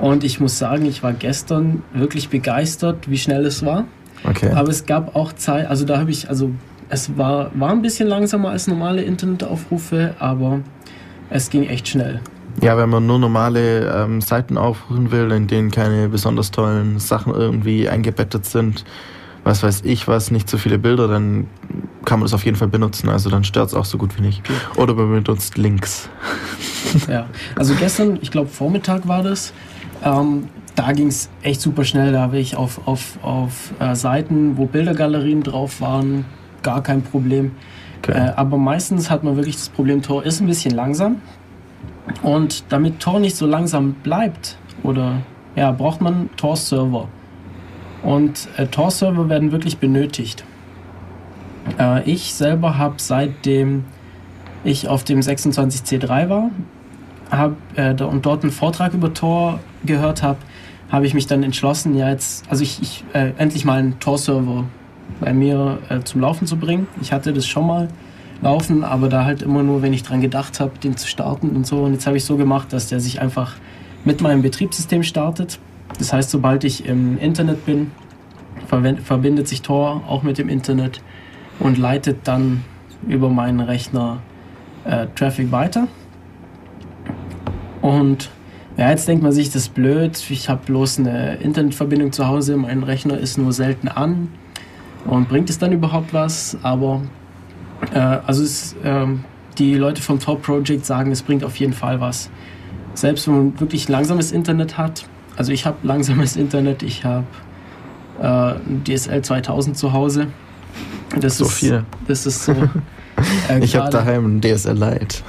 Und 0.00 0.24
ich 0.24 0.40
muss 0.40 0.58
sagen, 0.58 0.84
ich 0.86 1.02
war 1.02 1.12
gestern 1.12 1.82
wirklich 1.92 2.28
begeistert, 2.28 3.10
wie 3.10 3.18
schnell 3.18 3.46
es 3.46 3.64
war. 3.64 3.84
Okay. 4.24 4.50
Aber 4.52 4.68
es 4.68 4.86
gab 4.86 5.14
auch 5.16 5.32
Zeit, 5.32 5.68
also 5.68 5.84
da 5.84 5.98
habe 5.98 6.10
ich, 6.10 6.28
also 6.28 6.50
es 6.88 7.16
war, 7.16 7.50
war 7.54 7.70
ein 7.70 7.82
bisschen 7.82 8.08
langsamer 8.08 8.50
als 8.50 8.66
normale 8.66 9.02
Internetaufrufe, 9.02 10.14
aber 10.18 10.60
es 11.30 11.50
ging 11.50 11.64
echt 11.64 11.88
schnell. 11.88 12.20
Ja, 12.62 12.78
wenn 12.78 12.88
man 12.88 13.06
nur 13.06 13.18
normale 13.18 13.92
ähm, 13.92 14.20
Seiten 14.20 14.56
aufrufen 14.56 15.10
will, 15.10 15.30
in 15.32 15.46
denen 15.46 15.70
keine 15.70 16.08
besonders 16.08 16.50
tollen 16.50 16.98
Sachen 16.98 17.34
irgendwie 17.34 17.88
eingebettet 17.88 18.46
sind, 18.46 18.84
was 19.44 19.62
weiß 19.62 19.82
ich 19.84 20.08
was, 20.08 20.30
nicht 20.30 20.48
so 20.48 20.56
viele 20.56 20.78
Bilder, 20.78 21.06
dann 21.06 21.46
kann 22.06 22.20
man 22.20 22.24
das 22.24 22.32
auf 22.32 22.44
jeden 22.44 22.56
Fall 22.56 22.68
benutzen. 22.68 23.10
Also 23.10 23.28
dann 23.28 23.44
stört 23.44 23.68
es 23.68 23.74
auch 23.74 23.84
so 23.84 23.98
gut 23.98 24.16
wie 24.16 24.22
nicht. 24.22 24.42
Oder 24.76 24.94
man 24.94 25.10
benutzt 25.10 25.58
Links. 25.58 26.08
Ja, 27.08 27.26
also 27.56 27.74
gestern, 27.74 28.16
ich 28.22 28.30
glaube 28.30 28.48
Vormittag 28.48 29.06
war 29.06 29.22
das, 29.22 29.52
ähm, 30.02 30.44
da 30.76 30.92
ging 30.92 31.08
es 31.08 31.28
echt 31.42 31.60
super 31.60 31.84
schnell. 31.84 32.12
Da 32.12 32.20
habe 32.20 32.38
ich 32.38 32.56
auf, 32.56 32.86
auf, 32.86 33.18
auf 33.22 33.72
äh, 33.80 33.94
Seiten, 33.94 34.56
wo 34.56 34.66
Bildergalerien 34.66 35.42
drauf 35.42 35.80
waren, 35.80 36.24
gar 36.62 36.82
kein 36.82 37.02
Problem. 37.02 37.50
Okay. 37.98 38.12
Äh, 38.12 38.32
aber 38.36 38.56
meistens 38.56 39.10
hat 39.10 39.24
man 39.24 39.36
wirklich 39.36 39.56
das 39.56 39.68
Problem, 39.68 40.00
Tor 40.00 40.24
ist 40.24 40.40
ein 40.40 40.46
bisschen 40.46 40.74
langsam. 40.74 41.16
Und 42.22 42.64
damit 42.70 43.00
Tor 43.00 43.18
nicht 43.18 43.36
so 43.36 43.46
langsam 43.46 43.94
bleibt, 43.94 44.56
oder 44.82 45.22
ja, 45.56 45.72
braucht 45.72 46.00
man 46.00 46.30
Tor-Server. 46.36 47.08
Und 48.02 48.48
äh, 48.56 48.66
Tor-Server 48.66 49.28
werden 49.28 49.50
wirklich 49.52 49.78
benötigt. 49.78 50.44
Äh, 51.78 52.10
ich 52.10 52.34
selber 52.34 52.78
habe 52.78 52.96
seitdem 52.98 53.84
ich 54.64 54.88
auf 54.88 55.04
dem 55.04 55.20
26C3 55.20 56.28
war 56.28 56.50
hab, 57.30 57.56
äh, 57.76 57.94
und 58.02 58.26
dort 58.26 58.42
einen 58.42 58.52
Vortrag 58.52 58.94
über 58.94 59.12
Tor 59.12 59.60
gehört 59.84 60.22
habe, 60.22 60.38
habe 60.90 61.06
ich 61.06 61.14
mich 61.14 61.26
dann 61.26 61.42
entschlossen, 61.42 61.96
ja 61.96 62.08
jetzt, 62.08 62.48
also 62.50 62.62
ich, 62.62 62.80
ich 62.80 63.04
äh, 63.12 63.32
endlich 63.38 63.64
mal 63.64 63.78
einen 63.78 63.98
Tor-Server 63.98 64.64
bei 65.20 65.32
mir 65.32 65.78
äh, 65.88 66.00
zum 66.00 66.20
Laufen 66.20 66.46
zu 66.46 66.56
bringen. 66.56 66.86
Ich 67.00 67.12
hatte 67.12 67.32
das 67.32 67.46
schon 67.46 67.66
mal 67.66 67.88
laufen, 68.42 68.84
aber 68.84 69.08
da 69.08 69.24
halt 69.24 69.42
immer 69.42 69.62
nur, 69.62 69.82
wenn 69.82 69.92
ich 69.92 70.02
dran 70.02 70.20
gedacht 70.20 70.60
habe, 70.60 70.78
den 70.78 70.96
zu 70.96 71.08
starten 71.08 71.50
und 71.50 71.66
so. 71.66 71.82
Und 71.82 71.92
jetzt 71.92 72.06
habe 72.06 72.16
ich 72.16 72.24
so 72.24 72.36
gemacht, 72.36 72.72
dass 72.72 72.88
der 72.88 73.00
sich 73.00 73.20
einfach 73.20 73.54
mit 74.04 74.20
meinem 74.20 74.42
Betriebssystem 74.42 75.02
startet. 75.02 75.58
Das 75.98 76.12
heißt, 76.12 76.30
sobald 76.30 76.64
ich 76.64 76.86
im 76.86 77.18
Internet 77.18 77.64
bin, 77.66 77.90
verbindet 78.68 79.48
sich 79.48 79.62
Tor 79.62 80.02
auch 80.06 80.22
mit 80.22 80.38
dem 80.38 80.48
Internet 80.48 81.00
und 81.58 81.78
leitet 81.78 82.18
dann 82.24 82.62
über 83.06 83.28
meinen 83.28 83.60
Rechner 83.60 84.18
äh, 84.84 85.06
Traffic 85.14 85.52
weiter. 85.52 85.88
Und 87.82 88.30
ja, 88.76 88.90
jetzt 88.90 89.08
denkt 89.08 89.22
man 89.22 89.32
sich, 89.32 89.48
das 89.48 89.62
ist 89.62 89.74
blöd. 89.74 90.22
Ich 90.28 90.48
habe 90.48 90.60
bloß 90.66 90.98
eine 90.98 91.36
Internetverbindung 91.36 92.12
zu 92.12 92.26
Hause, 92.26 92.56
mein 92.56 92.82
Rechner 92.82 93.16
ist 93.18 93.38
nur 93.38 93.52
selten 93.52 93.88
an. 93.88 94.28
Und 95.06 95.28
bringt 95.28 95.50
es 95.50 95.58
dann 95.58 95.72
überhaupt 95.72 96.12
was? 96.12 96.58
Aber 96.62 97.02
äh, 97.94 97.98
also 97.98 98.42
es, 98.42 98.76
ähm, 98.84 99.24
die 99.58 99.74
Leute 99.74 100.02
vom 100.02 100.18
Top 100.18 100.42
Project 100.42 100.84
sagen, 100.84 101.12
es 101.12 101.22
bringt 101.22 101.44
auf 101.44 101.56
jeden 101.56 101.72
Fall 101.72 102.00
was. 102.00 102.30
Selbst 102.94 103.28
wenn 103.28 103.36
man 103.36 103.60
wirklich 103.60 103.88
langsames 103.88 104.32
Internet 104.32 104.76
hat. 104.76 105.06
Also 105.36 105.52
ich 105.52 105.64
habe 105.64 105.78
langsames 105.82 106.36
Internet, 106.36 106.82
ich 106.82 107.04
habe 107.04 107.24
äh, 108.20 108.54
DSL 108.84 109.22
2000 109.22 109.76
zu 109.76 109.92
Hause. 109.92 110.28
Das 111.20 111.38
so 111.38 111.44
ist, 111.44 111.52
viel. 111.52 111.84
Das 112.06 112.26
ist 112.26 112.44
so. 112.44 112.54
Äh, 113.48 113.64
ich 113.64 113.74
habe 113.76 113.88
daheim 113.88 114.26
ein 114.26 114.40
DSL 114.42 114.74
Lite. 114.76 115.22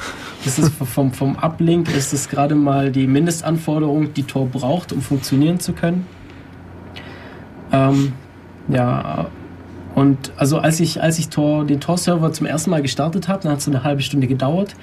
Das 0.44 0.60
ist 0.60 0.74
vom, 0.74 1.14
vom 1.14 1.38
Uplink 1.38 1.90
ist 1.96 2.12
es 2.12 2.28
gerade 2.28 2.54
mal 2.54 2.92
die 2.92 3.08
Mindestanforderung, 3.08 4.14
die 4.14 4.24
Tor 4.24 4.46
braucht, 4.48 4.92
um 4.92 5.02
funktionieren 5.02 5.62
zu 5.62 5.72
können. 5.72 6.06
Ähm, 7.72 8.12
ja, 8.68 9.28
und 9.96 10.32
also 10.38 10.60
als 10.60 10.80
ich, 10.80 11.02
als 11.02 11.18
ich 11.18 11.30
Tor, 11.30 11.66
den 11.66 11.80
Tor-Server 11.80 12.32
zum 12.32 12.46
ersten 12.46 12.70
Mal 12.70 12.82
gestartet 12.82 13.28
habe, 13.28 13.44
dann 13.44 13.54
hat 13.54 13.60
es 13.60 13.66
so 13.66 13.72
eine 13.72 13.84
halbe 13.84 14.02
Stunde 14.02 14.28
gedauert, 14.28 14.76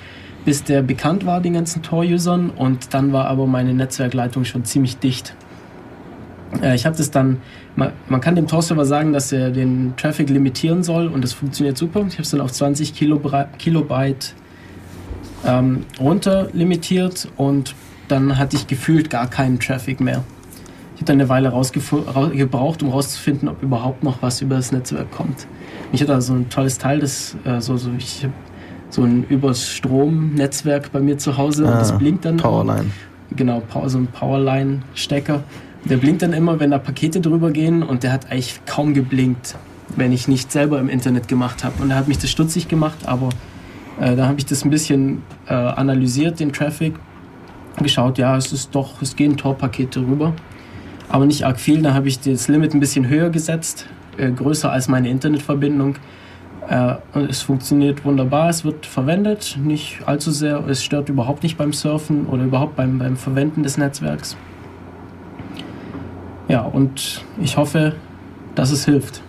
bis 0.44 0.64
der 0.64 0.82
bekannt 0.82 1.24
war 1.24 1.40
den 1.40 1.52
ganzen 1.54 1.82
Tor-Usern 1.82 2.50
und 2.50 2.94
dann 2.94 3.12
war 3.12 3.26
aber 3.26 3.46
meine 3.46 3.74
Netzwerkleitung 3.74 4.44
schon 4.44 4.64
ziemlich 4.64 4.98
dicht. 4.98 5.34
Äh, 6.62 6.74
ich 6.74 6.86
habe 6.86 6.96
das 6.96 7.10
dann, 7.10 7.38
man, 7.76 7.92
man, 8.08 8.20
kann 8.20 8.36
dem 8.36 8.46
Tor-Server 8.46 8.84
sagen, 8.84 9.12
dass 9.12 9.32
er 9.32 9.50
den 9.50 9.94
Traffic 9.96 10.30
limitieren 10.30 10.82
soll 10.82 11.08
und 11.08 11.22
das 11.22 11.32
funktioniert 11.32 11.76
super. 11.76 12.04
Ich 12.08 12.14
habe 12.14 12.22
es 12.22 12.30
dann 12.30 12.40
auf 12.40 12.52
20 12.52 12.94
Kilobyte 12.94 14.34
ähm, 15.46 15.84
runter 16.00 16.48
limitiert 16.52 17.28
und 17.36 17.74
dann 18.08 18.38
hatte 18.38 18.56
ich 18.56 18.66
gefühlt 18.66 19.10
gar 19.10 19.28
keinen 19.28 19.58
Traffic 19.58 20.00
mehr. 20.00 20.24
Ich 20.94 21.00
habe 21.00 21.06
dann 21.06 21.20
eine 21.20 21.28
Weile 21.28 21.50
gebraucht, 21.50 22.82
um 22.82 22.88
herauszufinden, 22.88 23.48
ob 23.48 23.62
überhaupt 23.62 24.04
noch 24.04 24.22
was 24.22 24.40
über 24.40 24.56
das 24.56 24.70
Netzwerk 24.70 25.10
kommt. 25.10 25.46
Ich 25.92 26.00
hatte 26.00 26.14
also 26.14 26.34
ein 26.34 26.48
tolles 26.50 26.78
Teil, 26.78 27.00
das 27.00 27.36
äh, 27.44 27.60
so, 27.60 27.76
so, 27.76 27.90
ich 27.98 28.26
so 28.90 29.02
ein 29.02 29.24
übers 29.28 29.68
Strom-Netzwerk 29.68 30.92
bei 30.92 31.00
mir 31.00 31.18
zu 31.18 31.36
Hause 31.36 31.66
ah, 31.66 31.72
und 31.72 31.78
das 31.80 31.92
ah, 31.92 31.96
blinkt 31.96 32.24
dann. 32.24 32.36
Powerline. 32.36 32.90
Genau, 33.34 33.62
so 33.86 33.98
ein 33.98 34.06
Powerline-Stecker. 34.06 35.42
Der 35.84 35.96
blinkt 35.98 36.22
dann 36.22 36.32
immer, 36.32 36.60
wenn 36.60 36.70
da 36.70 36.78
Pakete 36.78 37.20
drüber 37.20 37.50
gehen 37.50 37.82
und 37.82 38.02
der 38.02 38.12
hat 38.12 38.30
eigentlich 38.30 38.60
kaum 38.66 38.94
geblinkt, 38.94 39.56
wenn 39.96 40.12
ich 40.12 40.28
nicht 40.28 40.50
selber 40.50 40.80
im 40.80 40.88
Internet 40.88 41.28
gemacht 41.28 41.62
habe. 41.62 41.82
Und 41.82 41.90
er 41.90 41.96
hat 41.96 42.08
mich 42.08 42.18
das 42.18 42.30
stutzig 42.30 42.68
gemacht, 42.68 43.06
aber 43.06 43.28
äh, 44.00 44.16
da 44.16 44.26
habe 44.26 44.38
ich 44.38 44.46
das 44.46 44.64
ein 44.64 44.70
bisschen 44.70 45.22
äh, 45.46 45.52
analysiert, 45.52 46.40
den 46.40 46.52
Traffic, 46.52 46.94
geschaut, 47.82 48.18
ja, 48.18 48.36
es 48.36 48.52
ist 48.52 48.74
doch, 48.74 49.02
es 49.02 49.16
gehen 49.16 49.36
Tor-Pakete 49.36 50.00
rüber 50.00 50.32
aber 51.08 51.26
nicht 51.26 51.44
arg 51.44 51.60
viel. 51.60 51.82
Da 51.82 51.94
habe 51.94 52.08
ich 52.08 52.20
das 52.20 52.48
Limit 52.48 52.74
ein 52.74 52.80
bisschen 52.80 53.08
höher 53.08 53.30
gesetzt, 53.30 53.86
äh, 54.16 54.30
größer 54.30 54.70
als 54.70 54.88
meine 54.88 55.08
Internetverbindung. 55.08 55.96
Äh, 56.68 56.94
und 57.12 57.30
es 57.30 57.42
funktioniert 57.42 58.04
wunderbar, 58.04 58.48
es 58.48 58.64
wird 58.64 58.86
verwendet, 58.86 59.58
nicht 59.62 59.98
allzu 60.06 60.30
sehr, 60.30 60.66
es 60.66 60.82
stört 60.82 61.08
überhaupt 61.10 61.42
nicht 61.42 61.58
beim 61.58 61.72
Surfen 61.72 62.26
oder 62.26 62.44
überhaupt 62.44 62.74
beim, 62.74 62.98
beim 62.98 63.16
Verwenden 63.16 63.62
des 63.62 63.76
Netzwerks. 63.76 64.36
Ja, 66.48 66.62
und 66.62 67.24
ich 67.40 67.56
hoffe, 67.56 67.94
dass 68.54 68.70
es 68.70 68.84
hilft. 68.84 69.22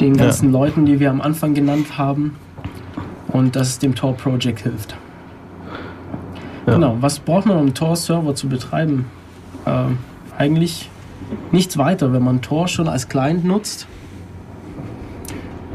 Den 0.00 0.16
ganzen 0.16 0.52
ja. 0.52 0.58
Leuten, 0.58 0.86
die 0.86 1.00
wir 1.00 1.10
am 1.10 1.20
Anfang 1.20 1.54
genannt 1.54 1.98
haben, 1.98 2.36
und 3.28 3.56
dass 3.56 3.68
es 3.68 3.78
dem 3.80 3.94
Tor 3.94 4.16
Project 4.16 4.60
hilft. 4.60 4.96
Ja. 6.66 6.74
Genau, 6.74 6.96
was 7.00 7.18
braucht 7.18 7.46
man, 7.46 7.58
um 7.58 7.74
Tor-Server 7.74 8.34
zu 8.34 8.48
betreiben? 8.48 9.06
Ähm, 9.66 9.98
eigentlich 10.38 10.88
nichts 11.50 11.76
weiter, 11.76 12.12
wenn 12.12 12.22
man 12.22 12.42
Tor 12.42 12.68
schon 12.68 12.88
als 12.88 13.08
Client 13.08 13.44
nutzt. 13.44 13.88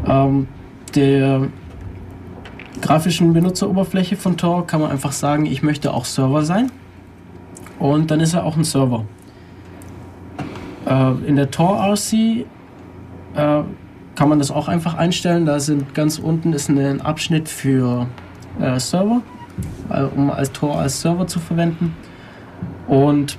Ähm, 0.08 0.48
der, 0.96 1.50
grafischen 2.82 3.34
Benutzeroberfläche 3.34 4.16
von 4.16 4.38
Tor 4.38 4.66
kann 4.66 4.82
man 4.82 4.92
einfach 4.92 5.12
sagen, 5.12 5.46
ich 5.46 5.62
möchte 5.64 5.94
auch 5.94 6.06
Server 6.06 6.44
sein. 6.44 6.72
Und 7.78 8.12
dann 8.12 8.20
ist 8.20 8.34
er 8.34 8.46
auch 8.46 8.58
ein 8.58 8.64
Server. 8.64 9.06
Äh, 10.90 11.12
in 11.26 11.36
der 11.36 11.52
Tor 11.52 11.80
RC 11.80 12.14
äh, 12.14 12.46
kann 13.36 14.30
man 14.30 14.40
das 14.40 14.52
auch 14.52 14.68
einfach 14.68 14.96
einstellen. 14.96 15.46
Da 15.46 15.60
sind 15.60 15.94
ganz 15.94 16.20
unten 16.20 16.52
ist 16.52 16.70
ein 16.70 17.02
Abschnitt 17.02 17.48
für 17.48 18.08
äh, 18.60 18.80
Server, 18.80 19.22
um 20.16 20.30
als 20.30 20.52
Tor 20.52 20.80
als 20.80 21.00
Server 21.02 21.28
zu 21.28 21.40
verwenden. 21.40 21.96
Und 22.88 23.38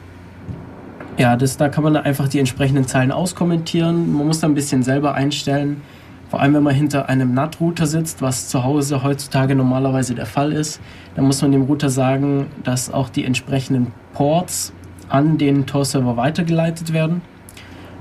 ja, 1.19 1.37
das, 1.37 1.57
da 1.59 1.69
kann 1.69 1.85
man 1.85 1.97
einfach 1.97 2.29
die 2.29 2.39
entsprechenden 2.39 2.87
Zeilen 2.87 3.13
auskommentieren. 3.13 4.13
Man 4.13 4.27
muss 4.27 4.41
da 4.41 4.47
ein 4.47 4.55
bisschen 4.55 4.83
selber 4.83 5.15
einstellen. 5.15 5.83
Vor 6.31 6.41
allem, 6.41 6.55
wenn 6.55 6.63
man 6.63 6.75
hinter 6.75 7.09
einem 7.09 7.35
NAT-Router 7.35 7.87
sitzt, 7.87 8.23
was 8.23 8.49
zu 8.49 8.63
Hause 8.63 9.03
heutzutage 9.03 9.57
normalerweise 9.57 10.15
der 10.15 10.27
Fall 10.27 10.53
ist, 10.53 10.81
dann 11.17 11.25
muss 11.25 11.43
man 11.43 11.51
dem 11.51 11.63
Router 11.63 11.91
sagen, 11.91 12.47
dass 12.63 12.91
auch 12.91 13.09
die 13.09 13.25
entsprechenden 13.25 13.89
Ports 14.15 14.73
an 15.09 15.39
den 15.39 15.67
Tor-Server 15.67 16.17
weitergeleitet 16.17 16.93
werden. 16.93 17.21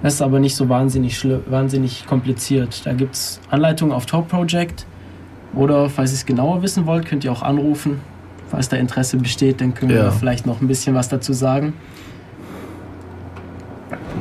Das 0.01 0.13
ist 0.13 0.21
aber 0.21 0.39
nicht 0.39 0.55
so 0.55 0.69
wahnsinnig, 0.69 1.25
wahnsinnig 1.49 2.05
kompliziert. 2.05 2.85
Da 2.85 2.93
gibt 2.93 3.15
es 3.15 3.41
Anleitungen 3.49 3.93
auf 3.93 4.05
Tor 4.05 4.25
Project 4.25 4.85
oder 5.53 5.89
falls 5.89 6.11
ihr 6.11 6.15
es 6.15 6.25
genauer 6.25 6.61
wissen 6.61 6.85
wollt, 6.85 7.05
könnt 7.05 7.23
ihr 7.23 7.31
auch 7.31 7.41
anrufen. 7.41 7.99
Falls 8.49 8.69
da 8.69 8.77
Interesse 8.77 9.17
besteht, 9.17 9.61
dann 9.61 9.73
können 9.73 9.91
ja. 9.91 10.05
wir 10.05 10.11
vielleicht 10.11 10.45
noch 10.45 10.61
ein 10.61 10.67
bisschen 10.67 10.95
was 10.95 11.09
dazu 11.09 11.33
sagen. 11.33 11.73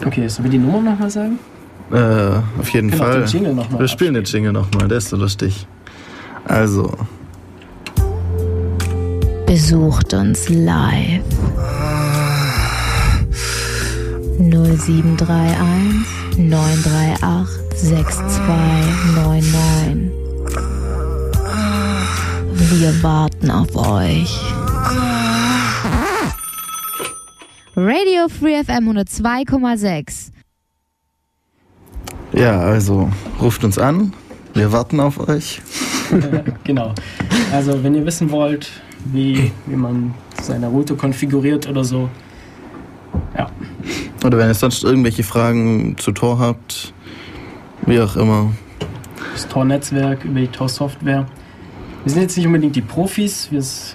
Okay, 0.04 0.28
sollen 0.28 0.44
wir 0.44 0.50
die 0.50 0.58
Nummer 0.58 0.80
nochmal 0.80 1.10
sagen? 1.10 1.38
Äh, 1.92 2.60
auf 2.60 2.68
jeden 2.70 2.92
Fall. 2.92 3.20
wir 3.20 3.88
spielen 3.88 4.14
den 4.14 4.24
Jingle 4.24 4.52
nochmal, 4.52 4.88
der 4.88 4.98
ist 4.98 5.08
so 5.08 5.16
lustig. 5.16 5.66
Also. 6.44 6.92
Besucht 9.46 10.12
uns 10.12 10.48
live. 10.50 11.22
0731 14.38 16.06
938 16.36 17.48
6299. 17.74 20.12
Wir 22.70 23.02
warten 23.02 23.50
auf 23.50 23.74
euch. 23.74 24.38
Radio 27.74 28.28
Free 28.28 28.62
FM 28.62 28.90
102,6. 28.90 30.30
Ja, 32.32 32.60
also 32.60 33.10
ruft 33.40 33.64
uns 33.64 33.78
an. 33.78 34.12
Wir 34.54 34.70
warten 34.70 35.00
auf 35.00 35.28
euch. 35.28 35.60
genau. 36.64 36.94
Also, 37.52 37.82
wenn 37.82 37.96
ihr 37.96 38.06
wissen 38.06 38.30
wollt, 38.30 38.70
wie, 39.04 39.50
wie 39.66 39.76
man 39.76 40.14
seine 40.40 40.68
Route 40.68 40.94
konfiguriert 40.94 41.68
oder 41.68 41.82
so. 41.82 42.08
Oder 44.24 44.38
wenn 44.38 44.48
ihr 44.48 44.54
sonst 44.54 44.82
irgendwelche 44.82 45.22
Fragen 45.22 45.96
zu 45.98 46.12
Tor 46.12 46.38
habt, 46.38 46.92
wie 47.86 48.00
auch 48.00 48.16
immer. 48.16 48.52
Das 49.32 49.46
Tor-Netzwerk, 49.48 50.24
über 50.24 50.40
die 50.40 50.48
Tor-Software. 50.48 51.26
Wir 52.04 52.12
sind 52.12 52.22
jetzt 52.22 52.36
nicht 52.36 52.46
unbedingt 52.46 52.74
die 52.74 52.82
Profis, 52.82 53.48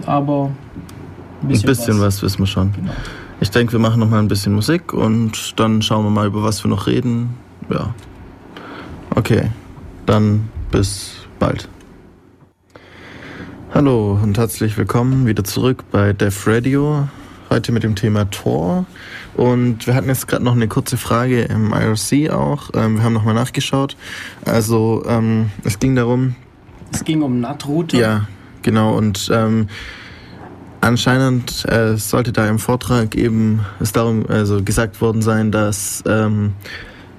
aber 0.05 0.51
ein 1.41 1.47
bisschen, 1.47 1.69
ein 1.69 1.75
bisschen 1.75 1.99
was. 1.99 2.15
was. 2.15 2.23
wissen 2.23 2.39
wir 2.39 2.47
schon. 2.47 2.71
Genau. 2.73 2.91
Ich 3.41 3.51
denke, 3.51 3.73
wir 3.73 3.79
machen 3.79 3.99
noch 3.99 4.09
mal 4.09 4.19
ein 4.19 4.27
bisschen 4.29 4.53
Musik 4.53 4.93
und 4.93 5.59
dann 5.59 5.81
schauen 5.81 6.05
wir 6.05 6.09
mal, 6.09 6.27
über 6.27 6.43
was 6.43 6.63
wir 6.63 6.69
noch 6.69 6.87
reden. 6.87 7.31
Ja. 7.69 7.93
Okay, 9.15 9.49
dann 10.05 10.49
bis 10.71 11.15
bald. 11.39 11.67
Hallo 13.73 14.19
und 14.21 14.37
herzlich 14.37 14.77
willkommen 14.77 15.25
wieder 15.25 15.43
zurück 15.43 15.83
bei 15.91 16.13
Def 16.13 16.47
Radio. 16.47 17.07
Heute 17.53 17.71
mit 17.71 17.83
dem 17.83 17.93
Thema 17.93 18.25
Tor. 18.31 18.87
Und 19.35 19.85
wir 19.85 19.93
hatten 19.93 20.07
jetzt 20.07 20.27
gerade 20.27 20.43
noch 20.43 20.55
eine 20.55 20.67
kurze 20.67 20.97
Frage 20.97 21.43
im 21.43 21.71
IRC 21.71 22.31
auch. 22.31 22.71
Ähm, 22.73 22.95
wir 22.95 23.03
haben 23.03 23.13
nochmal 23.13 23.35
nachgeschaut. 23.35 23.95
Also 24.43 25.03
ähm, 25.07 25.51
es 25.63 25.77
ging 25.77 25.95
darum. 25.95 26.33
Es 26.91 27.03
ging 27.03 27.21
um 27.21 27.41
NAT-Router. 27.41 27.95
Ja, 27.95 28.27
genau. 28.63 28.97
Und 28.97 29.29
ähm, 29.31 29.67
Anscheinend 30.81 31.63
äh, 31.69 31.95
sollte 31.95 32.33
da 32.33 32.49
im 32.49 32.57
Vortrag 32.57 33.13
eben 33.13 33.59
es 33.79 33.91
darum 33.91 34.25
also 34.27 34.63
gesagt 34.63 34.99
worden 34.99 35.21
sein, 35.21 35.51
dass 35.51 36.03
ähm, 36.07 36.53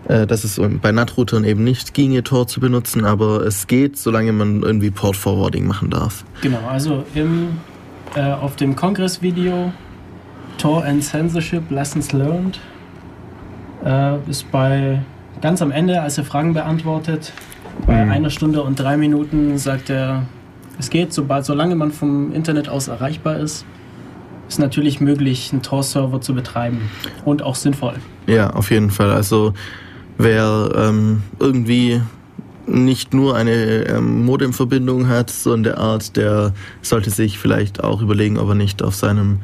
äh, 0.08 0.26
dass 0.26 0.42
es 0.42 0.60
bei 0.82 0.90
NAT-Routern 0.90 1.44
eben 1.44 1.62
nicht 1.62 1.94
ginge, 1.94 2.24
Tor 2.24 2.48
zu 2.48 2.58
benutzen, 2.58 3.04
aber 3.04 3.46
es 3.46 3.68
geht, 3.68 3.96
solange 3.96 4.32
man 4.32 4.62
irgendwie 4.62 4.90
Port-Forwarding 4.90 5.64
machen 5.64 5.90
darf. 5.90 6.24
Genau, 6.42 6.66
also 6.68 7.04
im, 7.14 7.58
äh, 8.16 8.32
auf 8.32 8.56
dem 8.56 8.74
Kongress-Video 8.74 9.72
Tor 10.58 10.84
and 10.84 11.02
Censorship 11.02 11.70
Lessons 11.70 12.12
Learned 12.12 12.60
äh, 13.84 14.18
ist 14.28 14.50
bei 14.50 15.00
ganz 15.40 15.62
am 15.62 15.70
Ende, 15.70 16.00
als 16.00 16.18
er 16.18 16.24
Fragen 16.24 16.54
beantwortet, 16.54 17.32
bei 17.86 18.04
mhm. 18.04 18.10
einer 18.10 18.30
Stunde 18.30 18.62
und 18.62 18.78
drei 18.78 18.96
Minuten 18.96 19.58
sagt 19.58 19.90
er, 19.90 20.24
es 20.78 20.90
geht, 20.90 21.12
sobald, 21.12 21.44
solange 21.44 21.76
man 21.76 21.92
vom 21.92 22.32
Internet 22.32 22.68
aus 22.68 22.88
erreichbar 22.88 23.38
ist, 23.38 23.64
ist 24.48 24.58
natürlich 24.58 25.00
möglich, 25.00 25.50
einen 25.52 25.62
Tor-Server 25.62 26.20
zu 26.20 26.34
betreiben 26.34 26.90
und 27.24 27.42
auch 27.42 27.54
sinnvoll. 27.54 27.94
Ja, 28.26 28.50
auf 28.50 28.70
jeden 28.70 28.90
Fall. 28.90 29.10
Also 29.10 29.54
wer 30.18 30.70
ähm, 30.76 31.22
irgendwie 31.38 32.00
nicht 32.66 33.14
nur 33.14 33.36
eine 33.36 33.52
ähm, 33.52 34.24
Modemverbindung 34.24 35.08
hat, 35.08 35.30
so 35.30 35.52
in 35.54 35.62
der 35.62 35.78
Art, 35.78 36.16
der 36.16 36.52
sollte 36.82 37.10
sich 37.10 37.38
vielleicht 37.38 37.82
auch 37.84 38.00
überlegen, 38.00 38.38
ob 38.38 38.48
er 38.48 38.54
nicht 38.54 38.82
auf 38.82 38.94
seinem 38.94 39.40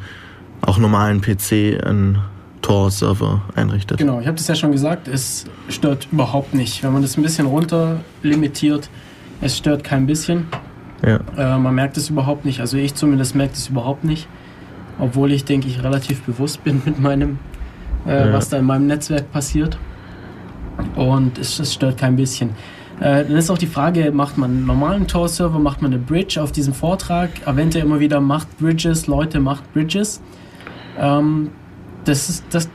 auch 0.63 0.79
normalen 0.79 1.21
PC 1.21 1.85
einen 1.85 2.19
Tor-Server 2.63 3.43
einrichtet. 3.55 3.99
Genau, 3.99 4.21
ich 4.21 4.27
habe 4.27 4.37
das 4.37 4.47
ja 4.49 4.55
schon 4.55 4.73
gesagt, 4.73 5.09
es 5.09 5.47
stört 5.69 6.09
überhaupt 6.13 6.55
nicht. 6.55 6.83
Wenn 6.83 6.93
man 6.93 7.03
das 7.03 7.17
ein 7.17 7.23
bisschen 7.23 7.47
runter 7.47 8.01
limitiert, 8.23 8.91
es 9.41 9.57
stört 9.57 9.85
kein 9.85 10.07
bisschen. 10.07 10.47
Ja. 11.05 11.21
Äh, 11.37 11.59
man 11.59 11.75
merkt 11.75 11.97
es 11.97 12.11
überhaupt 12.11 12.45
nicht. 12.45 12.61
Also 12.61 12.77
ich 12.77 12.95
zumindest 12.95 13.35
merke 13.35 13.55
es 13.55 13.69
überhaupt 13.69 14.05
nicht. 14.05 14.29
Obwohl 14.99 15.33
ich, 15.33 15.45
denke 15.45 15.69
ich, 15.69 15.83
relativ 15.83 16.23
bewusst 16.23 16.63
bin 16.63 16.83
mit 16.85 17.01
meinem, 17.01 17.39
äh, 18.07 18.27
ja. 18.27 18.33
was 18.33 18.51
da 18.51 18.59
in 18.59 18.67
meinem 18.67 18.87
Netzwerk 18.87 19.33
passiert. 19.33 19.79
Und 20.95 21.39
es, 21.39 21.59
es 21.59 21.73
stört 21.73 21.97
kein 21.97 22.17
bisschen. 22.17 22.51
Äh, 23.01 23.25
dann 23.25 23.37
ist 23.37 23.51
auch 23.51 23.59
die 23.59 23.67
Frage, 23.67 24.13
macht 24.13 24.37
man 24.37 24.51
einen 24.51 24.67
normalen 24.67 25.07
Tor-Server, 25.07 25.59
macht 25.59 25.81
man 25.81 25.93
eine 25.93 26.03
Bridge 26.03 26.41
auf 26.43 26.53
diesem 26.53 26.75
Vortrag? 26.75 27.31
Erwähnt 27.47 27.75
er 27.75 27.83
immer 27.83 27.99
wieder, 27.99 28.21
macht 28.21 28.59
Bridges, 28.59 29.07
Leute, 29.07 29.41
macht 29.41 29.73
Bridges. 29.73 30.21
Ähm, 31.01 31.51
das 32.05 32.29
ist, 32.29 32.45
das 32.51 32.69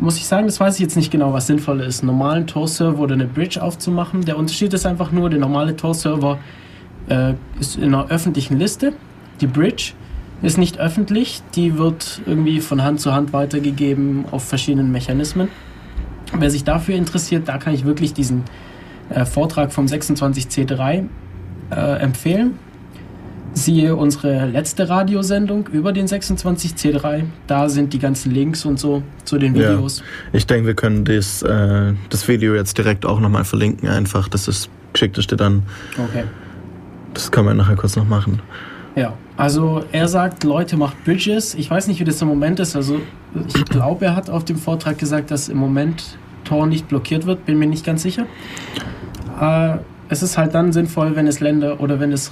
muss 0.00 0.16
ich 0.16 0.26
sagen, 0.26 0.46
das 0.46 0.58
weiß 0.60 0.74
ich 0.74 0.80
jetzt 0.80 0.96
nicht 0.96 1.10
genau, 1.10 1.32
was 1.32 1.46
sinnvoll 1.46 1.80
ist, 1.80 2.00
einen 2.00 2.12
normalen 2.12 2.46
Tor-Server 2.46 2.98
oder 2.98 3.14
eine 3.14 3.26
Bridge 3.26 3.62
aufzumachen. 3.62 4.24
Der 4.24 4.38
Unterschied 4.38 4.72
ist 4.72 4.86
einfach 4.86 5.12
nur, 5.12 5.30
der 5.30 5.38
normale 5.38 5.76
Tor-Server 5.76 6.38
äh, 7.08 7.34
ist 7.60 7.76
in 7.76 7.94
einer 7.94 8.08
öffentlichen 8.08 8.58
Liste. 8.58 8.94
Die 9.40 9.46
Bridge 9.46 9.92
ist 10.42 10.58
nicht 10.58 10.78
öffentlich, 10.78 11.42
die 11.54 11.78
wird 11.78 12.22
irgendwie 12.26 12.60
von 12.60 12.82
Hand 12.82 13.00
zu 13.00 13.12
Hand 13.12 13.32
weitergegeben 13.32 14.24
auf 14.30 14.44
verschiedenen 14.44 14.90
Mechanismen. 14.90 15.48
Wer 16.36 16.50
sich 16.50 16.64
dafür 16.64 16.96
interessiert, 16.96 17.48
da 17.48 17.58
kann 17.58 17.74
ich 17.74 17.84
wirklich 17.84 18.12
diesen 18.12 18.42
äh, 19.10 19.24
Vortrag 19.24 19.72
vom 19.72 19.86
26C3 19.86 21.06
äh, 21.70 21.74
empfehlen. 22.00 22.58
Siehe 23.54 23.94
unsere 23.94 24.46
letzte 24.46 24.88
Radiosendung 24.88 25.68
über 25.68 25.92
den 25.92 26.06
26C3. 26.06 27.22
Da 27.46 27.68
sind 27.68 27.92
die 27.92 27.98
ganzen 27.98 28.32
Links 28.32 28.64
und 28.64 28.80
so 28.80 29.02
zu 29.24 29.38
den 29.38 29.54
Videos. 29.54 30.00
Ja, 30.00 30.38
ich 30.38 30.46
denke, 30.46 30.66
wir 30.66 30.74
können 30.74 31.04
das, 31.04 31.42
äh, 31.42 31.92
das 32.10 32.26
Video 32.26 32.54
jetzt 32.54 32.76
direkt 32.76 33.06
auch 33.06 33.20
nochmal 33.20 33.44
verlinken, 33.44 33.88
einfach. 33.88 34.28
Das 34.28 34.48
ist 34.48 34.68
geschickteste 34.92 35.36
dann. 35.36 35.62
Okay. 35.92 36.24
Das 37.14 37.30
kann 37.30 37.44
man 37.44 37.56
nachher 37.56 37.76
kurz 37.76 37.94
noch 37.94 38.06
machen. 38.06 38.40
Ja, 38.96 39.14
also 39.36 39.84
er 39.92 40.08
sagt, 40.08 40.44
Leute, 40.44 40.76
macht 40.76 41.04
Bridges. 41.04 41.54
Ich 41.54 41.70
weiß 41.70 41.88
nicht, 41.88 42.00
wie 42.00 42.04
das 42.04 42.20
im 42.22 42.28
Moment 42.28 42.60
ist. 42.60 42.76
Also 42.76 43.00
ich 43.48 43.64
glaube, 43.66 44.06
er 44.06 44.16
hat 44.16 44.30
auf 44.30 44.44
dem 44.44 44.56
Vortrag 44.56 44.98
gesagt, 44.98 45.30
dass 45.30 45.48
im 45.48 45.58
Moment 45.58 46.18
Tor 46.44 46.66
nicht 46.66 46.88
blockiert 46.88 47.26
wird. 47.26 47.46
Bin 47.46 47.58
mir 47.58 47.66
nicht 47.66 47.84
ganz 47.84 48.02
sicher. 48.02 48.26
Äh, 49.40 49.78
es 50.08 50.22
ist 50.22 50.38
halt 50.38 50.54
dann 50.54 50.72
sinnvoll, 50.72 51.16
wenn 51.16 51.26
es 51.26 51.40
Länder 51.40 51.80
oder 51.80 51.98
wenn 51.98 52.12
es 52.12 52.30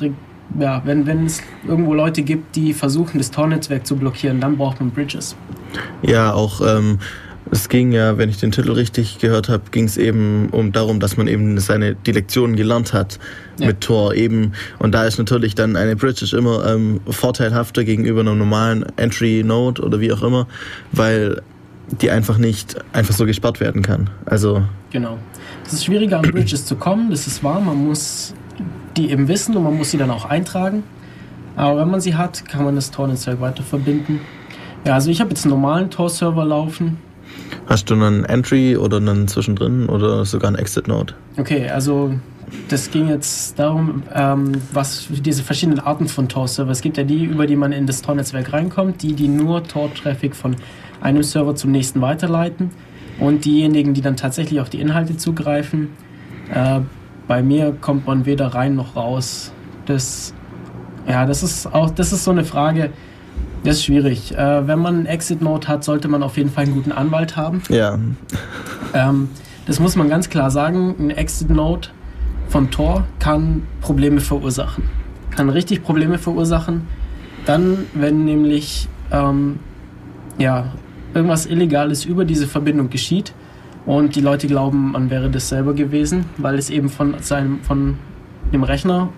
ja, 0.59 0.83
wenn, 0.85 1.07
wenn 1.07 1.27
es 1.27 1.43
irgendwo 1.67 1.95
Leute 1.95 2.23
gibt, 2.23 2.57
die 2.57 2.73
versuchen, 2.73 3.19
das 3.19 3.31
Tor-Netzwerk 3.31 3.87
zu 3.87 3.97
blockieren, 3.97 4.41
dann 4.41 4.57
braucht 4.57 4.81
man 4.81 4.91
Bridges. 4.91 5.37
Ja, 6.03 6.33
auch 6.33 6.61
ähm, 6.61 6.99
es 7.51 7.69
ging 7.69 7.93
ja, 7.93 8.17
wenn 8.19 8.29
ich 8.29 8.39
den 8.39 8.51
Titel 8.51 8.73
richtig 8.73 9.19
gehört 9.19 9.49
habe, 9.49 9.65
ging 9.71 9.85
es 9.85 9.97
eben 9.97 10.49
um 10.51 10.73
darum, 10.73 11.01
dass 11.01 11.17
man 11.17 11.27
eben 11.27 11.59
seine 11.59 11.95
die 11.95 12.13
Lektionen 12.13 12.57
gelernt 12.57 12.93
hat 12.93 13.19
ja. 13.59 13.67
mit 13.67 13.83
Tor 13.83 14.15
eben. 14.15 14.53
Und 14.79 14.93
da 14.93 15.05
ist 15.05 15.19
natürlich 15.19 15.55
dann 15.55 15.77
eine 15.77 15.95
Bridge 15.95 16.35
immer 16.37 16.67
ähm, 16.67 17.01
vorteilhafter 17.09 17.85
gegenüber 17.85 18.21
einem 18.21 18.39
normalen 18.39 18.87
Entry 18.97 19.43
Node 19.45 19.83
oder 19.83 20.01
wie 20.01 20.13
auch 20.13 20.23
immer, 20.23 20.47
weil 20.93 21.43
die 22.01 22.11
einfach 22.11 22.39
nicht 22.39 22.77
einfach 22.95 23.15
so 23.15 23.27
gesperrt 23.27 23.61
werden 23.61 23.83
kann. 23.83 24.09
Also 24.25 24.63
genau. 24.91 25.19
Es 25.67 25.75
ist 25.75 25.85
schwieriger 25.85 26.21
an 26.21 26.23
Bridges 26.23 26.65
zu 26.65 26.77
kommen, 26.77 27.11
das 27.11 27.27
ist 27.27 27.45
wahr. 27.45 27.61
Man 27.61 27.77
muss 27.87 28.35
die 28.97 29.11
eben 29.11 29.29
wissen 29.29 29.57
und 29.57 29.65
man 29.65 29.77
muss 29.77 29.91
sie 29.91 29.99
dann 29.99 30.11
auch 30.11 30.25
eintragen. 30.25 30.83
Aber 31.57 31.81
wenn 31.81 31.91
man 31.91 32.01
sie 32.01 32.15
hat, 32.15 32.47
kann 32.49 32.65
man 32.65 32.75
das 32.75 32.91
Tor-Netzwerk 32.91 33.41
weiter 33.41 33.63
verbinden. 33.63 34.21
Ja, 34.85 34.95
also 34.95 35.11
ich 35.11 35.21
habe 35.21 35.31
jetzt 35.31 35.45
einen 35.45 35.55
normalen 35.55 35.91
Tor-Server 35.91 36.45
laufen. 36.45 36.99
Hast 37.67 37.91
du 37.91 37.95
einen 37.95 38.25
Entry 38.25 38.77
oder 38.77 38.97
einen 38.97 39.29
zwischendrin 39.29 39.89
oder 39.89 40.25
sogar 40.25 40.49
einen 40.49 40.57
Exit-Node? 40.57 41.15
Okay, 41.39 41.69
also 41.69 42.15
das 42.69 42.91
ging 42.91 43.09
jetzt 43.09 43.59
darum, 43.59 44.03
ähm, 44.15 44.53
was 44.73 45.09
diese 45.11 45.43
verschiedenen 45.43 45.81
Arten 45.81 46.09
von 46.09 46.29
Tor-Server. 46.29 46.71
Es 46.71 46.81
gibt 46.81 46.97
ja 46.97 47.05
die, 47.05 47.25
über 47.25 47.47
die 47.47 47.57
man 47.57 47.73
in 47.73 47.87
das 47.87 48.03
Tor-Netzwerk 48.03 48.53
reinkommt, 48.53 49.03
die, 49.03 49.15
die 49.15 49.29
nur 49.29 49.63
Tor-Traffic 49.65 50.35
von 50.35 50.57
einem 51.01 51.23
Server 51.23 51.55
zum 51.55 51.71
nächsten 51.71 52.01
weiterleiten 52.01 52.71
und 53.21 53.45
diejenigen, 53.45 53.95
die 53.95 54.01
dann 54.01 54.17
tatsächlich 54.17 54.61
auf 54.61 54.71
die 54.71 54.81
Inhalte 54.81 55.17
zugreifen. 55.17 55.91
Äh, 56.53 56.81
bei 57.29 57.43
mir 57.43 57.73
kommt 57.81 58.07
man 58.07 58.27
weder 58.27 58.49
rein 58.49 58.75
noch 58.75 58.97
raus. 58.97 59.53
Das, 59.87 60.35
ja, 61.09 61.27
das 61.27 61.43
ist 61.43 61.73
auch, 61.73 61.91
das 61.91 62.13
ist 62.13 62.25
so 62.25 62.31
eine 62.31 62.45
Frage. 62.45 62.91
Das 63.65 63.77
ist 63.77 63.85
schwierig. 63.85 64.37
Äh, 64.37 64.67
wenn 64.67 64.81
man 64.81 64.97
einen 64.97 65.07
Exit-Node 65.07 65.69
hat, 65.69 65.85
sollte 65.85 66.09
man 66.09 66.23
auf 66.23 66.37
jeden 66.37 66.51
Fall 66.51 66.65
einen 66.65 66.75
guten 66.75 66.93
Anwalt 66.93 67.37
haben. 67.37 67.63
Ja. 67.69 67.99
Ähm, 68.93 69.29
das 69.67 69.79
muss 69.79 69.95
man 69.95 70.09
ganz 70.09 70.29
klar 70.29 70.51
sagen. 70.51 70.95
Ein 70.99 71.11
Exit-Node 71.11 71.89
von 72.49 72.71
Tor 72.71 73.07
kann 73.21 73.63
Probleme 73.81 74.21
verursachen. 74.21 74.85
Kann 75.31 75.49
richtig 75.49 75.83
Probleme 75.83 76.19
verursachen. 76.19 76.89
Dann, 77.47 77.87
wenn 77.95 78.25
nämlich 78.25 78.89
ähm, 79.13 79.61
ja, 80.39 80.73
irgendwas 81.15 81.47
Illegales 81.47 82.05
über 82.05 82.25
diese 82.25 82.47
Verbindung 82.47 82.91
geschieht 82.91 83.33
und 83.87 84.15
die 84.15 84.21
Leute 84.21 84.47
glauben, 84.47 84.93
man 84.93 85.11
wäre 85.11 85.31
das 85.31 85.49
selber 85.49 85.75
gewesen, 85.75 86.27
weil 86.37 86.57
es 86.57 86.71
eben 86.71 86.89
von, 86.89 87.15
seinem, 87.21 87.61
von 87.61 87.99
dem 88.53 88.63
Rechner 88.63 89.09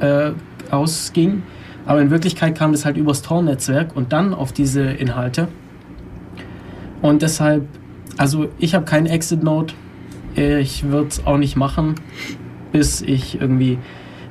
äh, 0.00 0.30
ausging. 0.70 1.42
Aber 1.86 2.00
in 2.00 2.10
Wirklichkeit 2.10 2.56
kam 2.56 2.72
das 2.72 2.84
halt 2.84 2.96
übers 2.96 3.22
Tor-Netzwerk 3.22 3.96
und 3.96 4.12
dann 4.12 4.34
auf 4.34 4.52
diese 4.52 4.82
Inhalte. 4.82 5.48
Und 7.00 7.22
deshalb, 7.22 7.66
also 8.16 8.48
ich 8.58 8.74
habe 8.74 8.84
keinen 8.84 9.06
Exit-Node. 9.06 9.74
Ich 10.34 10.84
würde 10.84 11.08
es 11.08 11.26
auch 11.26 11.38
nicht 11.38 11.56
machen 11.56 11.96
bis 12.72 13.02
ich 13.02 13.40
irgendwie 13.40 13.78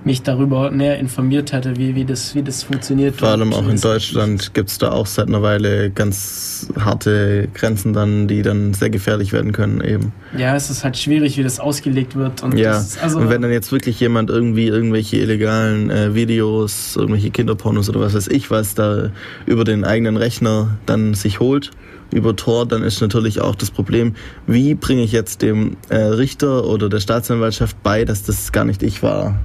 mich 0.03 0.23
darüber 0.23 0.71
näher 0.71 0.97
informiert 0.99 1.51
hätte, 1.51 1.77
wie, 1.77 1.95
wie, 1.95 2.05
das, 2.05 2.35
wie 2.35 2.43
das 2.43 2.63
funktioniert. 2.63 3.17
Vor 3.17 3.29
allem 3.29 3.53
auch 3.53 3.67
in 3.67 3.79
Deutschland 3.79 4.53
gibt 4.53 4.69
es 4.69 4.77
da 4.77 4.91
auch 4.91 5.05
seit 5.05 5.27
einer 5.27 5.41
Weile 5.41 5.89
ganz 5.89 6.67
harte 6.79 7.47
Grenzen 7.53 7.93
dann, 7.93 8.27
die 8.27 8.41
dann 8.41 8.73
sehr 8.73 8.89
gefährlich 8.89 9.33
werden 9.33 9.51
können 9.51 9.81
eben. 9.81 10.13
Ja, 10.37 10.55
es 10.55 10.69
ist 10.69 10.83
halt 10.83 10.97
schwierig, 10.97 11.37
wie 11.37 11.43
das 11.43 11.59
ausgelegt 11.59 12.15
wird. 12.15 12.43
Und 12.43 12.57
ja, 12.57 12.83
also 13.01 13.19
und 13.19 13.29
wenn 13.29 13.41
dann 13.41 13.51
jetzt 13.51 13.71
wirklich 13.71 13.99
jemand 13.99 14.29
irgendwie 14.29 14.67
irgendwelche 14.67 15.17
illegalen 15.17 15.89
äh, 15.89 16.15
Videos, 16.15 16.95
irgendwelche 16.95 17.29
Kinderpornos 17.29 17.89
oder 17.89 17.99
was 17.99 18.13
weiß 18.13 18.27
ich 18.27 18.47
was 18.49 18.75
da 18.75 19.09
über 19.45 19.63
den 19.63 19.83
eigenen 19.83 20.17
Rechner 20.17 20.77
dann 20.85 21.13
sich 21.13 21.39
holt, 21.39 21.71
über 22.13 22.35
Tor, 22.35 22.65
dann 22.65 22.83
ist 22.83 23.01
natürlich 23.01 23.41
auch 23.41 23.55
das 23.55 23.71
Problem, 23.71 24.15
wie 24.45 24.75
bringe 24.75 25.03
ich 25.03 25.11
jetzt 25.11 25.41
dem 25.41 25.77
äh, 25.89 25.97
Richter 25.97 26.65
oder 26.65 26.89
der 26.89 26.99
Staatsanwaltschaft 26.99 27.81
bei, 27.83 28.05
dass 28.05 28.23
das 28.23 28.51
gar 28.51 28.65
nicht 28.65 28.83
ich 28.83 29.03
war. 29.03 29.37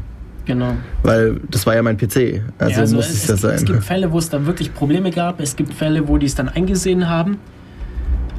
Genau. 0.44 0.72
Weil 1.02 1.40
das 1.50 1.66
war 1.66 1.74
ja 1.74 1.82
mein 1.82 1.96
PC. 1.96 2.42
Also, 2.58 2.72
ja, 2.72 2.78
also 2.80 2.96
muss 2.96 3.08
es, 3.08 3.22
es 3.22 3.28
ja 3.28 3.36
sein. 3.36 3.54
Es 3.54 3.64
gibt 3.64 3.84
Fälle, 3.84 4.10
wo 4.10 4.18
es 4.18 4.28
da 4.28 4.44
wirklich 4.44 4.74
Probleme 4.74 5.10
gab. 5.10 5.40
Es 5.40 5.54
gibt 5.54 5.72
Fälle, 5.72 6.08
wo 6.08 6.18
die 6.18 6.26
es 6.26 6.34
dann 6.34 6.48
eingesehen 6.48 7.08
haben. 7.08 7.38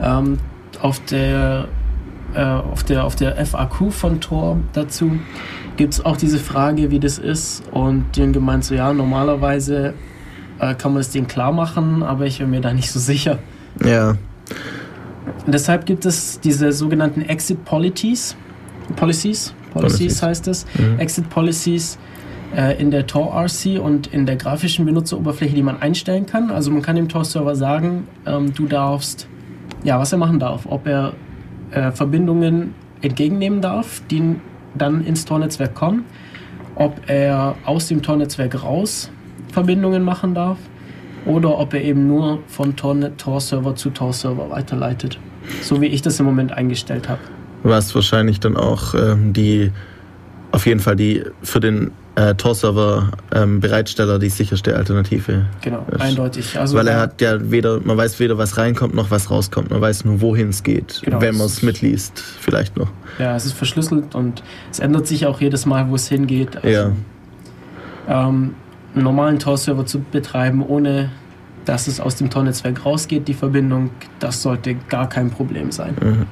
Ähm, 0.02 0.38
auf, 0.82 1.00
der, 1.06 1.68
äh, 2.34 2.42
auf, 2.42 2.84
der, 2.84 3.06
auf 3.06 3.16
der 3.16 3.46
FAQ 3.46 3.92
von 3.92 4.20
Tor 4.20 4.60
dazu 4.74 5.12
gibt 5.78 5.94
es 5.94 6.06
auch 6.06 6.18
diese 6.18 6.40
Frage, 6.40 6.92
wie 6.92 7.00
das 7.00 7.18
ist. 7.18 7.64
Und 7.72 8.06
die 8.16 8.22
haben 8.22 8.34
gemeint, 8.34 8.66
so 8.66 8.76
ja, 8.76 8.94
normalerweise 8.94 9.94
äh, 10.60 10.76
kann 10.76 10.94
man 10.94 11.02
es 11.02 11.10
denen 11.10 11.28
klar 11.28 11.52
machen, 11.52 12.04
aber 12.04 12.26
ich 12.26 12.40
bin 12.40 12.50
mir 12.50 12.62
da 12.62 12.74
nicht 12.74 12.92
so 12.92 13.00
sicher. 13.00 13.40
Ja. 13.84 14.16
Und 15.46 15.54
deshalb 15.54 15.86
gibt 15.86 16.06
es 16.06 16.40
diese 16.40 16.72
sogenannten 16.72 17.22
Exit 17.22 17.64
Policies. 17.66 18.36
Policies, 18.96 19.54
Policies 19.74 20.22
heißt 20.22 20.48
es. 20.48 20.66
Mhm. 20.78 21.00
Exit 21.00 21.30
Policies 21.30 21.98
äh, 22.56 22.80
in 22.80 22.92
der 22.92 23.08
Tor-RC 23.08 23.80
und 23.82 24.08
in 24.08 24.26
der 24.26 24.36
grafischen 24.36 24.86
Benutzeroberfläche, 24.86 25.56
die 25.56 25.64
man 25.64 25.82
einstellen 25.82 26.26
kann. 26.26 26.52
Also 26.52 26.72
man 26.72 26.82
kann 26.82 26.96
dem 26.96 27.10
Tor-Server 27.10 27.56
sagen, 27.56 28.08
ähm, 28.26 28.54
du 28.54 28.68
darfst, 28.68 29.28
ja, 29.84 30.00
was 30.00 30.12
er 30.12 30.18
machen 30.18 30.40
darf. 30.40 30.66
Ob 30.70 30.88
er 30.88 31.14
äh, 31.72 31.92
Verbindungen 31.92 32.76
entgegennehmen 33.02 33.62
darf, 33.62 34.02
die 34.10 34.36
dann 34.76 35.06
ins 35.06 35.26
Tor-Netzwerk 35.26 35.76
kommen. 35.76 36.06
Ob 36.76 37.02
er 37.08 37.56
aus 37.66 37.88
dem 37.88 38.02
Tor-Netzwerk 38.02 38.64
raus 38.64 39.12
Verbindungen 39.52 40.02
machen 40.02 40.34
darf 40.34 40.58
oder 41.26 41.60
ob 41.60 41.74
er 41.74 41.84
eben 41.84 42.08
nur 42.08 42.40
von 42.48 42.76
Tor-Server 42.76 43.76
zu 43.76 43.92
Tor-Server 43.92 44.50
weiterleitet. 44.50 45.20
So 45.62 45.82
wie 45.82 45.88
ich 45.88 46.02
das 46.02 46.20
im 46.20 46.26
Moment 46.26 46.52
eingestellt 46.52 47.08
habe. 47.10 47.22
Was 47.64 47.96
wahrscheinlich 47.96 48.40
dann 48.40 48.58
auch 48.58 48.94
ähm, 48.94 49.34
die, 49.34 49.72
auf 50.52 50.66
jeden 50.66 50.80
Fall 50.80 50.96
die 50.96 51.24
für 51.42 51.60
den 51.60 51.92
äh, 52.16 52.36
Tor-Server 52.36 53.12
ähm, 53.34 53.62
die 53.62 54.30
sicherste 54.30 54.76
Alternative. 54.76 55.46
Genau, 55.62 55.86
ist. 55.92 56.02
eindeutig. 56.02 56.60
Also 56.60 56.78
Weil 56.78 56.88
er 56.88 57.00
hat 57.00 57.22
ja 57.22 57.50
weder, 57.52 57.80
man 57.80 57.98
weiß 57.98 58.20
weder, 58.20 58.38
was 58.38 58.58
reinkommt 58.58 58.94
noch 58.94 59.10
was 59.10 59.32
rauskommt. 59.32 59.72
Man 59.72 59.82
weiß 59.82 60.06
nur, 60.06 60.22
wohin 60.22 60.50
es 60.50 60.64
geht, 60.64 61.02
genau, 61.04 61.22
wenn 61.22 61.38
man 61.38 61.48
es 61.48 61.64
mitliest, 61.64 62.20
vielleicht 62.20 62.78
noch. 62.78 62.90
Ja, 63.18 63.36
es 63.36 63.46
ist 63.46 63.54
verschlüsselt 63.54 64.14
und 64.14 64.44
es 64.72 64.80
ändert 64.80 65.08
sich 65.08 65.26
auch 65.26 65.42
jedes 65.42 65.66
Mal, 65.66 65.90
wo 65.90 65.96
es 65.96 66.08
hingeht. 66.08 66.58
Also, 66.58 66.68
ja. 66.68 66.92
Ähm, 68.08 68.56
einen 68.94 69.04
normalen 69.04 69.40
Tor-Server 69.40 69.86
zu 69.86 70.00
betreiben, 70.00 70.64
ohne 70.64 71.10
dass 71.66 71.88
es 71.88 72.00
aus 72.00 72.16
dem 72.16 72.30
Tor-Netzwerk 72.30 72.86
rausgeht, 72.86 73.28
die 73.28 73.34
Verbindung, 73.34 73.90
das 74.20 74.42
sollte 74.42 74.76
gar 74.90 75.10
kein 75.10 75.32
Problem 75.32 75.72
sein. 75.72 75.96
Mhm. 76.00 76.26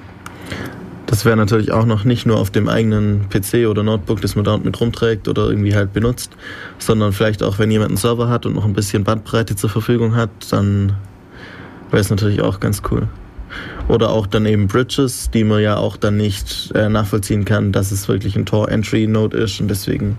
Das 1.11 1.25
wäre 1.25 1.35
natürlich 1.35 1.73
auch 1.73 1.85
noch 1.85 2.05
nicht 2.05 2.25
nur 2.25 2.39
auf 2.39 2.51
dem 2.51 2.69
eigenen 2.69 3.27
PC 3.27 3.67
oder 3.67 3.83
Notebook, 3.83 4.21
das 4.21 4.37
man 4.37 4.45
da 4.45 4.57
mit 4.57 4.79
rumträgt 4.79 5.27
oder 5.27 5.49
irgendwie 5.49 5.75
halt 5.75 5.91
benutzt, 5.91 6.31
sondern 6.79 7.11
vielleicht 7.11 7.43
auch, 7.43 7.59
wenn 7.59 7.69
jemand 7.69 7.89
einen 7.89 7.97
Server 7.97 8.29
hat 8.29 8.45
und 8.45 8.55
noch 8.55 8.63
ein 8.63 8.71
bisschen 8.71 9.03
Bandbreite 9.03 9.57
zur 9.57 9.69
Verfügung 9.69 10.15
hat, 10.15 10.29
dann 10.51 10.93
wäre 11.89 11.99
es 11.99 12.09
natürlich 12.09 12.41
auch 12.41 12.61
ganz 12.61 12.81
cool. 12.89 13.09
Oder 13.89 14.11
auch 14.11 14.25
dann 14.25 14.45
eben 14.45 14.67
Bridges, 14.67 15.29
die 15.29 15.43
man 15.43 15.61
ja 15.61 15.75
auch 15.75 15.97
dann 15.97 16.15
nicht 16.15 16.71
äh, 16.75 16.87
nachvollziehen 16.87 17.43
kann, 17.43 17.73
dass 17.73 17.91
es 17.91 18.07
wirklich 18.07 18.37
ein 18.37 18.45
Tor-Entry-Node 18.45 19.35
ist 19.35 19.59
und 19.59 19.67
deswegen 19.67 20.17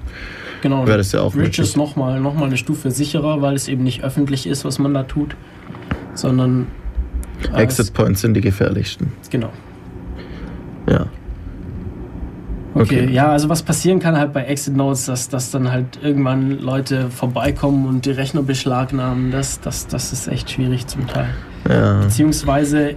Genau, 0.60 0.86
wäre 0.86 0.98
das 0.98 1.10
ja 1.12 1.22
auch 1.22 1.32
Bridge 1.32 1.62
ist 1.62 1.74
nochmal 1.74 2.20
noch 2.20 2.34
mal 2.34 2.44
eine 2.44 2.58
Stufe 2.58 2.90
sicherer, 2.90 3.40
weil 3.40 3.54
es 3.54 3.66
eben 3.66 3.82
nicht 3.82 4.04
öffentlich 4.04 4.46
ist, 4.46 4.66
was 4.66 4.78
man 4.78 4.92
da 4.92 5.04
tut, 5.04 5.36
sondern. 6.12 6.66
Äh, 7.54 7.62
Exit 7.62 7.94
Points 7.94 8.20
sind 8.20 8.34
die 8.34 8.42
gefährlichsten. 8.42 9.10
Genau. 9.30 9.50
Ja. 10.88 11.06
Okay. 12.74 13.02
okay, 13.04 13.12
ja, 13.12 13.30
also 13.30 13.50
was 13.50 13.62
passieren 13.62 13.98
kann 13.98 14.16
halt 14.16 14.32
bei 14.32 14.44
Exit 14.44 14.74
Notes, 14.74 15.04
dass, 15.04 15.28
dass 15.28 15.50
dann 15.50 15.70
halt 15.70 15.98
irgendwann 16.02 16.58
Leute 16.58 17.10
vorbeikommen 17.10 17.86
und 17.86 18.06
die 18.06 18.12
Rechner 18.12 18.42
beschlagnahmen, 18.42 19.30
das, 19.30 19.60
das, 19.60 19.86
das 19.88 20.12
ist 20.12 20.26
echt 20.26 20.50
schwierig 20.50 20.86
zum 20.86 21.06
Teil. 21.06 21.28
Ja. 21.68 22.00
Beziehungsweise 22.00 22.96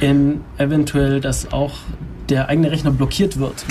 in 0.00 0.42
eventuell, 0.58 1.20
dass 1.20 1.52
auch 1.52 1.72
der 2.28 2.48
eigene 2.48 2.70
Rechner 2.70 2.90
blockiert 2.90 3.38
wird 3.38 3.64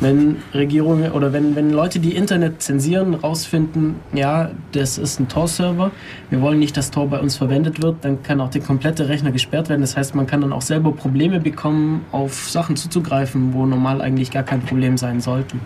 wenn 0.00 0.36
Regierungen 0.54 1.12
oder 1.12 1.32
wenn, 1.32 1.54
wenn 1.54 1.70
Leute, 1.70 2.00
die 2.00 2.14
Internet 2.16 2.62
zensieren, 2.62 3.14
rausfinden, 3.14 3.96
ja, 4.12 4.50
das 4.72 4.98
ist 4.98 5.20
ein 5.20 5.28
Tor-Server, 5.28 5.90
wir 6.30 6.40
wollen 6.40 6.58
nicht, 6.58 6.76
dass 6.76 6.90
Tor 6.90 7.08
bei 7.08 7.20
uns 7.20 7.36
verwendet 7.36 7.82
wird, 7.82 7.96
dann 8.02 8.22
kann 8.22 8.40
auch 8.40 8.50
der 8.50 8.62
komplette 8.62 9.08
Rechner 9.08 9.30
gesperrt 9.30 9.68
werden. 9.68 9.82
Das 9.82 9.96
heißt, 9.96 10.14
man 10.14 10.26
kann 10.26 10.40
dann 10.40 10.52
auch 10.52 10.62
selber 10.62 10.92
Probleme 10.92 11.40
bekommen, 11.40 12.04
auf 12.12 12.48
Sachen 12.48 12.76
zuzugreifen, 12.76 13.52
wo 13.52 13.66
normal 13.66 14.00
eigentlich 14.00 14.30
gar 14.30 14.42
kein 14.42 14.62
Problem 14.62 14.96
sein 14.96 15.20
sollten. 15.20 15.60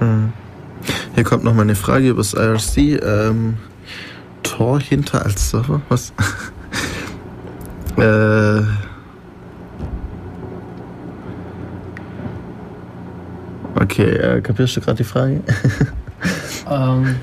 Mhm. 0.00 0.32
Hier 1.14 1.24
kommt 1.24 1.44
noch 1.44 1.54
mal 1.54 1.62
eine 1.62 1.76
Frage 1.76 2.08
über 2.08 2.18
das 2.18 2.34
IRC. 2.34 3.02
Ähm, 3.02 3.54
Tor 4.42 4.80
hinter 4.80 5.24
als 5.24 5.50
Server? 5.50 5.80
Was? 5.88 6.12
äh 7.96 8.83
Okay, 13.74 14.10
äh, 14.10 14.40
kapierst 14.40 14.76
du 14.76 14.80
gerade 14.80 14.98
die 14.98 15.04
Frage? 15.04 15.40
ähm, 16.70 17.16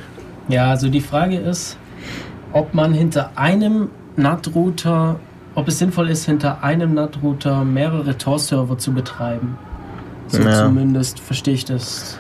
ja, 0.47 0.69
also 0.69 0.89
die 0.89 1.01
Frage 1.01 1.37
ist, 1.37 1.77
ob 2.53 2.73
man 2.73 2.93
hinter 2.93 3.31
einem 3.35 3.89
NAT-Router, 4.17 5.19
ob 5.55 5.67
es 5.67 5.79
sinnvoll 5.79 6.09
ist, 6.09 6.25
hinter 6.25 6.63
einem 6.63 6.93
NAT-Router 6.93 7.63
mehrere 7.63 8.17
Tor-Server 8.17 8.77
zu 8.77 8.93
betreiben. 8.93 9.57
So 10.27 10.41
ja. 10.41 10.65
zumindest 10.65 11.19
verstehe 11.19 11.53
ich 11.53 11.65
das. 11.65 12.17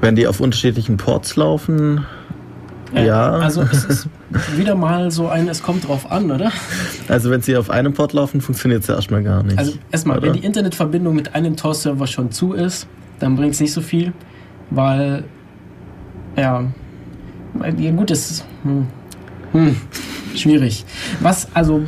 Wenn 0.00 0.16
die 0.16 0.26
auf 0.26 0.40
unterschiedlichen 0.40 0.96
Ports 0.96 1.36
laufen, 1.36 2.06
äh, 2.94 3.06
ja. 3.06 3.32
Also 3.32 3.62
es 3.62 3.84
ist 3.84 4.08
wieder 4.56 4.74
mal 4.74 5.10
so 5.10 5.28
ein, 5.28 5.48
es 5.48 5.62
kommt 5.62 5.86
drauf 5.86 6.10
an, 6.10 6.30
oder? 6.30 6.50
Also 7.08 7.30
wenn 7.30 7.40
sie 7.42 7.56
auf 7.56 7.70
einem 7.70 7.92
Port 7.92 8.12
laufen, 8.12 8.40
funktioniert 8.40 8.82
es 8.82 8.88
ja 8.88 8.96
erstmal 8.96 9.22
gar 9.22 9.42
nicht. 9.42 9.58
Also 9.58 9.74
erstmal, 9.90 10.20
wenn 10.22 10.32
die 10.32 10.44
Internetverbindung 10.44 11.14
mit 11.14 11.34
einem 11.34 11.56
Tor-Server 11.56 12.06
schon 12.06 12.30
zu 12.32 12.52
ist, 12.52 12.86
dann 13.20 13.36
bringt 13.36 13.54
es 13.54 13.60
nicht 13.60 13.72
so 13.72 13.80
viel, 13.80 14.12
weil 14.70 15.24
Ja. 16.36 16.64
Ja, 17.78 17.90
gut, 17.90 18.10
ist 18.10 18.44
hm, 18.62 18.86
hm, 19.52 19.76
schwierig. 20.34 20.84
Was, 21.20 21.48
also, 21.54 21.82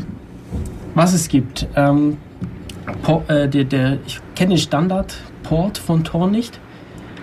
was 0.95 1.15
es 1.15 1.29
gibt, 1.29 1.69
ähm, 1.77 2.19
äh, 3.29 3.49
der, 3.49 3.65
der, 3.65 3.99
ich 4.07 4.21
kenne 4.35 4.51
den 4.51 4.59
Standard-Port 4.59 5.79
von 5.79 6.03
Tor 6.03 6.29
nicht, 6.29 6.59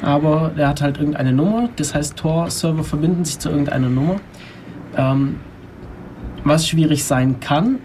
aber 0.01 0.51
der 0.55 0.69
hat 0.69 0.81
halt 0.81 0.97
irgendeine 0.97 1.33
Nummer. 1.33 1.69
Das 1.75 1.93
heißt, 1.93 2.15
Tor-Server 2.15 2.83
verbinden 2.83 3.25
sich 3.25 3.39
zu 3.39 3.49
irgendeiner 3.49 3.89
Nummer. 3.89 4.15
Ähm, 4.95 5.35
was 6.45 6.67
schwierig 6.67 7.03
sein 7.03 7.41
kann, 7.41 7.79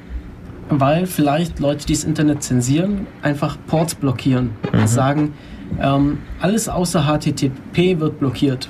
weil 0.69 1.07
vielleicht 1.07 1.59
Leute, 1.59 1.87
die 1.87 1.93
das 1.93 2.05
Internet 2.05 2.43
zensieren, 2.45 3.09
einfach 3.23 3.59
Ports 3.67 3.97
blockieren. 3.97 4.51
Mhm. 4.73 4.87
Sagen, 4.87 5.33
ähm, 5.81 6.19
alles 6.41 6.69
außer 6.69 7.03
HTTP 7.03 8.01
wird 8.01 8.19
blockiert. 8.19 8.69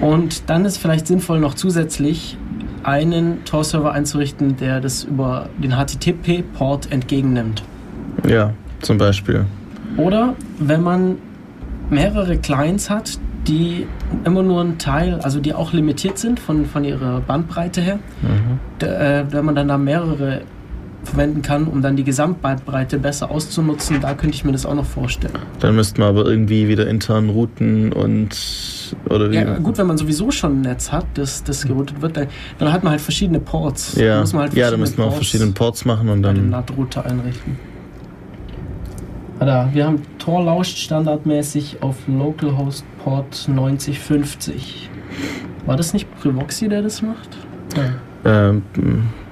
Und 0.00 0.48
dann 0.48 0.64
ist 0.64 0.78
vielleicht 0.78 1.06
sinnvoll, 1.06 1.40
noch 1.40 1.54
zusätzlich 1.54 2.36
einen 2.82 3.44
Tor-Server 3.44 3.92
einzurichten, 3.92 4.56
der 4.56 4.80
das 4.80 5.04
über 5.04 5.48
den 5.58 5.72
HTTP-Port 5.72 6.92
entgegennimmt. 6.92 7.62
Ja, 8.26 8.52
zum 8.80 8.98
Beispiel. 8.98 9.44
Oder 9.96 10.34
wenn 10.58 10.82
man 10.82 11.16
mehrere 11.90 12.38
Clients 12.38 12.90
hat, 12.90 13.18
die 13.46 13.86
immer 14.24 14.42
nur 14.42 14.62
ein 14.62 14.78
Teil, 14.78 15.20
also 15.22 15.40
die 15.40 15.54
auch 15.54 15.72
limitiert 15.72 16.18
sind 16.18 16.38
von, 16.38 16.66
von 16.66 16.84
ihrer 16.84 17.20
Bandbreite 17.20 17.80
her, 17.80 17.98
mhm. 18.22 18.58
da, 18.78 19.20
äh, 19.20 19.32
wenn 19.32 19.44
man 19.44 19.54
dann 19.54 19.68
da 19.68 19.78
mehrere 19.78 20.42
verwenden 21.08 21.42
kann, 21.42 21.66
um 21.66 21.82
dann 21.82 21.96
die 21.96 22.04
Gesamtbandbreite 22.04 22.98
besser 22.98 23.30
auszunutzen, 23.30 24.00
da 24.00 24.14
könnte 24.14 24.36
ich 24.36 24.44
mir 24.44 24.52
das 24.52 24.66
auch 24.66 24.74
noch 24.74 24.84
vorstellen. 24.84 25.34
Dann 25.60 25.76
müsste 25.76 26.00
man 26.00 26.10
aber 26.10 26.26
irgendwie 26.26 26.68
wieder 26.68 26.86
intern 26.88 27.30
routen 27.30 27.92
und 27.92 28.96
oder 29.08 29.30
wie? 29.30 29.36
Ja, 29.36 29.58
gut, 29.58 29.78
wenn 29.78 29.86
man 29.86 29.98
sowieso 29.98 30.30
schon 30.30 30.58
ein 30.58 30.60
Netz 30.62 30.92
hat, 30.92 31.06
das, 31.14 31.44
das 31.44 31.66
geroutet 31.66 32.00
wird, 32.00 32.16
dann, 32.16 32.26
dann 32.58 32.72
hat 32.72 32.84
man 32.84 32.92
halt 32.92 33.00
verschiedene 33.00 33.40
Ports. 33.40 33.96
Ja, 33.96 34.14
da 34.14 34.20
muss 34.20 34.32
man 34.32 34.42
halt 34.42 34.54
ja 34.54 34.70
da 34.70 34.76
müsste 34.76 35.00
man 35.00 35.10
auch 35.10 35.14
verschiedene 35.14 35.52
Ports 35.52 35.84
machen 35.84 36.08
und 36.08 36.22
dann 36.22 36.34
den 36.34 36.50
NAT-Router 36.50 37.04
einrichten. 37.04 37.58
Da, 39.40 39.68
wir 39.72 39.86
haben 39.86 40.02
Tor 40.18 40.44
lauscht 40.44 40.78
standardmäßig 40.78 41.78
auf 41.80 41.96
Localhost 42.08 42.84
Port 43.04 43.48
9050. 43.48 44.90
War 45.64 45.76
das 45.76 45.92
nicht 45.92 46.08
Privoxy, 46.20 46.68
der 46.68 46.82
das 46.82 47.02
macht? 47.02 47.36
Ja. 47.76 48.48
Ähm, 48.48 48.62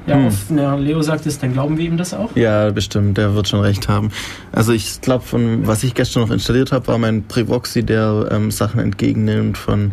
ja, 0.06 0.16
hm. 0.16 0.26
auf, 0.26 0.50
ja, 0.50 0.74
Leo 0.76 1.02
sagt 1.02 1.26
es, 1.26 1.38
dann 1.38 1.52
glauben 1.52 1.78
wir 1.78 1.84
ihm 1.84 1.96
das 1.96 2.14
auch? 2.14 2.34
Ja, 2.36 2.70
bestimmt, 2.70 3.18
der 3.18 3.34
wird 3.34 3.48
schon 3.48 3.60
recht 3.60 3.88
haben. 3.88 4.10
Also 4.52 4.72
ich 4.72 5.00
glaube, 5.00 5.24
von 5.24 5.66
was 5.66 5.82
ich 5.82 5.94
gestern 5.94 6.22
noch 6.22 6.30
installiert 6.30 6.72
habe, 6.72 6.86
war 6.86 6.98
mein 6.98 7.24
Privoxy, 7.24 7.82
der 7.82 8.28
ähm, 8.30 8.50
Sachen 8.50 8.80
entgegennimmt 8.80 9.58
von 9.58 9.92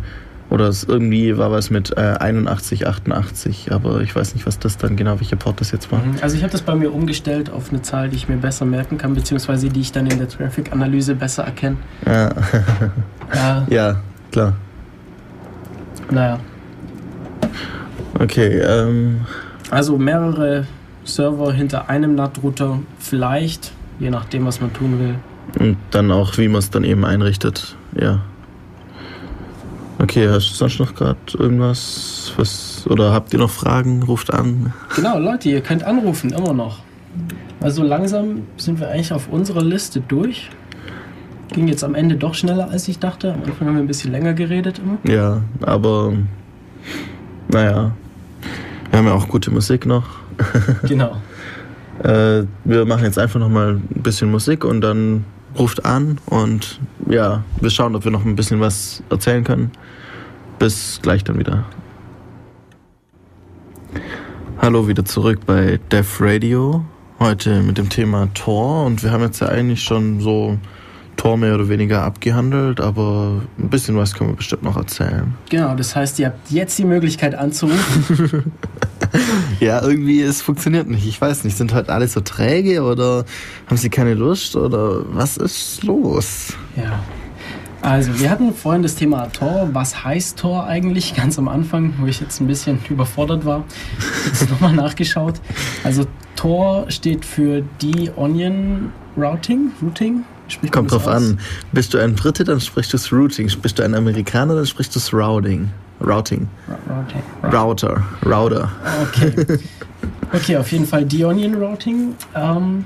oder 0.50 0.68
es 0.68 0.84
irgendwie 0.84 1.36
war 1.36 1.50
was 1.50 1.70
mit 1.70 1.96
äh, 1.96 2.00
81, 2.00 2.86
88, 2.86 3.72
aber 3.72 4.02
ich 4.02 4.14
weiß 4.14 4.34
nicht, 4.34 4.46
was 4.46 4.58
das 4.58 4.76
dann 4.76 4.94
genau, 4.94 5.18
welcher 5.18 5.36
Port 5.36 5.60
das 5.60 5.72
jetzt 5.72 5.90
war. 5.90 5.98
Mhm. 5.98 6.16
Also 6.20 6.36
ich 6.36 6.42
habe 6.42 6.52
das 6.52 6.62
bei 6.62 6.74
mir 6.74 6.92
umgestellt 6.92 7.50
auf 7.50 7.70
eine 7.70 7.82
Zahl, 7.82 8.08
die 8.08 8.16
ich 8.16 8.28
mir 8.28 8.36
besser 8.36 8.64
merken 8.64 8.98
kann, 8.98 9.14
beziehungsweise 9.14 9.68
die 9.68 9.80
ich 9.80 9.90
dann 9.90 10.06
in 10.06 10.18
der 10.18 10.28
Traffic-Analyse 10.28 11.14
besser 11.16 11.44
erkenne. 11.44 11.76
Ja. 12.06 12.30
ja. 13.34 13.66
ja, 13.68 14.00
klar. 14.30 14.52
Naja. 16.10 16.38
Okay, 18.20 18.58
ähm. 18.60 19.22
Also 19.70 19.98
mehrere 19.98 20.66
Server 21.04 21.52
hinter 21.52 21.88
einem 21.88 22.14
NAT-Router, 22.14 22.78
vielleicht, 22.98 23.72
je 23.98 24.10
nachdem, 24.10 24.46
was 24.46 24.60
man 24.60 24.72
tun 24.72 24.98
will. 24.98 25.14
Und 25.58 25.76
dann 25.90 26.10
auch, 26.10 26.36
wie 26.38 26.48
man 26.48 26.58
es 26.58 26.70
dann 26.70 26.84
eben 26.84 27.04
einrichtet, 27.04 27.76
ja. 27.98 28.20
Okay, 29.98 30.28
hast 30.28 30.50
du 30.50 30.54
sonst 30.54 30.80
noch 30.80 30.94
gerade 30.94 31.18
irgendwas? 31.38 32.32
Was, 32.36 32.86
oder 32.88 33.12
habt 33.12 33.32
ihr 33.32 33.38
noch 33.38 33.50
Fragen? 33.50 34.02
Ruft 34.02 34.32
an. 34.32 34.72
Genau, 34.96 35.18
Leute, 35.18 35.48
ihr 35.48 35.60
könnt 35.60 35.84
anrufen, 35.84 36.30
immer 36.30 36.52
noch. 36.52 36.80
Also 37.60 37.82
langsam 37.82 38.42
sind 38.56 38.80
wir 38.80 38.88
eigentlich 38.90 39.12
auf 39.12 39.28
unserer 39.28 39.62
Liste 39.62 40.00
durch. 40.00 40.50
Ging 41.48 41.68
jetzt 41.68 41.84
am 41.84 41.94
Ende 41.94 42.16
doch 42.16 42.34
schneller, 42.34 42.70
als 42.70 42.88
ich 42.88 42.98
dachte. 42.98 43.32
Am 43.32 43.44
Anfang 43.44 43.68
haben 43.68 43.74
wir 43.76 43.82
ein 43.82 43.86
bisschen 43.86 44.10
länger 44.10 44.34
geredet 44.34 44.80
immer. 44.80 44.98
Ja, 45.10 45.42
aber 45.62 46.12
naja, 47.48 47.92
wir 48.94 48.98
haben 48.98 49.06
ja 49.06 49.14
auch 49.14 49.26
gute 49.26 49.50
Musik 49.50 49.86
noch. 49.86 50.04
Genau. 50.88 51.20
äh, 52.04 52.44
wir 52.62 52.84
machen 52.84 53.02
jetzt 53.02 53.18
einfach 53.18 53.40
noch 53.40 53.48
mal 53.48 53.70
ein 53.70 54.02
bisschen 54.04 54.30
Musik 54.30 54.64
und 54.64 54.82
dann 54.82 55.24
ruft 55.58 55.84
an 55.84 56.18
und 56.26 56.78
ja, 57.10 57.42
wir 57.60 57.70
schauen, 57.70 57.96
ob 57.96 58.04
wir 58.04 58.12
noch 58.12 58.24
ein 58.24 58.36
bisschen 58.36 58.60
was 58.60 59.02
erzählen 59.10 59.42
können. 59.42 59.72
Bis 60.60 61.00
gleich 61.02 61.24
dann 61.24 61.40
wieder. 61.40 61.64
Hallo 64.62 64.86
wieder 64.86 65.04
zurück 65.04 65.40
bei 65.44 65.80
Def 65.90 66.20
Radio. 66.20 66.84
Heute 67.18 67.62
mit 67.62 67.78
dem 67.78 67.88
Thema 67.88 68.28
Tor 68.32 68.86
und 68.86 69.02
wir 69.02 69.10
haben 69.10 69.22
jetzt 69.24 69.40
ja 69.40 69.48
eigentlich 69.48 69.82
schon 69.82 70.20
so 70.20 70.56
Tor 71.16 71.36
mehr 71.36 71.54
oder 71.54 71.68
weniger 71.68 72.02
abgehandelt, 72.02 72.80
aber 72.80 73.42
ein 73.58 73.70
bisschen 73.70 73.96
was 73.96 74.14
können 74.14 74.30
wir 74.30 74.36
bestimmt 74.36 74.62
noch 74.62 74.76
erzählen. 74.76 75.34
Genau, 75.50 75.74
das 75.74 75.94
heißt, 75.94 76.18
ihr 76.18 76.26
habt 76.26 76.50
jetzt 76.50 76.78
die 76.78 76.84
Möglichkeit 76.84 77.34
anzurufen. 77.34 78.52
ja, 79.60 79.82
irgendwie, 79.82 80.22
es 80.22 80.42
funktioniert 80.42 80.88
nicht. 80.88 81.06
Ich 81.06 81.20
weiß 81.20 81.44
nicht, 81.44 81.56
sind 81.56 81.74
heute 81.74 81.92
alle 81.92 82.08
so 82.08 82.20
träge 82.20 82.82
oder 82.82 83.24
haben 83.66 83.76
sie 83.76 83.90
keine 83.90 84.14
Lust 84.14 84.56
oder 84.56 85.02
was 85.14 85.36
ist 85.36 85.82
los? 85.84 86.54
Ja. 86.76 87.00
Also, 87.84 88.18
wir 88.18 88.30
hatten 88.30 88.54
vorhin 88.54 88.82
das 88.82 88.94
Thema 88.94 89.26
Tor. 89.26 89.68
Was 89.74 90.04
heißt 90.04 90.38
Tor 90.38 90.66
eigentlich? 90.66 91.14
Ganz 91.14 91.38
am 91.38 91.48
Anfang, 91.48 91.92
wo 91.98 92.06
ich 92.06 92.18
jetzt 92.18 92.40
ein 92.40 92.46
bisschen 92.46 92.78
überfordert 92.88 93.44
war. 93.44 93.64
Jetzt 94.24 94.48
nochmal 94.50 94.72
nachgeschaut. 94.72 95.34
Also, 95.84 96.06
Tor 96.34 96.90
steht 96.90 97.26
für 97.26 97.62
die 97.82 98.10
Onion 98.16 98.90
Routing. 99.18 99.72
Routing. 99.82 100.24
Spricht 100.48 100.72
Kommt 100.72 100.92
drauf 100.92 101.06
aus? 101.06 101.14
an. 101.14 101.38
Bist 101.72 101.94
du 101.94 101.98
ein 101.98 102.14
Brite, 102.14 102.44
dann 102.44 102.60
sprichst 102.60 102.92
du 102.92 102.96
es 102.96 103.12
Routing. 103.12 103.50
Bist 103.62 103.78
du 103.78 103.82
ein 103.82 103.94
Amerikaner, 103.94 104.54
dann 104.54 104.66
sprichst 104.66 104.94
du 104.94 104.98
es 104.98 105.12
Routing. 105.12 105.70
Routing. 106.00 106.48
Routing. 106.88 107.22
Router. 107.52 108.02
Router. 108.24 108.70
Okay. 109.02 109.58
Okay, 110.32 110.56
auf 110.56 110.70
jeden 110.72 110.84
Fall 110.86 111.04
die 111.04 111.24
Onion 111.24 111.54
Routing. 111.54 112.14
Ähm, 112.34 112.84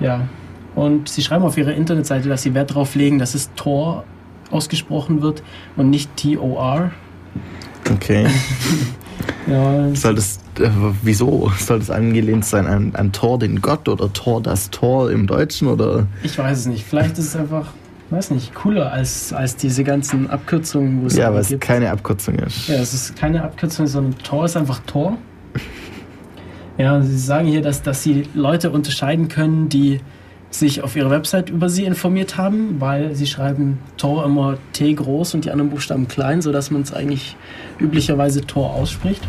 ja, 0.00 0.26
und 0.74 1.08
sie 1.08 1.22
schreiben 1.22 1.44
auf 1.44 1.58
ihrer 1.58 1.74
Internetseite, 1.74 2.28
dass 2.28 2.42
sie 2.42 2.54
Wert 2.54 2.70
darauf 2.70 2.94
legen, 2.94 3.18
dass 3.18 3.34
es 3.34 3.52
Tor 3.54 4.04
ausgesprochen 4.50 5.20
wird 5.20 5.42
und 5.76 5.90
nicht 5.90 6.16
T-O-R. 6.16 6.92
Okay. 7.92 8.26
ja. 9.46 9.94
Soll 9.94 10.14
das, 10.14 10.38
äh, 10.58 10.68
wieso? 11.02 11.50
Soll 11.58 11.78
das 11.78 11.90
angelehnt 11.90 12.44
sein 12.44 12.66
an, 12.66 12.92
an 12.94 13.12
Tor 13.12 13.38
den 13.38 13.60
Gott 13.60 13.88
oder 13.88 14.12
Tor 14.12 14.42
das 14.42 14.70
Tor 14.70 15.10
im 15.10 15.26
Deutschen 15.26 15.68
oder? 15.68 16.06
Ich 16.22 16.38
weiß 16.38 16.58
es 16.58 16.66
nicht. 16.66 16.84
Vielleicht 16.84 17.18
ist 17.18 17.26
es 17.26 17.36
einfach, 17.36 17.72
weiß 18.10 18.30
nicht, 18.30 18.54
cooler 18.54 18.92
als, 18.92 19.32
als 19.32 19.56
diese 19.56 19.84
ganzen 19.84 20.30
Abkürzungen, 20.30 21.02
wo 21.02 21.06
es 21.06 21.16
Ja, 21.16 21.32
weil 21.32 21.40
es 21.40 21.54
keine 21.60 21.90
Abkürzung 21.90 22.36
ist. 22.36 22.68
Ja, 22.68 22.76
es 22.76 22.94
ist 22.94 23.16
keine 23.16 23.42
Abkürzung, 23.42 23.86
sondern 23.86 24.16
Tor 24.18 24.44
ist 24.44 24.56
einfach 24.56 24.80
Tor. 24.86 25.16
Ja, 26.78 27.02
sie 27.02 27.18
sagen 27.18 27.46
hier, 27.46 27.60
dass, 27.60 27.82
dass 27.82 28.02
sie 28.02 28.26
Leute 28.32 28.70
unterscheiden 28.70 29.28
können, 29.28 29.68
die 29.68 30.00
sich 30.50 30.82
auf 30.82 30.96
ihrer 30.96 31.10
Website 31.10 31.48
über 31.48 31.68
sie 31.68 31.84
informiert 31.84 32.36
haben, 32.36 32.80
weil 32.80 33.14
sie 33.14 33.26
schreiben 33.26 33.78
Tor 33.96 34.24
immer 34.24 34.58
T 34.72 34.92
groß 34.92 35.34
und 35.34 35.44
die 35.44 35.50
anderen 35.50 35.70
Buchstaben 35.70 36.08
klein, 36.08 36.42
sodass 36.42 36.70
man 36.70 36.82
es 36.82 36.92
eigentlich 36.92 37.36
üblicherweise 37.78 38.40
Tor 38.42 38.74
ausspricht. 38.74 39.26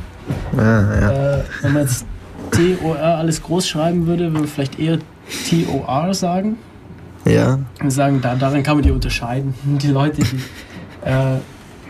Ja, 0.57 0.99
ja. 0.99 1.11
Äh, 1.11 1.43
wenn 1.61 1.73
man 1.73 1.83
jetzt 1.83 2.05
T-O-R 2.51 3.17
alles 3.17 3.41
groß 3.41 3.67
schreiben 3.67 4.07
würde, 4.07 4.23
würde 4.23 4.33
man 4.39 4.47
vielleicht 4.47 4.79
eher 4.79 4.99
T-O-R 5.47 6.13
sagen. 6.13 6.57
Ja. 7.25 7.59
Wir 7.79 7.91
sagen, 7.91 8.19
da, 8.21 8.35
daran 8.35 8.63
kann 8.63 8.77
man 8.77 8.83
die 8.83 8.91
unterscheiden. 8.91 9.53
Die 9.63 9.87
Leute, 9.87 10.21
die 10.23 10.37
äh, 11.07 11.37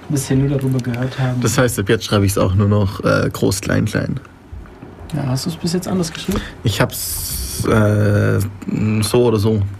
bisher 0.09 0.35
nur 0.35 0.49
darüber 0.49 0.79
gehört 0.79 1.17
haben. 1.19 1.41
Das 1.41 1.57
heißt, 1.57 1.79
ab 1.79 1.87
jetzt 1.87 2.03
schreibe 2.03 2.25
ich 2.25 2.33
es 2.33 2.37
auch 2.37 2.53
nur 2.53 2.67
noch 2.67 3.03
äh, 3.03 3.29
groß, 3.31 3.61
klein, 3.61 3.85
klein. 3.85 4.19
Ja, 5.15 5.27
hast 5.27 5.45
du 5.45 5.49
es 5.49 5.55
bis 5.55 5.73
jetzt 5.73 5.87
anders 5.87 6.11
geschrieben? 6.11 6.39
Ich 6.63 6.81
habe 6.81 6.91
es 6.91 7.40
äh, 7.65 8.39
so 9.01 9.25
oder 9.25 9.37
so. 9.37 9.61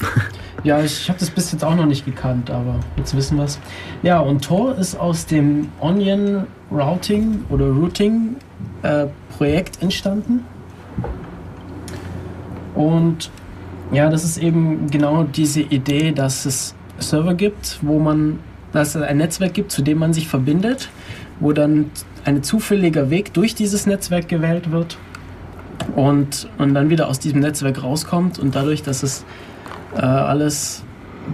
Ja, 0.63 0.79
ich 0.83 1.09
habe 1.09 1.17
das 1.17 1.31
bis 1.31 1.51
jetzt 1.51 1.63
auch 1.63 1.73
noch 1.73 1.87
nicht 1.87 2.05
gekannt, 2.05 2.51
aber 2.51 2.75
jetzt 2.95 3.15
wissen 3.15 3.37
wir 3.37 3.45
es. 3.45 3.59
Ja, 4.03 4.19
und 4.19 4.43
Tor 4.43 4.77
ist 4.77 4.95
aus 4.95 5.25
dem 5.25 5.69
Onion 5.79 6.45
Routing 6.71 7.45
oder 7.49 7.65
Routing 7.65 8.35
äh, 8.83 9.07
Projekt 9.35 9.81
entstanden. 9.81 10.45
Und 12.75 13.31
ja, 13.91 14.09
das 14.11 14.23
ist 14.23 14.37
eben 14.37 14.87
genau 14.91 15.23
diese 15.23 15.61
Idee, 15.61 16.11
dass 16.11 16.45
es 16.45 16.75
Server 16.99 17.33
gibt, 17.33 17.79
wo 17.81 17.97
man, 17.97 18.37
dass 18.71 18.93
es 18.93 19.01
ein 19.01 19.17
Netzwerk 19.17 19.55
gibt, 19.55 19.71
zu 19.71 19.81
dem 19.81 19.97
man 19.97 20.13
sich 20.13 20.27
verbindet, 20.27 20.89
wo 21.39 21.53
dann 21.53 21.89
ein 22.23 22.43
zufälliger 22.43 23.09
Weg 23.09 23.33
durch 23.33 23.55
dieses 23.55 23.87
Netzwerk 23.87 24.27
gewählt 24.27 24.71
wird 24.71 24.97
und, 25.95 26.47
und 26.57 26.73
dann 26.73 26.89
wieder 26.89 27.07
aus 27.07 27.19
diesem 27.19 27.39
Netzwerk 27.39 27.83
rauskommt 27.83 28.39
und 28.39 28.55
dadurch, 28.55 28.83
dass 28.83 29.03
es 29.03 29.25
äh, 29.95 30.01
alles 30.01 30.83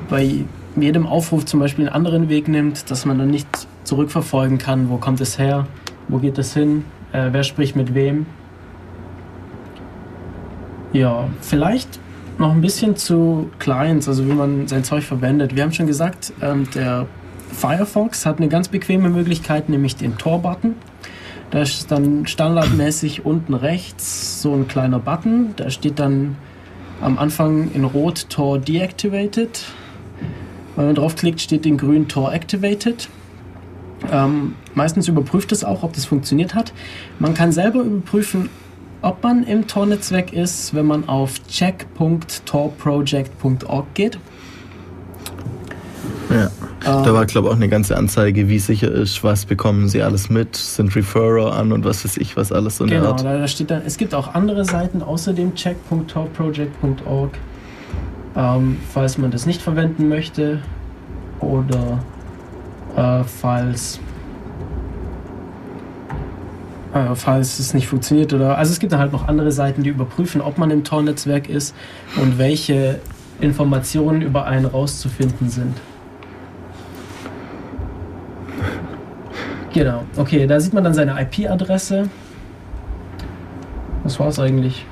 bei 0.10 0.46
jedem 0.76 1.08
Aufruf 1.08 1.46
zum 1.46 1.60
Beispiel 1.60 1.88
einen 1.88 1.96
anderen 1.96 2.30
Weg 2.30 2.48
nimmt, 2.48 2.90
dass 2.92 3.06
man 3.06 3.18
dann 3.18 3.30
nicht 3.30 3.48
zurückverfolgen 3.84 4.58
kann, 4.58 4.90
wo 4.90 4.98
kommt 4.98 5.22
es 5.22 5.38
her, 5.40 5.66
wo 6.08 6.18
geht 6.18 6.38
es 6.38 6.54
hin, 6.54 6.86
äh, 7.14 7.30
wer 7.32 7.44
spricht 7.44 7.76
mit 7.76 7.94
wem. 7.94 8.26
Ja, 10.94 11.28
vielleicht 11.42 12.00
noch 12.38 12.52
ein 12.52 12.62
bisschen 12.62 12.96
zu 12.96 13.50
Clients, 13.60 14.08
also 14.08 14.26
wie 14.28 14.34
man 14.34 14.68
sein 14.68 14.84
Zeug 14.84 15.04
verwendet. 15.04 15.56
Wir 15.56 15.64
haben 15.64 15.72
schon 15.72 15.88
gesagt, 15.88 16.34
ähm, 16.42 16.68
der 16.76 17.08
Firefox 17.52 18.26
hat 18.26 18.38
eine 18.38 18.48
ganz 18.48 18.68
bequeme 18.68 19.10
Möglichkeit, 19.10 19.70
nämlich 19.70 19.96
den 19.96 20.18
Tor-Button. 20.18 20.76
Da 21.52 21.62
ist 21.62 21.92
dann 21.92 22.28
standardmäßig 22.28 23.26
unten 23.26 23.54
rechts 23.54 24.42
so 24.42 24.54
ein 24.54 24.68
kleiner 24.68 25.00
Button. 25.00 25.54
Da 25.56 25.70
steht 25.70 26.00
dann 26.00 26.36
am 27.02 27.18
Anfang 27.18 27.72
in 27.74 27.86
Rot 27.86 28.30
Tor 28.30 28.60
Deactivated. 28.60 29.64
Wenn 30.76 30.88
man 30.88 30.96
draufklickt, 30.96 31.40
steht 31.40 31.66
in 31.66 31.78
grün 31.78 32.10
Tor 32.10 32.34
Activated. 32.34 33.08
Ähm, 34.12 34.56
meistens 34.76 35.08
überprüft 35.08 35.52
es 35.52 35.64
auch, 35.64 35.82
ob 35.84 35.94
das 35.94 36.06
funktioniert 36.06 36.54
hat. 36.54 36.74
Man 37.18 37.34
kann 37.34 37.52
selber 37.52 37.82
überprüfen, 37.82 38.50
ob 39.02 39.24
man 39.24 39.44
im 39.44 39.66
Tor-Netzwerk 39.68 40.34
ist, 40.34 40.74
wenn 40.74 40.86
man 40.86 41.08
auf 41.08 41.46
check.torproject.org 41.48 43.94
geht. 43.94 44.20
Ja. 46.30 46.46
Ähm, 46.86 47.04
da 47.04 47.14
war, 47.14 47.26
glaube 47.26 47.48
ich, 47.48 47.54
auch 47.54 47.58
eine 47.58 47.70
ganze 47.70 47.98
Anzeige, 47.98 48.50
wie 48.50 48.60
sicher 48.60 48.92
ist, 48.92 49.24
was 49.24 49.46
bekommen 49.46 49.88
sie 49.88 50.02
alles 50.02 50.30
mit, 50.30 50.56
sind 50.56 50.96
Referrer 50.96 51.56
an 51.56 51.72
und 51.72 51.86
was 51.86 52.04
weiß 52.04 52.18
ich, 52.18 52.36
was 52.36 52.52
alles 52.52 52.78
so 52.78 52.84
eine 52.84 52.94
genau, 52.94 53.10
Art. 53.10 53.22
Genau, 53.22 53.38
da 53.38 53.48
steht 53.48 53.72
dann, 53.72 53.82
es 53.86 53.98
gibt 53.98 54.14
auch 54.14 54.34
andere 54.34 54.66
Seiten 54.66 55.02
außer 55.02 55.34
dem 55.34 55.56
check.torproject.org, 55.56 57.32
ähm, 58.36 58.78
falls 58.94 59.18
man 59.18 59.32
das 59.32 59.46
nicht 59.46 59.62
verwenden 59.62 60.10
möchte 60.10 60.60
oder 61.40 62.04
äh, 62.96 63.24
falls 63.24 64.00
äh, 66.94 67.16
falls 67.16 67.60
es 67.60 67.74
nicht 67.74 67.88
funktioniert 67.88 68.34
oder 68.34 68.58
also 68.58 68.72
es 68.72 68.80
gibt 68.80 68.92
dann 68.92 69.00
halt 69.00 69.12
noch 69.12 69.28
andere 69.28 69.52
Seiten, 69.52 69.84
die 69.84 69.90
überprüfen, 69.90 70.42
ob 70.42 70.58
man 70.58 70.72
im 70.72 70.84
Tor-Netzwerk 70.84 71.50
ist 71.50 71.76
und 72.22 72.38
welche 72.38 73.00
Informationen 73.40 74.22
über 74.22 74.46
einen 74.46 74.66
rauszufinden 74.66 75.50
sind. 75.50 75.76
Genau, 79.78 80.04
okay, 80.16 80.48
da 80.48 80.60
sieht 80.60 80.74
man 80.74 80.84
dann 80.84 80.96
seine 80.96 81.22
IP-Adresse. 81.22 82.10
Das 84.04 84.20
war's 84.20 84.40
eigentlich. 84.40 84.86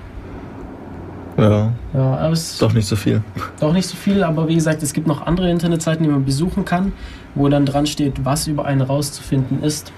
Ja. 1.38 1.72
Ja, 1.94 2.18
aber 2.18 2.34
es 2.34 2.60
doch 2.60 2.72
nicht 2.72 2.88
so 2.88 2.96
viel. 2.96 3.24
Doch 3.60 3.74
nicht 3.74 3.88
so 3.88 3.98
viel, 3.98 4.24
aber 4.24 4.48
wie 4.48 4.54
gesagt, 4.56 4.84
es 4.84 4.94
gibt 4.94 5.08
noch 5.08 5.26
andere 5.26 5.50
Internetseiten, 5.50 6.04
die 6.04 6.10
man 6.10 6.24
besuchen 6.24 6.66
kann, 6.66 6.94
wo 7.34 7.50
dann 7.50 7.66
dran 7.66 7.88
steht, 7.88 8.24
was 8.26 8.46
über 8.46 8.66
einen 8.66 8.82
rauszufinden 8.82 9.64
ist. 9.64 9.92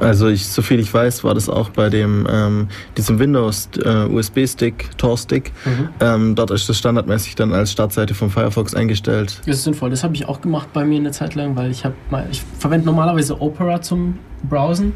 Also 0.00 0.28
ich, 0.28 0.46
soviel 0.46 0.80
ich 0.80 0.92
weiß, 0.92 1.24
war 1.24 1.34
das 1.34 1.48
auch 1.48 1.70
bei 1.70 1.90
dem 1.90 2.26
ähm, 2.30 2.68
diesem 2.96 3.18
Windows 3.18 3.68
äh, 3.84 4.06
USB-Stick, 4.06 4.96
Tor-Stick. 4.98 5.52
Mhm. 5.64 5.88
Ähm, 6.00 6.34
dort 6.34 6.50
ist 6.50 6.68
das 6.68 6.78
standardmäßig 6.78 7.34
dann 7.34 7.52
als 7.52 7.72
Startseite 7.72 8.14
vom 8.14 8.30
Firefox 8.30 8.74
eingestellt. 8.74 9.40
Das 9.46 9.56
ist 9.56 9.64
sinnvoll. 9.64 9.90
Das 9.90 10.04
habe 10.04 10.14
ich 10.14 10.26
auch 10.26 10.40
gemacht 10.40 10.68
bei 10.72 10.84
mir 10.84 10.98
eine 10.98 11.12
Zeit 11.12 11.34
lang, 11.34 11.56
weil 11.56 11.70
ich 11.70 11.84
habe 11.84 11.94
ich 12.30 12.42
verwende 12.58 12.86
normalerweise 12.86 13.40
Opera 13.40 13.80
zum 13.82 14.18
Browsen, 14.48 14.92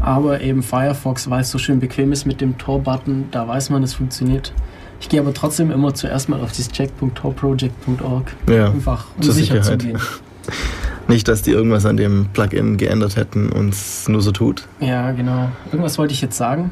aber 0.00 0.40
eben 0.40 0.62
Firefox, 0.62 1.28
weil 1.30 1.42
es 1.42 1.50
so 1.50 1.58
schön 1.58 1.80
bequem 1.80 2.12
ist 2.12 2.26
mit 2.26 2.40
dem 2.40 2.58
Tor-Button, 2.58 3.26
da 3.30 3.46
weiß 3.46 3.70
man, 3.70 3.82
es 3.82 3.94
funktioniert. 3.94 4.52
Ich 5.00 5.08
gehe 5.08 5.20
aber 5.20 5.32
trotzdem 5.32 5.70
immer 5.70 5.94
zuerst 5.94 6.28
mal 6.28 6.40
auf 6.40 6.52
dieses 6.52 6.70
check.torproject.org. 6.72 8.32
Ja, 8.48 8.66
einfach 8.66 9.06
um 9.16 9.22
sicher 9.22 9.62
Sicherheit. 9.62 9.64
zu 9.64 9.86
gehen. 9.88 9.98
Nicht, 11.10 11.26
dass 11.26 11.42
die 11.42 11.50
irgendwas 11.50 11.86
an 11.86 11.96
dem 11.96 12.28
Plugin 12.32 12.76
geändert 12.76 13.16
hätten 13.16 13.50
und 13.50 13.70
es 13.70 14.08
nur 14.08 14.22
so 14.22 14.30
tut. 14.30 14.68
Ja, 14.78 15.10
genau. 15.10 15.50
Irgendwas 15.66 15.98
wollte 15.98 16.14
ich 16.14 16.22
jetzt 16.22 16.36
sagen. 16.36 16.70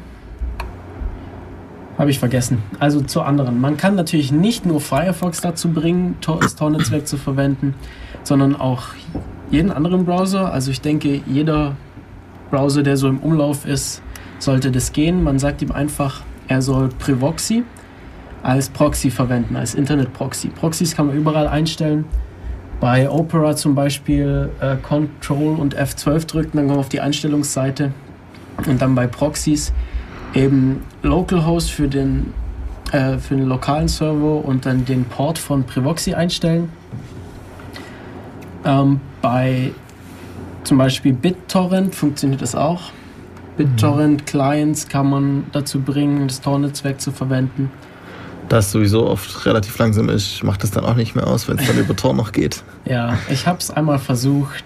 Habe 1.97 2.09
ich 2.09 2.19
vergessen. 2.19 2.59
Also 2.79 3.01
zu 3.01 3.21
anderen. 3.21 3.59
Man 3.59 3.75
kann 3.75 3.95
natürlich 3.95 4.31
nicht 4.31 4.65
nur 4.65 4.79
Firefox 4.79 5.41
dazu 5.41 5.69
bringen, 5.73 6.15
das 6.21 6.55
Tor-Netzwerk 6.55 7.05
zu 7.05 7.17
verwenden, 7.17 7.75
sondern 8.23 8.55
auch 8.55 8.83
jeden 9.51 9.71
anderen 9.71 10.05
Browser. 10.05 10.53
Also 10.53 10.71
ich 10.71 10.79
denke, 10.79 11.19
jeder 11.27 11.75
Browser, 12.49 12.81
der 12.81 12.95
so 12.95 13.09
im 13.09 13.19
Umlauf 13.19 13.65
ist, 13.65 14.01
sollte 14.39 14.71
das 14.71 14.93
gehen. 14.93 15.21
Man 15.21 15.37
sagt 15.37 15.61
ihm 15.61 15.73
einfach, 15.73 16.21
er 16.47 16.61
soll 16.61 16.87
Privoxy 16.97 17.63
als 18.41 18.69
Proxy 18.69 19.11
verwenden, 19.11 19.57
als 19.57 19.75
Internet-Proxy. 19.75 20.47
Proxys 20.47 20.95
kann 20.95 21.07
man 21.07 21.17
überall 21.17 21.49
einstellen. 21.49 22.05
Bei 22.79 23.09
Opera 23.09 23.55
zum 23.55 23.75
Beispiel 23.75 24.49
äh, 24.61 24.77
Control 24.77 25.59
und 25.59 25.77
F12 25.77 26.25
drücken, 26.27 26.57
dann 26.57 26.67
kommen 26.67 26.77
wir 26.77 26.79
auf 26.79 26.89
die 26.89 27.01
Einstellungsseite 27.01 27.91
und 28.67 28.81
dann 28.81 28.95
bei 28.95 29.05
Proxys 29.05 29.73
eben 30.33 30.81
Localhost 31.03 31.71
für 31.71 31.89
den, 31.89 32.33
äh, 32.91 33.17
für 33.17 33.35
den 33.35 33.47
lokalen 33.47 33.89
Server 33.89 34.45
und 34.45 34.65
dann 34.65 34.85
den 34.85 35.03
Port 35.03 35.37
von 35.37 35.63
Privoxy 35.63 36.13
einstellen. 36.13 36.69
Ähm, 38.63 39.01
bei 39.21 39.71
zum 40.63 40.77
Beispiel 40.77 41.13
BitTorrent 41.13 41.93
funktioniert 41.93 42.41
das 42.41 42.55
auch. 42.55 42.91
BitTorrent 43.57 44.25
Clients 44.25 44.87
kann 44.87 45.09
man 45.09 45.43
dazu 45.51 45.81
bringen, 45.81 46.29
das 46.29 46.39
Tor-Netzwerk 46.39 47.01
zu 47.01 47.11
verwenden 47.11 47.69
das 48.49 48.71
sowieso 48.71 49.07
oft 49.07 49.45
relativ 49.45 49.77
langsam 49.77 50.09
ist, 50.09 50.43
macht 50.43 50.63
es 50.63 50.71
dann 50.71 50.85
auch 50.85 50.95
nicht 50.95 51.15
mehr 51.15 51.27
aus, 51.27 51.47
wenn 51.47 51.57
es 51.57 51.67
dann 51.67 51.77
über 51.77 51.95
Tor 51.95 52.13
noch 52.13 52.31
geht. 52.31 52.63
Ja, 52.85 53.17
ich 53.29 53.47
habe 53.47 53.59
es 53.59 53.71
einmal 53.71 53.99
versucht, 53.99 54.63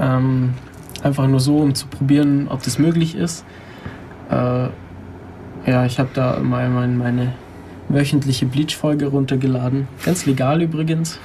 ähm, 0.00 0.54
einfach 1.02 1.26
nur 1.26 1.40
so, 1.40 1.58
um 1.58 1.74
zu 1.74 1.86
probieren, 1.86 2.48
ob 2.48 2.62
das 2.62 2.78
möglich 2.78 3.14
ist. 3.14 3.44
Äh, 4.30 4.68
ja, 5.66 5.86
ich 5.86 5.98
habe 5.98 6.10
da 6.14 6.40
mal 6.40 6.68
mein, 6.68 6.98
meine 6.98 7.32
wöchentliche 7.88 8.46
Bleach-Folge 8.46 9.06
runtergeladen. 9.06 9.88
Ganz 10.04 10.26
legal 10.26 10.62
übrigens. 10.62 11.18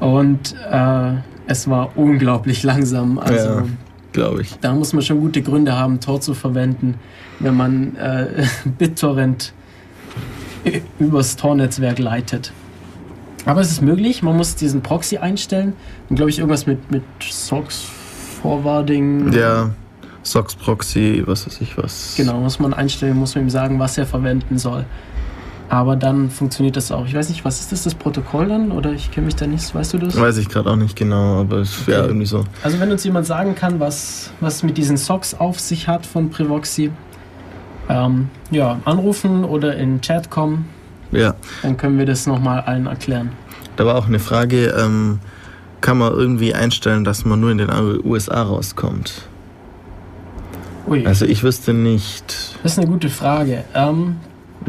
Und 0.00 0.54
äh, 0.70 1.12
es 1.46 1.68
war 1.68 1.96
unglaublich 1.96 2.62
langsam. 2.62 3.18
Also, 3.18 3.48
ja, 3.48 3.64
glaube 4.16 4.42
ich. 4.42 4.56
Da 4.60 4.74
muss 4.74 4.92
man 4.92 5.02
schon 5.02 5.20
gute 5.20 5.42
Gründe 5.42 5.76
haben, 5.76 6.00
Tor 6.00 6.20
zu 6.20 6.34
verwenden 6.34 6.96
wenn 7.38 7.54
man 7.54 7.96
äh, 7.96 8.46
BitTorrent 8.78 9.52
übers 10.98 11.36
Tor-Netzwerk 11.36 11.98
leitet. 11.98 12.52
Aber 13.44 13.60
es 13.60 13.70
ist 13.70 13.82
möglich, 13.82 14.22
man 14.22 14.36
muss 14.36 14.56
diesen 14.56 14.82
Proxy 14.82 15.18
einstellen. 15.18 15.74
Und 16.08 16.16
glaube 16.16 16.30
ich, 16.30 16.38
irgendwas 16.38 16.66
mit, 16.66 16.90
mit 16.90 17.04
Socks 17.20 17.86
Forwarding. 18.42 19.32
Ja, 19.32 19.70
Socks 20.24 20.56
Proxy, 20.56 21.22
was 21.24 21.46
weiß 21.46 21.60
ich 21.60 21.78
was. 21.78 22.14
Genau, 22.16 22.40
muss 22.40 22.58
man 22.58 22.74
einstellen, 22.74 23.16
muss 23.16 23.36
man 23.36 23.44
ihm 23.44 23.50
sagen, 23.50 23.78
was 23.78 23.96
er 23.96 24.06
verwenden 24.06 24.58
soll. 24.58 24.84
Aber 25.68 25.96
dann 25.96 26.30
funktioniert 26.30 26.76
das 26.76 26.92
auch. 26.92 27.06
Ich 27.06 27.14
weiß 27.14 27.28
nicht, 27.28 27.44
was 27.44 27.60
ist 27.60 27.72
das, 27.72 27.82
das 27.82 27.94
Protokoll 27.94 28.48
dann? 28.48 28.70
Oder 28.70 28.92
ich 28.92 29.10
kenne 29.10 29.26
mich 29.26 29.36
da 29.36 29.46
nicht, 29.46 29.74
weißt 29.74 29.94
du 29.94 29.98
das? 29.98 30.18
Weiß 30.18 30.36
ich 30.36 30.48
gerade 30.48 30.70
auch 30.70 30.76
nicht 30.76 30.94
genau, 30.94 31.40
aber 31.40 31.58
es 31.58 31.80
okay. 31.80 31.92
wäre 31.92 32.06
irgendwie 32.06 32.26
so. 32.26 32.44
Also 32.62 32.78
wenn 32.78 32.90
uns 32.92 33.02
jemand 33.02 33.26
sagen 33.26 33.54
kann, 33.54 33.80
was, 33.80 34.30
was 34.40 34.62
mit 34.62 34.78
diesen 34.78 34.96
Socks 34.96 35.34
auf 35.34 35.58
sich 35.58 35.88
hat 35.88 36.06
von 36.06 36.30
Privoxy, 36.30 36.92
ähm, 37.88 38.30
ja, 38.50 38.78
anrufen 38.84 39.44
oder 39.44 39.76
in 39.76 39.96
den 39.96 40.00
Chat 40.00 40.30
kommen. 40.30 40.68
Ja. 41.12 41.34
Dann 41.62 41.76
können 41.76 41.98
wir 41.98 42.06
das 42.06 42.26
nochmal 42.26 42.60
allen 42.60 42.86
erklären. 42.86 43.30
Da 43.76 43.86
war 43.86 43.96
auch 43.96 44.06
eine 44.06 44.18
Frage, 44.18 44.68
ähm, 44.68 45.20
kann 45.80 45.98
man 45.98 46.12
irgendwie 46.12 46.54
einstellen, 46.54 47.04
dass 47.04 47.24
man 47.24 47.40
nur 47.40 47.50
in 47.50 47.58
den 47.58 47.70
USA 48.04 48.42
rauskommt? 48.42 49.28
Ui. 50.88 51.04
Also 51.04 51.26
ich 51.26 51.42
wüsste 51.42 51.74
nicht. 51.74 52.56
Das 52.62 52.72
ist 52.72 52.78
eine 52.78 52.88
gute 52.88 53.08
Frage. 53.08 53.64
Ähm, 53.74 54.16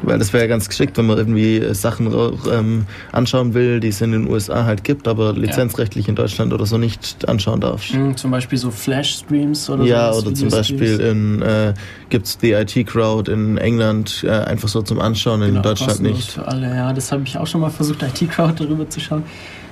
weil 0.03 0.19
das 0.19 0.33
wäre 0.33 0.43
ja 0.43 0.47
ganz 0.47 0.67
geschickt, 0.67 0.97
wenn 0.97 1.05
man 1.05 1.17
irgendwie 1.17 1.57
äh, 1.57 1.73
Sachen 1.73 2.13
ähm, 2.51 2.85
anschauen 3.11 3.53
will, 3.53 3.79
die 3.79 3.89
es 3.89 4.01
in 4.01 4.11
den 4.11 4.27
USA 4.27 4.65
halt 4.65 4.83
gibt, 4.83 5.07
aber 5.07 5.33
lizenzrechtlich 5.33 6.05
ja. 6.05 6.09
in 6.09 6.15
Deutschland 6.15 6.53
oder 6.53 6.65
so 6.65 6.77
nicht 6.77 7.27
anschauen 7.27 7.61
darf. 7.61 7.91
Mhm, 7.91 8.15
zum 8.15 8.31
Beispiel 8.31 8.57
so 8.57 8.71
Flash-Streams 8.71 9.69
oder 9.69 9.83
so. 9.83 9.89
Ja, 9.89 10.11
oder 10.11 10.33
zum 10.33 10.49
Beispiel 10.49 10.99
in, 10.99 11.41
äh, 11.41 11.73
gibt 12.09 12.27
es 12.27 12.37
die 12.37 12.51
IT-Crowd 12.51 13.31
in 13.31 13.57
England 13.57 14.23
äh, 14.23 14.29
einfach 14.29 14.67
so 14.67 14.81
zum 14.81 14.99
Anschauen, 14.99 15.41
genau, 15.41 15.57
in 15.57 15.63
Deutschland 15.63 16.01
nicht. 16.01 16.31
Für 16.31 16.47
alle, 16.47 16.67
ja, 16.67 16.93
das 16.93 17.11
habe 17.11 17.23
ich 17.23 17.37
auch 17.37 17.47
schon 17.47 17.61
mal 17.61 17.69
versucht, 17.69 18.03
IT-Crowd 18.03 18.53
darüber 18.63 18.89
zu 18.89 18.99
schauen. 18.99 19.23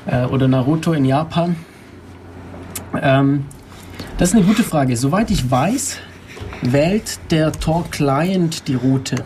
Äh, 0.05 0.25
oder 0.25 0.47
Naruto 0.47 0.93
in 0.93 1.05
Japan. 1.05 1.55
Ähm, 3.01 3.45
das 4.17 4.29
ist 4.29 4.35
eine 4.35 4.45
gute 4.45 4.63
Frage. 4.63 4.95
Soweit 4.95 5.29
ich 5.31 5.49
weiß, 5.49 5.97
wählt 6.61 7.19
der 7.31 7.51
Tor-Client 7.51 8.67
die 8.67 8.75
Route 8.75 9.23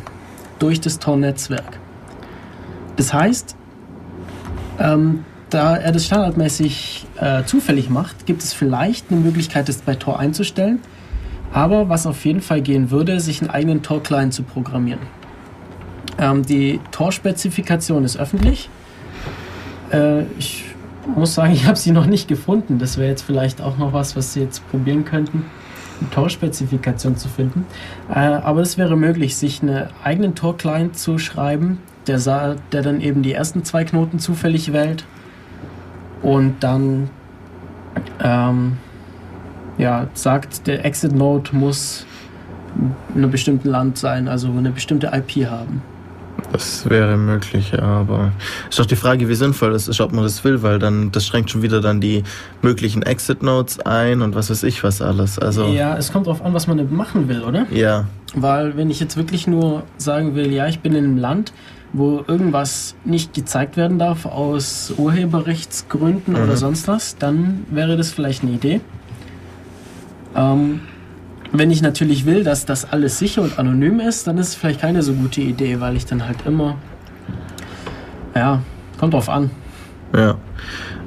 durch 0.60 0.81
das 0.81 0.99
Tor-Netzwerk. 0.99 1.80
Das 2.95 3.14
heißt, 3.14 3.56
ähm, 4.80 5.26
da 5.49 5.76
er 5.76 5.91
das 5.91 6.06
standardmäßig 6.06 7.07
äh, 7.19 7.44
zufällig 7.44 7.90
macht, 7.90 8.26
gibt 8.26 8.44
es 8.44 8.53
vielleicht 8.53 9.11
eine 9.11 9.19
Möglichkeit, 9.19 9.68
das 9.68 9.77
bei 9.77 9.95
Tor 9.95 10.19
einzustellen. 10.19 10.80
Aber 11.52 11.90
was 11.90 12.06
auf 12.06 12.23
jeden 12.26 12.41
Fall 12.41 12.61
gehen 12.61 12.91
würde, 12.91 13.19
sich 13.19 13.41
einen 13.41 13.49
eigenen 13.49 13.81
Tor-Client 13.81 14.34
zu 14.34 14.44
programmieren. 14.44 14.99
Ähm, 16.19 16.45
die 16.45 16.80
Tor-Spezifikation 16.91 18.03
ist 18.03 18.18
öffentlich. 18.18 18.69
Äh, 19.91 20.23
ich 20.38 20.65
muss 21.07 21.34
sagen, 21.34 21.53
ich 21.53 21.65
habe 21.65 21.77
sie 21.77 21.91
noch 21.91 22.06
nicht 22.06 22.27
gefunden. 22.27 22.77
Das 22.77 22.98
wäre 22.98 23.10
jetzt 23.10 23.23
vielleicht 23.23 23.61
auch 23.61 23.77
noch 23.77 23.94
was, 23.94 24.15
was 24.15 24.34
Sie 24.34 24.41
jetzt 24.41 24.68
probieren 24.69 25.06
könnten, 25.06 25.45
Tor-Spezifikation 26.11 27.17
zu 27.17 27.27
finden. 27.27 27.65
Äh, 28.09 28.19
aber 28.19 28.61
es 28.61 28.77
wäre 28.77 28.95
möglich, 28.95 29.35
sich 29.38 29.61
einen 29.61 29.88
eigenen 30.03 30.35
Tor-Client 30.35 30.97
zu 30.97 31.17
schreiben, 31.17 31.80
der, 32.07 32.55
der 32.71 32.81
dann 32.81 33.01
eben 33.01 33.21
die 33.21 33.34
ersten 33.34 33.63
zwei 33.63 33.84
Knoten 33.84 34.19
zufällig 34.19 34.73
wählt 34.73 35.05
und 36.21 36.63
dann 36.63 37.09
ähm, 38.21 38.77
ja, 39.77 40.07
sagt, 40.13 40.67
der 40.67 40.85
Exit-Node 40.85 41.55
muss 41.55 42.05
in 43.13 43.23
einem 43.23 43.31
bestimmten 43.31 43.69
Land 43.69 43.97
sein, 43.97 44.27
also 44.27 44.49
eine 44.49 44.71
bestimmte 44.71 45.07
IP 45.07 45.49
haben. 45.49 45.81
Das 46.52 46.90
wäre 46.90 47.18
möglich, 47.18 47.72
ja, 47.72 47.84
aber 47.84 48.32
ist 48.70 48.80
doch 48.80 48.86
die 48.86 48.95
Frage, 48.95 49.30
wie 49.30 49.36
sinnvoll 49.36 49.72
das 49.72 49.88
ist, 49.88 50.02
ob 50.02 50.11
man 50.11 50.24
das 50.24 50.44
will, 50.44 50.61
weil 50.61 50.80
dann 50.80 51.11
das 51.11 51.26
schränkt 51.26 51.52
schon 51.52 51.61
wieder 51.61 51.82
dann 51.82 52.02
die 52.02 52.24
möglichen 52.61 53.03
Exit 53.03 53.44
Nodes 53.44 53.80
ein 53.82 54.22
und 54.22 54.36
was 54.36 54.49
weiß 54.49 54.64
ich 54.64 54.84
was 54.84 55.02
alles. 55.02 55.40
Also 55.40 55.68
ja, 55.68 55.98
es 55.98 56.11
kommt 56.11 56.28
darauf 56.28 56.44
an, 56.44 56.53
was 56.53 56.68
man 56.68 56.94
machen 56.94 57.28
will, 57.28 57.41
oder? 57.41 57.66
Ja. 57.72 58.06
Weil 58.36 58.78
wenn 58.78 58.90
ich 58.90 58.99
jetzt 58.99 59.18
wirklich 59.18 59.48
nur 59.48 59.84
sagen 59.98 60.36
will, 60.36 60.52
ja, 60.52 60.68
ich 60.68 60.80
bin 60.80 60.94
in 60.94 61.03
einem 61.03 61.18
Land, 61.18 61.53
wo 61.94 62.24
irgendwas 62.28 62.95
nicht 63.03 63.34
gezeigt 63.34 63.78
werden 63.78 63.98
darf 63.98 64.26
aus 64.26 64.94
Urheberrechtsgründen 64.98 66.36
mhm. 66.36 66.44
oder 66.44 66.56
sonst 66.56 66.88
was, 66.88 67.18
dann 67.18 67.66
wäre 67.72 67.98
das 67.98 68.11
vielleicht 68.11 68.44
eine 68.44 68.52
Idee. 68.52 68.82
Ähm, 70.36 70.82
wenn 71.51 71.71
ich 71.71 71.81
natürlich 71.81 72.26
will, 72.26 72.43
dass 72.43 72.65
das 72.65 72.85
alles 72.91 73.17
sicher 73.17 73.41
und 73.41 73.57
anonym 73.57 73.99
ist, 73.99 74.27
dann 74.27 74.38
ist 74.38 74.49
es 74.49 74.55
vielleicht 74.55 74.81
keine 74.81 75.01
so 75.01 75.13
gute 75.13 75.41
Idee, 75.41 75.80
weil 75.80 75.95
ich 75.95 76.05
dann 76.05 76.26
halt 76.26 76.38
immer. 76.45 76.77
Ja, 78.35 78.61
kommt 78.99 79.13
drauf 79.13 79.30
an. 79.30 79.49
Ja. 80.15 80.38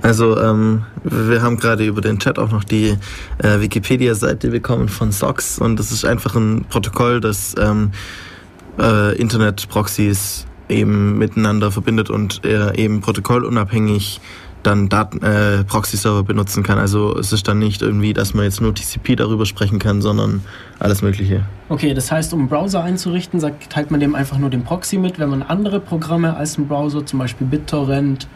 Also 0.03 0.37
ähm, 0.41 0.85
wir 1.05 1.43
haben 1.43 1.59
gerade 1.59 1.85
über 1.85 2.01
den 2.01 2.19
Chat 2.19 2.39
auch 2.39 2.51
noch 2.51 2.65
die 2.65 2.97
äh, 3.39 3.61
Wikipedia-Seite 3.61 4.51
bekommen 4.51 4.89
von 4.89 5.13
SOX 5.13 5.61
und 5.61 5.79
das 5.79 5.93
ist 5.93 6.05
einfach 6.05 6.35
ein 6.35 6.65
Protokoll, 6.69 7.21
das 7.21 7.55
ähm, 7.57 7.93
äh, 8.81 9.17
Internet-Proxys 9.17 10.47
eben 10.69 11.19
miteinander 11.19 11.71
verbindet 11.71 12.11
und 12.11 12.45
äh, 12.45 12.75
eben 12.77 13.01
protokollunabhängig 13.01 14.21
dann 14.63 14.89
Daten, 14.89 15.23
äh, 15.23 15.65
Proxy-Server 15.65 16.23
benutzen 16.23 16.63
kann. 16.63 16.79
Also 16.79 17.17
es 17.19 17.33
ist 17.33 17.49
dann 17.49 17.59
nicht 17.59 17.83
irgendwie, 17.83 18.13
dass 18.13 18.35
man 18.35 18.45
jetzt 18.45 18.61
nur 18.61 18.75
TCP 18.75 19.17
darüber 19.17 19.47
sprechen 19.47 19.79
kann, 19.79 20.03
sondern 20.03 20.43
alles 20.79 21.03
Mögliche. 21.03 21.45
Okay, 21.69 21.95
das 21.95 22.11
heißt, 22.11 22.33
um 22.33 22.41
einen 22.41 22.49
Browser 22.49 22.83
einzurichten, 22.83 23.41
sagt, 23.41 23.71
teilt 23.71 23.91
man 23.91 24.01
dem 24.01 24.15
einfach 24.15 24.39
nur 24.39 24.51
den 24.51 24.65
Proxy 24.65 24.99
mit. 24.99 25.19
Wenn 25.19 25.31
man 25.31 25.43
andere 25.43 25.81
Programme 25.81 26.37
als 26.37 26.59
ein 26.59 26.69
Browser, 26.69 27.05
zum 27.05 27.19
Beispiel 27.19 27.47
BitTorrent, 27.47 28.29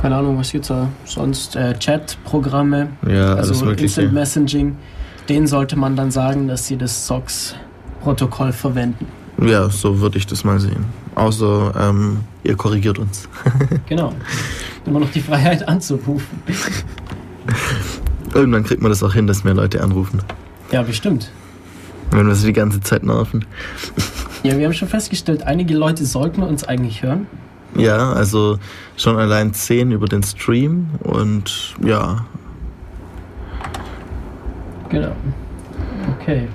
keine 0.00 0.16
Ahnung, 0.16 0.38
was 0.38 0.52
gibt's 0.52 0.68
da 0.68 0.88
sonst, 1.04 1.56
äh, 1.56 1.78
Chat-Programme, 1.78 2.88
ja, 3.08 3.34
also 3.34 3.70
Instant 3.70 4.12
Messaging, 4.12 4.76
denen 5.28 5.46
sollte 5.46 5.76
man 5.76 5.96
dann 5.96 6.10
sagen, 6.10 6.48
dass 6.48 6.66
sie 6.66 6.76
das 6.76 7.06
SOX-Protokoll 7.06 8.52
verwenden. 8.52 9.06
Ja, 9.42 9.68
so 9.68 10.00
würde 10.00 10.18
ich 10.18 10.26
das 10.26 10.44
mal 10.44 10.60
sehen. 10.60 10.84
Außer 11.14 11.74
ähm, 11.78 12.18
ihr 12.42 12.56
korrigiert 12.56 12.98
uns. 12.98 13.28
genau. 13.88 14.12
Immer 14.86 15.00
noch 15.00 15.10
die 15.10 15.20
Freiheit 15.20 15.66
anzurufen. 15.66 16.42
Irgendwann 18.32 18.64
kriegt 18.64 18.82
man 18.82 18.90
das 18.90 19.02
auch 19.02 19.14
hin, 19.14 19.26
dass 19.26 19.44
mehr 19.44 19.54
Leute 19.54 19.82
anrufen. 19.82 20.22
Ja, 20.70 20.82
bestimmt. 20.82 21.30
Wenn 22.10 22.26
wir 22.26 22.34
sie 22.34 22.48
die 22.48 22.52
ganze 22.52 22.80
Zeit 22.80 23.02
nerven. 23.02 23.44
Ja, 24.42 24.56
wir 24.58 24.66
haben 24.66 24.74
schon 24.74 24.88
festgestellt, 24.88 25.42
einige 25.42 25.74
Leute 25.74 26.04
sollten 26.04 26.42
uns 26.42 26.64
eigentlich 26.64 27.02
hören. 27.02 27.26
Ja, 27.76 28.12
also 28.12 28.58
schon 28.96 29.16
allein 29.16 29.52
10 29.52 29.90
über 29.90 30.06
den 30.06 30.22
Stream 30.22 30.90
und 31.02 31.74
ja. 31.84 32.24
Genau. 34.90 35.12
Okay. 36.20 36.48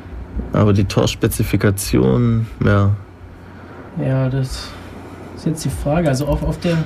Aber 0.53 0.73
die 0.73 0.85
Tor-Spezifikation, 0.85 2.47
ja. 2.65 2.91
Ja, 4.03 4.29
das 4.29 4.69
ist 5.35 5.45
jetzt 5.45 5.65
die 5.65 5.69
Frage. 5.69 6.07
Also 6.07 6.25
auf, 6.27 6.43
auf, 6.43 6.59
der, 6.59 6.77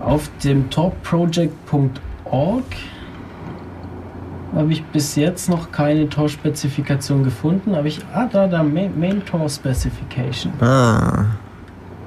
auf 0.00 0.30
dem 0.44 0.70
torproject.org 0.70 2.64
habe 4.54 4.72
ich 4.72 4.84
bis 4.84 5.16
jetzt 5.16 5.48
noch 5.48 5.72
keine 5.72 6.08
Tor-Spezifikation 6.08 7.24
gefunden. 7.24 7.74
Aber 7.74 7.86
ich. 7.86 8.00
Ah, 8.12 8.28
da, 8.30 8.46
da, 8.46 8.62
Main, 8.62 8.98
Main 8.98 9.24
Tor 9.24 9.48
Specification. 9.48 10.52
Ah. 10.60 11.26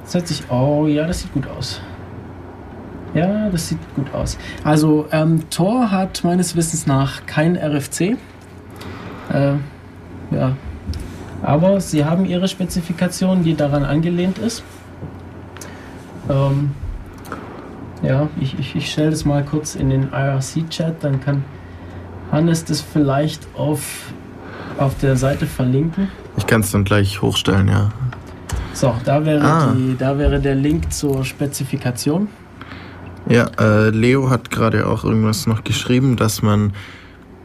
Das 0.04 0.16
hört 0.16 0.28
sich. 0.28 0.44
Oh, 0.50 0.88
ja, 0.88 1.06
das 1.06 1.20
sieht 1.22 1.34
gut 1.34 1.48
aus. 1.48 1.82
Ja, 3.14 3.50
das 3.50 3.68
sieht 3.68 3.80
gut 3.96 4.14
aus. 4.14 4.38
Also, 4.64 5.08
ähm, 5.12 5.50
Tor 5.50 5.92
hat 5.92 6.24
meines 6.24 6.56
Wissens 6.56 6.88
nach 6.88 7.26
kein 7.26 7.56
RFC. 7.56 8.18
Äh, 9.32 9.54
ja. 10.32 10.56
Aber 11.42 11.80
sie 11.80 12.06
haben 12.06 12.26
ihre 12.26 12.48
Spezifikation, 12.48 13.44
die 13.44 13.56
daran 13.56 13.84
angelehnt 13.84 14.38
ist. 14.38 14.64
Ähm, 16.30 16.72
ja, 18.02 18.28
ich, 18.40 18.58
ich, 18.60 18.76
ich 18.76 18.92
stelle 18.92 19.12
das 19.12 19.26
mal 19.26 19.44
kurz 19.44 19.76
in 19.76 19.90
den 19.90 20.10
IRC-Chat, 20.12 21.04
dann 21.04 21.20
kann 21.22 21.44
Hannes 22.32 22.64
das 22.66 22.82
vielleicht 22.82 23.48
auf, 23.56 24.14
auf 24.78 24.98
der 25.00 25.16
Seite 25.16 25.46
verlinken. 25.46 26.10
Ich 26.38 26.46
kann 26.46 26.62
es 26.62 26.72
dann 26.72 26.84
gleich 26.84 27.22
hochstellen, 27.22 27.68
ja. 27.68 27.90
So, 28.74 28.96
da 29.04 29.26
wäre, 29.26 29.44
ah. 29.44 29.74
die, 29.76 29.98
da 29.98 30.18
wäre 30.18 30.40
der 30.40 30.56
Link 30.56 30.94
zur 30.94 31.26
Spezifikation. 31.26 32.30
Ja, 33.28 33.48
äh, 33.60 33.90
Leo 33.90 34.30
hat 34.30 34.50
gerade 34.50 34.88
auch 34.88 35.04
irgendwas 35.04 35.48
noch 35.48 35.64
geschrieben, 35.64 36.16
dass 36.16 36.42
man 36.42 36.74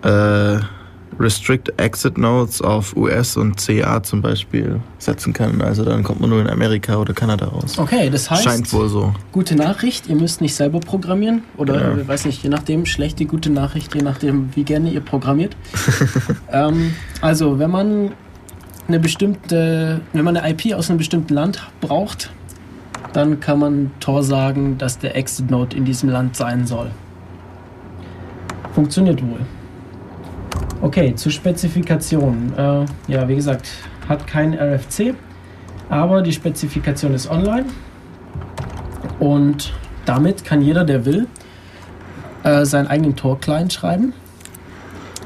äh, 0.02 0.58
Restrict 1.18 1.72
Exit 1.76 2.18
Nodes 2.18 2.60
auf 2.60 2.96
US 2.96 3.36
und 3.36 3.56
CA 3.56 4.02
zum 4.02 4.22
Beispiel 4.22 4.80
setzen 4.98 5.32
kann. 5.32 5.60
Also 5.62 5.84
dann 5.84 6.02
kommt 6.02 6.20
man 6.20 6.30
nur 6.30 6.40
in 6.40 6.48
Amerika 6.48 6.96
oder 6.96 7.14
Kanada 7.14 7.46
raus. 7.46 7.78
Okay, 7.78 8.10
das 8.10 8.30
heißt. 8.30 8.44
Scheint 8.44 8.72
wohl 8.72 8.88
so. 8.88 9.14
Gute 9.32 9.54
Nachricht, 9.54 10.08
ihr 10.08 10.16
müsst 10.16 10.40
nicht 10.40 10.54
selber 10.54 10.80
programmieren. 10.80 11.42
Oder, 11.56 11.96
ja. 11.96 12.08
weiß 12.08 12.24
nicht, 12.24 12.42
je 12.42 12.50
nachdem, 12.50 12.86
schlechte, 12.86 13.26
gute 13.26 13.50
Nachricht, 13.50 13.94
je 13.94 14.02
nachdem, 14.02 14.50
wie 14.54 14.64
gerne 14.64 14.90
ihr 14.90 15.00
programmiert. 15.00 15.56
ähm, 16.52 16.94
also, 17.20 17.58
wenn 17.58 17.70
man 17.70 18.12
eine 18.88 19.00
bestimmte, 19.00 20.00
wenn 20.12 20.24
man 20.24 20.36
eine 20.36 20.50
IP 20.50 20.74
aus 20.74 20.90
einem 20.90 20.98
bestimmten 20.98 21.34
Land 21.34 21.62
braucht, 21.80 22.30
dann 23.12 23.40
kann 23.40 23.58
man 23.58 23.90
Tor 24.00 24.22
sagen, 24.22 24.76
dass 24.78 24.98
der 24.98 25.16
Exit 25.16 25.50
Node 25.50 25.76
in 25.76 25.84
diesem 25.84 26.08
Land 26.08 26.36
sein 26.36 26.66
soll. 26.66 26.90
Funktioniert 28.74 29.22
wohl. 29.22 29.40
Okay, 30.81 31.14
zur 31.14 31.32
Spezifikation. 31.32 32.52
Äh, 32.56 32.85
ja, 33.12 33.26
wie 33.28 33.36
gesagt, 33.36 33.68
hat 34.09 34.26
kein 34.26 34.55
RFC, 34.55 35.14
aber 35.89 36.22
die 36.22 36.32
Spezifikation 36.32 37.14
ist 37.14 37.31
online 37.31 37.66
und 39.18 39.72
damit 40.05 40.44
kann 40.44 40.60
jeder, 40.60 40.85
der 40.85 41.05
will, 41.06 41.26
äh, 42.43 42.64
seinen 42.64 42.86
eigenen 42.86 43.16
Tor-Client 43.16 43.72
schreiben. 43.72 44.12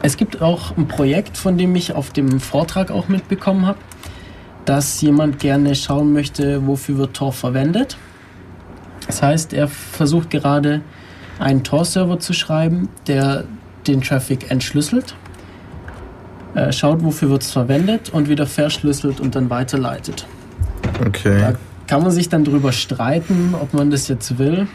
Es 0.02 0.16
gibt 0.16 0.40
auch 0.40 0.76
ein 0.76 0.86
Projekt, 0.86 1.36
von 1.36 1.58
dem 1.58 1.74
ich 1.74 1.92
auf 1.92 2.10
dem 2.10 2.38
Vortrag 2.38 2.92
auch 2.92 3.08
mitbekommen 3.08 3.66
habe, 3.66 3.78
dass 4.64 5.00
jemand 5.00 5.40
gerne 5.40 5.74
schauen 5.74 6.12
möchte, 6.12 6.66
wofür 6.66 6.98
wird 6.98 7.14
Tor 7.14 7.32
verwendet. 7.32 7.96
Das 9.06 9.22
heißt, 9.22 9.52
er 9.52 9.66
versucht 9.66 10.30
gerade 10.30 10.82
einen 11.38 11.64
Tor-Server 11.64 12.20
zu 12.20 12.32
schreiben, 12.32 12.88
der 13.06 13.44
den 13.88 14.02
Traffic 14.02 14.50
entschlüsselt 14.50 15.14
äh, 16.54 16.72
schaut, 16.72 17.02
wofür 17.04 17.30
wird 17.30 17.42
es 17.42 17.50
verwendet 17.50 18.10
und 18.10 18.28
wieder 18.28 18.46
verschlüsselt 18.46 19.20
und 19.20 19.34
dann 19.34 19.50
weiterleitet. 19.50 20.26
Okay. 21.06 21.40
Da 21.40 21.52
kann 21.86 22.02
man 22.02 22.10
sich 22.10 22.28
dann 22.28 22.44
drüber 22.44 22.72
streiten, 22.72 23.54
ob 23.60 23.74
man 23.74 23.90
das 23.90 24.08
jetzt 24.08 24.38
will. 24.38 24.66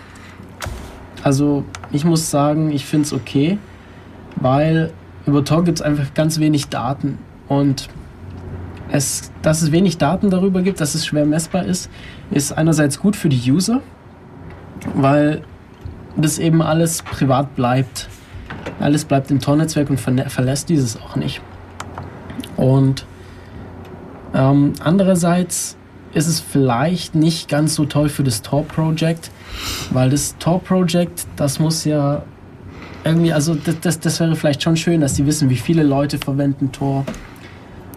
Also 1.23 1.63
ich 1.91 2.05
muss 2.05 2.29
sagen, 2.29 2.71
ich 2.71 2.85
finde 2.85 3.07
es 3.07 3.13
okay, 3.13 3.57
weil 4.35 4.91
über 5.25 5.43
Tor 5.43 5.63
gibt 5.63 5.79
es 5.79 5.81
einfach 5.81 6.13
ganz 6.13 6.39
wenig 6.39 6.69
Daten 6.69 7.17
und 7.47 7.87
es, 8.91 9.31
dass 9.41 9.61
es 9.61 9.71
wenig 9.71 9.97
Daten 9.97 10.29
darüber 10.29 10.61
gibt, 10.61 10.79
dass 10.79 10.95
es 10.95 11.05
schwer 11.05 11.25
messbar 11.25 11.65
ist, 11.65 11.89
ist 12.29 12.51
einerseits 12.51 12.99
gut 12.99 13.15
für 13.15 13.29
die 13.29 13.51
User, 13.51 13.81
weil 14.93 15.41
das 16.15 16.37
eben 16.37 16.61
alles 16.61 17.01
privat 17.01 17.55
bleibt. 17.55 18.07
Alles 18.79 19.05
bleibt 19.05 19.31
im 19.31 19.39
Tor-Netzwerk 19.39 19.89
und 19.89 19.99
verlässt 19.99 20.69
dieses 20.69 20.99
auch 21.01 21.15
nicht. 21.15 21.41
Und 22.57 23.05
ähm, 24.33 24.73
andererseits 24.79 25.77
ist 26.13 26.27
es 26.27 26.39
vielleicht 26.39 27.15
nicht 27.15 27.49
ganz 27.49 27.75
so 27.75 27.85
toll 27.85 28.09
für 28.09 28.23
das 28.23 28.41
Tor-Project, 28.41 29.31
weil 29.91 30.09
das 30.09 30.37
Tor-Project, 30.37 31.25
das 31.35 31.59
muss 31.59 31.85
ja 31.85 32.23
irgendwie, 33.03 33.33
also 33.33 33.55
das, 33.55 33.79
das, 33.81 33.99
das 33.99 34.19
wäre 34.19 34.35
vielleicht 34.35 34.63
schon 34.63 34.77
schön, 34.77 35.01
dass 35.01 35.13
die 35.13 35.25
wissen, 35.25 35.49
wie 35.49 35.57
viele 35.57 35.83
Leute 35.83 36.17
verwenden 36.17 36.71
Tor. 36.71 37.05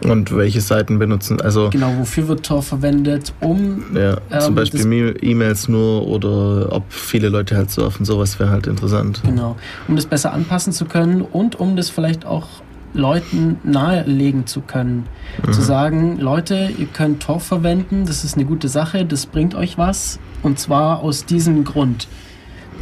Und 0.05 0.37
welche 0.37 0.61
Seiten 0.61 0.99
benutzen, 0.99 1.41
also... 1.41 1.71
Genau, 1.71 1.93
wofür 1.97 2.29
wird 2.29 2.45
Tor 2.45 2.63
verwendet, 2.63 3.33
um... 3.41 3.83
Ja, 3.95 4.19
zum 4.41 4.51
ähm, 4.51 4.55
Beispiel 4.55 5.17
E-Mails 5.23 5.69
nur 5.69 6.07
oder 6.07 6.73
ob 6.73 6.93
viele 6.93 7.31
Leute 7.31 7.57
halt 7.57 7.71
surfen, 7.71 8.05
sowas 8.05 8.39
wäre 8.39 8.51
halt 8.51 8.67
interessant. 8.67 9.23
Genau, 9.25 9.57
um 9.89 9.97
das 9.97 10.05
besser 10.07 10.33
anpassen 10.35 10.73
zu 10.73 10.85
können 10.85 11.23
und 11.23 11.59
um 11.59 11.77
das 11.77 11.89
vielleicht 11.89 12.27
auch 12.27 12.47
Leuten 12.93 13.59
nahelegen 13.63 14.47
zu 14.47 14.61
können. 14.61 15.07
Mhm. 15.45 15.53
Zu 15.53 15.63
sagen, 15.63 16.19
Leute, 16.19 16.71
ihr 16.77 16.87
könnt 16.87 17.23
Tor 17.23 17.41
verwenden, 17.41 18.05
das 18.07 18.25
ist 18.25 18.37
eine 18.37 18.45
gute 18.45 18.69
Sache, 18.69 19.05
das 19.05 19.27
bringt 19.27 19.55
euch 19.55 19.79
was 19.79 20.19
und 20.43 20.59
zwar 20.59 21.01
aus 21.01 21.25
diesem 21.25 21.65
Grund. 21.65 22.09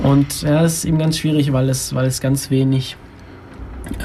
Und 0.03 0.43
ja, 0.43 0.63
das 0.63 0.75
ist 0.75 0.85
eben 0.85 0.99
ganz 0.99 1.19
schwierig, 1.19 1.53
weil 1.53 1.69
es, 1.69 1.95
weil 1.95 2.07
es 2.07 2.21
ganz 2.21 2.51
wenig 2.51 2.97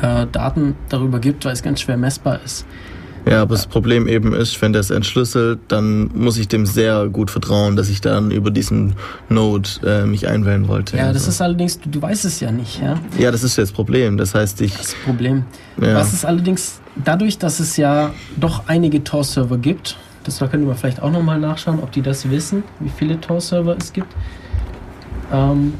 äh, 0.02 0.28
Daten 0.32 0.76
darüber 0.90 1.20
gibt, 1.20 1.46
weil 1.46 1.54
es 1.54 1.64
ganz 1.64 1.82
schwer 1.82 1.98
messbar 1.98 2.40
ist. 2.44 2.66
Ja, 3.26 3.42
aber 3.42 3.56
das 3.56 3.68
Problem 3.68 4.08
eben 4.08 4.34
ist, 4.34 4.62
wenn 4.62 4.74
der 4.74 4.80
es 4.82 4.90
entschlüsselt, 4.90 5.60
dann 5.68 6.10
muss 6.14 6.38
ich 6.38 6.48
dem 6.48 6.66
sehr 6.66 7.08
gut 7.10 7.30
vertrauen, 7.30 7.76
dass 7.76 7.90
ich 7.90 8.02
dann 8.02 8.32
über 8.32 8.52
diesen 8.52 8.94
Node 9.28 9.70
äh, 9.86 10.06
mich 10.06 10.28
einwählen 10.28 10.68
wollte. 10.68 10.98
Ja, 10.98 11.08
das 11.08 11.24
also. 11.24 11.30
ist 11.30 11.42
allerdings, 11.42 11.80
du, 11.80 11.90
du, 11.90 12.02
weißt 12.02 12.26
es 12.26 12.40
ja 12.40 12.52
nicht, 12.52 12.82
ja? 12.82 12.96
Ja, 13.18 13.32
das 13.32 13.44
ist 13.44 13.58
ja 13.58 13.64
das 13.64 13.72
Problem. 13.72 14.18
Das 14.18 14.34
heißt, 14.34 14.62
ich. 14.62 14.76
Das 14.76 14.96
Problem. 15.06 15.44
Ja. 15.82 15.96
Was 15.96 16.14
ist 16.14 16.26
allerdings 16.26 16.80
dadurch, 17.04 17.38
dass 17.38 17.60
es 17.60 17.78
ja 17.78 18.14
doch 18.38 18.64
einige 18.68 19.04
Tor-Server 19.04 19.58
gibt, 19.58 19.98
das 20.24 20.40
können 20.40 20.68
wir 20.68 20.76
vielleicht 20.76 21.02
auch 21.02 21.12
nochmal 21.12 21.40
nachschauen, 21.40 21.80
ob 21.80 21.92
die 21.92 22.02
das 22.02 22.30
wissen, 22.30 22.64
wie 22.80 22.90
viele 22.90 23.20
Tor-Server 23.20 23.76
es 23.80 23.94
gibt. 23.94 24.14
Ähm, 25.32 25.74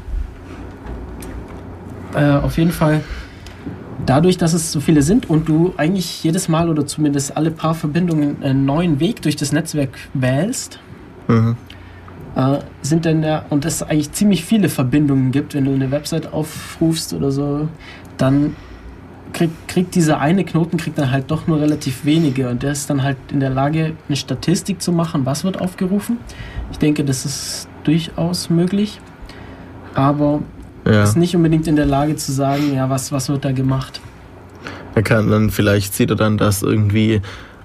äh, 2.14 2.32
auf 2.32 2.58
jeden 2.58 2.72
Fall 2.72 3.02
dadurch, 4.06 4.38
dass 4.38 4.52
es 4.52 4.72
so 4.72 4.80
viele 4.80 5.02
sind 5.02 5.28
und 5.28 5.48
du 5.48 5.74
eigentlich 5.76 6.22
jedes 6.22 6.48
Mal 6.48 6.68
oder 6.68 6.86
zumindest 6.86 7.36
alle 7.36 7.50
paar 7.50 7.74
Verbindungen 7.74 8.42
einen 8.42 8.64
neuen 8.64 9.00
Weg 9.00 9.22
durch 9.22 9.36
das 9.36 9.52
Netzwerk 9.52 9.90
wählst, 10.14 10.78
mhm. 11.28 11.56
äh, 12.36 12.58
sind 12.82 13.06
dann 13.06 13.22
ja, 13.22 13.44
und 13.50 13.64
es 13.64 13.82
eigentlich 13.82 14.12
ziemlich 14.12 14.44
viele 14.44 14.68
Verbindungen 14.68 15.32
gibt, 15.32 15.54
wenn 15.54 15.64
du 15.64 15.72
eine 15.72 15.90
Website 15.90 16.32
aufrufst 16.32 17.12
oder 17.14 17.30
so, 17.30 17.68
dann 18.16 18.56
kriegt, 19.32 19.68
kriegt 19.68 19.94
dieser 19.94 20.20
eine 20.20 20.44
Knoten 20.44 20.76
kriegt 20.76 20.98
dann 20.98 21.10
halt 21.10 21.30
doch 21.30 21.46
nur 21.46 21.60
relativ 21.60 22.04
wenige 22.04 22.48
und 22.48 22.62
der 22.62 22.72
ist 22.72 22.90
dann 22.90 23.02
halt 23.02 23.16
in 23.30 23.40
der 23.40 23.50
Lage, 23.50 23.94
eine 24.08 24.16
Statistik 24.16 24.82
zu 24.82 24.92
machen, 24.92 25.26
was 25.26 25.44
wird 25.44 25.60
aufgerufen. 25.60 26.18
Ich 26.72 26.78
denke, 26.78 27.04
das 27.04 27.24
ist 27.24 27.68
durchaus 27.84 28.50
möglich, 28.50 29.00
aber 29.94 30.40
ja. 30.92 31.02
ist 31.02 31.16
nicht 31.16 31.34
unbedingt 31.36 31.66
in 31.66 31.76
der 31.76 31.86
Lage 31.86 32.16
zu 32.16 32.32
sagen, 32.32 32.74
ja, 32.74 32.88
was, 32.90 33.12
was 33.12 33.28
wird 33.28 33.44
da 33.44 33.52
gemacht. 33.52 34.00
Er 34.94 35.02
kann 35.02 35.30
dann, 35.30 35.50
vielleicht 35.50 35.94
sieht 35.94 36.10
er 36.10 36.16
dann, 36.16 36.36
dass 36.36 36.62
irgendwie, 36.62 37.20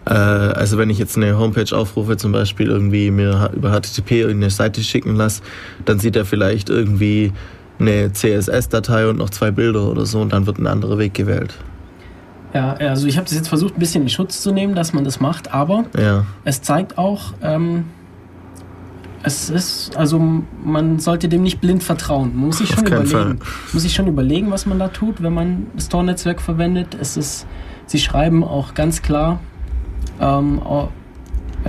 äh, 0.06 0.14
also 0.14 0.77
wenn 0.77 0.89
ich 0.89 0.99
jetzt 0.99 1.18
eine 1.18 1.38
Homepage 1.38 1.76
aufrufe, 1.76 2.18
zum 2.18 2.31
Beispiel 2.31 2.68
irgendwie 2.68 3.11
mir 3.11 3.52
über 3.56 3.72
HTTP 3.72 4.11
irgendeine 4.22 4.52
Seite 4.52 4.81
schicken 4.81 5.15
lasse, 5.15 5.41
dann 5.85 5.99
sieht 5.99 6.15
er 6.15 6.26
vielleicht 6.26 6.69
irgendwie 6.69 7.34
eine 7.80 8.11
CSS-Datei 8.14 9.07
und 9.07 9.18
noch 9.18 9.30
zwei 9.30 9.52
Bilder 9.52 9.84
oder 9.89 10.06
so 10.06 10.22
und 10.22 10.34
dann 10.34 10.45
wird 10.45 10.60
ein 10.60 10.68
anderer 10.68 10.97
Weg 10.97 11.14
gewählt. 11.14 11.56
Ja, 12.53 12.73
also 12.73 13.07
ich 13.07 13.18
habe 13.18 13.26
das 13.26 13.35
jetzt 13.35 13.49
versucht, 13.49 13.76
ein 13.76 13.80
bisschen 13.80 14.03
in 14.03 14.10
Schutz 14.10 14.41
zu 14.41 14.52
nehmen, 14.53 14.76
dass 14.76 14.93
man 14.93 15.03
das 15.03 15.19
macht, 15.19 15.53
aber 15.53 15.85
ja. 15.97 16.26
es 16.45 16.61
zeigt 16.61 16.97
auch, 16.97 17.34
ähm, 17.41 17.85
es 19.26 19.49
ist, 19.49 19.97
also 19.97 20.19
man 20.64 20.99
sollte 20.99 21.27
dem 21.27 21.41
nicht 21.43 21.60
blind 21.60 21.84
vertrauen. 21.84 22.35
Man 22.35 22.47
muss 22.47 22.60
sich 22.60 22.69
schon 22.69 22.85
überlegen. 22.85 23.07
Fall. 23.07 23.38
Muss 23.73 23.81
sich 23.81 23.93
schon 23.93 24.07
überlegen, 24.07 24.52
was 24.52 24.65
man 24.65 24.77
da 24.77 24.88
tut, 24.89 25.23
wenn 25.23 25.34
man 25.34 25.68
das 25.76 25.89
Tor-Netzwerk 25.89 26.41
verwendet. 26.41 26.95
Es 26.99 27.18
ist, 27.18 27.47
sie 27.88 27.99
schreiben 27.99 28.43
auch 28.43 28.76
ganz 28.76 29.02
klar 29.02 29.39
ähm, 30.22 30.61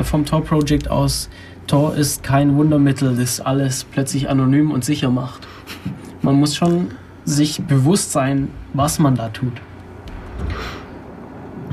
vom 0.03 0.25
Tor-Project 0.27 0.91
aus, 0.91 1.31
Tor 1.67 1.97
ist 1.97 2.23
kein 2.23 2.57
Wundermittel, 2.57 3.17
das 3.17 3.41
alles 3.41 3.85
plötzlich 3.85 4.29
anonym 4.29 4.71
und 4.71 4.85
sicher 4.85 5.11
macht. 5.11 5.47
Man 6.23 6.37
muss 6.37 6.55
schon 6.55 6.89
sich 7.25 7.63
bewusst 7.63 8.13
sein, 8.13 8.51
was 8.73 8.99
man 8.99 9.17
da 9.17 9.31
tut. 9.31 9.55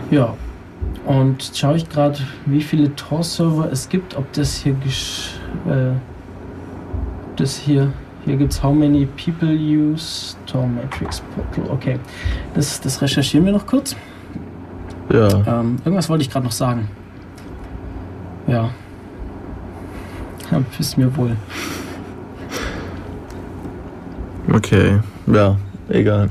Ja, 0.09 0.35
und 1.05 1.51
schaue 1.53 1.75
ich 1.75 1.89
gerade, 1.89 2.19
wie 2.45 2.61
viele 2.61 2.95
Tor-Server 2.95 3.71
es 3.71 3.89
gibt, 3.89 4.15
ob 4.15 4.31
das 4.33 4.55
hier 4.55 4.73
äh, 5.67 5.93
das 7.35 7.57
hier 7.57 7.91
hier 8.25 8.37
gibt 8.37 8.53
es 8.53 8.63
How 8.63 8.73
many 8.73 9.05
people 9.05 9.49
use 9.49 10.35
Tor 10.45 10.65
Matrix 10.65 11.21
Portal. 11.35 11.69
Okay, 11.69 11.99
das, 12.53 12.79
das 12.79 13.01
recherchieren 13.01 13.45
wir 13.45 13.51
noch 13.51 13.67
kurz. 13.67 13.95
Ja. 15.11 15.27
Ähm, 15.45 15.77
irgendwas 15.83 16.07
wollte 16.07 16.21
ich 16.21 16.29
gerade 16.29 16.45
noch 16.45 16.53
sagen. 16.53 16.87
Ja. 18.47 18.69
ja. 20.51 20.63
Ist 20.79 20.97
mir 20.97 21.15
wohl. 21.17 21.35
Okay, 24.53 24.99
ja, 25.27 25.57
egal. 25.89 26.27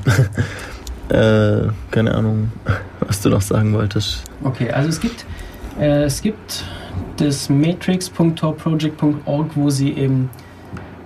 äh, 1.10 1.68
keine 1.90 2.14
Ahnung, 2.14 2.52
was 3.00 3.20
du 3.20 3.28
noch 3.28 3.42
sagen 3.42 3.74
wolltest. 3.74 4.24
Okay, 4.42 4.70
also 4.70 4.88
es 4.88 5.00
gibt, 5.00 5.26
äh, 5.78 6.04
es 6.04 6.22
gibt 6.22 6.64
das 7.16 7.48
matrix.torproject.org, 7.48 9.50
wo 9.54 9.70
sie 9.70 9.92
eben 9.92 10.30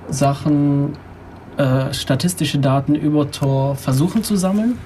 Sachen, 0.08 0.96
äh, 1.56 1.92
statistische 1.92 2.58
Daten 2.58 2.94
über 2.94 3.30
Tor 3.30 3.76
versuchen 3.76 4.24
zu 4.24 4.36
sammeln. 4.36 4.78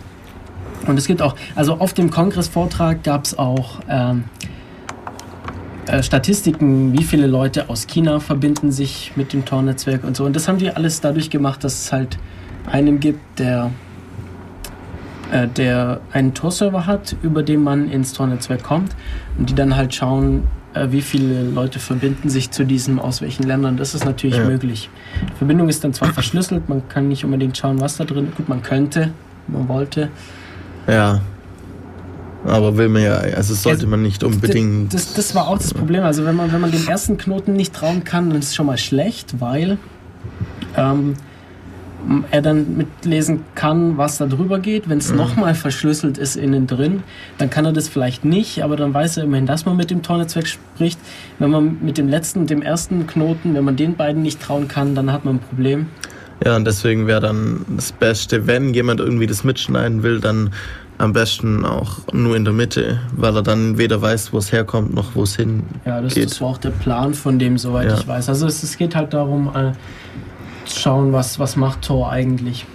Und 0.86 0.98
es 0.98 1.06
gibt 1.06 1.22
auch, 1.22 1.36
also 1.54 1.74
auf 1.74 1.92
dem 1.92 2.10
Kongressvortrag 2.10 3.04
gab 3.04 3.24
es 3.24 3.38
auch 3.38 3.80
ähm, 3.88 4.24
äh, 5.86 6.02
Statistiken, 6.02 6.98
wie 6.98 7.04
viele 7.04 7.26
Leute 7.26 7.68
aus 7.68 7.86
China 7.86 8.20
verbinden 8.20 8.72
sich 8.72 9.12
mit 9.16 9.32
dem 9.32 9.44
Tor-Netzwerk 9.44 10.04
und 10.04 10.16
so. 10.16 10.24
Und 10.24 10.36
das 10.36 10.48
haben 10.48 10.58
die 10.58 10.70
alles 10.70 11.00
dadurch 11.00 11.30
gemacht, 11.30 11.64
dass 11.64 11.84
es 11.84 11.92
halt 11.92 12.18
einen 12.70 13.00
gibt, 13.00 13.38
der 13.38 13.70
äh, 15.30 15.48
der 15.48 16.00
einen 16.12 16.34
Tor-Server 16.34 16.86
hat, 16.86 17.16
über 17.22 17.42
den 17.42 17.62
man 17.62 17.90
ins 17.90 18.12
Tor-Netzwerk 18.12 18.62
kommt 18.62 18.94
und 19.38 19.50
die 19.50 19.54
dann 19.54 19.76
halt 19.76 19.94
schauen, 19.94 20.44
wie 20.74 21.02
viele 21.02 21.42
Leute 21.42 21.78
verbinden 21.78 22.28
sich 22.28 22.50
zu 22.50 22.64
diesem, 22.64 22.98
aus 22.98 23.22
welchen 23.22 23.42
Ländern. 23.44 23.76
Das 23.76 23.94
ist 23.94 24.04
natürlich 24.04 24.36
ja. 24.36 24.44
möglich. 24.44 24.88
Die 25.32 25.36
Verbindung 25.38 25.68
ist 25.68 25.82
dann 25.82 25.92
zwar 25.92 26.12
verschlüsselt, 26.12 26.68
man 26.68 26.88
kann 26.88 27.08
nicht 27.08 27.24
unbedingt 27.24 27.56
schauen, 27.56 27.80
was 27.80 27.96
da 27.96 28.04
drin 28.04 28.28
ist. 28.28 28.36
Gut, 28.36 28.48
man 28.48 28.62
könnte, 28.62 29.12
man 29.48 29.68
wollte. 29.68 30.10
Ja. 30.86 31.20
Aber 32.44 32.78
will 32.78 32.88
man 32.88 33.02
ja, 33.02 33.16
also 33.16 33.54
sollte 33.54 33.86
man 33.86 34.00
nicht 34.02 34.24
unbedingt. 34.24 34.94
Das, 34.94 35.12
das, 35.12 35.34
war 35.34 35.48
auch 35.48 35.58
das 35.58 35.74
Problem. 35.74 36.04
Also 36.04 36.24
wenn 36.24 36.36
man, 36.36 36.50
wenn 36.52 36.60
man 36.60 36.70
dem 36.70 36.88
ersten 36.88 37.18
Knoten 37.18 37.52
nicht 37.52 37.74
trauen 37.74 38.04
kann, 38.04 38.30
dann 38.30 38.38
ist 38.38 38.48
es 38.48 38.54
schon 38.54 38.64
mal 38.64 38.78
schlecht, 38.78 39.40
weil 39.40 39.76
ähm, 40.76 41.14
er 42.30 42.42
dann 42.42 42.76
mitlesen 42.76 43.44
kann, 43.54 43.96
was 43.96 44.18
da 44.18 44.26
drüber 44.26 44.58
geht. 44.58 44.88
Wenn 44.88 44.98
es 44.98 45.10
mhm. 45.10 45.18
nochmal 45.18 45.54
verschlüsselt 45.54 46.18
ist 46.18 46.36
innen 46.36 46.66
drin, 46.66 47.02
dann 47.38 47.50
kann 47.50 47.64
er 47.64 47.72
das 47.72 47.88
vielleicht 47.88 48.24
nicht, 48.24 48.62
aber 48.62 48.76
dann 48.76 48.92
weiß 48.92 49.18
er 49.18 49.24
immerhin, 49.24 49.46
dass 49.46 49.66
man 49.66 49.76
mit 49.76 49.90
dem 49.90 50.02
Tornetzwerk 50.02 50.46
spricht. 50.46 50.98
Wenn 51.38 51.50
man 51.50 51.78
mit 51.82 51.98
dem 51.98 52.08
letzten 52.08 52.46
dem 52.46 52.62
ersten 52.62 53.06
Knoten, 53.06 53.54
wenn 53.54 53.64
man 53.64 53.76
den 53.76 53.96
beiden 53.96 54.22
nicht 54.22 54.40
trauen 54.40 54.68
kann, 54.68 54.94
dann 54.94 55.12
hat 55.12 55.24
man 55.24 55.36
ein 55.36 55.40
Problem. 55.40 55.86
Ja, 56.44 56.56
und 56.56 56.64
deswegen 56.64 57.06
wäre 57.06 57.20
dann 57.20 57.66
das 57.76 57.92
Beste, 57.92 58.46
wenn 58.46 58.72
jemand 58.72 59.00
irgendwie 59.00 59.26
das 59.26 59.44
mitschneiden 59.44 60.02
will, 60.02 60.20
dann 60.20 60.50
am 61.00 61.12
besten 61.12 61.64
auch 61.64 62.00
nur 62.12 62.36
in 62.36 62.44
der 62.44 62.52
Mitte, 62.52 63.00
weil 63.16 63.34
er 63.34 63.42
dann 63.42 63.78
weder 63.78 64.00
weiß, 64.00 64.32
wo 64.32 64.38
es 64.38 64.52
herkommt, 64.52 64.94
noch 64.94 65.14
wo 65.14 65.22
es 65.22 65.36
hin 65.36 65.62
Ja, 65.86 66.00
das, 66.00 66.14
das, 66.14 66.40
war 66.40 66.48
auch 66.48 66.58
der 66.58 66.70
Plan 66.70 67.14
von 67.14 67.38
dem, 67.38 67.56
soweit 67.56 67.88
ja. 67.88 67.94
ich 67.98 68.06
weiß. 68.06 68.28
Also 68.28 68.46
es, 68.46 68.62
es 68.62 68.76
geht 68.76 68.94
halt 68.94 69.14
darum, 69.14 69.50
äh, 69.54 69.72
schauen, 70.66 71.12
was, 71.12 71.38
was 71.38 71.56
macht 71.56 71.82
Tor 71.82 72.10
eigentlich. 72.10 72.66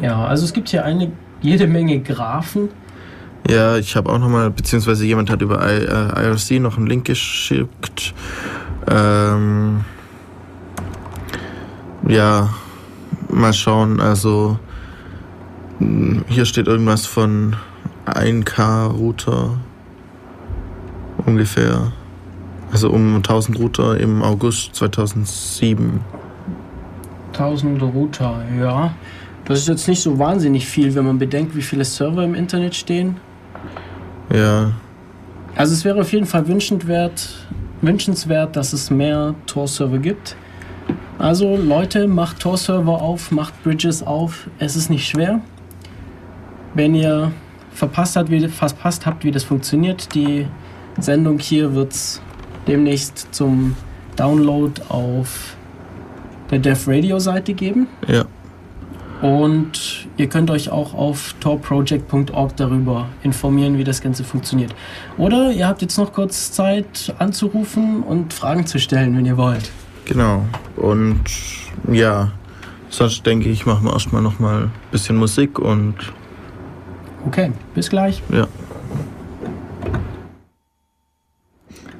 Ja, 0.00 0.26
also 0.26 0.44
es 0.44 0.52
gibt 0.52 0.68
hier 0.68 0.84
eine 0.84 1.12
jede 1.40 1.66
Menge 1.66 2.00
Graphen. 2.00 2.68
Ja, 3.48 3.76
ich 3.76 3.94
habe 3.94 4.10
auch 4.10 4.18
nochmal, 4.18 4.50
beziehungsweise 4.50 5.04
jemand 5.06 5.30
hat 5.30 5.40
über 5.40 5.62
I, 5.62 5.84
äh, 5.84 6.26
IRC 6.26 6.60
noch 6.60 6.76
einen 6.76 6.86
Link 6.86 7.04
geschickt. 7.04 8.12
Ähm, 8.88 9.84
ja, 12.08 12.50
mal 13.30 13.52
schauen, 13.52 14.00
also 14.00 14.58
hm, 15.78 16.24
hier 16.28 16.44
steht 16.44 16.66
irgendwas 16.66 17.06
von 17.06 17.56
1K-Router 18.06 19.58
ungefähr. 21.24 21.92
Also 22.72 22.90
um 22.90 23.16
1000 23.16 23.58
Router 23.58 23.98
im 23.98 24.22
August 24.22 24.74
2007. 24.74 26.00
1000 27.38 27.82
Router, 27.82 28.42
ja. 28.58 28.94
Das 29.44 29.60
ist 29.60 29.68
jetzt 29.68 29.86
nicht 29.86 30.00
so 30.00 30.18
wahnsinnig 30.18 30.66
viel, 30.66 30.94
wenn 30.94 31.04
man 31.04 31.18
bedenkt, 31.18 31.54
wie 31.54 31.62
viele 31.62 31.84
Server 31.84 32.24
im 32.24 32.34
Internet 32.34 32.74
stehen. 32.74 33.16
Ja. 34.32 34.72
Also 35.54 35.72
es 35.72 35.84
wäre 35.84 36.00
auf 36.00 36.12
jeden 36.12 36.26
Fall 36.26 36.48
wünschenswert, 36.48 37.46
wünschenswert 37.80 38.56
dass 38.56 38.72
es 38.72 38.90
mehr 38.90 39.34
Tor-Server 39.46 39.98
gibt. 39.98 40.36
Also 41.18 41.56
Leute, 41.56 42.08
macht 42.08 42.40
Tor-Server 42.40 43.00
auf, 43.00 43.30
macht 43.30 43.62
Bridges 43.62 44.02
auf. 44.02 44.48
Es 44.58 44.76
ist 44.76 44.90
nicht 44.90 45.08
schwer. 45.08 45.40
Wenn 46.74 46.94
ihr 46.94 47.32
verpasst, 47.72 48.16
hat, 48.16 48.30
wie, 48.30 48.46
verpasst 48.48 49.06
habt, 49.06 49.24
wie 49.24 49.30
das 49.30 49.44
funktioniert, 49.44 50.14
die 50.14 50.46
Sendung 50.98 51.38
hier 51.38 51.74
wird 51.74 51.92
es 51.92 52.20
demnächst 52.66 53.28
zum 53.32 53.76
Download 54.16 54.80
auf 54.88 55.55
der 56.50 56.58
Dev 56.58 56.90
Radio 56.90 57.18
Seite 57.18 57.54
geben. 57.54 57.86
Ja. 58.06 58.24
Und 59.22 60.06
ihr 60.18 60.28
könnt 60.28 60.50
euch 60.50 60.70
auch 60.70 60.92
auf 60.92 61.34
torproject.org 61.40 62.56
darüber 62.56 63.08
informieren, 63.22 63.78
wie 63.78 63.84
das 63.84 64.02
Ganze 64.02 64.24
funktioniert. 64.24 64.74
Oder 65.16 65.52
ihr 65.52 65.66
habt 65.66 65.80
jetzt 65.80 65.96
noch 65.96 66.12
kurz 66.12 66.52
Zeit 66.52 67.14
anzurufen 67.18 68.02
und 68.02 68.34
Fragen 68.34 68.66
zu 68.66 68.78
stellen, 68.78 69.16
wenn 69.16 69.24
ihr 69.24 69.38
wollt. 69.38 69.70
Genau. 70.04 70.44
Und 70.76 71.24
ja, 71.90 72.30
sonst 72.90 73.24
denke 73.24 73.48
ich, 73.48 73.64
machen 73.64 73.86
wir 73.86 73.92
erstmal 73.94 74.22
nochmal 74.22 74.64
ein 74.64 74.72
bisschen 74.90 75.16
Musik 75.16 75.58
und. 75.58 75.94
Okay, 77.26 77.52
bis 77.74 77.88
gleich. 77.88 78.22
Ja. 78.30 78.46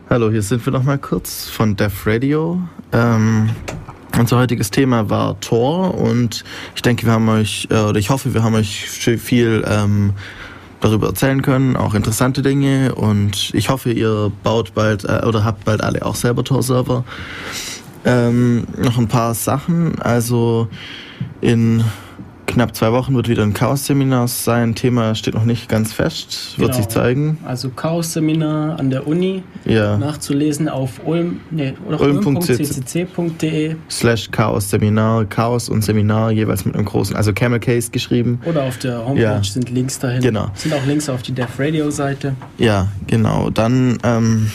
Hallo, 0.08 0.30
hier 0.30 0.42
sind 0.42 0.64
wir 0.64 0.72
nochmal 0.72 0.98
kurz 0.98 1.48
von 1.48 1.74
Def 1.74 2.06
Radio. 2.06 2.60
Ähm, 2.92 3.50
unser 4.18 4.38
heutiges 4.38 4.70
Thema 4.70 5.10
war 5.10 5.38
Tor 5.40 5.94
und 5.94 6.44
ich 6.74 6.82
denke, 6.82 7.06
wir 7.06 7.12
haben 7.12 7.28
euch, 7.28 7.68
äh, 7.70 7.80
oder 7.80 7.98
ich 7.98 8.10
hoffe, 8.10 8.34
wir 8.34 8.42
haben 8.42 8.54
euch 8.54 8.88
viel 8.88 9.64
ähm, 9.68 10.14
darüber 10.80 11.08
erzählen 11.08 11.42
können, 11.42 11.76
auch 11.76 11.94
interessante 11.94 12.42
Dinge 12.42 12.94
und 12.94 13.50
ich 13.54 13.68
hoffe, 13.68 13.92
ihr 13.92 14.30
baut 14.42 14.74
bald 14.74 15.04
äh, 15.04 15.22
oder 15.26 15.44
habt 15.44 15.64
bald 15.64 15.82
alle 15.82 16.04
auch 16.04 16.14
selber 16.14 16.44
Tor-Server. 16.44 17.04
Ähm, 18.04 18.66
noch 18.76 18.98
ein 18.98 19.08
paar 19.08 19.34
Sachen, 19.34 20.00
also 20.00 20.68
in 21.40 21.82
knapp 22.46 22.74
zwei 22.74 22.92
Wochen 22.92 23.14
wird 23.14 23.28
wieder 23.28 23.42
ein 23.42 23.52
Chaos-Seminar 23.52 24.28
sein. 24.28 24.74
Thema 24.74 25.14
steht 25.14 25.34
noch 25.34 25.44
nicht 25.44 25.68
ganz 25.68 25.92
fest, 25.92 26.54
wird 26.58 26.70
genau. 26.70 26.82
sich 26.82 26.88
zeigen. 26.88 27.38
Also 27.44 27.70
Chaos-Seminar 27.70 28.78
an 28.78 28.90
der 28.90 29.06
Uni. 29.06 29.42
Ja. 29.64 29.98
Nachzulesen 29.98 30.68
auf 30.68 31.00
ulm, 31.04 31.40
nee, 31.50 31.74
ulm.ccc.de 31.86 33.76
slash 33.90 34.30
Chaos-Seminar. 34.30 35.26
Chaos 35.26 35.68
und 35.68 35.82
Seminar 35.82 36.30
jeweils 36.32 36.64
mit 36.64 36.74
einem 36.74 36.84
großen, 36.84 37.16
also 37.16 37.32
Camel 37.32 37.60
Case 37.60 37.90
geschrieben. 37.90 38.40
Oder 38.44 38.62
auf 38.62 38.78
der 38.78 39.04
Homepage 39.04 39.22
ja. 39.22 39.42
sind 39.42 39.70
Links 39.70 39.98
dahin. 39.98 40.22
Genau. 40.22 40.50
Sind 40.54 40.72
auch 40.72 40.86
Links 40.86 41.08
auf 41.08 41.22
die 41.22 41.32
Dev 41.32 41.50
Radio 41.58 41.90
Seite. 41.90 42.34
Ja, 42.58 42.88
genau. 43.06 43.50
Dann 43.50 43.98
ähm, 44.02 44.50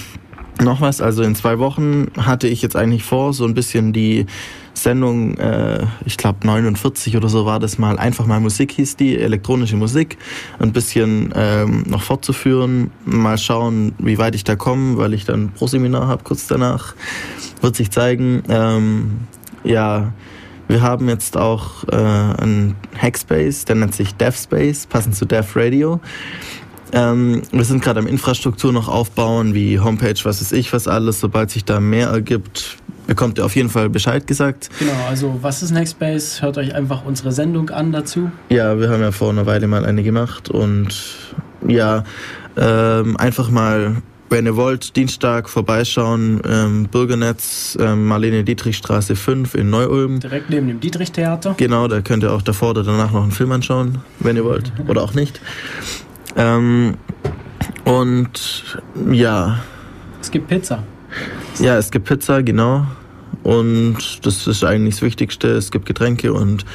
noch 0.62 0.82
was, 0.82 1.02
also 1.02 1.24
in 1.24 1.36
zwei 1.36 1.60
Wochen 1.60 2.08
hatte 2.18 2.48
ich 2.48 2.62
jetzt 2.62 2.76
eigentlich 2.76 3.04
vor, 3.04 3.34
so 3.34 3.46
ein 3.46 3.54
bisschen 3.54 3.94
die 3.94 4.26
Sendung, 4.74 5.38
äh, 5.38 5.86
ich 6.06 6.18
glaube 6.18 6.46
49 6.46 7.18
oder 7.18 7.30
so 7.30 7.46
war 7.46 7.60
das 7.60 7.78
mal, 7.78 8.00
einfach 8.00 8.26
mal 8.26 8.40
Musik 8.40 8.72
hieß 8.72 8.96
die, 8.96 9.18
elektronische 9.18 9.76
Musik, 9.76 10.18
ein 10.60 10.72
bisschen 10.72 11.34
ähm, 11.36 11.84
noch 11.88 12.04
fortzuführen, 12.04 12.92
mal 13.06 13.38
schauen, 13.38 13.94
wie 14.00 14.18
weit 14.18 14.36
ich 14.36 14.44
da 14.44 14.56
komme, 14.56 14.98
weil 14.98 15.14
ich 15.14 15.26
dann 15.26 15.52
Pro-Seminar 15.52 16.08
habe 16.08 16.24
kurz 16.24 16.48
danach, 16.48 16.96
wird 17.62 17.76
sich 17.76 17.92
zeigen. 17.92 18.44
Ähm, 18.50 19.20
ja, 19.64 20.14
wir 20.68 20.82
haben 20.82 21.10
jetzt 21.10 21.36
auch 21.36 21.84
äh, 21.90 21.96
einen 21.96 22.76
Hackspace, 22.98 23.66
der 23.66 23.76
nennt 23.76 23.94
sich 23.94 24.16
DevSpace, 24.16 24.88
passend 24.88 25.16
zu 25.16 25.26
Dev 25.26 25.60
Radio. 25.60 26.00
Ähm, 26.94 27.42
wir 27.52 27.64
sind 27.64 27.82
gerade 27.82 28.00
am 28.00 28.08
Infrastruktur 28.08 28.74
noch 28.74 28.88
aufbauen, 28.88 29.54
wie 29.54 29.80
Homepage, 29.80 30.20
was 30.24 30.42
ist 30.42 30.52
ich, 30.52 30.74
was 30.74 30.88
alles. 30.88 31.20
Sobald 31.20 31.50
sich 31.50 31.64
da 31.64 31.80
mehr 31.80 32.08
ergibt, 32.08 32.78
bekommt 33.12 33.40
ihr 33.40 33.46
auf 33.46 33.58
jeden 33.58 33.70
Fall 33.70 33.90
Bescheid 33.90 34.26
gesagt. 34.26 34.70
Genau, 34.80 34.94
also 35.10 35.38
was 35.42 35.62
ist 35.62 35.72
Nextbase? 35.72 36.42
Hört 36.42 36.58
euch 36.58 36.74
einfach 36.74 37.04
unsere 37.04 37.34
Sendung 37.34 37.70
an 37.70 37.92
dazu. 37.92 38.32
Ja, 38.48 38.80
wir 38.80 38.90
haben 38.90 39.02
ja 39.02 39.12
vor 39.12 39.32
einer 39.32 39.46
Weile 39.46 39.68
mal 39.68 39.84
eine 39.84 40.02
gemacht 40.02 40.50
und 40.50 40.96
ja, 41.68 42.06
ähm, 42.56 43.18
einfach 43.18 43.50
mal, 43.50 43.98
wenn 44.30 44.46
ihr 44.46 44.56
wollt, 44.56 44.96
Dienstag 44.96 45.50
vorbeischauen, 45.50 46.42
ähm, 46.50 46.88
Bürgernetz, 46.90 47.78
ähm, 47.82 48.08
Marlene 48.08 48.46
Dietrichstraße 48.46 49.18
5 49.18 49.56
in 49.56 49.70
Neu-Ulm. 49.70 50.22
Direkt 50.22 50.50
neben 50.50 50.70
dem 50.70 50.80
Dietrich-Theater. 50.80 51.56
Genau, 51.58 51.90
da 51.90 52.00
könnt 52.00 52.24
ihr 52.24 52.32
auch 52.32 52.42
davor 52.42 52.70
oder 52.70 52.84
danach 52.84 53.12
noch 53.12 53.24
einen 53.24 53.34
Film 53.34 53.52
anschauen, 53.52 53.98
wenn 54.22 54.38
ihr 54.38 54.46
wollt 54.46 54.72
oder 54.88 55.04
auch 55.04 55.14
nicht. 55.14 55.42
Ähm, 56.38 56.96
und 57.84 58.80
ja. 59.12 59.60
Es 60.22 60.32
gibt 60.32 60.48
Pizza. 60.48 60.86
Ja, 61.60 61.78
es 61.78 61.92
gibt 61.92 62.06
Pizza, 62.06 62.42
genau. 62.42 62.86
Und 63.44 64.26
das 64.26 64.48
ist 64.48 64.64
eigentlich 64.64 64.96
das 64.96 65.02
Wichtigste. 65.02 65.50
Es 65.50 65.72
gibt 65.72 65.86
Getränke 65.86 66.34
und 66.34 66.66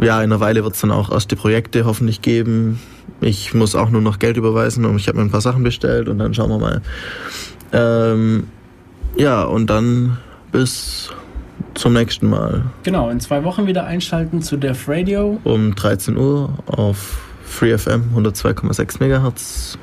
ja, 0.00 0.18
in 0.22 0.32
einer 0.32 0.40
Weile 0.40 0.64
wird 0.64 0.74
es 0.74 0.80
dann 0.80 0.90
auch 0.90 1.10
erste 1.10 1.36
Projekte 1.36 1.84
hoffentlich 1.84 2.22
geben. 2.22 2.80
Ich 3.20 3.52
muss 3.52 3.74
auch 3.74 3.90
nur 3.90 4.00
noch 4.00 4.18
Geld 4.18 4.36
überweisen 4.36 4.86
und 4.86 4.96
ich 4.96 5.08
habe 5.08 5.18
mir 5.18 5.24
ein 5.24 5.30
paar 5.30 5.42
Sachen 5.42 5.62
bestellt 5.62 6.08
und 6.08 6.18
dann 6.18 6.32
schauen 6.32 6.48
wir 6.48 6.58
mal. 6.58 6.82
Ähm, 7.72 8.46
ja, 9.16 9.42
und 9.42 9.68
dann 9.68 10.18
bis 10.52 11.10
zum 11.74 11.92
nächsten 11.92 12.28
Mal. 12.28 12.64
Genau, 12.82 13.10
in 13.10 13.20
zwei 13.20 13.44
Wochen 13.44 13.66
wieder 13.66 13.84
einschalten 13.84 14.42
zu 14.42 14.56
Def 14.56 14.88
Radio. 14.88 15.38
Um 15.44 15.74
13 15.74 16.16
Uhr 16.16 16.50
auf 16.66 17.20
FreeFM 17.44 18.16
102,6 18.16 19.00
MHz. 19.00 19.78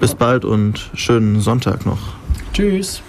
Bis 0.00 0.14
bald 0.14 0.44
und 0.44 0.90
schönen 0.94 1.40
Sonntag 1.40 1.86
noch. 1.86 2.14
Tschüss. 2.52 3.02